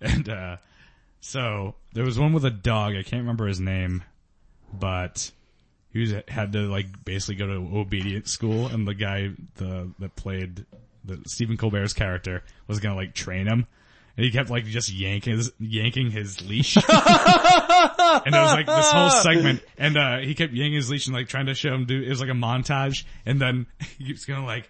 And 0.00 0.28
uh 0.28 0.56
so 1.20 1.74
there 1.92 2.04
was 2.04 2.18
one 2.18 2.32
with 2.32 2.44
a 2.44 2.50
dog. 2.50 2.94
I 2.94 3.02
can't 3.02 3.22
remember 3.22 3.46
his 3.46 3.60
name, 3.60 4.02
but 4.72 5.30
he 5.92 6.00
was, 6.00 6.14
had 6.28 6.52
to 6.52 6.60
like 6.60 7.04
basically 7.04 7.36
go 7.36 7.46
to 7.46 7.78
obedience 7.78 8.30
school, 8.30 8.66
and 8.66 8.86
the 8.86 8.94
guy 8.94 9.30
the 9.56 9.90
that 9.98 10.16
played 10.16 10.64
the 11.04 11.20
Stephen 11.26 11.56
Colbert's 11.56 11.92
character 11.92 12.42
was 12.66 12.80
gonna 12.80 12.96
like 12.96 13.14
train 13.14 13.46
him. 13.46 13.66
And 14.20 14.26
he 14.26 14.32
kept 14.32 14.50
like 14.50 14.66
just 14.66 14.92
yanking 14.92 15.38
his, 15.38 15.50
yanking 15.58 16.10
his 16.10 16.46
leash. 16.46 16.76
and 16.76 16.84
it 16.84 18.32
was 18.32 18.52
like 18.52 18.66
this 18.66 18.90
whole 18.92 19.08
segment 19.08 19.62
and, 19.78 19.96
uh, 19.96 20.18
he 20.18 20.34
kept 20.34 20.52
yanking 20.52 20.74
his 20.74 20.90
leash 20.90 21.06
and 21.06 21.16
like 21.16 21.28
trying 21.28 21.46
to 21.46 21.54
show 21.54 21.72
him 21.72 21.86
do, 21.86 22.02
it 22.02 22.10
was 22.10 22.20
like 22.20 22.28
a 22.28 22.34
montage 22.34 23.04
and 23.24 23.40
then 23.40 23.66
he 23.98 24.04
keeps 24.04 24.26
going 24.26 24.38
to 24.38 24.44
like, 24.44 24.68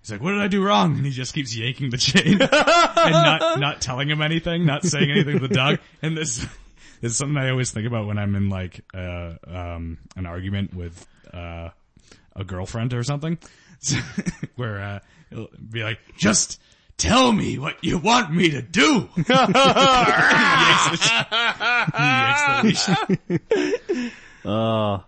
he's 0.00 0.10
like, 0.10 0.22
what 0.22 0.30
did 0.30 0.40
I 0.40 0.48
do 0.48 0.64
wrong? 0.64 0.96
And 0.96 1.04
he 1.04 1.12
just 1.12 1.34
keeps 1.34 1.54
yanking 1.54 1.90
the 1.90 1.98
chain 1.98 2.40
and 2.40 3.12
not, 3.12 3.60
not 3.60 3.82
telling 3.82 4.08
him 4.08 4.22
anything, 4.22 4.64
not 4.64 4.86
saying 4.86 5.10
anything 5.10 5.38
to 5.38 5.48
the 5.48 5.54
dog. 5.54 5.78
And 6.00 6.16
this, 6.16 6.38
this 7.02 7.12
is 7.12 7.18
something 7.18 7.36
I 7.36 7.50
always 7.50 7.72
think 7.72 7.86
about 7.86 8.06
when 8.06 8.16
I'm 8.16 8.34
in 8.34 8.48
like, 8.48 8.80
uh, 8.94 9.34
um, 9.46 9.98
an 10.16 10.24
argument 10.24 10.72
with, 10.72 11.06
uh, 11.30 11.68
a 12.34 12.42
girlfriend 12.42 12.94
or 12.94 13.02
something, 13.02 13.36
where 14.56 14.80
uh, 14.80 14.98
it'll 15.30 15.50
be 15.70 15.82
like, 15.82 15.98
just 16.16 16.58
tell 16.96 17.32
me 17.32 17.58
what 17.58 17.76
you 17.82 17.98
want 17.98 18.32
me 18.34 18.50
to 18.50 18.62
do. 18.62 19.08
He 19.16 19.24
yanks 19.28 19.48
the- 20.90 21.26
he 21.96 22.02
yanks 22.02 22.42
the 22.46 23.18
leash. 23.98 24.12
Oh. 24.44 25.04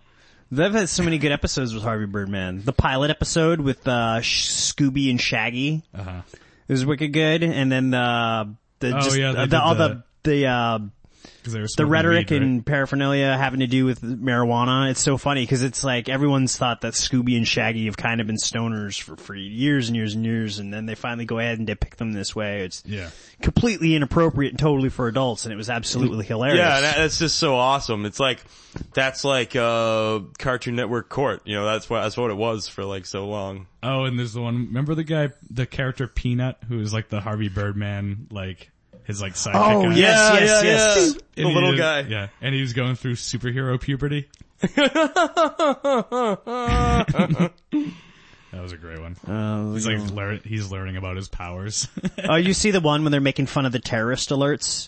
They've 0.51 0.71
had 0.71 0.87
so 0.89 1.03
many 1.03 1.17
good 1.17 1.31
episodes 1.31 1.73
with 1.73 1.83
Harvey 1.83 2.05
Birdman. 2.05 2.61
The 2.63 2.71
pilot 2.71 3.09
episode 3.09 3.59
with 3.59 3.85
uh, 3.87 4.19
Scooby 4.21 5.09
and 5.09 5.19
Shaggy 5.19 5.83
Uh-huh. 5.93 6.21
it 6.67 6.71
was 6.71 6.85
wicked 6.85 7.11
good, 7.11 7.43
and 7.43 7.71
then 7.71 7.89
the 7.91 8.55
the 8.79 8.95
Oh, 8.95 9.01
just 9.01 9.17
yeah, 9.17 9.31
uh, 9.31 9.45
the, 9.47 9.61
all 9.61 9.75
the- 9.75 10.03
the 10.23 10.31
the 10.31 10.47
uh, 10.47 10.79
'Cause 10.79 10.81
they 10.81 10.85
were 10.85 10.91
the 11.43 11.67
smoking 11.67 11.89
rhetoric 11.91 12.29
weed, 12.29 12.35
right? 12.37 12.41
and 12.43 12.65
paraphernalia 12.65 13.37
having 13.37 13.59
to 13.59 13.67
do 13.67 13.85
with 13.85 14.01
marijuana. 14.01 14.89
It's 14.91 14.99
so 15.01 15.17
funny 15.17 15.43
because 15.43 15.61
it's 15.63 15.83
like 15.83 16.09
everyone's 16.09 16.57
thought 16.57 16.81
that 16.81 16.93
Scooby 16.93 17.37
and 17.37 17.47
Shaggy 17.47 17.85
have 17.85 17.97
kind 17.97 18.21
of 18.21 18.27
been 18.27 18.37
stoners 18.37 19.01
for, 19.01 19.15
for 19.17 19.35
years 19.35 19.87
and 19.87 19.95
years 19.95 20.15
and 20.15 20.25
years, 20.25 20.59
and 20.59 20.73
then 20.73 20.85
they 20.85 20.95
finally 20.95 21.25
go 21.25 21.39
ahead 21.39 21.57
and 21.57 21.67
depict 21.67 21.97
them 21.97 22.13
this 22.13 22.35
way. 22.35 22.61
It's 22.61 22.83
Yeah. 22.85 23.09
completely 23.41 23.95
inappropriate 23.95 24.53
and 24.53 24.59
totally 24.59 24.89
for 24.89 25.07
adults, 25.07 25.45
and 25.45 25.53
it 25.53 25.57
was 25.57 25.69
absolutely 25.69 26.25
hilarious. 26.25 26.59
Yeah, 26.59 26.81
that, 26.81 26.97
that's 26.97 27.19
just 27.19 27.37
so 27.37 27.55
awesome. 27.55 28.05
It's 28.05 28.19
like 28.19 28.43
that's 28.93 29.23
like 29.23 29.55
uh 29.55 30.19
Cartoon 30.37 30.75
Network 30.75 31.09
Court. 31.09 31.41
You 31.45 31.55
know, 31.55 31.65
that's 31.65 31.89
what 31.89 32.01
that's 32.01 32.17
what 32.17 32.31
it 32.31 32.37
was 32.37 32.67
for 32.67 32.83
like 32.83 33.05
so 33.05 33.27
long. 33.27 33.67
Oh, 33.83 34.05
and 34.05 34.17
there's 34.17 34.33
the 34.33 34.41
one, 34.41 34.65
remember 34.67 34.95
the 34.95 35.03
guy, 35.03 35.29
the 35.49 35.65
character 35.67 36.07
Peanut, 36.07 36.57
who 36.67 36.77
was 36.77 36.91
like 36.91 37.09
the 37.09 37.21
Harvey 37.21 37.49
Birdman, 37.49 38.25
like, 38.31 38.71
his 39.05 39.21
like 39.21 39.33
sidekick 39.33 39.53
Oh, 39.55 39.83
guy? 39.83 39.95
yes, 39.95 40.33
yes, 40.41 40.63
yes. 40.63 41.15
The 41.35 41.45
little 41.45 41.71
was- 41.71 41.79
guy. 41.79 41.99
Yeah. 42.01 42.27
And 42.41 42.53
he 42.55 42.61
was 42.61 42.73
going 42.73 42.95
through 42.95 43.13
superhero 43.15 43.79
puberty. 43.79 44.29
That 48.51 48.61
was 48.61 48.71
a 48.71 48.77
great 48.77 49.01
one. 49.01 49.17
Uh, 49.27 49.73
He's 49.73 49.85
like 49.85 50.11
learn, 50.11 50.39
he's 50.45 50.71
learning 50.71 50.95
about 50.95 51.17
his 51.17 51.27
powers. 51.27 51.89
oh, 52.23 52.35
you 52.35 52.53
see 52.53 52.71
the 52.71 52.79
one 52.79 53.03
when 53.03 53.11
they're 53.11 53.19
making 53.19 53.47
fun 53.47 53.65
of 53.65 53.73
the 53.73 53.79
terrorist 53.79 54.29
alerts? 54.29 54.87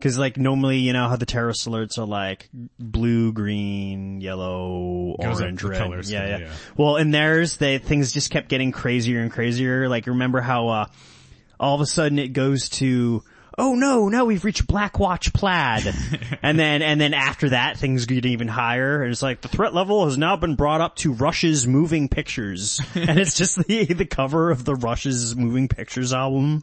Cause 0.00 0.18
like 0.18 0.36
normally, 0.36 0.78
you 0.78 0.92
know 0.92 1.08
how 1.08 1.14
the 1.14 1.24
terrorist 1.24 1.68
alerts 1.68 1.96
are 1.98 2.04
like 2.06 2.48
blue, 2.80 3.32
green, 3.32 4.20
yellow, 4.20 5.16
Goes 5.22 5.40
orange, 5.40 5.62
the 5.62 5.68
red. 5.68 5.78
color 5.78 5.96
yeah, 5.98 6.02
scale, 6.02 6.28
yeah, 6.28 6.38
yeah. 6.38 6.52
Well, 6.76 6.96
in 6.96 7.12
theirs, 7.12 7.56
they, 7.58 7.78
things 7.78 8.12
just 8.12 8.30
kept 8.30 8.48
getting 8.48 8.72
crazier 8.72 9.20
and 9.20 9.30
crazier. 9.30 9.88
Like 9.88 10.08
remember 10.08 10.40
how, 10.40 10.68
uh, 10.68 10.86
all 11.60 11.76
of 11.76 11.80
a 11.80 11.86
sudden 11.86 12.18
it 12.18 12.32
goes 12.32 12.68
to, 12.70 13.22
oh 13.58 13.74
no, 13.74 14.08
now 14.08 14.24
we've 14.24 14.44
reached 14.44 14.66
Black 14.66 14.98
Watch 14.98 15.32
Plaid. 15.32 15.94
and 16.42 16.58
then, 16.58 16.82
and 16.82 17.00
then 17.00 17.14
after 17.14 17.50
that, 17.50 17.78
things 17.78 18.06
get 18.06 18.26
even 18.26 18.48
higher. 18.48 19.02
And 19.02 19.12
it's 19.12 19.22
like, 19.22 19.40
the 19.40 19.48
threat 19.48 19.74
level 19.74 20.04
has 20.04 20.18
now 20.18 20.36
been 20.36 20.54
brought 20.54 20.80
up 20.80 20.96
to 20.96 21.12
Rush's 21.12 21.66
Moving 21.66 22.08
Pictures. 22.08 22.80
and 22.94 23.18
it's 23.18 23.36
just 23.36 23.56
the, 23.56 23.84
the 23.84 24.06
cover 24.06 24.50
of 24.50 24.64
the 24.64 24.74
Rush's 24.74 25.36
Moving 25.36 25.68
Pictures 25.68 26.12
album. 26.12 26.62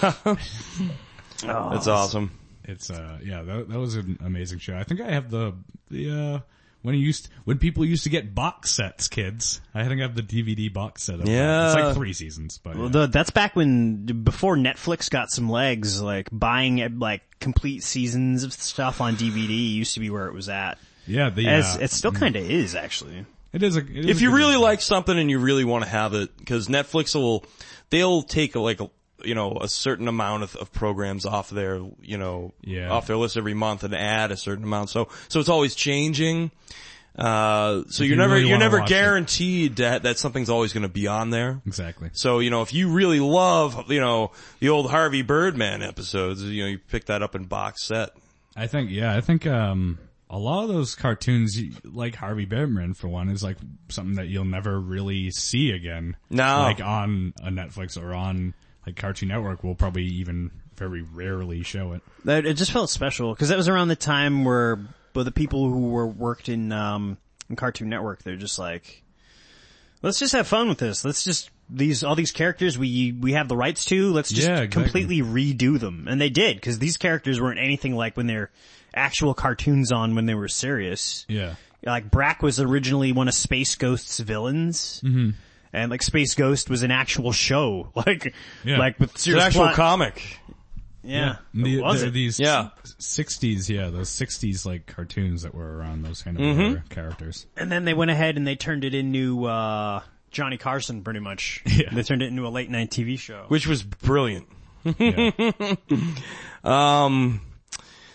That's 0.00 1.86
awesome. 1.86 2.32
It's 2.64 2.90
uh 2.90 3.18
yeah, 3.24 3.42
that 3.42 3.68
that 3.68 3.78
was 3.78 3.96
an 3.96 4.18
amazing 4.24 4.58
show. 4.58 4.76
I 4.76 4.84
think 4.84 5.00
I 5.00 5.10
have 5.10 5.30
the 5.30 5.54
the 5.90 6.10
uh 6.10 6.38
when 6.82 6.94
you 6.94 7.00
used 7.02 7.28
when 7.44 7.58
people 7.58 7.84
used 7.84 8.04
to 8.04 8.10
get 8.10 8.34
box 8.34 8.70
sets, 8.70 9.08
kids. 9.08 9.60
I 9.74 9.84
think 9.86 10.00
I 10.00 10.02
have 10.04 10.14
the 10.14 10.22
DVD 10.22 10.72
box 10.72 11.02
set 11.04 11.16
of 11.16 11.26
that. 11.26 11.30
Yeah. 11.30 11.66
It's 11.66 11.74
like 11.74 11.94
three 11.94 12.12
seasons, 12.12 12.58
but 12.58 12.76
yeah. 12.76 12.88
The, 12.88 13.06
that's 13.06 13.30
back 13.30 13.54
when, 13.56 14.04
before 14.06 14.56
Netflix 14.56 15.10
got 15.10 15.30
some 15.30 15.48
legs, 15.50 16.00
like 16.00 16.28
buying 16.32 16.98
like 16.98 17.22
complete 17.40 17.82
seasons 17.82 18.44
of 18.44 18.52
stuff 18.52 19.00
on 19.00 19.16
DVD 19.16 19.48
used 19.74 19.94
to 19.94 20.00
be 20.00 20.10
where 20.10 20.26
it 20.26 20.34
was 20.34 20.48
at. 20.48 20.78
yeah, 21.06 21.30
the 21.30 21.48
As, 21.48 21.76
uh, 21.76 21.80
it 21.82 21.90
still 21.90 22.12
kinda 22.12 22.38
is 22.38 22.74
actually. 22.74 23.24
it 23.52 23.62
is 23.62 23.76
a, 23.76 23.80
it 23.80 23.90
is 23.90 24.06
If 24.06 24.20
you 24.22 24.30
good 24.30 24.36
really 24.36 24.48
design. 24.52 24.62
like 24.62 24.80
something 24.80 25.18
and 25.18 25.30
you 25.30 25.38
really 25.38 25.64
want 25.64 25.84
to 25.84 25.90
have 25.90 26.14
it, 26.14 26.36
because 26.36 26.68
Netflix 26.68 27.14
will, 27.14 27.44
they'll 27.90 28.22
take 28.22 28.54
like 28.56 28.80
a, 28.80 28.90
you 29.24 29.34
know, 29.34 29.58
a 29.60 29.68
certain 29.68 30.08
amount 30.08 30.42
of, 30.42 30.56
of 30.56 30.72
programs 30.72 31.26
off 31.26 31.50
their, 31.50 31.80
you 32.02 32.18
know, 32.18 32.52
Yeah. 32.62 32.90
off 32.90 33.06
their 33.06 33.16
list 33.16 33.36
every 33.36 33.54
month 33.54 33.84
and 33.84 33.94
add 33.94 34.30
a 34.32 34.36
certain 34.36 34.64
amount. 34.64 34.90
So, 34.90 35.08
so 35.28 35.40
it's 35.40 35.48
always 35.48 35.74
changing. 35.74 36.50
Uh, 37.18 37.82
so 37.88 38.04
you're 38.04 38.10
you 38.12 38.16
never, 38.16 38.34
really 38.34 38.48
you're 38.48 38.58
never 38.58 38.80
guaranteed 38.84 39.76
that, 39.76 40.04
that 40.04 40.16
something's 40.18 40.48
always 40.48 40.72
going 40.72 40.84
to 40.84 40.88
be 40.88 41.06
on 41.08 41.30
there. 41.30 41.60
exactly. 41.66 42.08
So, 42.12 42.38
you 42.38 42.50
know, 42.50 42.62
if 42.62 42.72
you 42.72 42.90
really 42.92 43.20
love, 43.20 43.90
you 43.90 44.00
know, 44.00 44.30
the 44.60 44.68
old 44.68 44.90
Harvey 44.90 45.22
Birdman 45.22 45.82
episodes, 45.82 46.42
you 46.42 46.62
know, 46.62 46.68
you 46.68 46.78
pick 46.78 47.06
that 47.06 47.22
up 47.22 47.34
in 47.34 47.44
box 47.44 47.82
set. 47.84 48.10
I 48.56 48.66
think 48.68 48.90
yeah, 48.90 49.14
I 49.16 49.20
think 49.20 49.46
um 49.46 49.98
a 50.32 50.38
lot 50.38 50.62
of 50.62 50.68
those 50.68 50.94
cartoons, 50.94 51.60
like 51.84 52.14
Harvey 52.14 52.44
Birdman 52.44 52.94
for 52.94 53.08
one, 53.08 53.28
is 53.28 53.42
like 53.42 53.56
something 53.88 54.14
that 54.14 54.28
you'll 54.28 54.44
never 54.44 54.78
really 54.78 55.32
see 55.32 55.72
again. 55.72 56.16
No. 56.30 56.60
like 56.60 56.80
on 56.80 57.34
a 57.42 57.50
Netflix 57.50 58.00
or 58.00 58.14
on 58.14 58.54
like 58.86 58.96
Cartoon 58.96 59.28
Network, 59.28 59.62
will 59.62 59.74
probably 59.74 60.04
even 60.04 60.50
very 60.76 61.02
rarely 61.02 61.62
show 61.62 61.92
it. 61.92 62.02
That, 62.24 62.46
it 62.46 62.54
just 62.54 62.72
felt 62.72 62.90
special 62.90 63.32
because 63.34 63.50
that 63.50 63.56
was 63.58 63.68
around 63.68 63.88
the 63.88 63.96
time 63.96 64.44
where, 64.44 64.78
but 65.12 65.24
the 65.24 65.32
people 65.32 65.68
who 65.70 65.90
were 65.90 66.06
worked 66.06 66.48
in, 66.48 66.72
um, 66.72 67.18
in 67.48 67.56
Cartoon 67.56 67.88
Network, 67.88 68.22
they're 68.22 68.36
just 68.36 68.58
like, 68.58 69.02
let's 70.02 70.18
just 70.18 70.32
have 70.32 70.46
fun 70.48 70.68
with 70.68 70.78
this. 70.78 71.04
Let's 71.04 71.22
just, 71.24 71.50
these, 71.68 72.02
all 72.02 72.14
these 72.14 72.32
characters 72.32 72.78
we, 72.78 73.12
we 73.12 73.32
have 73.34 73.48
the 73.48 73.56
rights 73.56 73.84
to, 73.86 74.10
let's 74.12 74.30
just 74.30 74.48
Yeah, 74.48 74.60
exactly. 74.62 74.82
completely 74.82 75.20
redo 75.20 75.78
them. 75.78 76.06
And 76.08 76.20
they 76.20 76.30
did, 76.30 76.56
because 76.56 76.78
these 76.78 76.96
characters 76.96 77.40
weren't 77.40 77.60
anything 77.60 77.94
like 77.94 78.16
when 78.16 78.26
they're 78.26 78.50
actual 78.94 79.34
cartoons 79.34 79.92
on 79.92 80.14
when 80.14 80.26
they 80.26 80.34
were 80.34 80.48
serious. 80.48 81.26
Yeah. 81.28 81.54
like 81.84 82.10
Brak 82.10 82.42
was 82.42 82.58
originally 82.58 83.12
one 83.12 83.28
of 83.28 83.34
Space 83.34 83.74
Ghost's 83.74 84.18
villains. 84.20 85.00
Mm-hmm. 85.04 85.30
And 85.72 85.90
like 85.90 86.02
Space 86.02 86.34
Ghost 86.34 86.68
was 86.68 86.82
an 86.82 86.90
actual 86.90 87.32
show, 87.32 87.90
like, 88.06 88.34
Yeah. 88.64 88.78
like 88.78 88.98
with 88.98 89.12
It's 89.14 89.26
an 89.26 89.38
actual 89.38 89.62
plot- 89.62 89.74
comic. 89.74 90.38
Yeah, 91.02 91.36
The, 91.54 91.80
was 91.80 92.00
there 92.00 92.08
it? 92.10 92.12
these 92.12 92.38
Yeah. 92.38 92.68
sixties, 92.98 93.70
yeah, 93.70 93.88
those 93.88 94.10
sixties 94.10 94.66
like 94.66 94.86
cartoons 94.86 95.42
that 95.42 95.54
were 95.54 95.78
around 95.78 96.02
those 96.04 96.20
kind 96.22 96.36
of 96.38 96.42
Mm-hmm. 96.42 96.88
characters. 96.88 97.46
And 97.56 97.72
then 97.72 97.86
they 97.86 97.94
went 97.94 98.10
ahead 98.10 98.36
and 98.36 98.46
they 98.46 98.54
turned 98.56 98.84
it 98.84 98.94
into 98.94 99.46
uh, 99.46 100.00
Johnny 100.30 100.58
Carson, 100.58 101.02
pretty 101.02 101.20
much. 101.20 101.62
Yeah. 101.66 101.88
They 101.92 102.02
turned 102.02 102.20
it 102.22 102.26
into 102.26 102.46
a 102.46 102.50
late 102.50 102.68
night 102.68 102.90
TV 102.90 103.18
show. 103.18 103.44
which 103.48 103.66
was 103.66 103.82
brilliant. 103.82 104.46
Yeah. 104.98 105.30
Um, 106.64 107.40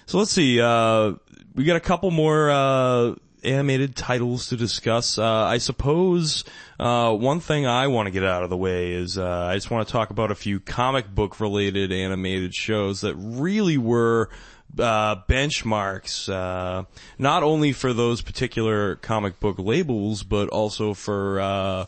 so 0.06 0.20
let's 0.20 0.32
see. 0.32 0.62
Uh, 0.62 1.14
we 1.56 1.64
got 1.64 1.78
a 1.78 1.82
couple 1.82 2.12
more 2.12 2.52
uh, 2.52 3.16
animated 3.46 3.96
titles 3.96 4.48
to 4.48 4.58
discuss. 4.58 5.18
Uh, 5.18 5.24
I 5.26 5.60
suppose 5.60 6.44
uh, 6.80 7.14
one 7.14 7.40
thing 7.40 7.66
I 7.66 7.88
want 7.88 8.08
to 8.08 8.12
get 8.12 8.24
out 8.24 8.44
of 8.44 8.50
the 8.50 8.58
way 8.58 8.92
is 8.94 9.18
uh, 9.18 9.48
I 9.50 9.56
just 9.56 9.72
want 9.72 9.88
to 9.88 9.92
talk 9.92 10.10
about 10.10 10.32
a 10.32 10.36
few 10.36 10.60
comic 10.60 11.08
book 11.14 11.40
related 11.40 11.92
animated 11.92 12.54
shows 12.54 13.02
that 13.02 13.16
really 13.16 13.78
were. 13.78 14.30
Uh, 14.78 15.16
benchmarks, 15.30 16.28
uh, 16.28 16.84
not 17.18 17.44
only 17.44 17.72
for 17.72 17.94
those 17.94 18.22
particular 18.22 18.96
comic 18.98 19.40
book 19.40 19.58
labels, 19.58 20.24
but 20.24 20.50
also 20.50 20.94
for, 20.94 21.40
uh, 21.40 21.86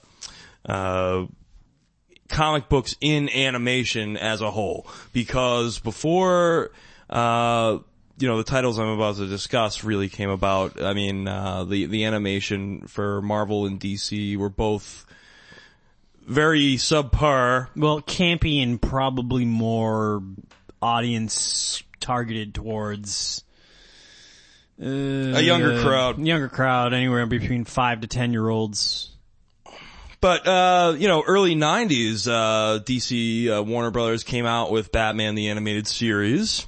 uh, 0.65 1.25
comic 2.29 2.69
books 2.69 2.95
in 3.01 3.29
animation 3.29 4.15
as 4.15 4.41
a 4.41 4.51
whole. 4.51 4.87
Because 5.11 5.79
before, 5.79 6.71
uh, 7.09 7.79
you 8.17 8.27
know, 8.27 8.37
the 8.37 8.43
titles 8.43 8.79
I'm 8.79 8.89
about 8.89 9.17
to 9.17 9.27
discuss 9.27 9.83
really 9.83 10.09
came 10.09 10.29
about, 10.29 10.81
I 10.81 10.93
mean, 10.93 11.27
uh, 11.27 11.63
the, 11.63 11.85
the 11.85 12.05
animation 12.05 12.81
for 12.87 13.21
Marvel 13.21 13.65
and 13.65 13.79
DC 13.79 14.37
were 14.37 14.49
both 14.49 15.05
very 16.25 16.75
subpar. 16.75 17.69
Well, 17.75 18.01
campy 18.01 18.61
and 18.61 18.81
probably 18.81 19.45
more 19.45 20.23
audience 20.81 21.83
targeted 21.99 22.53
towards 22.53 23.43
uh, 24.81 24.85
A 24.85 25.41
younger 25.41 25.81
crowd. 25.81 26.19
Younger 26.19 26.49
crowd, 26.49 26.93
anywhere 26.93 27.25
between 27.25 27.65
five 27.65 28.01
to 28.01 28.07
ten 28.07 28.31
year 28.31 28.47
olds. 28.47 29.11
But, 30.19 30.47
uh, 30.47 30.95
you 30.97 31.07
know, 31.07 31.23
early 31.25 31.55
90s, 31.55 32.27
uh, 32.27 32.79
DC, 32.83 33.49
uh, 33.49 33.61
Warner 33.63 33.91
Brothers 33.91 34.23
came 34.23 34.47
out 34.47 34.71
with 34.71 34.91
Batman 34.91 35.35
the 35.35 35.49
Animated 35.49 35.87
Series, 35.87 36.65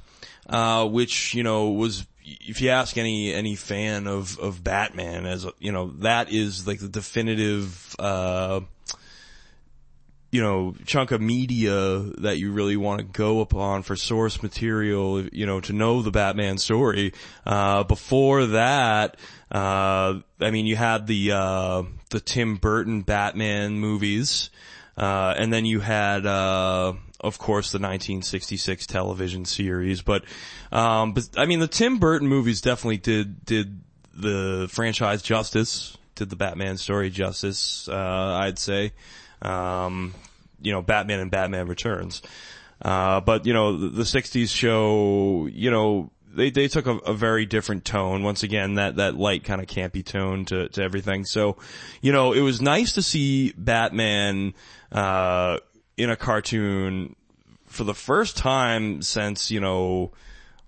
uh, 0.50 0.88
which, 0.88 1.34
you 1.34 1.44
know, 1.44 1.70
was, 1.70 2.06
if 2.24 2.62
you 2.62 2.70
ask 2.70 2.98
any, 2.98 3.34
any 3.34 3.56
fan 3.56 4.08
of, 4.08 4.38
of 4.40 4.64
Batman 4.64 5.26
as, 5.26 5.46
you 5.60 5.72
know, 5.72 5.88
that 6.00 6.32
is 6.32 6.66
like 6.68 6.80
the 6.80 6.90
definitive, 6.90 7.96
uh, 8.00 8.62
you 10.32 10.42
know, 10.42 10.76
chunk 10.86 11.12
of 11.12 11.22
media 11.22 12.00
that 12.20 12.38
you 12.38 12.52
really 12.52 12.78
want 12.78 13.00
to 13.00 13.06
go 13.06 13.42
upon 13.42 13.82
for 13.82 13.96
source 13.96 14.44
material, 14.44 15.24
you 15.26 15.46
know, 15.46 15.60
to 15.60 15.74
know 15.74 16.02
the 16.02 16.12
Batman 16.12 16.58
story. 16.58 17.14
Uh, 17.46 17.84
before 17.84 18.46
that, 18.48 19.18
uh, 19.52 20.20
I 20.40 20.52
mean, 20.52 20.68
you 20.68 20.76
had 20.76 21.08
the, 21.08 21.32
uh, 21.32 21.84
the 22.12 22.20
Tim 22.20 22.58
Burton 22.58 23.02
Batman 23.02 23.80
movies, 23.80 24.52
uh, 24.98 25.34
and 25.38 25.52
then 25.52 25.66
you 25.66 25.80
had, 25.80 26.26
uh, 26.28 26.94
of 27.20 27.38
course, 27.38 27.72
the 27.72 27.78
1966 27.78 28.88
television 28.88 29.46
series, 29.46 30.02
but, 30.02 30.24
um, 30.72 31.14
but, 31.14 31.30
I 31.38 31.46
mean, 31.46 31.60
the 31.60 31.68
Tim 31.68 31.98
Burton 31.98 32.28
movies 32.28 32.62
definitely 32.62 32.98
did, 32.98 33.46
did 33.46 33.82
the 34.14 34.68
franchise 34.72 35.22
justice, 35.22 35.98
did 36.16 36.30
the 36.30 36.36
Batman 36.36 36.78
story 36.78 37.10
justice, 37.10 37.88
uh, 37.90 38.40
I'd 38.42 38.60
say 38.60 38.94
um, 39.42 40.14
you 40.62 40.72
know, 40.72 40.82
Batman 40.82 41.20
and 41.20 41.32
Batman 41.32 41.68
Returns. 41.68 42.22
Uh, 42.82 43.22
but 43.22 43.46
you 43.46 43.54
know, 43.54 43.78
the, 43.78 43.90
the 43.90 44.04
'60s 44.04 44.50
show, 44.50 45.48
you 45.48 45.70
know, 45.70 46.12
they 46.34 46.50
they 46.50 46.68
took 46.68 46.88
a, 46.88 46.98
a 46.98 47.14
very 47.14 47.46
different 47.46 47.86
tone. 47.86 48.24
Once 48.24 48.44
again, 48.44 48.76
that 48.76 48.98
that 48.98 49.16
light 49.16 49.44
kind 49.44 49.62
of 49.62 49.68
campy 49.68 50.04
tone 50.04 50.46
to 50.46 50.70
to 50.70 50.82
everything. 50.82 51.26
So, 51.26 51.58
you 52.02 52.12
know, 52.12 52.34
it 52.34 52.42
was 52.42 52.62
nice 52.62 52.94
to 52.94 53.02
see 53.02 53.54
Batman 53.58 54.54
uh, 54.92 55.58
in 56.00 56.10
a 56.10 56.16
cartoon 56.16 57.16
for 57.68 57.84
the 57.84 57.94
first 57.94 58.38
time 58.38 59.02
since 59.02 59.52
you 59.52 59.60
know 59.60 60.12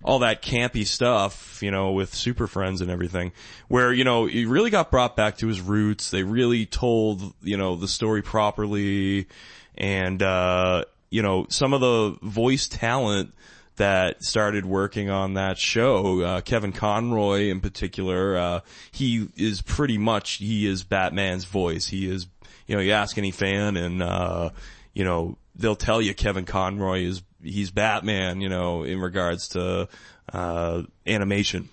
all 0.04 0.20
that 0.20 0.42
campy 0.42 0.86
stuff, 0.86 1.62
you 1.62 1.70
know, 1.70 1.92
with 1.92 2.14
Super 2.14 2.46
Friends 2.46 2.80
and 2.80 2.90
everything, 2.90 3.32
where, 3.68 3.92
you 3.92 4.04
know, 4.04 4.26
he 4.26 4.46
really 4.46 4.70
got 4.70 4.90
brought 4.90 5.16
back 5.16 5.38
to 5.38 5.46
his 5.46 5.60
roots. 5.60 6.10
They 6.10 6.24
really 6.24 6.66
told, 6.66 7.34
you 7.42 7.56
know, 7.56 7.76
the 7.76 7.88
story 7.88 8.22
properly. 8.22 9.28
And, 9.76 10.22
uh, 10.22 10.84
you 11.10 11.22
know, 11.22 11.46
some 11.50 11.72
of 11.72 11.80
the 11.80 12.18
voice 12.20 12.66
talent 12.66 13.32
that 13.76 14.22
started 14.22 14.66
working 14.66 15.08
on 15.08 15.34
that 15.34 15.56
show, 15.56 16.20
uh, 16.20 16.40
Kevin 16.40 16.72
Conroy 16.72 17.48
in 17.48 17.60
particular, 17.60 18.36
uh, 18.36 18.60
he 18.90 19.28
is 19.36 19.62
pretty 19.62 19.98
much, 19.98 20.34
he 20.34 20.66
is 20.66 20.82
Batman's 20.82 21.44
voice. 21.44 21.86
He 21.86 22.10
is, 22.10 22.26
you 22.66 22.74
know, 22.74 22.82
you 22.82 22.92
ask 22.92 23.16
any 23.18 23.30
fan 23.30 23.76
and, 23.76 24.02
uh, 24.02 24.50
you 24.94 25.04
know, 25.04 25.38
they'll 25.54 25.76
tell 25.76 26.00
you 26.00 26.14
Kevin 26.14 26.44
Conroy 26.44 27.04
is, 27.04 27.22
he's 27.42 27.70
Batman, 27.70 28.40
you 28.40 28.48
know, 28.48 28.84
in 28.84 29.00
regards 29.00 29.48
to, 29.48 29.88
uh, 30.32 30.82
animation. 31.06 31.68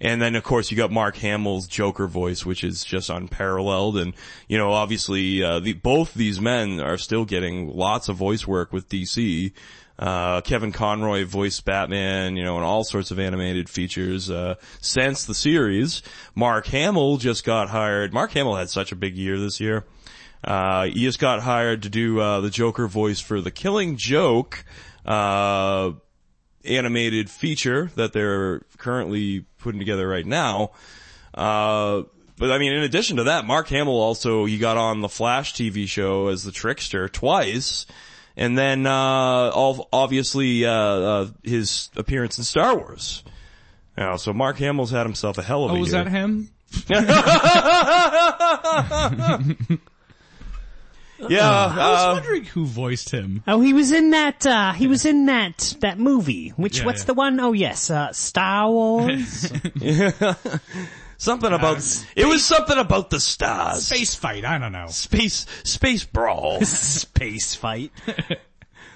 And 0.00 0.20
then 0.20 0.36
of 0.36 0.44
course 0.44 0.70
you 0.70 0.76
got 0.76 0.90
Mark 0.90 1.16
Hamill's 1.16 1.66
Joker 1.66 2.06
voice, 2.06 2.44
which 2.44 2.62
is 2.64 2.84
just 2.84 3.10
unparalleled. 3.10 3.96
And, 3.96 4.14
you 4.48 4.58
know, 4.58 4.72
obviously, 4.72 5.42
uh, 5.42 5.60
the, 5.60 5.72
both 5.72 6.14
these 6.14 6.40
men 6.40 6.80
are 6.80 6.98
still 6.98 7.24
getting 7.24 7.74
lots 7.74 8.08
of 8.08 8.16
voice 8.16 8.46
work 8.46 8.72
with 8.72 8.88
DC. 8.88 9.52
Uh, 9.96 10.40
Kevin 10.40 10.72
Conroy 10.72 11.24
voiced 11.24 11.64
Batman, 11.64 12.36
you 12.36 12.42
know, 12.42 12.56
in 12.56 12.64
all 12.64 12.82
sorts 12.82 13.10
of 13.12 13.20
animated 13.20 13.68
features, 13.68 14.28
uh, 14.28 14.56
since 14.80 15.24
the 15.24 15.34
series. 15.34 16.02
Mark 16.34 16.66
Hamill 16.66 17.16
just 17.16 17.44
got 17.44 17.68
hired. 17.68 18.12
Mark 18.12 18.32
Hamill 18.32 18.56
had 18.56 18.70
such 18.70 18.90
a 18.90 18.96
big 18.96 19.16
year 19.16 19.38
this 19.38 19.60
year. 19.60 19.84
Uh, 20.44 20.84
he 20.86 21.04
just 21.04 21.18
got 21.18 21.40
hired 21.40 21.82
to 21.84 21.88
do, 21.88 22.20
uh, 22.20 22.40
the 22.40 22.50
Joker 22.50 22.86
voice 22.86 23.20
for 23.20 23.40
the 23.40 23.50
Killing 23.50 23.96
Joke, 23.96 24.64
uh, 25.06 25.92
animated 26.66 27.30
feature 27.30 27.90
that 27.96 28.12
they're 28.12 28.60
currently 28.78 29.46
putting 29.58 29.78
together 29.78 30.06
right 30.06 30.26
now. 30.26 30.72
Uh, 31.32 32.02
but 32.36 32.50
I 32.50 32.58
mean, 32.58 32.72
in 32.74 32.82
addition 32.82 33.16
to 33.18 33.24
that, 33.24 33.46
Mark 33.46 33.68
Hamill 33.68 33.98
also, 34.00 34.44
he 34.44 34.58
got 34.58 34.76
on 34.76 35.00
the 35.00 35.08
Flash 35.08 35.54
TV 35.54 35.86
show 35.88 36.28
as 36.28 36.42
the 36.44 36.52
trickster 36.52 37.08
twice. 37.08 37.86
And 38.36 38.58
then, 38.58 38.84
uh, 38.86 38.90
all, 38.90 39.88
obviously, 39.92 40.66
uh, 40.66 40.70
uh, 40.72 41.26
his 41.44 41.88
appearance 41.96 42.36
in 42.38 42.44
Star 42.44 42.76
Wars. 42.76 43.22
You 43.96 44.02
know, 44.04 44.16
so 44.16 44.32
Mark 44.32 44.56
Hamill's 44.58 44.90
had 44.90 45.06
himself 45.06 45.38
a 45.38 45.42
hell 45.42 45.64
of 45.64 45.70
a 45.70 45.74
Oh, 45.74 45.78
was 45.78 45.92
year. 45.92 46.02
that 46.04 46.10
him? 46.10 46.50
Yeah, 51.18 51.48
I 51.48 51.90
was 51.90 52.00
uh, 52.00 52.10
wondering 52.14 52.44
who 52.44 52.66
voiced 52.66 53.10
him. 53.10 53.42
Oh, 53.46 53.60
he 53.60 53.72
was 53.72 53.92
in 53.92 54.10
that. 54.10 54.44
uh 54.46 54.72
He 54.72 54.86
was 54.86 55.04
in 55.04 55.26
that 55.26 55.74
that 55.80 55.98
movie. 55.98 56.50
Which 56.56 56.78
Yeah, 56.80 56.86
what's 56.86 57.02
yeah. 57.02 57.06
the 57.06 57.14
one? 57.14 57.40
Oh 57.40 57.52
yes, 57.52 57.90
uh 57.90 58.12
Star 58.12 58.68
Wars. 58.70 59.52
something 61.18 61.52
about, 61.52 62.06
it 62.16 62.26
was 62.26 62.44
something 62.44 62.76
about 62.78 63.10
the 63.10 63.20
stars. 63.20 63.86
Space 63.86 64.14
fight, 64.14 64.44
I 64.44 64.58
don't 64.58 64.72
know. 64.72 64.88
Space, 64.88 65.46
space 65.62 66.04
brawl. 66.04 66.60
Space 66.64 67.54
fight. 67.54 67.92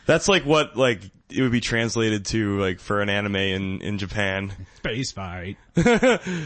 That's 0.06 0.28
like 0.28 0.44
what 0.44 0.76
like 0.76 1.00
it 1.30 1.42
would 1.42 1.52
be 1.52 1.60
translated 1.60 2.26
to 2.26 2.58
like 2.58 2.80
for 2.80 3.00
an 3.00 3.08
anime 3.10 3.36
in 3.36 3.80
in 3.82 3.98
Japan. 3.98 4.52
Space 4.76 5.12
fight. 5.12 5.56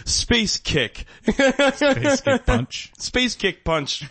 Space 0.05 0.59
kick. 0.59 1.07
Space 1.25 2.21
kick 2.21 2.47
punch. 2.47 2.93
Space 2.99 3.35
kick 3.37 3.65
punch. 3.65 4.05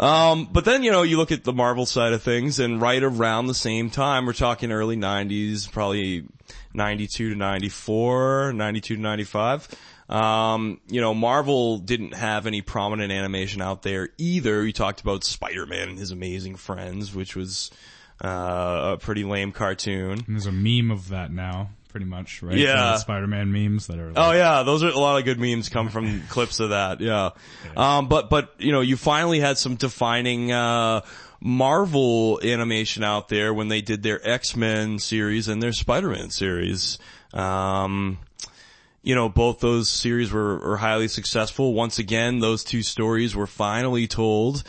Um, 0.00 0.48
but 0.52 0.64
then 0.64 0.82
you 0.82 0.90
know 0.90 1.02
you 1.02 1.16
look 1.16 1.32
at 1.32 1.44
the 1.44 1.52
Marvel 1.52 1.86
side 1.86 2.12
of 2.12 2.22
things, 2.22 2.58
and 2.58 2.80
right 2.80 3.02
around 3.02 3.46
the 3.46 3.54
same 3.54 3.90
time, 3.90 4.26
we're 4.26 4.32
talking 4.32 4.72
early 4.72 4.96
'90s, 4.96 5.70
probably 5.70 6.26
'92 6.74 7.30
to 7.30 7.36
'94, 7.36 8.52
'92 8.54 8.96
to 8.96 9.00
'95. 9.00 9.68
Um, 10.08 10.80
you 10.86 11.00
know, 11.00 11.14
Marvel 11.14 11.78
didn't 11.78 12.14
have 12.14 12.46
any 12.46 12.60
prominent 12.60 13.10
animation 13.10 13.62
out 13.62 13.82
there 13.82 14.10
either. 14.18 14.62
We 14.62 14.72
talked 14.72 15.00
about 15.00 15.24
Spider-Man 15.24 15.88
and 15.88 15.98
his 15.98 16.10
amazing 16.10 16.56
friends, 16.56 17.14
which 17.14 17.34
was 17.34 17.70
uh, 18.22 18.94
a 18.94 18.98
pretty 18.98 19.24
lame 19.24 19.52
cartoon. 19.52 20.12
And 20.12 20.24
There's 20.28 20.46
a 20.46 20.52
meme 20.52 20.90
of 20.90 21.08
that 21.08 21.32
now, 21.32 21.70
pretty 21.94 22.06
much, 22.06 22.42
right? 22.42 22.58
Yeah. 22.58 22.74
The 22.74 22.98
Spider-Man 22.98 23.52
memes 23.52 23.86
that 23.86 24.00
are 24.00 24.08
like, 24.08 24.16
Oh 24.16 24.32
yeah, 24.32 24.64
those 24.64 24.82
are 24.82 24.88
a 24.88 24.98
lot 24.98 25.16
of 25.16 25.24
good 25.24 25.38
memes 25.38 25.68
come 25.68 25.90
from 25.90 26.22
clips 26.28 26.58
of 26.58 26.70
that. 26.70 27.00
Yeah. 27.00 27.30
Um, 27.76 28.08
but, 28.08 28.28
but, 28.30 28.52
you 28.58 28.72
know, 28.72 28.80
you 28.80 28.96
finally 28.96 29.38
had 29.38 29.58
some 29.58 29.76
defining, 29.76 30.50
uh, 30.50 31.02
Marvel 31.40 32.40
animation 32.42 33.04
out 33.04 33.28
there 33.28 33.54
when 33.54 33.68
they 33.68 33.80
did 33.80 34.02
their 34.02 34.18
X-Men 34.28 34.98
series 34.98 35.46
and 35.46 35.62
their 35.62 35.72
Spider-Man 35.72 36.30
series. 36.30 36.98
Um, 37.32 38.18
you 39.04 39.14
know, 39.14 39.28
both 39.28 39.60
those 39.60 39.88
series 39.88 40.32
were, 40.32 40.58
were 40.58 40.76
highly 40.78 41.06
successful. 41.06 41.74
Once 41.74 42.00
again, 42.00 42.40
those 42.40 42.64
two 42.64 42.82
stories 42.82 43.36
were 43.36 43.46
finally 43.46 44.08
told 44.08 44.64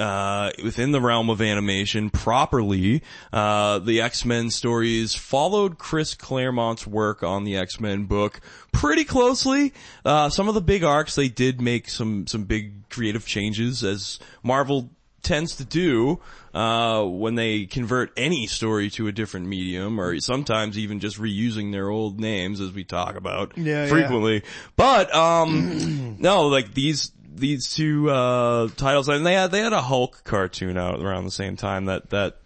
uh, 0.00 0.50
within 0.64 0.92
the 0.92 1.00
realm 1.00 1.28
of 1.30 1.40
animation 1.40 2.10
properly. 2.10 3.02
Uh, 3.32 3.78
the 3.78 4.00
X-Men 4.00 4.50
stories 4.50 5.14
followed 5.14 5.78
Chris 5.78 6.14
Claremont's 6.14 6.86
work 6.86 7.22
on 7.22 7.44
the 7.44 7.56
X-Men 7.56 8.04
book 8.06 8.40
pretty 8.72 9.04
closely. 9.04 9.72
Uh, 10.04 10.30
some 10.30 10.48
of 10.48 10.54
the 10.54 10.60
big 10.60 10.82
arcs, 10.82 11.14
they 11.14 11.28
did 11.28 11.60
make 11.60 11.88
some, 11.88 12.26
some 12.26 12.44
big 12.44 12.88
creative 12.88 13.26
changes 13.26 13.84
as 13.84 14.18
Marvel 14.42 14.90
tends 15.22 15.56
to 15.56 15.64
do 15.64 16.18
uh, 16.54 17.04
when 17.04 17.34
they 17.34 17.66
convert 17.66 18.10
any 18.16 18.46
story 18.46 18.90
to 18.90 19.06
a 19.06 19.12
different 19.12 19.46
medium, 19.46 20.00
or 20.00 20.18
sometimes 20.20 20.78
even 20.78 20.98
just 20.98 21.18
reusing 21.18 21.72
their 21.72 21.88
old 21.88 22.18
names, 22.18 22.60
as 22.60 22.72
we 22.72 22.84
talk 22.84 23.16
about 23.16 23.56
Yeah, 23.56 23.86
frequently. 23.86 24.42
But 24.76 25.14
um, 25.14 26.16
no, 26.18 26.46
like 26.48 26.74
these 26.74 27.12
these 27.34 27.72
two 27.72 28.10
uh, 28.10 28.68
titles, 28.76 29.08
and 29.08 29.24
they 29.24 29.34
had 29.34 29.50
they 29.50 29.60
had 29.60 29.72
a 29.72 29.82
Hulk 29.82 30.22
cartoon 30.24 30.76
out 30.76 31.00
around 31.00 31.24
the 31.24 31.30
same 31.30 31.56
time 31.56 31.86
that 31.86 32.10
that. 32.10 32.36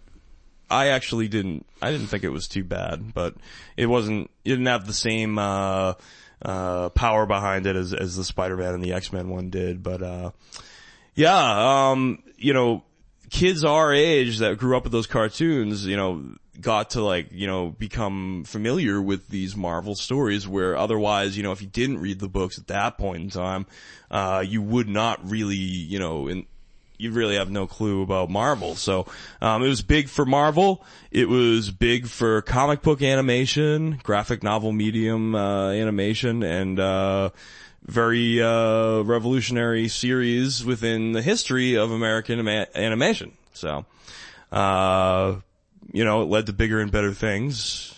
I 0.67 0.87
actually 0.87 1.27
didn't. 1.27 1.63
I 1.79 1.91
didn't 1.91 2.07
think 2.07 2.23
it 2.23 2.29
was 2.29 2.47
too 2.47 2.63
bad, 2.63 3.13
but 3.13 3.35
it 3.77 3.85
wasn't. 3.85 4.31
It 4.43 4.49
didn't 4.49 4.65
have 4.65 4.87
the 4.87 4.93
same 4.93 5.37
uh, 5.37 5.93
uh, 6.41 6.89
power 6.89 7.27
behind 7.27 7.67
it 7.67 7.75
as 7.75 7.93
as 7.93 8.15
the 8.15 8.23
Spider-Man 8.23 8.73
and 8.73 8.83
the 8.83 8.93
X-Men 8.93 9.29
one 9.29 9.51
did. 9.51 9.83
But 9.83 10.01
uh, 10.01 10.31
yeah, 11.13 11.91
um, 11.91 12.23
you 12.37 12.53
know, 12.53 12.83
kids 13.29 13.63
our 13.63 13.93
age 13.93 14.39
that 14.39 14.57
grew 14.57 14.75
up 14.75 14.83
with 14.83 14.91
those 14.91 15.07
cartoons, 15.07 15.85
you 15.85 15.97
know, 15.97 16.23
got 16.61 16.91
to 16.91 17.01
like, 17.01 17.27
you 17.31 17.47
know, 17.47 17.69
become 17.69 18.43
familiar 18.45 19.01
with 19.01 19.27
these 19.29 19.55
Marvel 19.55 19.95
stories 19.95 20.47
where 20.47 20.77
otherwise, 20.77 21.37
you 21.37 21.43
know, 21.43 21.51
if 21.51 21.61
you 21.61 21.67
didn't 21.67 21.99
read 21.99 22.19
the 22.19 22.27
books 22.27 22.57
at 22.57 22.67
that 22.67 22.97
point 22.97 23.23
in 23.23 23.29
time, 23.29 23.65
uh, 24.11 24.43
you 24.45 24.61
would 24.61 24.87
not 24.87 25.29
really, 25.29 25.55
you 25.55 25.99
know, 25.99 26.27
in, 26.27 26.45
you 26.97 27.11
really 27.11 27.35
have 27.35 27.51
no 27.51 27.67
clue 27.67 28.01
about 28.01 28.29
Marvel. 28.29 28.75
So, 28.75 29.05
um, 29.41 29.63
it 29.63 29.67
was 29.67 29.81
big 29.81 30.07
for 30.07 30.25
Marvel. 30.25 30.83
It 31.11 31.27
was 31.27 31.69
big 31.71 32.07
for 32.07 32.41
comic 32.41 32.81
book 32.81 33.01
animation, 33.01 33.99
graphic 34.01 34.43
novel 34.43 34.71
medium, 34.71 35.35
uh, 35.35 35.71
animation, 35.71 36.41
and, 36.43 36.79
uh, 36.79 37.31
very, 37.83 38.41
uh, 38.41 39.01
revolutionary 39.01 39.87
series 39.89 40.63
within 40.63 41.11
the 41.11 41.21
history 41.21 41.75
of 41.75 41.91
American 41.91 42.39
ama- 42.39 42.67
animation. 42.73 43.33
So, 43.53 43.85
uh, 44.51 45.35
you 45.91 46.03
know, 46.03 46.21
it 46.21 46.25
led 46.25 46.45
to 46.47 46.53
bigger 46.53 46.79
and 46.79 46.91
better 46.91 47.13
things 47.13 47.93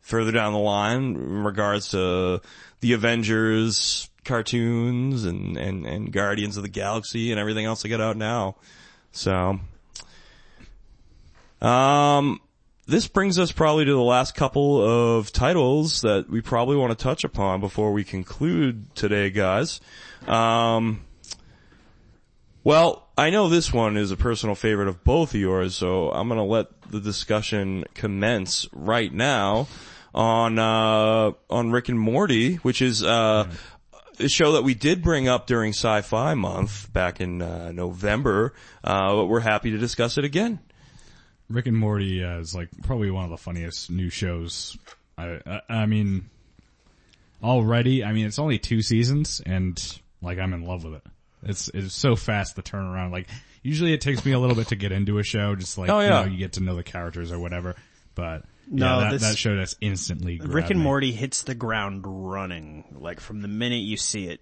further 0.00 0.32
down 0.32 0.54
the 0.54 0.58
line 0.58 1.16
in 1.16 1.44
regards 1.44 1.90
to 1.90 2.40
the 2.80 2.92
Avengers 2.94 4.08
cartoons 4.24 5.24
and, 5.24 5.56
and, 5.56 5.86
and 5.86 6.12
Guardians 6.12 6.56
of 6.56 6.62
the 6.62 6.68
Galaxy 6.68 7.30
and 7.30 7.40
everything 7.40 7.66
else 7.66 7.82
that 7.82 7.88
got 7.88 8.00
out 8.00 8.16
now. 8.16 8.56
So, 9.12 9.60
um, 11.60 12.40
this 12.86 13.06
brings 13.06 13.38
us 13.38 13.52
probably 13.52 13.84
to 13.84 13.92
the 13.92 14.00
last 14.00 14.34
couple 14.34 14.82
of 14.82 15.32
titles 15.32 16.00
that 16.00 16.30
we 16.30 16.40
probably 16.40 16.76
want 16.76 16.96
to 16.96 17.02
touch 17.02 17.24
upon 17.24 17.60
before 17.60 17.92
we 17.92 18.04
conclude 18.04 18.94
today, 18.94 19.28
guys. 19.28 19.80
Um, 20.26 21.04
well, 22.64 23.07
I 23.18 23.30
know 23.30 23.48
this 23.48 23.72
one 23.72 23.96
is 23.96 24.12
a 24.12 24.16
personal 24.16 24.54
favorite 24.54 24.86
of 24.86 25.02
both 25.02 25.34
of 25.34 25.40
yours, 25.40 25.74
so 25.74 26.12
I'm 26.12 26.28
gonna 26.28 26.44
let 26.44 26.68
the 26.82 27.00
discussion 27.00 27.84
commence 27.92 28.68
right 28.72 29.12
now 29.12 29.66
on, 30.14 30.56
uh, 30.60 31.32
on 31.50 31.72
Rick 31.72 31.88
and 31.88 31.98
Morty, 31.98 32.54
which 32.56 32.80
is, 32.80 33.02
uh, 33.02 33.50
a 34.20 34.28
show 34.28 34.52
that 34.52 34.62
we 34.62 34.74
did 34.74 35.02
bring 35.02 35.26
up 35.26 35.48
during 35.48 35.72
Sci-Fi 35.72 36.34
Month 36.34 36.92
back 36.92 37.20
in, 37.20 37.42
uh, 37.42 37.72
November, 37.72 38.54
uh, 38.84 39.16
but 39.16 39.26
we're 39.26 39.40
happy 39.40 39.72
to 39.72 39.78
discuss 39.78 40.16
it 40.16 40.24
again. 40.24 40.60
Rick 41.50 41.66
and 41.66 41.76
Morty 41.76 42.22
uh, 42.22 42.38
is 42.38 42.54
like 42.54 42.68
probably 42.84 43.10
one 43.10 43.24
of 43.24 43.30
the 43.30 43.36
funniest 43.36 43.90
new 43.90 44.10
shows. 44.10 44.78
I, 45.16 45.40
I, 45.44 45.60
I 45.68 45.86
mean, 45.86 46.30
already, 47.42 48.04
I 48.04 48.12
mean, 48.12 48.26
it's 48.26 48.38
only 48.38 48.60
two 48.60 48.80
seasons 48.80 49.42
and 49.44 50.00
like 50.22 50.38
I'm 50.38 50.54
in 50.54 50.62
love 50.62 50.84
with 50.84 50.94
it. 50.94 51.02
It's, 51.42 51.68
it's 51.68 51.94
so 51.94 52.16
fast 52.16 52.56
the 52.56 52.62
turnaround. 52.62 53.12
Like 53.12 53.28
usually 53.62 53.92
it 53.92 54.00
takes 54.00 54.24
me 54.24 54.32
a 54.32 54.38
little 54.38 54.56
bit 54.56 54.68
to 54.68 54.76
get 54.76 54.92
into 54.92 55.18
a 55.18 55.22
show, 55.22 55.54
just 55.54 55.78
like, 55.78 55.90
Oh, 55.90 56.00
yeah. 56.00 56.20
you 56.20 56.26
know, 56.26 56.32
you 56.32 56.38
get 56.38 56.54
to 56.54 56.60
know 56.62 56.74
the 56.76 56.82
characters 56.82 57.30
or 57.32 57.38
whatever. 57.38 57.74
But 58.14 58.44
No, 58.68 58.98
yeah, 58.98 59.04
that, 59.04 59.10
this- 59.12 59.22
that 59.22 59.36
show 59.38 59.56
that's 59.56 59.76
instantly 59.80 60.40
Rick 60.42 60.70
and 60.70 60.80
me. 60.80 60.84
Morty 60.84 61.12
hits 61.12 61.42
the 61.42 61.54
ground 61.54 62.02
running, 62.06 62.84
like 62.98 63.20
from 63.20 63.40
the 63.42 63.48
minute 63.48 63.82
you 63.82 63.96
see 63.96 64.26
it. 64.26 64.40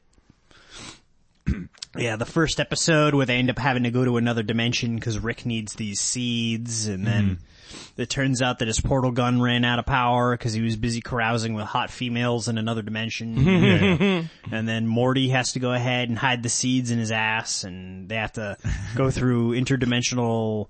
yeah, 1.96 2.16
the 2.16 2.26
first 2.26 2.60
episode 2.60 3.14
where 3.14 3.26
they 3.26 3.36
end 3.36 3.50
up 3.50 3.58
having 3.58 3.84
to 3.84 3.90
go 3.90 4.04
to 4.04 4.16
another 4.16 4.42
dimension 4.42 4.96
because 4.96 5.18
Rick 5.18 5.46
needs 5.46 5.74
these 5.74 6.00
seeds, 6.00 6.86
and 6.86 7.06
then 7.06 7.24
mm-hmm. 7.24 8.00
it 8.00 8.10
turns 8.10 8.42
out 8.42 8.58
that 8.58 8.68
his 8.68 8.80
portal 8.80 9.10
gun 9.10 9.40
ran 9.40 9.64
out 9.64 9.78
of 9.78 9.86
power 9.86 10.36
because 10.36 10.52
he 10.52 10.62
was 10.62 10.76
busy 10.76 11.00
carousing 11.00 11.54
with 11.54 11.64
hot 11.64 11.90
females 11.90 12.48
in 12.48 12.58
another 12.58 12.82
dimension. 12.82 13.38
and 14.50 14.68
then 14.68 14.86
Morty 14.86 15.28
has 15.30 15.52
to 15.52 15.58
go 15.58 15.72
ahead 15.72 16.08
and 16.08 16.18
hide 16.18 16.42
the 16.42 16.48
seeds 16.48 16.90
in 16.90 16.98
his 16.98 17.12
ass, 17.12 17.64
and 17.64 18.08
they 18.08 18.16
have 18.16 18.32
to 18.32 18.56
go 18.94 19.10
through 19.16 19.52
interdimensional 19.52 20.68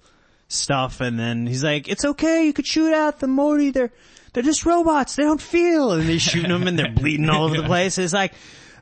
stuff, 0.48 1.00
and 1.00 1.18
then 1.18 1.46
he's 1.46 1.64
like, 1.64 1.88
"It's 1.88 2.04
okay, 2.04 2.46
you 2.46 2.52
could 2.52 2.66
shoot 2.66 2.92
at 2.92 3.18
them, 3.20 3.30
Morty. 3.30 3.70
They're 3.70 3.92
they're 4.32 4.42
just 4.42 4.66
robots. 4.66 5.16
They 5.16 5.24
don't 5.24 5.40
feel." 5.40 5.92
And 5.92 6.08
they 6.08 6.18
shooting 6.18 6.50
them, 6.50 6.68
and 6.68 6.78
they're 6.78 6.92
bleeding 6.92 7.28
all 7.30 7.44
over 7.44 7.56
the 7.56 7.62
place. 7.66 7.98
It's 7.98 8.12
like. 8.12 8.32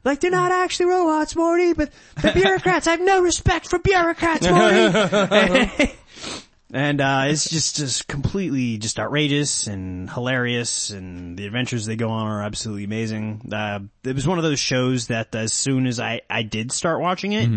Like 0.05 0.21
they're 0.21 0.31
not 0.31 0.53
actually 0.53 0.87
robots, 0.87 1.35
Morty, 1.35 1.73
but 1.73 1.91
they're 2.21 2.35
bureaucrats. 2.35 2.87
I 2.87 2.93
have 2.93 3.01
no 3.01 3.23
respect 3.23 3.69
for 3.69 3.79
bureaucrats, 3.79 4.47
Morty. 4.49 5.93
and 6.73 7.01
uh, 7.01 7.25
it's 7.29 7.49
just 7.49 7.77
just 7.77 8.07
completely 8.07 8.77
just 8.77 9.01
outrageous 9.01 9.67
and 9.67 10.11
hilarious, 10.11 10.91
and 10.91 11.39
the 11.39 11.47
adventures 11.47 11.87
they 11.87 11.97
go 11.97 12.11
on 12.11 12.27
are 12.27 12.43
absolutely 12.43 12.85
amazing. 12.85 13.49
Uh, 13.51 13.81
it 14.05 14.15
was 14.15 14.27
one 14.27 14.39
of 14.39 14.45
those 14.45 14.61
shows 14.61 15.07
that 15.07 15.35
as 15.35 15.55
soon 15.55 15.87
as 15.87 15.99
I 15.99 16.21
I 16.29 16.43
did 16.43 16.71
start 16.71 17.01
watching 17.01 17.33
it, 17.33 17.49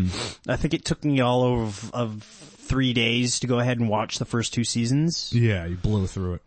I 0.47 0.55
think 0.55 0.73
it 0.73 0.85
took 0.85 1.03
me 1.03 1.19
all 1.19 1.63
of 1.63 1.93
of 1.93 2.23
three 2.23 2.93
days 2.93 3.41
to 3.41 3.47
go 3.47 3.59
ahead 3.59 3.79
and 3.79 3.89
watch 3.89 4.19
the 4.19 4.25
first 4.25 4.53
two 4.53 4.63
seasons. 4.63 5.33
Yeah, 5.33 5.65
you 5.65 5.75
blow 5.75 6.05
through 6.05 6.35
it. 6.35 6.41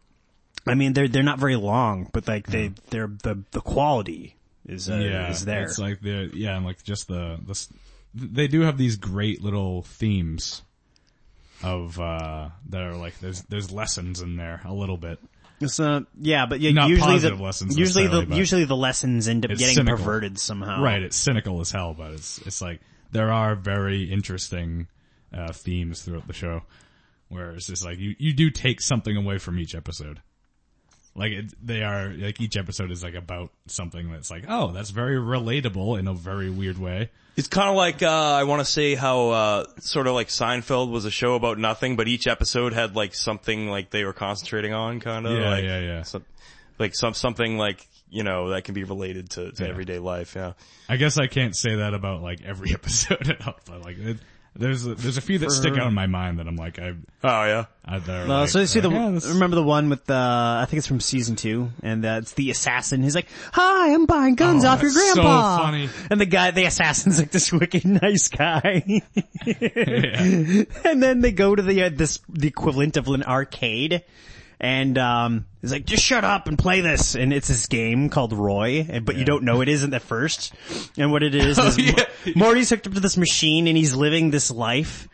I 0.66 0.74
mean, 0.74 0.94
they're 0.94 1.08
they're 1.08 1.22
not 1.22 1.38
very 1.38 1.56
long, 1.56 2.08
but 2.12 2.26
like 2.26 2.46
they 2.46 2.72
they're 2.88 3.10
the 3.22 3.42
the 3.50 3.60
quality 3.60 4.36
is 4.70 4.88
uh, 4.88 4.94
yeah, 4.94 5.30
is 5.30 5.44
there. 5.44 5.64
It's 5.64 5.78
like 5.78 6.00
the 6.00 6.30
yeah, 6.32 6.56
and 6.56 6.64
like 6.64 6.82
just 6.82 7.08
the 7.08 7.38
the 7.44 7.66
they 8.14 8.48
do 8.48 8.60
have 8.62 8.78
these 8.78 8.96
great 8.96 9.42
little 9.42 9.82
themes 9.82 10.62
of 11.62 12.00
uh 12.00 12.48
that 12.70 12.82
are 12.82 12.96
like 12.96 13.18
there's 13.20 13.42
there's 13.42 13.70
lessons 13.70 14.22
in 14.22 14.36
there 14.36 14.60
a 14.64 14.72
little 14.72 14.96
bit. 14.96 15.18
It's, 15.62 15.78
uh, 15.78 16.00
yeah, 16.18 16.46
but 16.46 16.60
yeah, 16.60 16.70
Not 16.70 16.88
usually 16.88 17.06
positive 17.06 17.36
the 17.38 17.44
lessons 17.44 17.78
usually 17.78 18.06
the 18.06 18.26
usually 18.34 18.64
the 18.64 18.76
lessons 18.76 19.28
end 19.28 19.44
up 19.44 19.50
getting 19.50 19.74
cynical. 19.74 19.98
perverted 19.98 20.38
somehow. 20.38 20.82
Right, 20.82 21.02
it's 21.02 21.16
cynical 21.16 21.60
as 21.60 21.70
hell, 21.70 21.94
but 21.96 22.12
it's 22.12 22.38
it's 22.46 22.62
like 22.62 22.80
there 23.12 23.30
are 23.30 23.54
very 23.54 24.04
interesting 24.04 24.88
uh 25.34 25.52
themes 25.52 26.02
throughout 26.02 26.26
the 26.26 26.32
show 26.32 26.62
where 27.28 27.50
it's 27.52 27.66
just 27.66 27.84
like 27.84 27.98
you 27.98 28.14
you 28.18 28.32
do 28.32 28.50
take 28.50 28.80
something 28.80 29.16
away 29.16 29.36
from 29.38 29.58
each 29.58 29.74
episode. 29.74 30.20
Like 31.14 31.32
it, 31.32 31.54
they 31.66 31.82
are 31.82 32.08
like 32.08 32.40
each 32.40 32.56
episode 32.56 32.90
is 32.90 33.02
like 33.02 33.14
about 33.14 33.50
something 33.66 34.10
that's 34.12 34.30
like 34.30 34.44
oh 34.48 34.70
that's 34.72 34.90
very 34.90 35.16
relatable 35.16 35.98
in 35.98 36.06
a 36.06 36.14
very 36.14 36.50
weird 36.50 36.78
way. 36.78 37.10
It's 37.36 37.48
kind 37.48 37.70
of 37.70 37.76
like, 37.76 38.02
uh, 38.02 38.08
I 38.34 38.42
want 38.44 38.60
to 38.60 38.64
say 38.66 38.94
how, 38.96 39.30
uh, 39.30 39.64
sort 39.78 40.06
of 40.08 40.14
like 40.14 40.28
Seinfeld 40.28 40.90
was 40.90 41.06
a 41.06 41.10
show 41.10 41.36
about 41.36 41.58
nothing, 41.58 41.96
but 41.96 42.06
each 42.06 42.26
episode 42.26 42.74
had 42.74 42.96
like 42.96 43.14
something 43.14 43.68
like 43.68 43.88
they 43.88 44.04
were 44.04 44.12
concentrating 44.12 44.74
on, 44.74 45.00
kind 45.00 45.26
of. 45.26 45.38
Yeah, 45.38 45.48
like, 45.50 45.64
yeah, 45.64 45.78
yeah. 45.80 46.02
Some, 46.02 46.24
like 46.78 46.94
some, 46.94 47.14
something 47.14 47.56
like, 47.56 47.86
you 48.10 48.24
know, 48.24 48.50
that 48.50 48.64
can 48.64 48.74
be 48.74 48.84
related 48.84 49.30
to, 49.30 49.52
to 49.52 49.62
Yeah. 49.64 49.70
everyday 49.70 49.98
life, 50.00 50.34
yeah. 50.34 50.52
I 50.88 50.96
guess 50.96 51.16
I 51.18 51.28
can't 51.28 51.56
say 51.56 51.76
that 51.76 51.94
about 51.94 52.20
like 52.20 52.42
every 52.44 52.72
episode, 52.74 53.30
at 53.30 53.46
all, 53.46 53.54
but 53.64 53.82
like 53.82 53.96
it, 53.98 54.18
there's 54.56 54.84
a, 54.84 54.94
there's 54.94 55.16
a 55.16 55.20
few 55.20 55.38
that 55.38 55.50
stick 55.52 55.78
out 55.78 55.86
in 55.86 55.94
my 55.94 56.06
mind 56.06 56.38
that 56.38 56.46
I'm 56.48 56.56
like 56.56 56.78
I, 56.78 56.94
Oh 57.22 57.44
yeah. 57.44 57.64
I 57.84 57.98
they're 57.98 58.24
Uh, 58.24 58.26
like, 58.40 58.48
so 58.48 58.60
you 58.60 58.66
see 58.66 58.78
uh, 58.80 58.82
the 58.82 58.90
yeah, 58.90 59.10
this- 59.10 59.26
remember 59.26 59.54
the 59.56 59.62
one 59.62 59.88
with 59.90 60.04
the 60.06 60.14
I 60.14 60.66
think 60.68 60.78
it's 60.78 60.86
from 60.86 61.00
season 61.00 61.36
two, 61.36 61.70
and 61.82 62.04
uh, 62.04 62.18
it's 62.22 62.32
the 62.32 62.50
assassin. 62.50 63.02
He's 63.02 63.14
like, 63.14 63.26
"Hi, 63.52 63.92
I'm 63.94 64.06
buying 64.06 64.34
guns 64.34 64.64
Oh, 64.64 64.68
off 64.68 64.82
your 64.82 64.90
that's 64.92 65.08
so 65.14 65.14
grandpa." 65.22 65.58
funny. 65.58 65.88
And 66.10 66.20
the 66.20 66.26
guy, 66.26 66.50
the 66.50 66.64
assassin's 66.64 67.18
like 67.18 67.30
this 67.30 67.52
wicked 67.52 67.84
nice 68.02 68.28
guy. 68.28 68.82
and 69.44 71.02
then 71.02 71.20
they 71.20 71.32
go 71.32 71.54
to 71.54 71.62
the 71.62 71.84
uh, 71.84 71.90
this 71.92 72.18
the 72.28 72.48
equivalent 72.48 72.96
of 72.96 73.08
an 73.08 73.22
arcade, 73.22 74.02
and 74.60 74.98
um, 74.98 75.46
he's 75.62 75.72
like, 75.72 75.86
"Just 75.86 76.04
shut 76.04 76.22
up 76.22 76.46
and 76.46 76.58
play 76.58 76.82
this." 76.82 77.14
And 77.16 77.32
it's 77.32 77.48
this 77.48 77.66
game 77.66 78.10
called 78.10 78.32
Roy, 78.32 79.00
but 79.02 79.16
you 79.16 79.24
don't 79.24 79.42
know 79.44 79.62
it 79.62 79.68
isn't 79.68 79.94
at 79.94 80.02
first. 80.02 80.52
And 80.98 81.10
what 81.10 81.22
it 81.22 81.34
is 81.34 81.58
is 81.58 81.78
yeah. 81.78 82.04
Morty's 82.36 82.68
hooked 82.68 82.86
up 82.86 82.92
to 82.94 83.00
this 83.00 83.16
machine, 83.16 83.66
and 83.66 83.76
he's 83.76 83.94
living 83.94 84.30
this 84.30 84.50
life. 84.50 85.08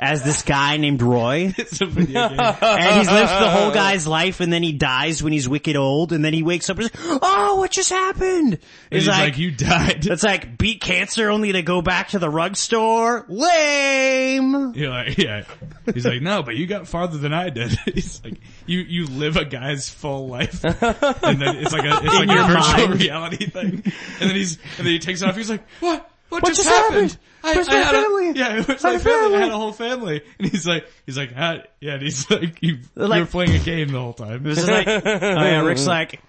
As 0.00 0.22
this 0.24 0.42
guy 0.42 0.76
named 0.76 1.00
Roy. 1.02 1.54
It's 1.58 1.80
a 1.80 1.86
video 1.86 2.28
game. 2.28 2.38
and 2.40 2.98
he's 2.98 3.10
lived 3.10 3.30
the 3.30 3.50
whole 3.50 3.70
guy's 3.72 4.06
life 4.06 4.40
and 4.40 4.52
then 4.52 4.62
he 4.62 4.72
dies 4.72 5.22
when 5.22 5.32
he's 5.32 5.48
wicked 5.48 5.76
old 5.76 6.12
and 6.12 6.24
then 6.24 6.32
he 6.34 6.42
wakes 6.42 6.68
up 6.70 6.78
and 6.78 6.90
he's 6.90 7.04
like, 7.08 7.18
oh, 7.22 7.56
what 7.56 7.70
just 7.70 7.90
happened? 7.90 8.58
He's 8.90 9.06
like, 9.06 9.38
you 9.38 9.50
died. 9.52 10.06
it's 10.06 10.22
like 10.24 10.58
beat 10.58 10.80
cancer 10.80 11.30
only 11.30 11.52
to 11.52 11.62
go 11.62 11.82
back 11.82 12.08
to 12.10 12.18
the 12.18 12.28
rug 12.28 12.56
store. 12.56 13.24
Lame. 13.28 14.74
You're 14.74 14.90
like, 14.90 15.18
yeah. 15.18 15.44
He's 15.92 16.04
like, 16.06 16.22
no, 16.22 16.42
but 16.42 16.56
you 16.56 16.66
got 16.66 16.86
farther 16.88 17.18
than 17.18 17.32
I 17.32 17.50
did. 17.50 17.70
He's 17.94 18.22
like, 18.24 18.34
you, 18.66 18.80
you 18.80 19.06
live 19.06 19.36
a 19.36 19.44
guy's 19.44 19.88
full 19.88 20.28
life. 20.28 20.62
And 20.64 21.40
then 21.40 21.56
it's 21.58 21.72
like 21.72 21.84
a, 21.84 22.00
it's 22.02 22.14
like 22.14 22.28
your 22.28 22.44
a 22.44 22.46
virtual 22.46 22.88
mind. 22.88 23.00
reality 23.00 23.46
thing. 23.50 23.82
And 24.20 24.30
then 24.30 24.34
he's, 24.36 24.56
and 24.78 24.86
then 24.86 24.92
he 24.92 24.98
takes 24.98 25.22
off. 25.22 25.36
He's 25.36 25.50
like, 25.50 25.64
what? 25.80 26.08
What, 26.28 26.42
What 26.44 26.48
just, 26.48 26.62
just 26.62 26.68
happened? 26.74 27.10
happened? 27.10 27.18
I, 27.44 27.54
Where's 27.54 27.68
I 27.68 27.72
my 27.72 27.78
had 27.78 27.94
family? 27.94 28.28
A, 28.28 28.32
yeah, 28.34 28.62
where's 28.66 28.82
My 28.82 28.92
my 28.92 28.98
family? 28.98 29.36
I 29.36 29.40
had 29.40 29.50
a 29.50 29.56
whole 29.56 29.72
family. 29.72 30.22
And 30.38 30.48
he's 30.50 30.66
like, 30.66 30.86
he's 31.06 31.16
like, 31.16 31.30
ah, 31.36 31.58
yeah, 31.80 31.94
and 31.94 32.02
he's 32.02 32.30
like, 32.30 32.62
you, 32.62 32.78
Like- 32.94 33.18
you're 33.18 33.26
playing 33.26 33.54
a 33.54 33.58
game 33.58 33.88
the 33.88 34.00
whole 34.00 34.12
time. 34.14 34.44
Was 34.44 34.56
just 34.56 34.68
like, 34.68 34.86
oh 34.88 35.00
yeah, 35.04 35.60
Rick's 35.62 35.86
like, 35.86 36.20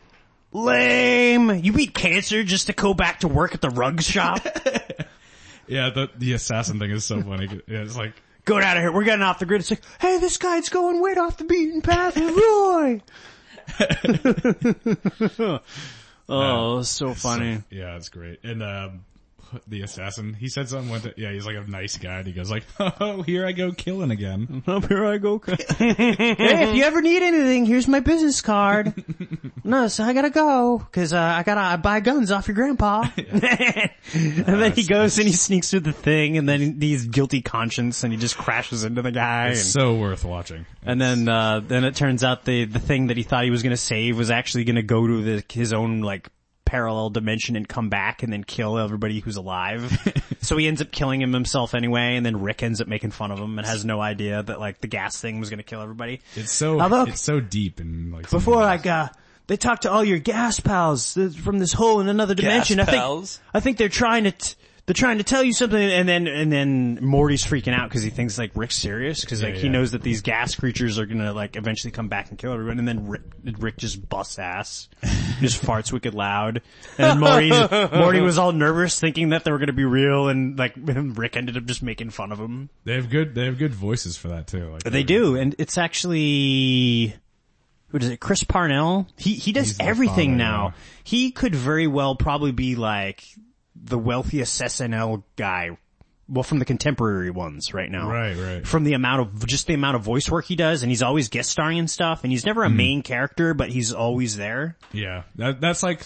lame. 0.52 1.50
You 1.64 1.74
beat 1.74 1.94
cancer 1.94 2.44
just 2.44 2.68
to 2.68 2.74
go 2.74 2.94
back 2.94 3.20
to 3.22 3.28
work 3.28 3.54
at 3.54 3.62
the 3.62 3.70
rug 3.70 4.02
shop? 4.02 4.40
Yeah, 5.68 5.90
the, 5.92 6.10
the 6.18 6.34
assassin 6.34 6.78
thing 6.80 6.92
is 6.92 7.06
so 7.06 7.22
funny. 7.22 7.48
Yeah, 7.68 7.80
it's 7.84 7.96
like, 7.96 8.14
Go 8.46 8.60
out 8.60 8.76
of 8.76 8.84
here. 8.84 8.92
We're 8.92 9.06
getting 9.06 9.24
off 9.24 9.40
the 9.40 9.46
grid. 9.46 9.62
It's 9.62 9.72
like, 9.72 9.82
hey, 10.02 10.18
this 10.20 10.36
guy's 10.38 10.68
going 10.68 11.02
way 11.02 11.14
off 11.14 11.38
the 11.38 11.46
beaten 11.46 11.82
path 11.82 12.18
Roy. 12.18 13.02
oh, 16.30 16.82
so 16.82 17.14
funny. 17.14 17.64
Yeah, 17.70 17.96
it's 17.96 18.10
great. 18.10 18.44
And 18.44 18.62
um 18.62 19.06
the 19.68 19.82
assassin, 19.82 20.34
he 20.34 20.48
said 20.48 20.70
something 20.70 20.92
with 20.92 21.06
it. 21.06 21.16
Yeah, 21.18 21.32
he's 21.32 21.46
like 21.46 21.56
a 21.56 21.70
nice 21.70 21.98
guy. 21.98 22.18
And 22.20 22.28
he 22.28 22.34
goes 22.34 22.50
like, 22.52 22.64
"Oh, 22.80 23.22
here 23.22 23.46
I 23.46 23.52
go 23.52 23.72
killing 23.72 24.12
again." 24.12 24.64
Up 24.68 24.86
here 24.88 25.06
I 25.06 25.18
go. 25.18 25.42
hey, 25.46 26.70
if 26.70 26.76
you 26.76 26.84
ever 26.84 27.02
need 27.02 27.22
anything, 27.24 27.66
here's 27.66 27.88
my 27.88 28.00
business 28.00 28.42
card. 28.42 28.94
no, 29.64 29.88
so 29.88 30.04
I 30.04 30.14
gotta 30.14 30.30
go 30.30 30.78
because 30.80 31.14
uh, 31.14 31.20
I 31.20 31.44
gotta 31.44 31.78
buy 31.78 32.00
guns 32.00 32.32
off 32.32 32.48
your 32.48 32.56
grandpa. 32.56 33.08
and 33.18 34.46
then 34.46 34.72
he 34.74 34.84
goes 34.84 35.18
and 35.18 35.28
he 35.28 35.34
sneaks 35.34 35.72
through 35.72 35.82
the 35.82 35.94
thing, 35.94 36.38
and 36.38 36.48
then 36.48 36.80
he's 36.80 37.06
guilty 37.08 37.42
conscience, 37.42 38.04
and 38.04 38.14
he 38.14 38.20
just 38.20 38.38
crashes 38.38 38.84
into 38.84 39.02
the 39.02 39.12
guy. 39.12 39.50
It's 39.50 39.62
and- 39.62 39.70
so 39.70 39.96
worth 39.96 40.26
watching. 40.26 40.66
And 40.86 41.00
then, 41.00 41.30
uh, 41.30 41.62
then 41.62 41.86
it 41.86 41.96
turns 41.96 42.24
out 42.26 42.44
the, 42.44 42.66
the 42.66 42.80
thing 42.80 43.08
that 43.08 43.16
he 43.16 43.24
thought 43.24 43.46
he 43.46 43.50
was 43.52 43.64
gonna 43.64 43.78
save 43.78 44.18
was 44.18 44.30
actually 44.30 44.66
gonna 44.66 44.84
go 44.84 45.08
to 45.08 45.22
the, 45.24 45.44
his 45.52 45.72
own, 45.72 46.02
like, 46.02 46.28
parallel 46.74 47.12
dimension 47.12 47.56
and 47.56 47.70
come 47.70 47.90
back 47.90 48.24
and 48.24 48.34
then 48.34 48.44
kill 48.44 48.80
everybody 48.80 49.20
who's 49.20 49.36
alive. 49.36 49.96
so 50.42 50.58
he 50.58 50.68
ends 50.68 50.82
up 50.82 50.92
killing 50.92 51.22
him 51.22 51.32
himself 51.32 51.76
anyway, 51.76 52.16
and 52.16 52.26
then 52.26 52.42
Rick 52.42 52.64
ends 52.64 52.82
up 52.82 52.88
making 52.88 53.12
fun 53.12 53.30
of 53.30 53.38
him 53.38 53.60
and 53.60 53.68
has 53.68 53.86
no 53.86 54.02
idea 54.02 54.42
that, 54.42 54.60
like, 54.60 54.82
the 54.82 54.88
gas 54.88 55.22
thing 55.22 55.40
was 55.40 55.52
gonna 55.52 55.62
kill 55.62 55.82
everybody. 55.82 56.22
It's 56.36 56.52
so 56.52 56.78
Now 56.78 56.88
look, 56.88 57.10
it's 57.10 57.22
so 57.22 57.40
deep 57.40 57.80
and 57.80 58.12
like 58.12 58.28
Before, 58.28 58.56
of 58.56 58.60
the- 58.62 58.66
like, 58.66 58.86
uh, 58.88 59.10
they 59.46 59.56
talk 59.56 59.82
to 59.82 59.92
all 59.92 60.04
your 60.04 60.18
gas 60.18 60.60
pals 60.60 61.16
uh, 61.16 61.30
from 61.44 61.60
this 61.60 61.74
hole 61.74 62.00
in 62.00 62.10
another 62.10 62.34
dimension. 62.34 62.80
I 62.80 62.86
think, 62.86 62.98
pals? 62.98 63.40
I 63.54 63.60
think 63.60 63.78
they're 63.78 63.88
trying 63.88 64.24
to, 64.24 64.32
t- 64.32 64.56
they're 64.86 64.94
trying 64.94 65.18
to 65.20 65.24
tell 65.24 65.42
you 65.44 65.54
something, 65.54 65.80
and 65.82 66.10
then 66.10 66.28
and 66.28 66.52
then 66.52 67.00
Morty's 67.02 67.44
freaking 67.44 67.74
out 67.74 67.88
because 67.90 68.04
he 68.04 68.10
thinks 68.10 68.38
like 68.38 68.52
Rick's 68.54 68.76
serious 68.76 69.22
because 69.22 69.42
like 69.42 69.56
Yeah, 69.56 69.62
he 69.62 69.70
knows 69.70 69.92
that 69.92 70.02
these 70.02 70.22
gas 70.22 70.56
creatures 70.56 71.00
are 71.00 71.06
gonna 71.06 71.32
like 71.32 71.56
eventually 71.56 71.92
come 71.92 72.10
back 72.10 72.30
and 72.30 72.38
kill 72.38 72.52
everyone, 72.52 72.80
and 72.80 72.88
then 72.88 73.08
Rick, 73.08 73.22
Rick 73.60 73.78
just 73.78 74.10
busts 74.10 74.38
ass, 74.40 74.90
just 75.40 75.62
farts 75.66 75.94
wicked 75.94 76.14
loud, 76.14 76.62
and 76.98 77.12
then 77.12 77.20
Morty 77.20 77.98
Morty 77.98 78.20
was 78.22 78.38
all 78.38 78.52
nervous 78.52 79.00
thinking 79.00 79.30
that 79.30 79.46
they 79.46 79.52
were 79.52 79.58
gonna 79.60 79.72
be 79.72 79.86
real, 79.86 80.28
and 80.28 80.60
like 80.60 80.74
Rick 80.78 81.38
ended 81.38 81.56
up 81.56 81.64
just 81.64 81.82
making 81.82 82.10
fun 82.10 82.34
of 82.34 82.40
him. 82.40 82.70
they 82.84 82.96
have 82.96 83.10
good 83.10 83.36
they 83.36 83.46
have 83.46 83.58
good 83.58 83.74
voices 83.74 84.18
for 84.18 84.28
that 84.28 84.48
too. 84.48 84.70
Like 84.70 84.84
They 84.84 85.04
do, 85.04 85.38
and 85.38 85.56
it's 85.60 85.78
actually 85.78 87.16
who 87.88 88.00
does 88.00 88.10
it? 88.10 88.20
Chris 88.20 88.44
Parnell. 88.44 89.08
He 89.18 89.36
he 89.36 89.54
does 89.54 89.68
He's 89.70 89.80
everything 89.80 90.32
father, 90.32 90.38
now. 90.44 90.66
yeah. 90.66 90.72
He 91.06 91.32
could 91.32 91.54
very 91.56 91.88
well 91.88 92.16
probably 92.16 92.52
be 92.52 92.76
like 92.76 93.24
the 93.76 93.98
wealthiest 93.98 94.62
SNL 94.62 95.24
guy. 95.36 95.78
Well, 96.30 96.44
from 96.44 96.60
the 96.60 96.66
contemporary 96.66 97.30
ones 97.32 97.74
right 97.74 97.92
now. 97.92 98.10
Right, 98.10 98.36
right. 98.38 98.66
From 98.68 98.86
the 98.86 98.94
amount 98.94 99.22
of, 99.22 99.46
just 99.46 99.68
the 99.68 99.74
amount 99.74 99.98
of 99.98 100.04
voice 100.04 100.30
work 100.32 100.46
he 100.46 100.56
does, 100.56 100.82
and 100.82 100.90
he's 100.90 101.04
always 101.04 101.28
guest 101.28 101.50
starring 101.50 101.80
and 101.80 101.90
stuff, 101.92 102.24
and 102.24 102.32
he's 102.32 102.46
never 102.46 102.64
a 102.64 102.68
Mm-hmm. 102.68 102.78
main 102.78 103.02
character, 103.04 103.54
but 103.54 103.70
he's 103.70 103.92
always 103.92 104.38
there. 104.38 104.78
Yeah, 104.94 105.24
that 105.36 105.60
that's 105.60 105.84
like 105.84 106.02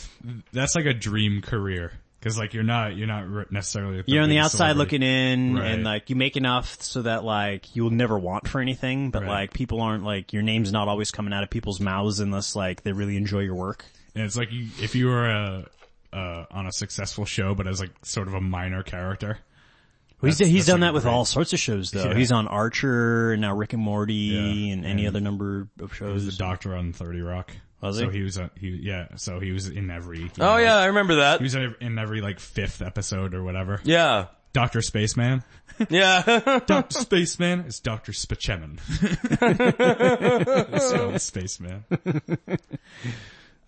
that's 0.52 0.76
like 0.76 0.86
a 0.86 0.94
dream 0.94 1.42
career 1.44 1.92
because 2.20 2.36
like 2.38 2.56
you're 2.56 2.64
not 2.64 2.96
you're 2.96 3.06
not 3.08 3.52
necessarily 3.52 4.04
You're 4.08 4.24
on 4.24 4.30
the 4.30 4.40
outside 4.40 4.72
celebrity. 4.72 4.98
looking 4.98 5.04
in, 5.04 5.56
Right. 5.56 5.72
and 5.74 5.84
like, 5.84 6.10
you 6.10 6.16
make 6.16 6.36
enough 6.36 6.82
so 6.82 7.04
that 7.04 7.24
like, 7.24 7.76
you'll 7.76 7.92
never 7.92 8.18
want 8.18 8.48
for 8.48 8.60
anything, 8.60 9.12
but 9.12 9.22
Right. 9.22 9.30
like, 9.30 9.54
people 9.54 9.82
aren't 9.82 10.04
like, 10.04 10.34
your 10.34 10.42
name's 10.42 10.72
not 10.72 10.88
always 10.88 11.12
coming 11.12 11.32
out 11.32 11.44
of 11.44 11.52
people's 11.52 11.80
mouths 11.80 12.20
unless 12.20 12.56
like, 12.56 12.82
they 12.82 12.92
really 12.92 13.18
enjoy 13.18 13.42
your 13.42 13.56
work. 13.56 13.86
And 14.16 14.24
it's 14.26 14.36
like 14.36 14.52
you, 14.52 14.68
if 14.82 14.96
you 14.96 15.06
were 15.08 15.30
a, 15.30 15.68
uh, 16.14 16.46
on 16.52 16.68
a 16.68 16.72
successful 16.72 17.26
show, 17.26 17.54
but 17.56 17.68
as 17.68 17.80
like 17.80 17.92
sort 18.04 18.28
of 18.28 18.34
a 18.34 18.42
minor 18.42 18.84
character. 18.84 19.40
Well, 20.22 20.30
he's 20.30 20.40
That's- 20.40 20.52
he's 20.52 20.66
that's 20.66 20.74
done 20.74 20.80
that 20.80 20.94
with 20.96 21.04
great. 21.04 21.12
all 21.14 21.26
sorts 21.26 21.54
of 21.54 21.60
shows 21.60 21.92
though. 21.92 22.06
Yeah. 22.10 22.16
He's 22.16 22.32
on 22.32 22.48
Archer 22.48 23.34
and 23.34 23.42
now 23.42 23.56
Rick 23.56 23.74
and 23.74 23.82
Morty 23.84 24.14
Yeah. 24.14 24.74
and 24.74 24.84
any 24.86 25.06
And 25.06 25.16
other 25.16 25.20
number 25.24 25.68
of 25.80 25.92
He 25.94 26.04
was 26.04 26.24
shows. 26.24 26.26
the 26.26 26.32
doctor 26.44 26.76
on 26.76 26.92
Thirty 26.94 27.22
Rock. 27.22 27.52
Was 27.82 27.98
he? 28.00 28.06
so 28.06 28.10
he? 28.10 28.18
he 28.18 28.24
was 28.24 28.38
a, 28.38 28.50
he 28.60 28.70
yeah. 28.70 29.10
So 29.18 29.40
he 29.40 29.52
was 29.52 29.68
in 29.70 29.92
every. 29.92 30.32
Oh 30.40 30.44
know, 30.44 30.58
yeah, 30.58 30.78
I 30.78 30.86
remember 30.86 31.18
that. 31.18 31.40
He 31.40 31.44
was 31.44 31.54
in 31.54 31.76
in 31.82 32.00
every 32.00 32.22
like 32.22 32.40
fifth 32.40 32.82
episode 32.82 33.36
or 33.36 33.44
whatever. 33.44 33.80
Yeah. 33.84 34.26
Doctor 34.54 34.82
Spaceman. 34.82 35.44
Yeah. 35.90 36.24
Doctor 36.66 37.00
Spaceman 37.02 37.60
is 37.68 37.80
Doctor 37.80 38.12
Spaceman. 38.12 38.80
it's 39.02 40.92
called 40.94 41.22
Spaceman. 41.22 41.84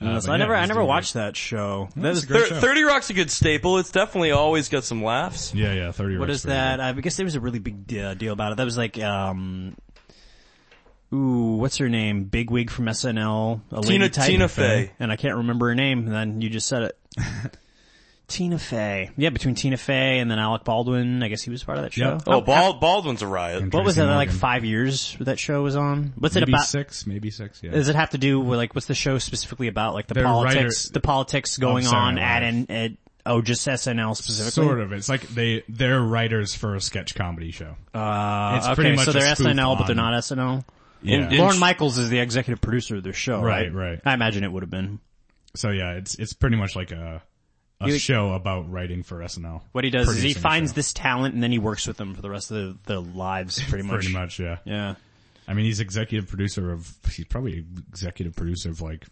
Uh, 0.02 0.20
so 0.22 0.32
I 0.32 0.36
yeah, 0.36 0.38
never 0.38 0.56
I 0.56 0.66
never 0.66 0.84
watched 0.84 1.16
that 1.16 1.36
show. 1.36 1.90
That 1.98 2.10
It's 2.12 2.20
is, 2.20 2.24
a 2.24 2.28
great 2.28 2.44
Thir- 2.44 2.56
show. 2.56 2.60
30 2.62 2.84
Rock's 2.84 3.10
a 3.10 3.14
good 3.14 3.30
staple. 3.30 3.80
It's 3.80 3.92
definitely 3.92 4.32
always 4.32 4.70
got 4.70 4.86
some 4.86 5.04
laughs. 5.04 5.54
Yeah, 5.54 5.74
yeah. 5.74 5.92
Thirty. 5.92 6.18
what 6.18 6.30
Rock's 6.30 6.38
is 6.40 6.44
that? 6.44 6.80
I 6.80 6.94
guess 6.94 7.18
there 7.18 7.26
was 7.26 7.36
a 7.36 7.42
really 7.42 7.60
big 7.60 7.94
uh, 7.98 8.14
deal 8.14 8.32
about 8.32 8.54
it. 8.54 8.56
That 8.56 8.66
was 8.66 8.78
like 8.78 8.98
um. 9.02 9.76
Ooh, 11.12 11.56
what's 11.58 11.78
her 11.78 11.90
name? 11.90 12.26
Bigwig 12.26 12.70
from 12.70 12.86
SNL. 12.86 13.62
A 13.72 13.82
Tina-. 13.82 14.10
Tina 14.10 14.48
Fey. 14.48 14.92
And 15.00 15.12
I 15.12 15.16
can't 15.16 15.38
remember 15.38 15.68
her 15.70 15.76
name, 15.76 16.06
and 16.06 16.14
then 16.14 16.40
you 16.42 16.50
just 16.52 16.68
said 16.68 16.84
it. 16.84 16.98
Tina 18.30 18.58
Fey. 18.58 19.10
Yeah, 19.18 19.30
between 19.30 19.56
Tina 19.56 19.76
Fey 19.78 20.20
and 20.20 20.30
then 20.32 20.40
Alec 20.40 20.64
Baldwin. 20.64 21.22
I 21.24 21.28
guess 21.28 21.42
he 21.42 21.50
was 21.50 21.64
part 21.64 21.78
of 21.78 21.84
that 21.84 21.94
show. 21.94 22.12
Yeah. 22.12 22.20
Oh, 22.28 22.42
Bal- 22.42 22.76
Baldwin's 22.80 23.22
a 23.22 23.28
riot. 23.28 23.74
What 23.74 23.84
was 23.84 23.96
Tracy 23.96 24.10
it, 24.10 24.14
like 24.16 24.32
five 24.32 24.64
years 24.64 25.18
that 25.20 25.40
show 25.40 25.62
was 25.64 25.76
on? 25.76 26.14
What's 26.18 26.36
Maybe 26.36 26.52
it 26.52 26.56
about? 26.56 26.66
six, 26.68 27.06
maybe 27.06 27.32
six. 27.32 27.62
Yeah. 27.62 27.72
Does 27.72 27.90
it 27.90 27.96
have 27.96 28.12
to 28.12 28.18
do 28.18 28.40
with 28.40 28.58
like, 28.58 28.74
what's 28.76 28.88
the 28.88 28.96
show 28.96 29.18
specifically 29.18 29.68
about? 29.68 29.94
Like 29.94 30.08
the 30.08 30.14
They're 30.14 30.24
politics, 30.24 30.86
writer- 30.88 30.94
the 30.94 31.02
politics 31.02 31.58
going 31.58 31.88
on 31.88 32.16
Night 32.16 32.22
at 32.24 32.44
Live. 32.44 32.54
an, 32.70 32.72
at, 32.76 32.92
oh, 33.26 33.42
just 33.42 33.68
SNL 33.68 34.16
specifically? 34.16 34.64
Sort 34.66 34.80
of. 34.80 34.94
It's 34.94 35.10
like 35.10 35.22
they 35.30 35.64
they're 35.68 36.00
writers 36.02 36.56
for 36.56 36.76
a 36.76 36.82
sketch 36.82 37.16
comedy 37.16 37.52
show. 37.52 37.76
Uh, 37.94 38.56
It's 38.58 38.66
okay, 38.68 38.76
pretty 38.76 38.96
much 38.96 39.06
so 39.06 39.12
they're 39.12 39.36
spoof 39.36 39.48
SNL, 39.48 39.78
but 39.78 39.88
they're 39.88 39.96
not 39.96 40.14
SNL. 40.14 40.64
Yeah. 41.02 41.30
In- 41.30 41.38
Lorne 41.38 41.60
Michaels 41.60 41.98
is 41.98 42.10
the 42.10 42.20
executive 42.20 42.62
producer 42.62 42.98
of 42.98 43.04
their 43.04 43.14
show, 43.14 43.42
right? 43.42 43.74
Right, 43.74 43.92
right. 43.92 44.02
I 44.06 44.14
imagine 44.14 44.44
it 44.44 44.52
would 44.52 44.64
have 44.64 44.70
been. 44.70 45.00
so 45.56 45.70
yeah, 45.70 45.94
it's 45.94 46.16
it's 46.16 46.34
pretty 46.34 46.58
much 46.58 46.76
like 46.76 46.92
a 46.92 47.24
a 47.82 47.88
You- 47.88 47.98
show 47.98 48.34
about 48.34 48.70
writing 48.72 49.04
for 49.04 49.20
SNL. 49.24 49.62
What 49.72 49.84
he 49.86 49.90
does 49.90 50.10
is 50.10 50.22
he 50.22 50.34
finds 50.34 50.74
this 50.74 50.92
talent 50.94 51.34
and 51.34 51.42
then 51.42 51.52
he 51.52 51.60
works 51.60 51.88
with 51.88 51.98
them 51.98 52.14
for 52.14 52.22
the 52.22 52.30
rest 52.30 52.52
of 52.52 52.58
the, 52.58 52.78
their 52.88 53.00
lives, 53.00 53.62
pretty 53.70 53.84
much. 53.86 53.94
Pretty 54.02 54.14
much, 54.14 54.40
yeah. 54.40 54.58
Yeah. 54.66 54.96
I 55.48 55.54
mean, 55.54 55.66
he's 55.66 55.80
executive 55.80 56.30
producer 56.30 56.72
of. 56.72 56.94
He's 57.12 57.26
probably 57.26 57.66
executive 57.90 58.36
producer 58.36 58.70
of 58.70 58.82
like 58.82 59.06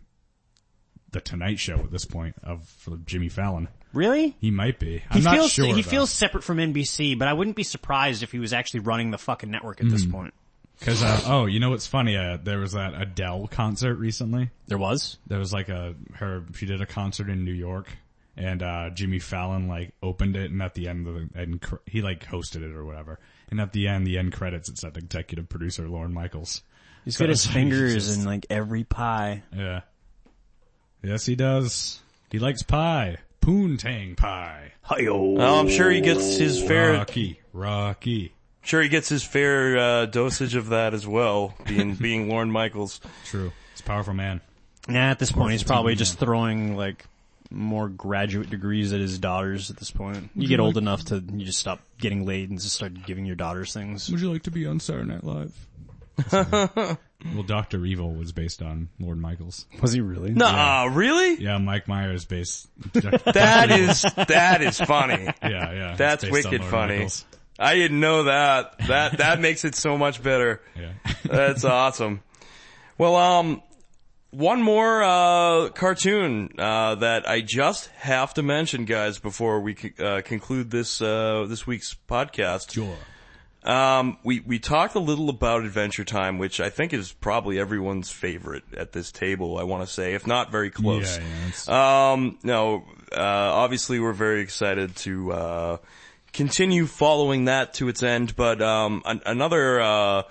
the 1.11 1.21
Tonight 1.21 1.59
Show 1.59 1.75
at 1.79 1.91
this 1.91 2.05
point 2.05 2.35
of 2.43 2.63
for 2.67 2.97
Jimmy 2.97 3.29
Fallon. 3.29 3.69
Really? 3.93 4.35
He 4.41 4.51
might 4.51 4.77
be. 4.79 4.97
He 4.99 5.03
I'm 5.11 5.23
not 5.23 5.33
feels 5.35 5.51
sure. 5.51 5.65
he 5.65 5.81
though. 5.81 5.89
feels 5.89 6.11
separate 6.11 6.43
from 6.43 6.57
NBC, 6.57 7.17
but 7.17 7.27
I 7.29 7.33
wouldn't 7.33 7.55
be 7.55 7.63
surprised 7.63 8.21
if 8.21 8.31
he 8.33 8.39
was 8.39 8.51
actually 8.53 8.81
running 8.81 9.11
the 9.11 9.17
fucking 9.17 9.49
network 9.49 9.79
at 9.81 9.89
this 9.89 10.03
Hmm. 10.03 10.11
point. 10.11 10.33
Cause, 10.81 11.01
uh, 11.01 11.21
oh, 11.25 11.45
you 11.47 11.59
know 11.59 11.71
what's 11.71 11.87
funny? 11.87 12.15
Uh, 12.15 12.37
there 12.43 12.59
was 12.59 12.73
that 12.73 12.93
Adele 13.01 13.47
concert 13.47 13.95
recently. 13.95 14.51
There 14.67 14.77
was. 14.77 15.17
There 15.25 15.39
was 15.39 15.51
like 15.51 15.69
a, 15.69 15.95
her, 16.15 16.43
she 16.53 16.67
did 16.67 16.81
a 16.81 16.85
concert 16.85 17.29
in 17.29 17.45
New 17.45 17.53
York 17.53 17.87
and, 18.37 18.61
uh, 18.63 18.89
Jimmy 18.91 19.19
Fallon 19.19 19.67
like 19.67 19.93
opened 20.03 20.35
it 20.37 20.51
and 20.51 20.61
at 20.61 20.73
the 20.75 20.87
end 20.87 21.07
of 21.07 21.15
the, 21.15 21.39
end, 21.39 21.65
he 21.85 22.01
like 22.01 22.25
hosted 22.25 22.57
it 22.63 22.75
or 22.75 22.85
whatever. 22.85 23.19
And 23.49 23.59
at 23.59 23.71
the 23.73 23.87
end, 23.87 24.05
the 24.05 24.17
end 24.17 24.33
credits, 24.33 24.69
it 24.69 24.77
said 24.77 24.95
executive 24.97 25.49
producer 25.49 25.87
Lorne 25.89 26.13
Michaels. 26.13 26.61
He's 27.05 27.15
So 27.17 27.25
got 27.25 27.29
his 27.29 27.45
fingers 27.45 27.93
just- 27.93 28.19
in 28.19 28.25
like 28.25 28.45
every 28.49 28.83
pie. 28.83 29.43
Yeah. 29.55 29.81
Yes, 31.03 31.25
he 31.25 31.35
does. 31.35 32.01
He 32.31 32.39
likes 32.39 32.63
pie. 32.63 33.17
Poontang 33.41 34.17
pie. 34.17 34.73
Hi-yo. 34.81 35.37
Oh, 35.37 35.59
I'm 35.59 35.69
sure 35.69 35.89
he 35.89 36.01
gets 36.01 36.35
his 36.37 36.61
fair, 36.61 36.93
Rocky. 36.93 37.39
Rocky. 37.53 38.33
sure 38.63 38.81
he 38.81 38.89
gets 38.89 39.07
his 39.07 39.23
fair, 39.23 39.77
uh, 39.77 40.05
dosage 40.07 40.55
of 40.55 40.67
that 40.69 40.93
as 40.93 41.07
well, 41.07 41.53
being, 41.65 41.95
being 41.95 42.27
Lorne 42.29 42.51
Michaels. 42.51 42.99
True. 43.25 43.53
He's 43.71 43.79
a 43.79 43.83
powerful 43.83 44.13
man. 44.13 44.41
Yeah, 44.89 45.09
at 45.11 45.19
this 45.19 45.31
point 45.31 45.51
he's 45.53 45.63
probably 45.63 45.95
just 45.95 46.19
throwing 46.19 46.75
like 46.75 47.05
more 47.49 47.89
graduate 47.89 48.49
degrees 48.49 48.93
at 48.93 48.99
his 48.99 49.19
daughters 49.19 49.69
at 49.69 49.77
this 49.77 49.91
point. 49.91 50.29
You 50.35 50.47
get 50.47 50.59
old 50.59 50.77
enough 50.77 51.05
to 51.05 51.15
you 51.15 51.45
just 51.45 51.59
stop 51.59 51.79
getting 51.97 52.25
laid 52.25 52.49
and 52.49 52.59
just 52.59 52.75
start 52.75 52.93
giving 53.05 53.25
your 53.25 53.35
daughters 53.35 53.73
things. 53.73 54.09
Would 54.09 54.21
you 54.21 54.31
like 54.31 54.43
to 54.43 54.51
be 54.51 54.65
on 54.67 54.79
Saturday 54.79 55.09
Night 55.09 55.23
Live? 55.23 55.53
well, 56.31 57.43
Doctor 57.45 57.85
Evil 57.85 58.13
was 58.13 58.31
based 58.31 58.61
on 58.61 58.89
Lorne 58.99 59.19
Michaels. 59.19 59.65
Was 59.81 59.91
he 59.91 60.01
really? 60.01 60.31
Nah, 60.31 60.89
really? 60.91 61.35
Yeah, 61.35 61.57
Mike 61.59 61.87
Myers 61.87 62.25
based. 62.25 62.67
That 62.93 63.71
is 63.71 64.01
that 64.01 64.61
is 64.61 64.79
funny. 64.79 65.25
yeah, 65.43 65.71
yeah. 65.71 65.95
That's 65.95 66.29
wicked 66.29 66.63
funny. 66.63 66.95
Michaels. 66.95 67.25
I 67.59 67.75
didn't 67.75 67.99
know 67.99 68.23
that. 68.23 68.77
That 68.87 69.17
that 69.19 69.39
makes 69.39 69.65
it 69.65 69.75
so 69.75 69.97
much 69.97 70.21
better. 70.21 70.61
Yeah. 70.75 70.93
That's 71.23 71.63
awesome. 71.63 72.21
Well, 72.97 73.15
um, 73.15 73.61
one 74.31 74.61
more 74.61 75.01
uh, 75.03 75.69
cartoon 75.69 76.53
uh, 76.57 76.95
that 76.95 77.27
I 77.27 77.41
just 77.41 77.87
have 77.97 78.33
to 78.35 78.43
mention, 78.43 78.85
guys, 78.85 79.19
before 79.19 79.59
we 79.61 79.75
c- 79.75 79.93
uh, 79.99 80.21
conclude 80.21 80.69
this 80.71 81.01
uh, 81.01 81.45
this 81.47 81.65
week's 81.65 81.95
podcast. 82.09 82.71
Sure. 82.73 82.95
Um, 83.63 84.17
we 84.23 84.39
we 84.41 84.59
talked 84.59 84.95
a 84.95 84.99
little 84.99 85.29
about 85.29 85.63
Adventure 85.65 86.05
Time, 86.05 86.37
which 86.37 86.61
I 86.61 86.69
think 86.69 86.93
is 86.93 87.11
probably 87.11 87.59
everyone's 87.59 88.09
favorite 88.09 88.63
at 88.77 88.93
this 88.93 89.11
table. 89.11 89.57
I 89.57 89.63
want 89.63 89.85
to 89.85 89.91
say, 89.91 90.13
if 90.13 90.25
not 90.25 90.51
very 90.51 90.69
close. 90.69 91.17
Yeah, 91.17 91.23
yeah. 91.67 92.11
Um, 92.11 92.37
no, 92.43 92.83
uh, 93.11 93.19
obviously 93.19 93.99
we're 93.99 94.13
very 94.13 94.41
excited 94.41 94.95
to, 94.97 95.31
uh, 95.33 95.77
continue 96.31 96.85
following 96.85 97.45
that 97.45 97.73
to 97.75 97.89
its 97.89 98.03
end, 98.03 98.35
but, 98.37 98.61
um, 98.61 99.01
an- 99.05 99.21
another, 99.25 99.81
uh, 99.81 100.21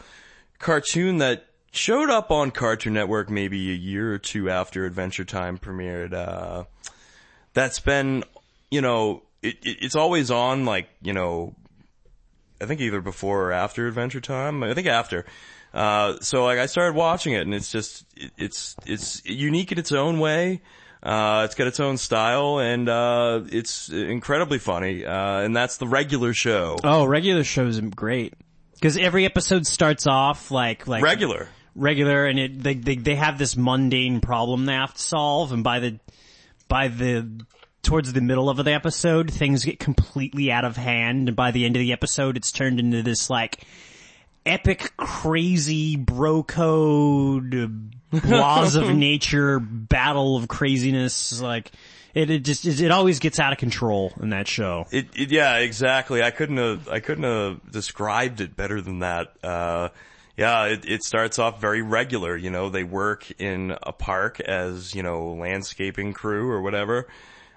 cartoon 0.59 1.19
that 1.19 1.46
showed 1.73 2.11
up 2.11 2.31
on 2.31 2.51
Cartoon 2.51 2.95
Network 2.95 3.31
maybe 3.31 3.71
a 3.71 3.75
year 3.75 4.13
or 4.13 4.19
two 4.19 4.51
after 4.51 4.85
Adventure 4.85 5.25
Time 5.25 5.59
premiered, 5.59 6.13
uh, 6.15 6.65
that's 7.53 7.81
been, 7.81 8.25
you 8.71 8.81
know, 8.81 9.23
it, 9.43 9.57
it, 9.63 9.79
it's 9.83 9.97
always 9.97 10.31
on 10.31 10.65
like, 10.65 10.89
you 11.03 11.13
know, 11.13 11.55
I 12.61 12.67
think 12.67 12.81
either 12.81 13.01
before 13.01 13.45
or 13.45 13.53
after 13.53 13.87
Adventure 13.87 14.21
Time. 14.21 14.63
I 14.63 14.75
think 14.75 14.87
after. 14.87 15.27
Uh, 15.75 16.17
so 16.21 16.45
like 16.45 16.59
I 16.59 16.67
started 16.67 16.97
watching 16.97 17.35
it 17.35 17.43
and 17.43 17.55
it's 17.55 17.71
just, 17.71 18.05
it, 18.17 18.31
it's, 18.39 18.77
it's 18.87 19.25
unique 19.27 19.73
in 19.73 19.79
its 19.79 19.93
own 19.93 20.19
way. 20.19 20.63
Uh, 21.03 21.43
it's 21.45 21.55
got 21.55 21.67
its 21.67 21.79
own 21.79 21.99
style 21.99 22.59
and, 22.59 22.89
uh, 22.89 23.43
it's 23.53 23.91
incredibly 23.91 24.59
funny. 24.59 25.05
Uh, 25.05 25.41
and 25.41 25.55
that's 25.55 25.77
the 25.77 25.87
regular 25.87 26.33
show. 26.33 26.79
Oh, 26.83 27.05
regular 27.05 27.45
shows 27.45 27.79
are 27.79 27.83
great 27.83 28.33
because 28.77 28.97
every 28.97 29.25
episode 29.25 29.67
starts 29.67 30.07
off 30.07 30.51
like 30.51 30.87
like 30.87 31.03
Regular. 31.03 31.49
regular, 31.75 32.27
and 32.27 32.39
it 32.39 32.63
they, 32.63 32.75
they 32.75 32.97
they 32.97 33.17
have 33.17 33.39
this 33.39 33.57
mundane 33.57 34.21
problem 34.21 34.67
they 34.67 34.75
have 34.75 34.95
to 34.95 35.03
solve, 35.03 35.53
and 35.53 35.65
by 35.65 35.81
the 35.81 35.99
by 36.69 36.89
the 36.89 37.45
towards 37.83 38.13
the 38.13 38.21
middle 38.21 38.51
of 38.51 38.57
the 38.57 38.73
episode, 38.73 39.31
things 39.31 39.65
get 39.65 39.79
completely 39.79 40.51
out 40.51 40.65
of 40.65 40.77
hand, 40.77 41.29
and 41.29 41.37
by 41.37 41.51
the 41.51 41.65
end 41.65 41.77
of 41.77 41.81
the 41.81 41.93
episode, 41.93 42.37
it's 42.37 42.53
turned 42.53 42.81
into 42.81 43.03
this 43.03 43.31
like 43.31 43.65
epic, 44.45 44.93
crazy 44.97 45.97
bro 45.97 46.43
code 46.43 47.93
laws 48.25 48.75
of 48.75 48.95
nature 48.95 49.59
battle 49.61 50.37
of 50.37 50.49
craziness. 50.49 51.41
Like 51.41 51.73
it, 52.17 52.31
it 52.31 52.39
just 52.45 52.65
it 52.65 52.91
always 52.91 53.19
gets 53.19 53.39
out 53.39 53.53
of 53.53 53.59
control 53.59 54.15
in 54.21 54.31
that 54.31 54.49
show. 54.49 54.87
It, 54.91 55.09
it, 55.15 55.31
yeah, 55.31 55.59
exactly. 55.59 56.23
I 56.23 56.31
couldn't 56.31 56.57
have, 56.57 56.89
I 56.89 57.01
couldn't 57.01 57.25
have 57.25 57.71
described 57.71 58.41
it 58.41 58.57
better 58.57 58.81
than 58.81 59.01
that. 59.01 59.35
Uh, 59.45 59.91
yeah, 60.35 60.65
it, 60.65 60.89
it 60.89 61.03
starts 61.03 61.39
off 61.39 61.61
very 61.61 61.83
regular. 61.83 62.35
You 62.35 62.49
know, 62.49 62.71
they 62.71 62.85
work 62.85 63.31
in 63.39 63.77
a 63.83 63.93
park 63.93 64.41
as, 64.41 64.95
you 64.95 65.03
know, 65.03 65.35
landscaping 65.35 66.15
crew 66.15 66.51
or 66.51 66.63
whatever. 66.63 67.07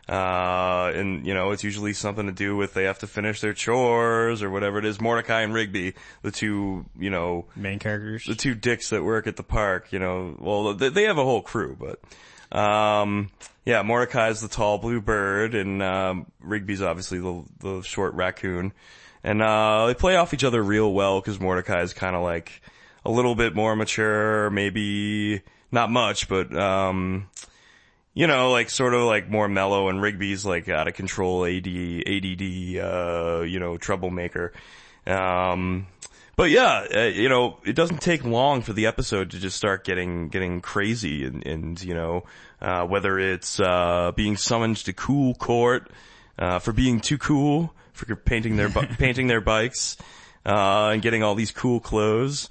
Uh, 0.10 0.92
and, 0.94 1.26
you 1.26 1.34
know, 1.34 1.52
it's 1.52 1.64
usually 1.64 1.94
something 1.94 2.26
to 2.26 2.32
do 2.34 2.58
with 2.58 2.74
they 2.74 2.84
have 2.84 3.00
to 3.00 3.08
finish 3.08 3.40
their 3.40 3.54
chores 3.54 4.44
or 4.44 4.50
whatever 4.50 4.80
it 4.80 4.86
is. 4.86 5.00
Mordecai 5.00 5.42
and 5.42 5.54
Rigby, 5.54 5.94
the 6.22 6.32
two, 6.32 6.86
you 7.00 7.10
know, 7.10 7.46
Main 7.56 7.80
characters. 7.80 8.26
the 8.26 8.36
two 8.36 8.56
dicks 8.56 8.90
that 8.90 9.04
work 9.04 9.26
at 9.28 9.38
the 9.38 9.44
park, 9.44 9.94
you 9.94 10.00
know, 10.00 10.36
well, 10.40 10.74
they, 10.74 10.90
they 10.90 11.04
have 11.04 11.18
a 11.18 11.24
whole 11.24 11.42
crew, 11.42 11.78
but, 11.80 12.02
um, 12.52 13.30
yeah, 13.66 13.82
Mordecai's 13.82 14.42
the 14.42 14.48
tall 14.48 14.78
blue 14.78 15.02
bird 15.02 15.56
and, 15.56 15.82
um, 15.84 16.32
Rigby's 16.40 16.82
obviously 16.82 17.20
the, 17.20 17.44
the 17.60 17.82
short 17.82 18.14
raccoon. 18.14 18.74
And, 19.24 19.42
uh, 19.42 19.88
they 19.88 19.94
play 19.94 20.16
off 20.16 20.34
each 20.34 20.44
other 20.44 20.64
real 20.64 20.92
well 20.92 21.20
because 21.20 21.40
Mordecai 21.40 21.82
is 21.82 21.94
kind 21.94 22.16
of 22.16 22.24
like 22.24 22.62
a 23.06 23.12
little 23.12 23.36
bit 23.36 23.56
more 23.56 23.76
mature, 23.76 24.50
maybe 24.50 25.42
not 25.72 25.92
much, 25.92 26.28
but, 26.28 26.56
um, 26.56 27.28
you 28.14 28.28
know, 28.28 28.52
like 28.52 28.70
sort 28.70 28.94
of 28.94 29.04
like 29.04 29.30
more 29.30 29.48
mellow 29.48 29.88
and 29.88 30.02
Rigby's 30.02 30.46
like 30.46 30.68
out 30.68 30.88
of 30.88 30.94
control 30.94 31.46
AD, 31.46 31.68
ADD, 31.68 32.78
uh, 32.78 33.42
you 33.42 33.60
know, 33.60 33.78
troublemaker. 33.78 34.52
Um, 35.06 35.88
but 36.40 36.52
yeah, 36.52 36.88
uh, 36.96 37.02
you 37.02 37.28
know, 37.28 37.58
it 37.66 37.76
doesn't 37.76 38.00
take 38.00 38.24
long 38.24 38.62
for 38.62 38.72
the 38.72 38.86
episode 38.86 39.32
to 39.32 39.40
just 39.40 39.58
start 39.58 39.84
getting, 39.84 40.30
getting 40.30 40.62
crazy 40.62 41.26
and, 41.26 41.46
and, 41.46 41.84
you 41.84 41.94
know, 41.94 42.24
uh, 42.62 42.86
whether 42.86 43.20
it's, 43.20 43.60
uh, 43.60 44.14
being 44.16 44.38
summoned 44.38 44.78
to 44.78 44.94
cool 44.94 45.34
court, 45.34 45.92
uh, 46.38 46.60
for 46.60 46.72
being 46.72 47.02
too 47.02 47.18
cool, 47.18 47.74
for 47.92 48.16
painting 48.16 48.56
their, 48.56 48.70
painting 48.98 49.28
their 49.28 49.42
bikes, 49.42 49.98
uh, 50.46 50.92
and 50.94 51.02
getting 51.02 51.24
all 51.24 51.36
these 51.36 51.52
cool 51.52 51.82
clothes. 51.82 52.48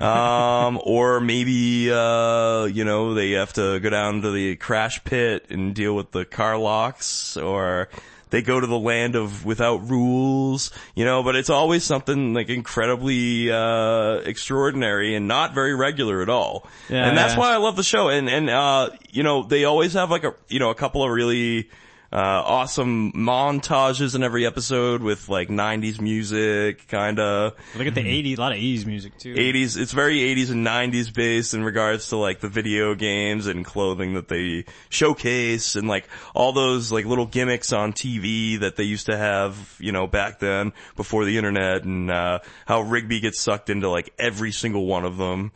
um, 0.00 0.80
or 0.82 1.20
maybe, 1.20 1.92
uh, 1.92 2.64
you 2.64 2.86
know, 2.86 3.12
they 3.12 3.32
have 3.32 3.52
to 3.52 3.78
go 3.80 3.90
down 3.90 4.22
to 4.22 4.30
the 4.30 4.56
crash 4.56 5.04
pit 5.04 5.48
and 5.50 5.74
deal 5.74 5.94
with 5.94 6.10
the 6.10 6.24
car 6.24 6.56
locks, 6.56 7.36
or 7.36 7.90
they 8.30 8.42
go 8.42 8.58
to 8.58 8.66
the 8.66 8.78
land 8.78 9.14
of 9.14 9.44
without 9.44 9.88
rules, 9.88 10.70
you 10.94 11.04
know, 11.04 11.22
but 11.22 11.36
it's 11.36 11.50
always 11.50 11.84
something 11.84 12.34
like 12.34 12.48
incredibly, 12.48 13.50
uh, 13.50 14.16
extraordinary 14.24 15.14
and 15.14 15.28
not 15.28 15.54
very 15.54 15.74
regular 15.74 16.22
at 16.22 16.28
all. 16.28 16.66
Yeah, 16.88 17.08
and 17.08 17.16
that's 17.16 17.34
yeah. 17.34 17.40
why 17.40 17.52
I 17.52 17.56
love 17.58 17.76
the 17.76 17.84
show. 17.84 18.08
And, 18.08 18.28
and, 18.28 18.50
uh, 18.50 18.90
you 19.10 19.22
know, 19.22 19.42
they 19.42 19.64
always 19.64 19.92
have 19.92 20.10
like 20.10 20.24
a, 20.24 20.34
you 20.48 20.58
know, 20.58 20.70
a 20.70 20.74
couple 20.74 21.04
of 21.04 21.10
really, 21.10 21.70
uh, 22.12 22.16
awesome 22.16 23.12
montages 23.12 24.14
in 24.14 24.22
every 24.22 24.46
episode 24.46 25.02
with 25.02 25.28
like 25.28 25.48
90s 25.48 26.00
music, 26.00 26.86
kinda. 26.86 27.52
Look 27.76 27.86
at 27.86 27.94
the 27.94 28.00
80s, 28.00 28.38
a 28.38 28.40
lot 28.40 28.52
of 28.52 28.58
80s 28.58 28.86
music 28.86 29.18
too. 29.18 29.34
80s, 29.34 29.76
it's 29.76 29.92
very 29.92 30.18
80s 30.18 30.50
and 30.50 30.64
90s 30.64 31.12
based 31.12 31.52
in 31.52 31.64
regards 31.64 32.08
to 32.10 32.16
like 32.16 32.40
the 32.40 32.48
video 32.48 32.94
games 32.94 33.46
and 33.46 33.64
clothing 33.64 34.14
that 34.14 34.28
they 34.28 34.64
showcase 34.88 35.74
and 35.74 35.88
like 35.88 36.08
all 36.34 36.52
those 36.52 36.92
like 36.92 37.06
little 37.06 37.26
gimmicks 37.26 37.72
on 37.72 37.92
TV 37.92 38.60
that 38.60 38.76
they 38.76 38.84
used 38.84 39.06
to 39.06 39.16
have, 39.16 39.76
you 39.80 39.90
know, 39.92 40.06
back 40.06 40.38
then 40.38 40.72
before 40.96 41.24
the 41.24 41.36
internet 41.36 41.82
and, 41.84 42.10
uh, 42.10 42.38
how 42.66 42.82
Rigby 42.82 43.20
gets 43.20 43.40
sucked 43.40 43.68
into 43.68 43.90
like 43.90 44.12
every 44.18 44.52
single 44.52 44.86
one 44.86 45.04
of 45.04 45.16
them, 45.16 45.50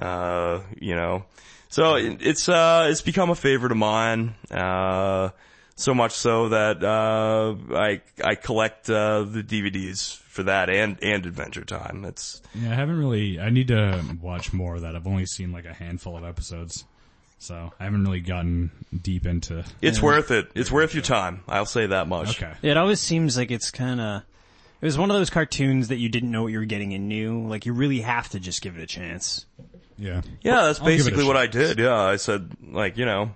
uh, 0.00 0.60
you 0.80 0.94
know. 0.94 1.24
So 1.68 1.94
it, 1.96 2.18
it's, 2.20 2.48
uh, 2.48 2.88
it's 2.90 3.02
become 3.02 3.30
a 3.30 3.34
favorite 3.34 3.72
of 3.72 3.78
mine, 3.78 4.34
uh, 4.50 5.30
so 5.82 5.94
much 5.94 6.12
so 6.12 6.48
that, 6.50 6.82
uh, 6.82 7.54
I, 7.76 8.00
I 8.22 8.34
collect, 8.36 8.88
uh, 8.88 9.22
the 9.24 9.42
DVDs 9.42 10.16
for 10.16 10.44
that 10.44 10.70
and, 10.70 10.98
and 11.02 11.26
Adventure 11.26 11.64
Time. 11.64 12.04
It's, 12.06 12.40
Yeah, 12.54 12.70
I 12.70 12.74
haven't 12.74 12.98
really. 12.98 13.38
I 13.38 13.50
need 13.50 13.68
to 13.68 14.02
watch 14.20 14.52
more 14.52 14.76
of 14.76 14.82
that. 14.82 14.96
I've 14.96 15.06
only 15.06 15.26
seen 15.26 15.52
like 15.52 15.66
a 15.66 15.74
handful 15.74 16.16
of 16.16 16.24
episodes, 16.24 16.84
so 17.38 17.72
I 17.78 17.84
haven't 17.84 18.04
really 18.04 18.20
gotten 18.20 18.70
deep 19.02 19.26
into. 19.26 19.64
It's 19.82 20.00
worth 20.00 20.30
it. 20.30 20.50
It's 20.54 20.70
worth 20.72 20.94
your 20.94 21.02
time. 21.02 21.42
I'll 21.48 21.66
say 21.66 21.86
that 21.86 22.08
much. 22.08 22.40
Okay. 22.42 22.52
It 22.62 22.76
always 22.76 23.00
seems 23.00 23.36
like 23.36 23.50
it's 23.50 23.70
kind 23.70 24.00
of. 24.00 24.22
It 24.80 24.86
was 24.86 24.96
one 24.98 25.10
of 25.10 25.16
those 25.16 25.30
cartoons 25.30 25.88
that 25.88 25.98
you 25.98 26.08
didn't 26.08 26.30
know 26.30 26.42
what 26.42 26.52
you 26.52 26.58
were 26.58 26.64
getting 26.64 26.92
into. 26.92 27.46
Like 27.46 27.66
you 27.66 27.72
really 27.72 28.00
have 28.00 28.28
to 28.30 28.40
just 28.40 28.62
give 28.62 28.76
it 28.76 28.82
a 28.82 28.86
chance. 28.86 29.46
Yeah. 29.98 30.22
Yeah, 30.40 30.62
that's 30.62 30.80
I'll 30.80 30.86
give 30.86 30.94
it 30.94 31.00
a 31.02 31.04
basically 31.04 31.24
what. 31.24 31.36
I 31.36 31.46
did. 31.46 31.78
Yeah, 31.78 31.94
I 31.94 32.16
said 32.16 32.50
like, 32.70 32.96
you 32.96 33.04
know, 33.04 33.32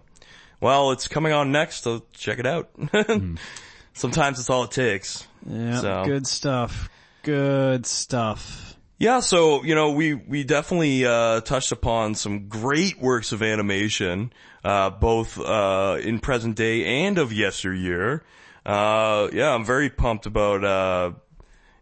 well, 0.67 0.91
it's 0.91 1.07
coming 1.07 1.33
on 1.33 1.53
next, 1.53 1.85
so 1.85 2.03
check 2.13 2.41
it 2.41 2.47
out. 2.47 2.71
Sometimes 3.95 4.41
it's 4.41 4.51
all 4.51 4.65
it 4.65 4.73
takes. 4.73 5.27
Yeah, 5.49 5.81
So- 5.81 6.05
good 6.05 6.27
stuff. 6.27 6.89
Good 7.23 7.87
stuff. 7.87 8.75
Yeah, 8.99 9.21
so, 9.21 9.63
you 9.63 9.75
know, 9.75 9.93
we, 9.93 10.15
we 10.15 10.43
definitely, 10.43 11.05
uh, 11.05 11.41
touched 11.43 11.71
upon 11.71 12.15
some 12.15 12.49
great 12.49 12.99
works 13.01 13.31
of 13.33 13.43
animation, 13.43 14.33
uh, 14.65 14.91
both, 14.91 15.39
uh, 15.39 15.99
in 16.03 16.19
present 16.19 16.57
day 16.57 17.05
and 17.05 17.19
of 17.19 17.33
yesteryear. 17.33 18.25
Uh, 18.65 19.29
yeah, 19.33 19.55
I'm 19.55 19.65
very 19.67 19.91
pumped 19.91 20.27
about, 20.27 20.65
uh, 20.65 21.13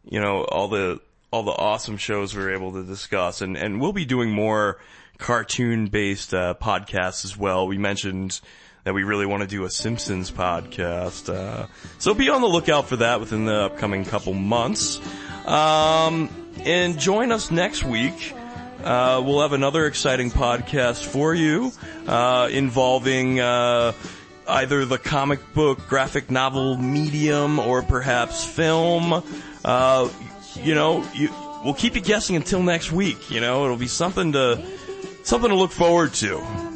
you 0.05 0.20
know, 0.20 0.43
all 0.44 0.69
the, 0.69 1.01
all 1.31 1.44
the 1.44 1.52
awesome 1.52 1.97
shows 1.97 2.35
we 2.35 2.43
were 2.43 2.52
able 2.52 2.73
to 2.73 2.82
discuss 2.85 3.40
and, 3.43 3.56
and 3.56 3.81
we'll 3.81 3.93
be 3.93 4.05
doing 4.05 4.31
more 4.31 4.81
cartoon 5.19 5.86
based, 5.86 6.35
uh, 6.35 6.55
podcasts 6.61 7.24
as 7.24 7.36
well. 7.36 7.66
We 7.69 7.78
mentioned 7.78 8.40
that 8.85 8.94
we 8.94 9.02
really 9.02 9.27
want 9.27 9.43
to 9.43 9.47
do 9.48 9.65
a 9.65 9.70
Simpsons 9.70 10.31
podcast, 10.31 11.32
uh, 11.35 11.66
so 11.98 12.15
be 12.15 12.28
on 12.28 12.43
the 12.43 12.47
lookout 12.47 12.86
for 12.86 12.97
that 12.97 13.19
within 13.19 13.47
the 13.47 13.62
upcoming 13.62 14.05
couple 14.05 14.35
months. 14.35 15.01
Um, 15.47 16.28
and 16.61 16.98
join 16.98 17.32
us 17.32 17.51
next 17.51 17.82
week. 17.85 18.35
Uh, 18.82 19.23
we'll 19.24 19.40
have 19.40 19.55
another 19.55 19.86
exciting 19.86 20.31
podcast 20.31 21.05
for 21.05 21.35
you, 21.35 21.73
uh, 22.06 22.48
involving, 22.51 23.40
uh, 23.40 23.93
either 24.47 24.85
the 24.85 24.98
comic 24.98 25.40
book, 25.55 25.89
graphic 25.89 26.31
novel 26.31 26.77
medium, 26.77 27.59
or 27.59 27.82
perhaps 27.82 28.44
film, 28.44 29.23
uh, 29.65 30.09
you 30.56 30.74
know, 30.74 31.02
you, 31.15 31.31
we'll 31.65 31.73
keep 31.73 31.94
you 31.94 32.02
guessing 32.02 32.36
until 32.36 32.62
next 32.62 32.93
week. 32.93 33.31
You 33.31 33.40
know, 33.40 33.65
it'll 33.65 33.78
be 33.78 33.86
something 33.89 34.32
to 34.32 34.62
something 35.23 35.48
to 35.48 35.56
look 35.56 35.70
forward 35.70 36.12
to. 36.15 36.74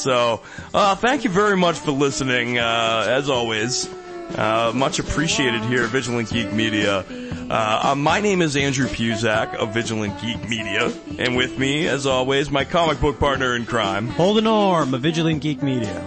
So, 0.00 0.40
uh, 0.72 0.94
thank 0.94 1.24
you 1.24 1.30
very 1.30 1.56
much 1.56 1.78
for 1.78 1.90
listening. 1.90 2.58
Uh, 2.58 3.04
as 3.06 3.28
always, 3.28 3.86
uh, 4.34 4.72
much 4.74 4.98
appreciated 4.98 5.60
here 5.64 5.84
at 5.84 5.90
Vigilant 5.90 6.30
Geek 6.30 6.52
Media. 6.52 7.04
Uh, 7.50 7.90
uh, 7.90 7.94
my 7.94 8.20
name 8.20 8.40
is 8.40 8.56
Andrew 8.56 8.86
Puzak 8.86 9.54
of 9.56 9.74
Vigilant 9.74 10.18
Geek 10.20 10.48
Media, 10.48 10.90
and 11.18 11.36
with 11.36 11.58
me, 11.58 11.86
as 11.86 12.06
always, 12.06 12.50
my 12.50 12.64
comic 12.64 12.98
book 13.00 13.18
partner 13.18 13.54
in 13.56 13.66
crime. 13.66 14.06
Holden 14.08 14.46
Orm 14.46 14.94
of 14.94 15.02
Vigilant 15.02 15.42
Geek 15.42 15.62
Media. 15.62 16.02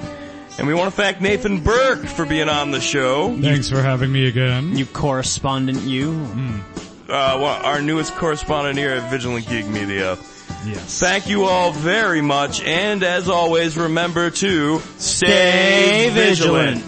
And 0.57 0.67
we 0.67 0.73
want 0.73 0.91
to 0.91 0.95
thank 0.95 1.19
Nathan 1.21 1.61
Burke 1.61 2.05
for 2.05 2.25
being 2.25 2.49
on 2.49 2.71
the 2.71 2.79
show. 2.81 3.35
Thanks 3.39 3.69
for 3.69 3.81
having 3.81 4.11
me 4.11 4.27
again. 4.27 4.75
You 4.75 4.85
correspondent, 4.85 5.81
you. 5.81 6.11
Uh, 7.09 7.37
well, 7.39 7.63
our 7.63 7.81
newest 7.81 8.15
correspondent 8.15 8.77
here 8.77 8.91
at 8.91 9.11
Vigilant 9.11 9.47
Geek 9.47 9.67
Media. 9.67 10.17
Yes. 10.65 10.99
Thank 10.99 11.27
you 11.27 11.43
all 11.45 11.71
very 11.71 12.21
much, 12.21 12.61
and 12.61 13.03
as 13.03 13.29
always, 13.29 13.77
remember 13.77 14.29
to 14.29 14.79
Stay 14.97 16.09
vigilant. 16.13 16.83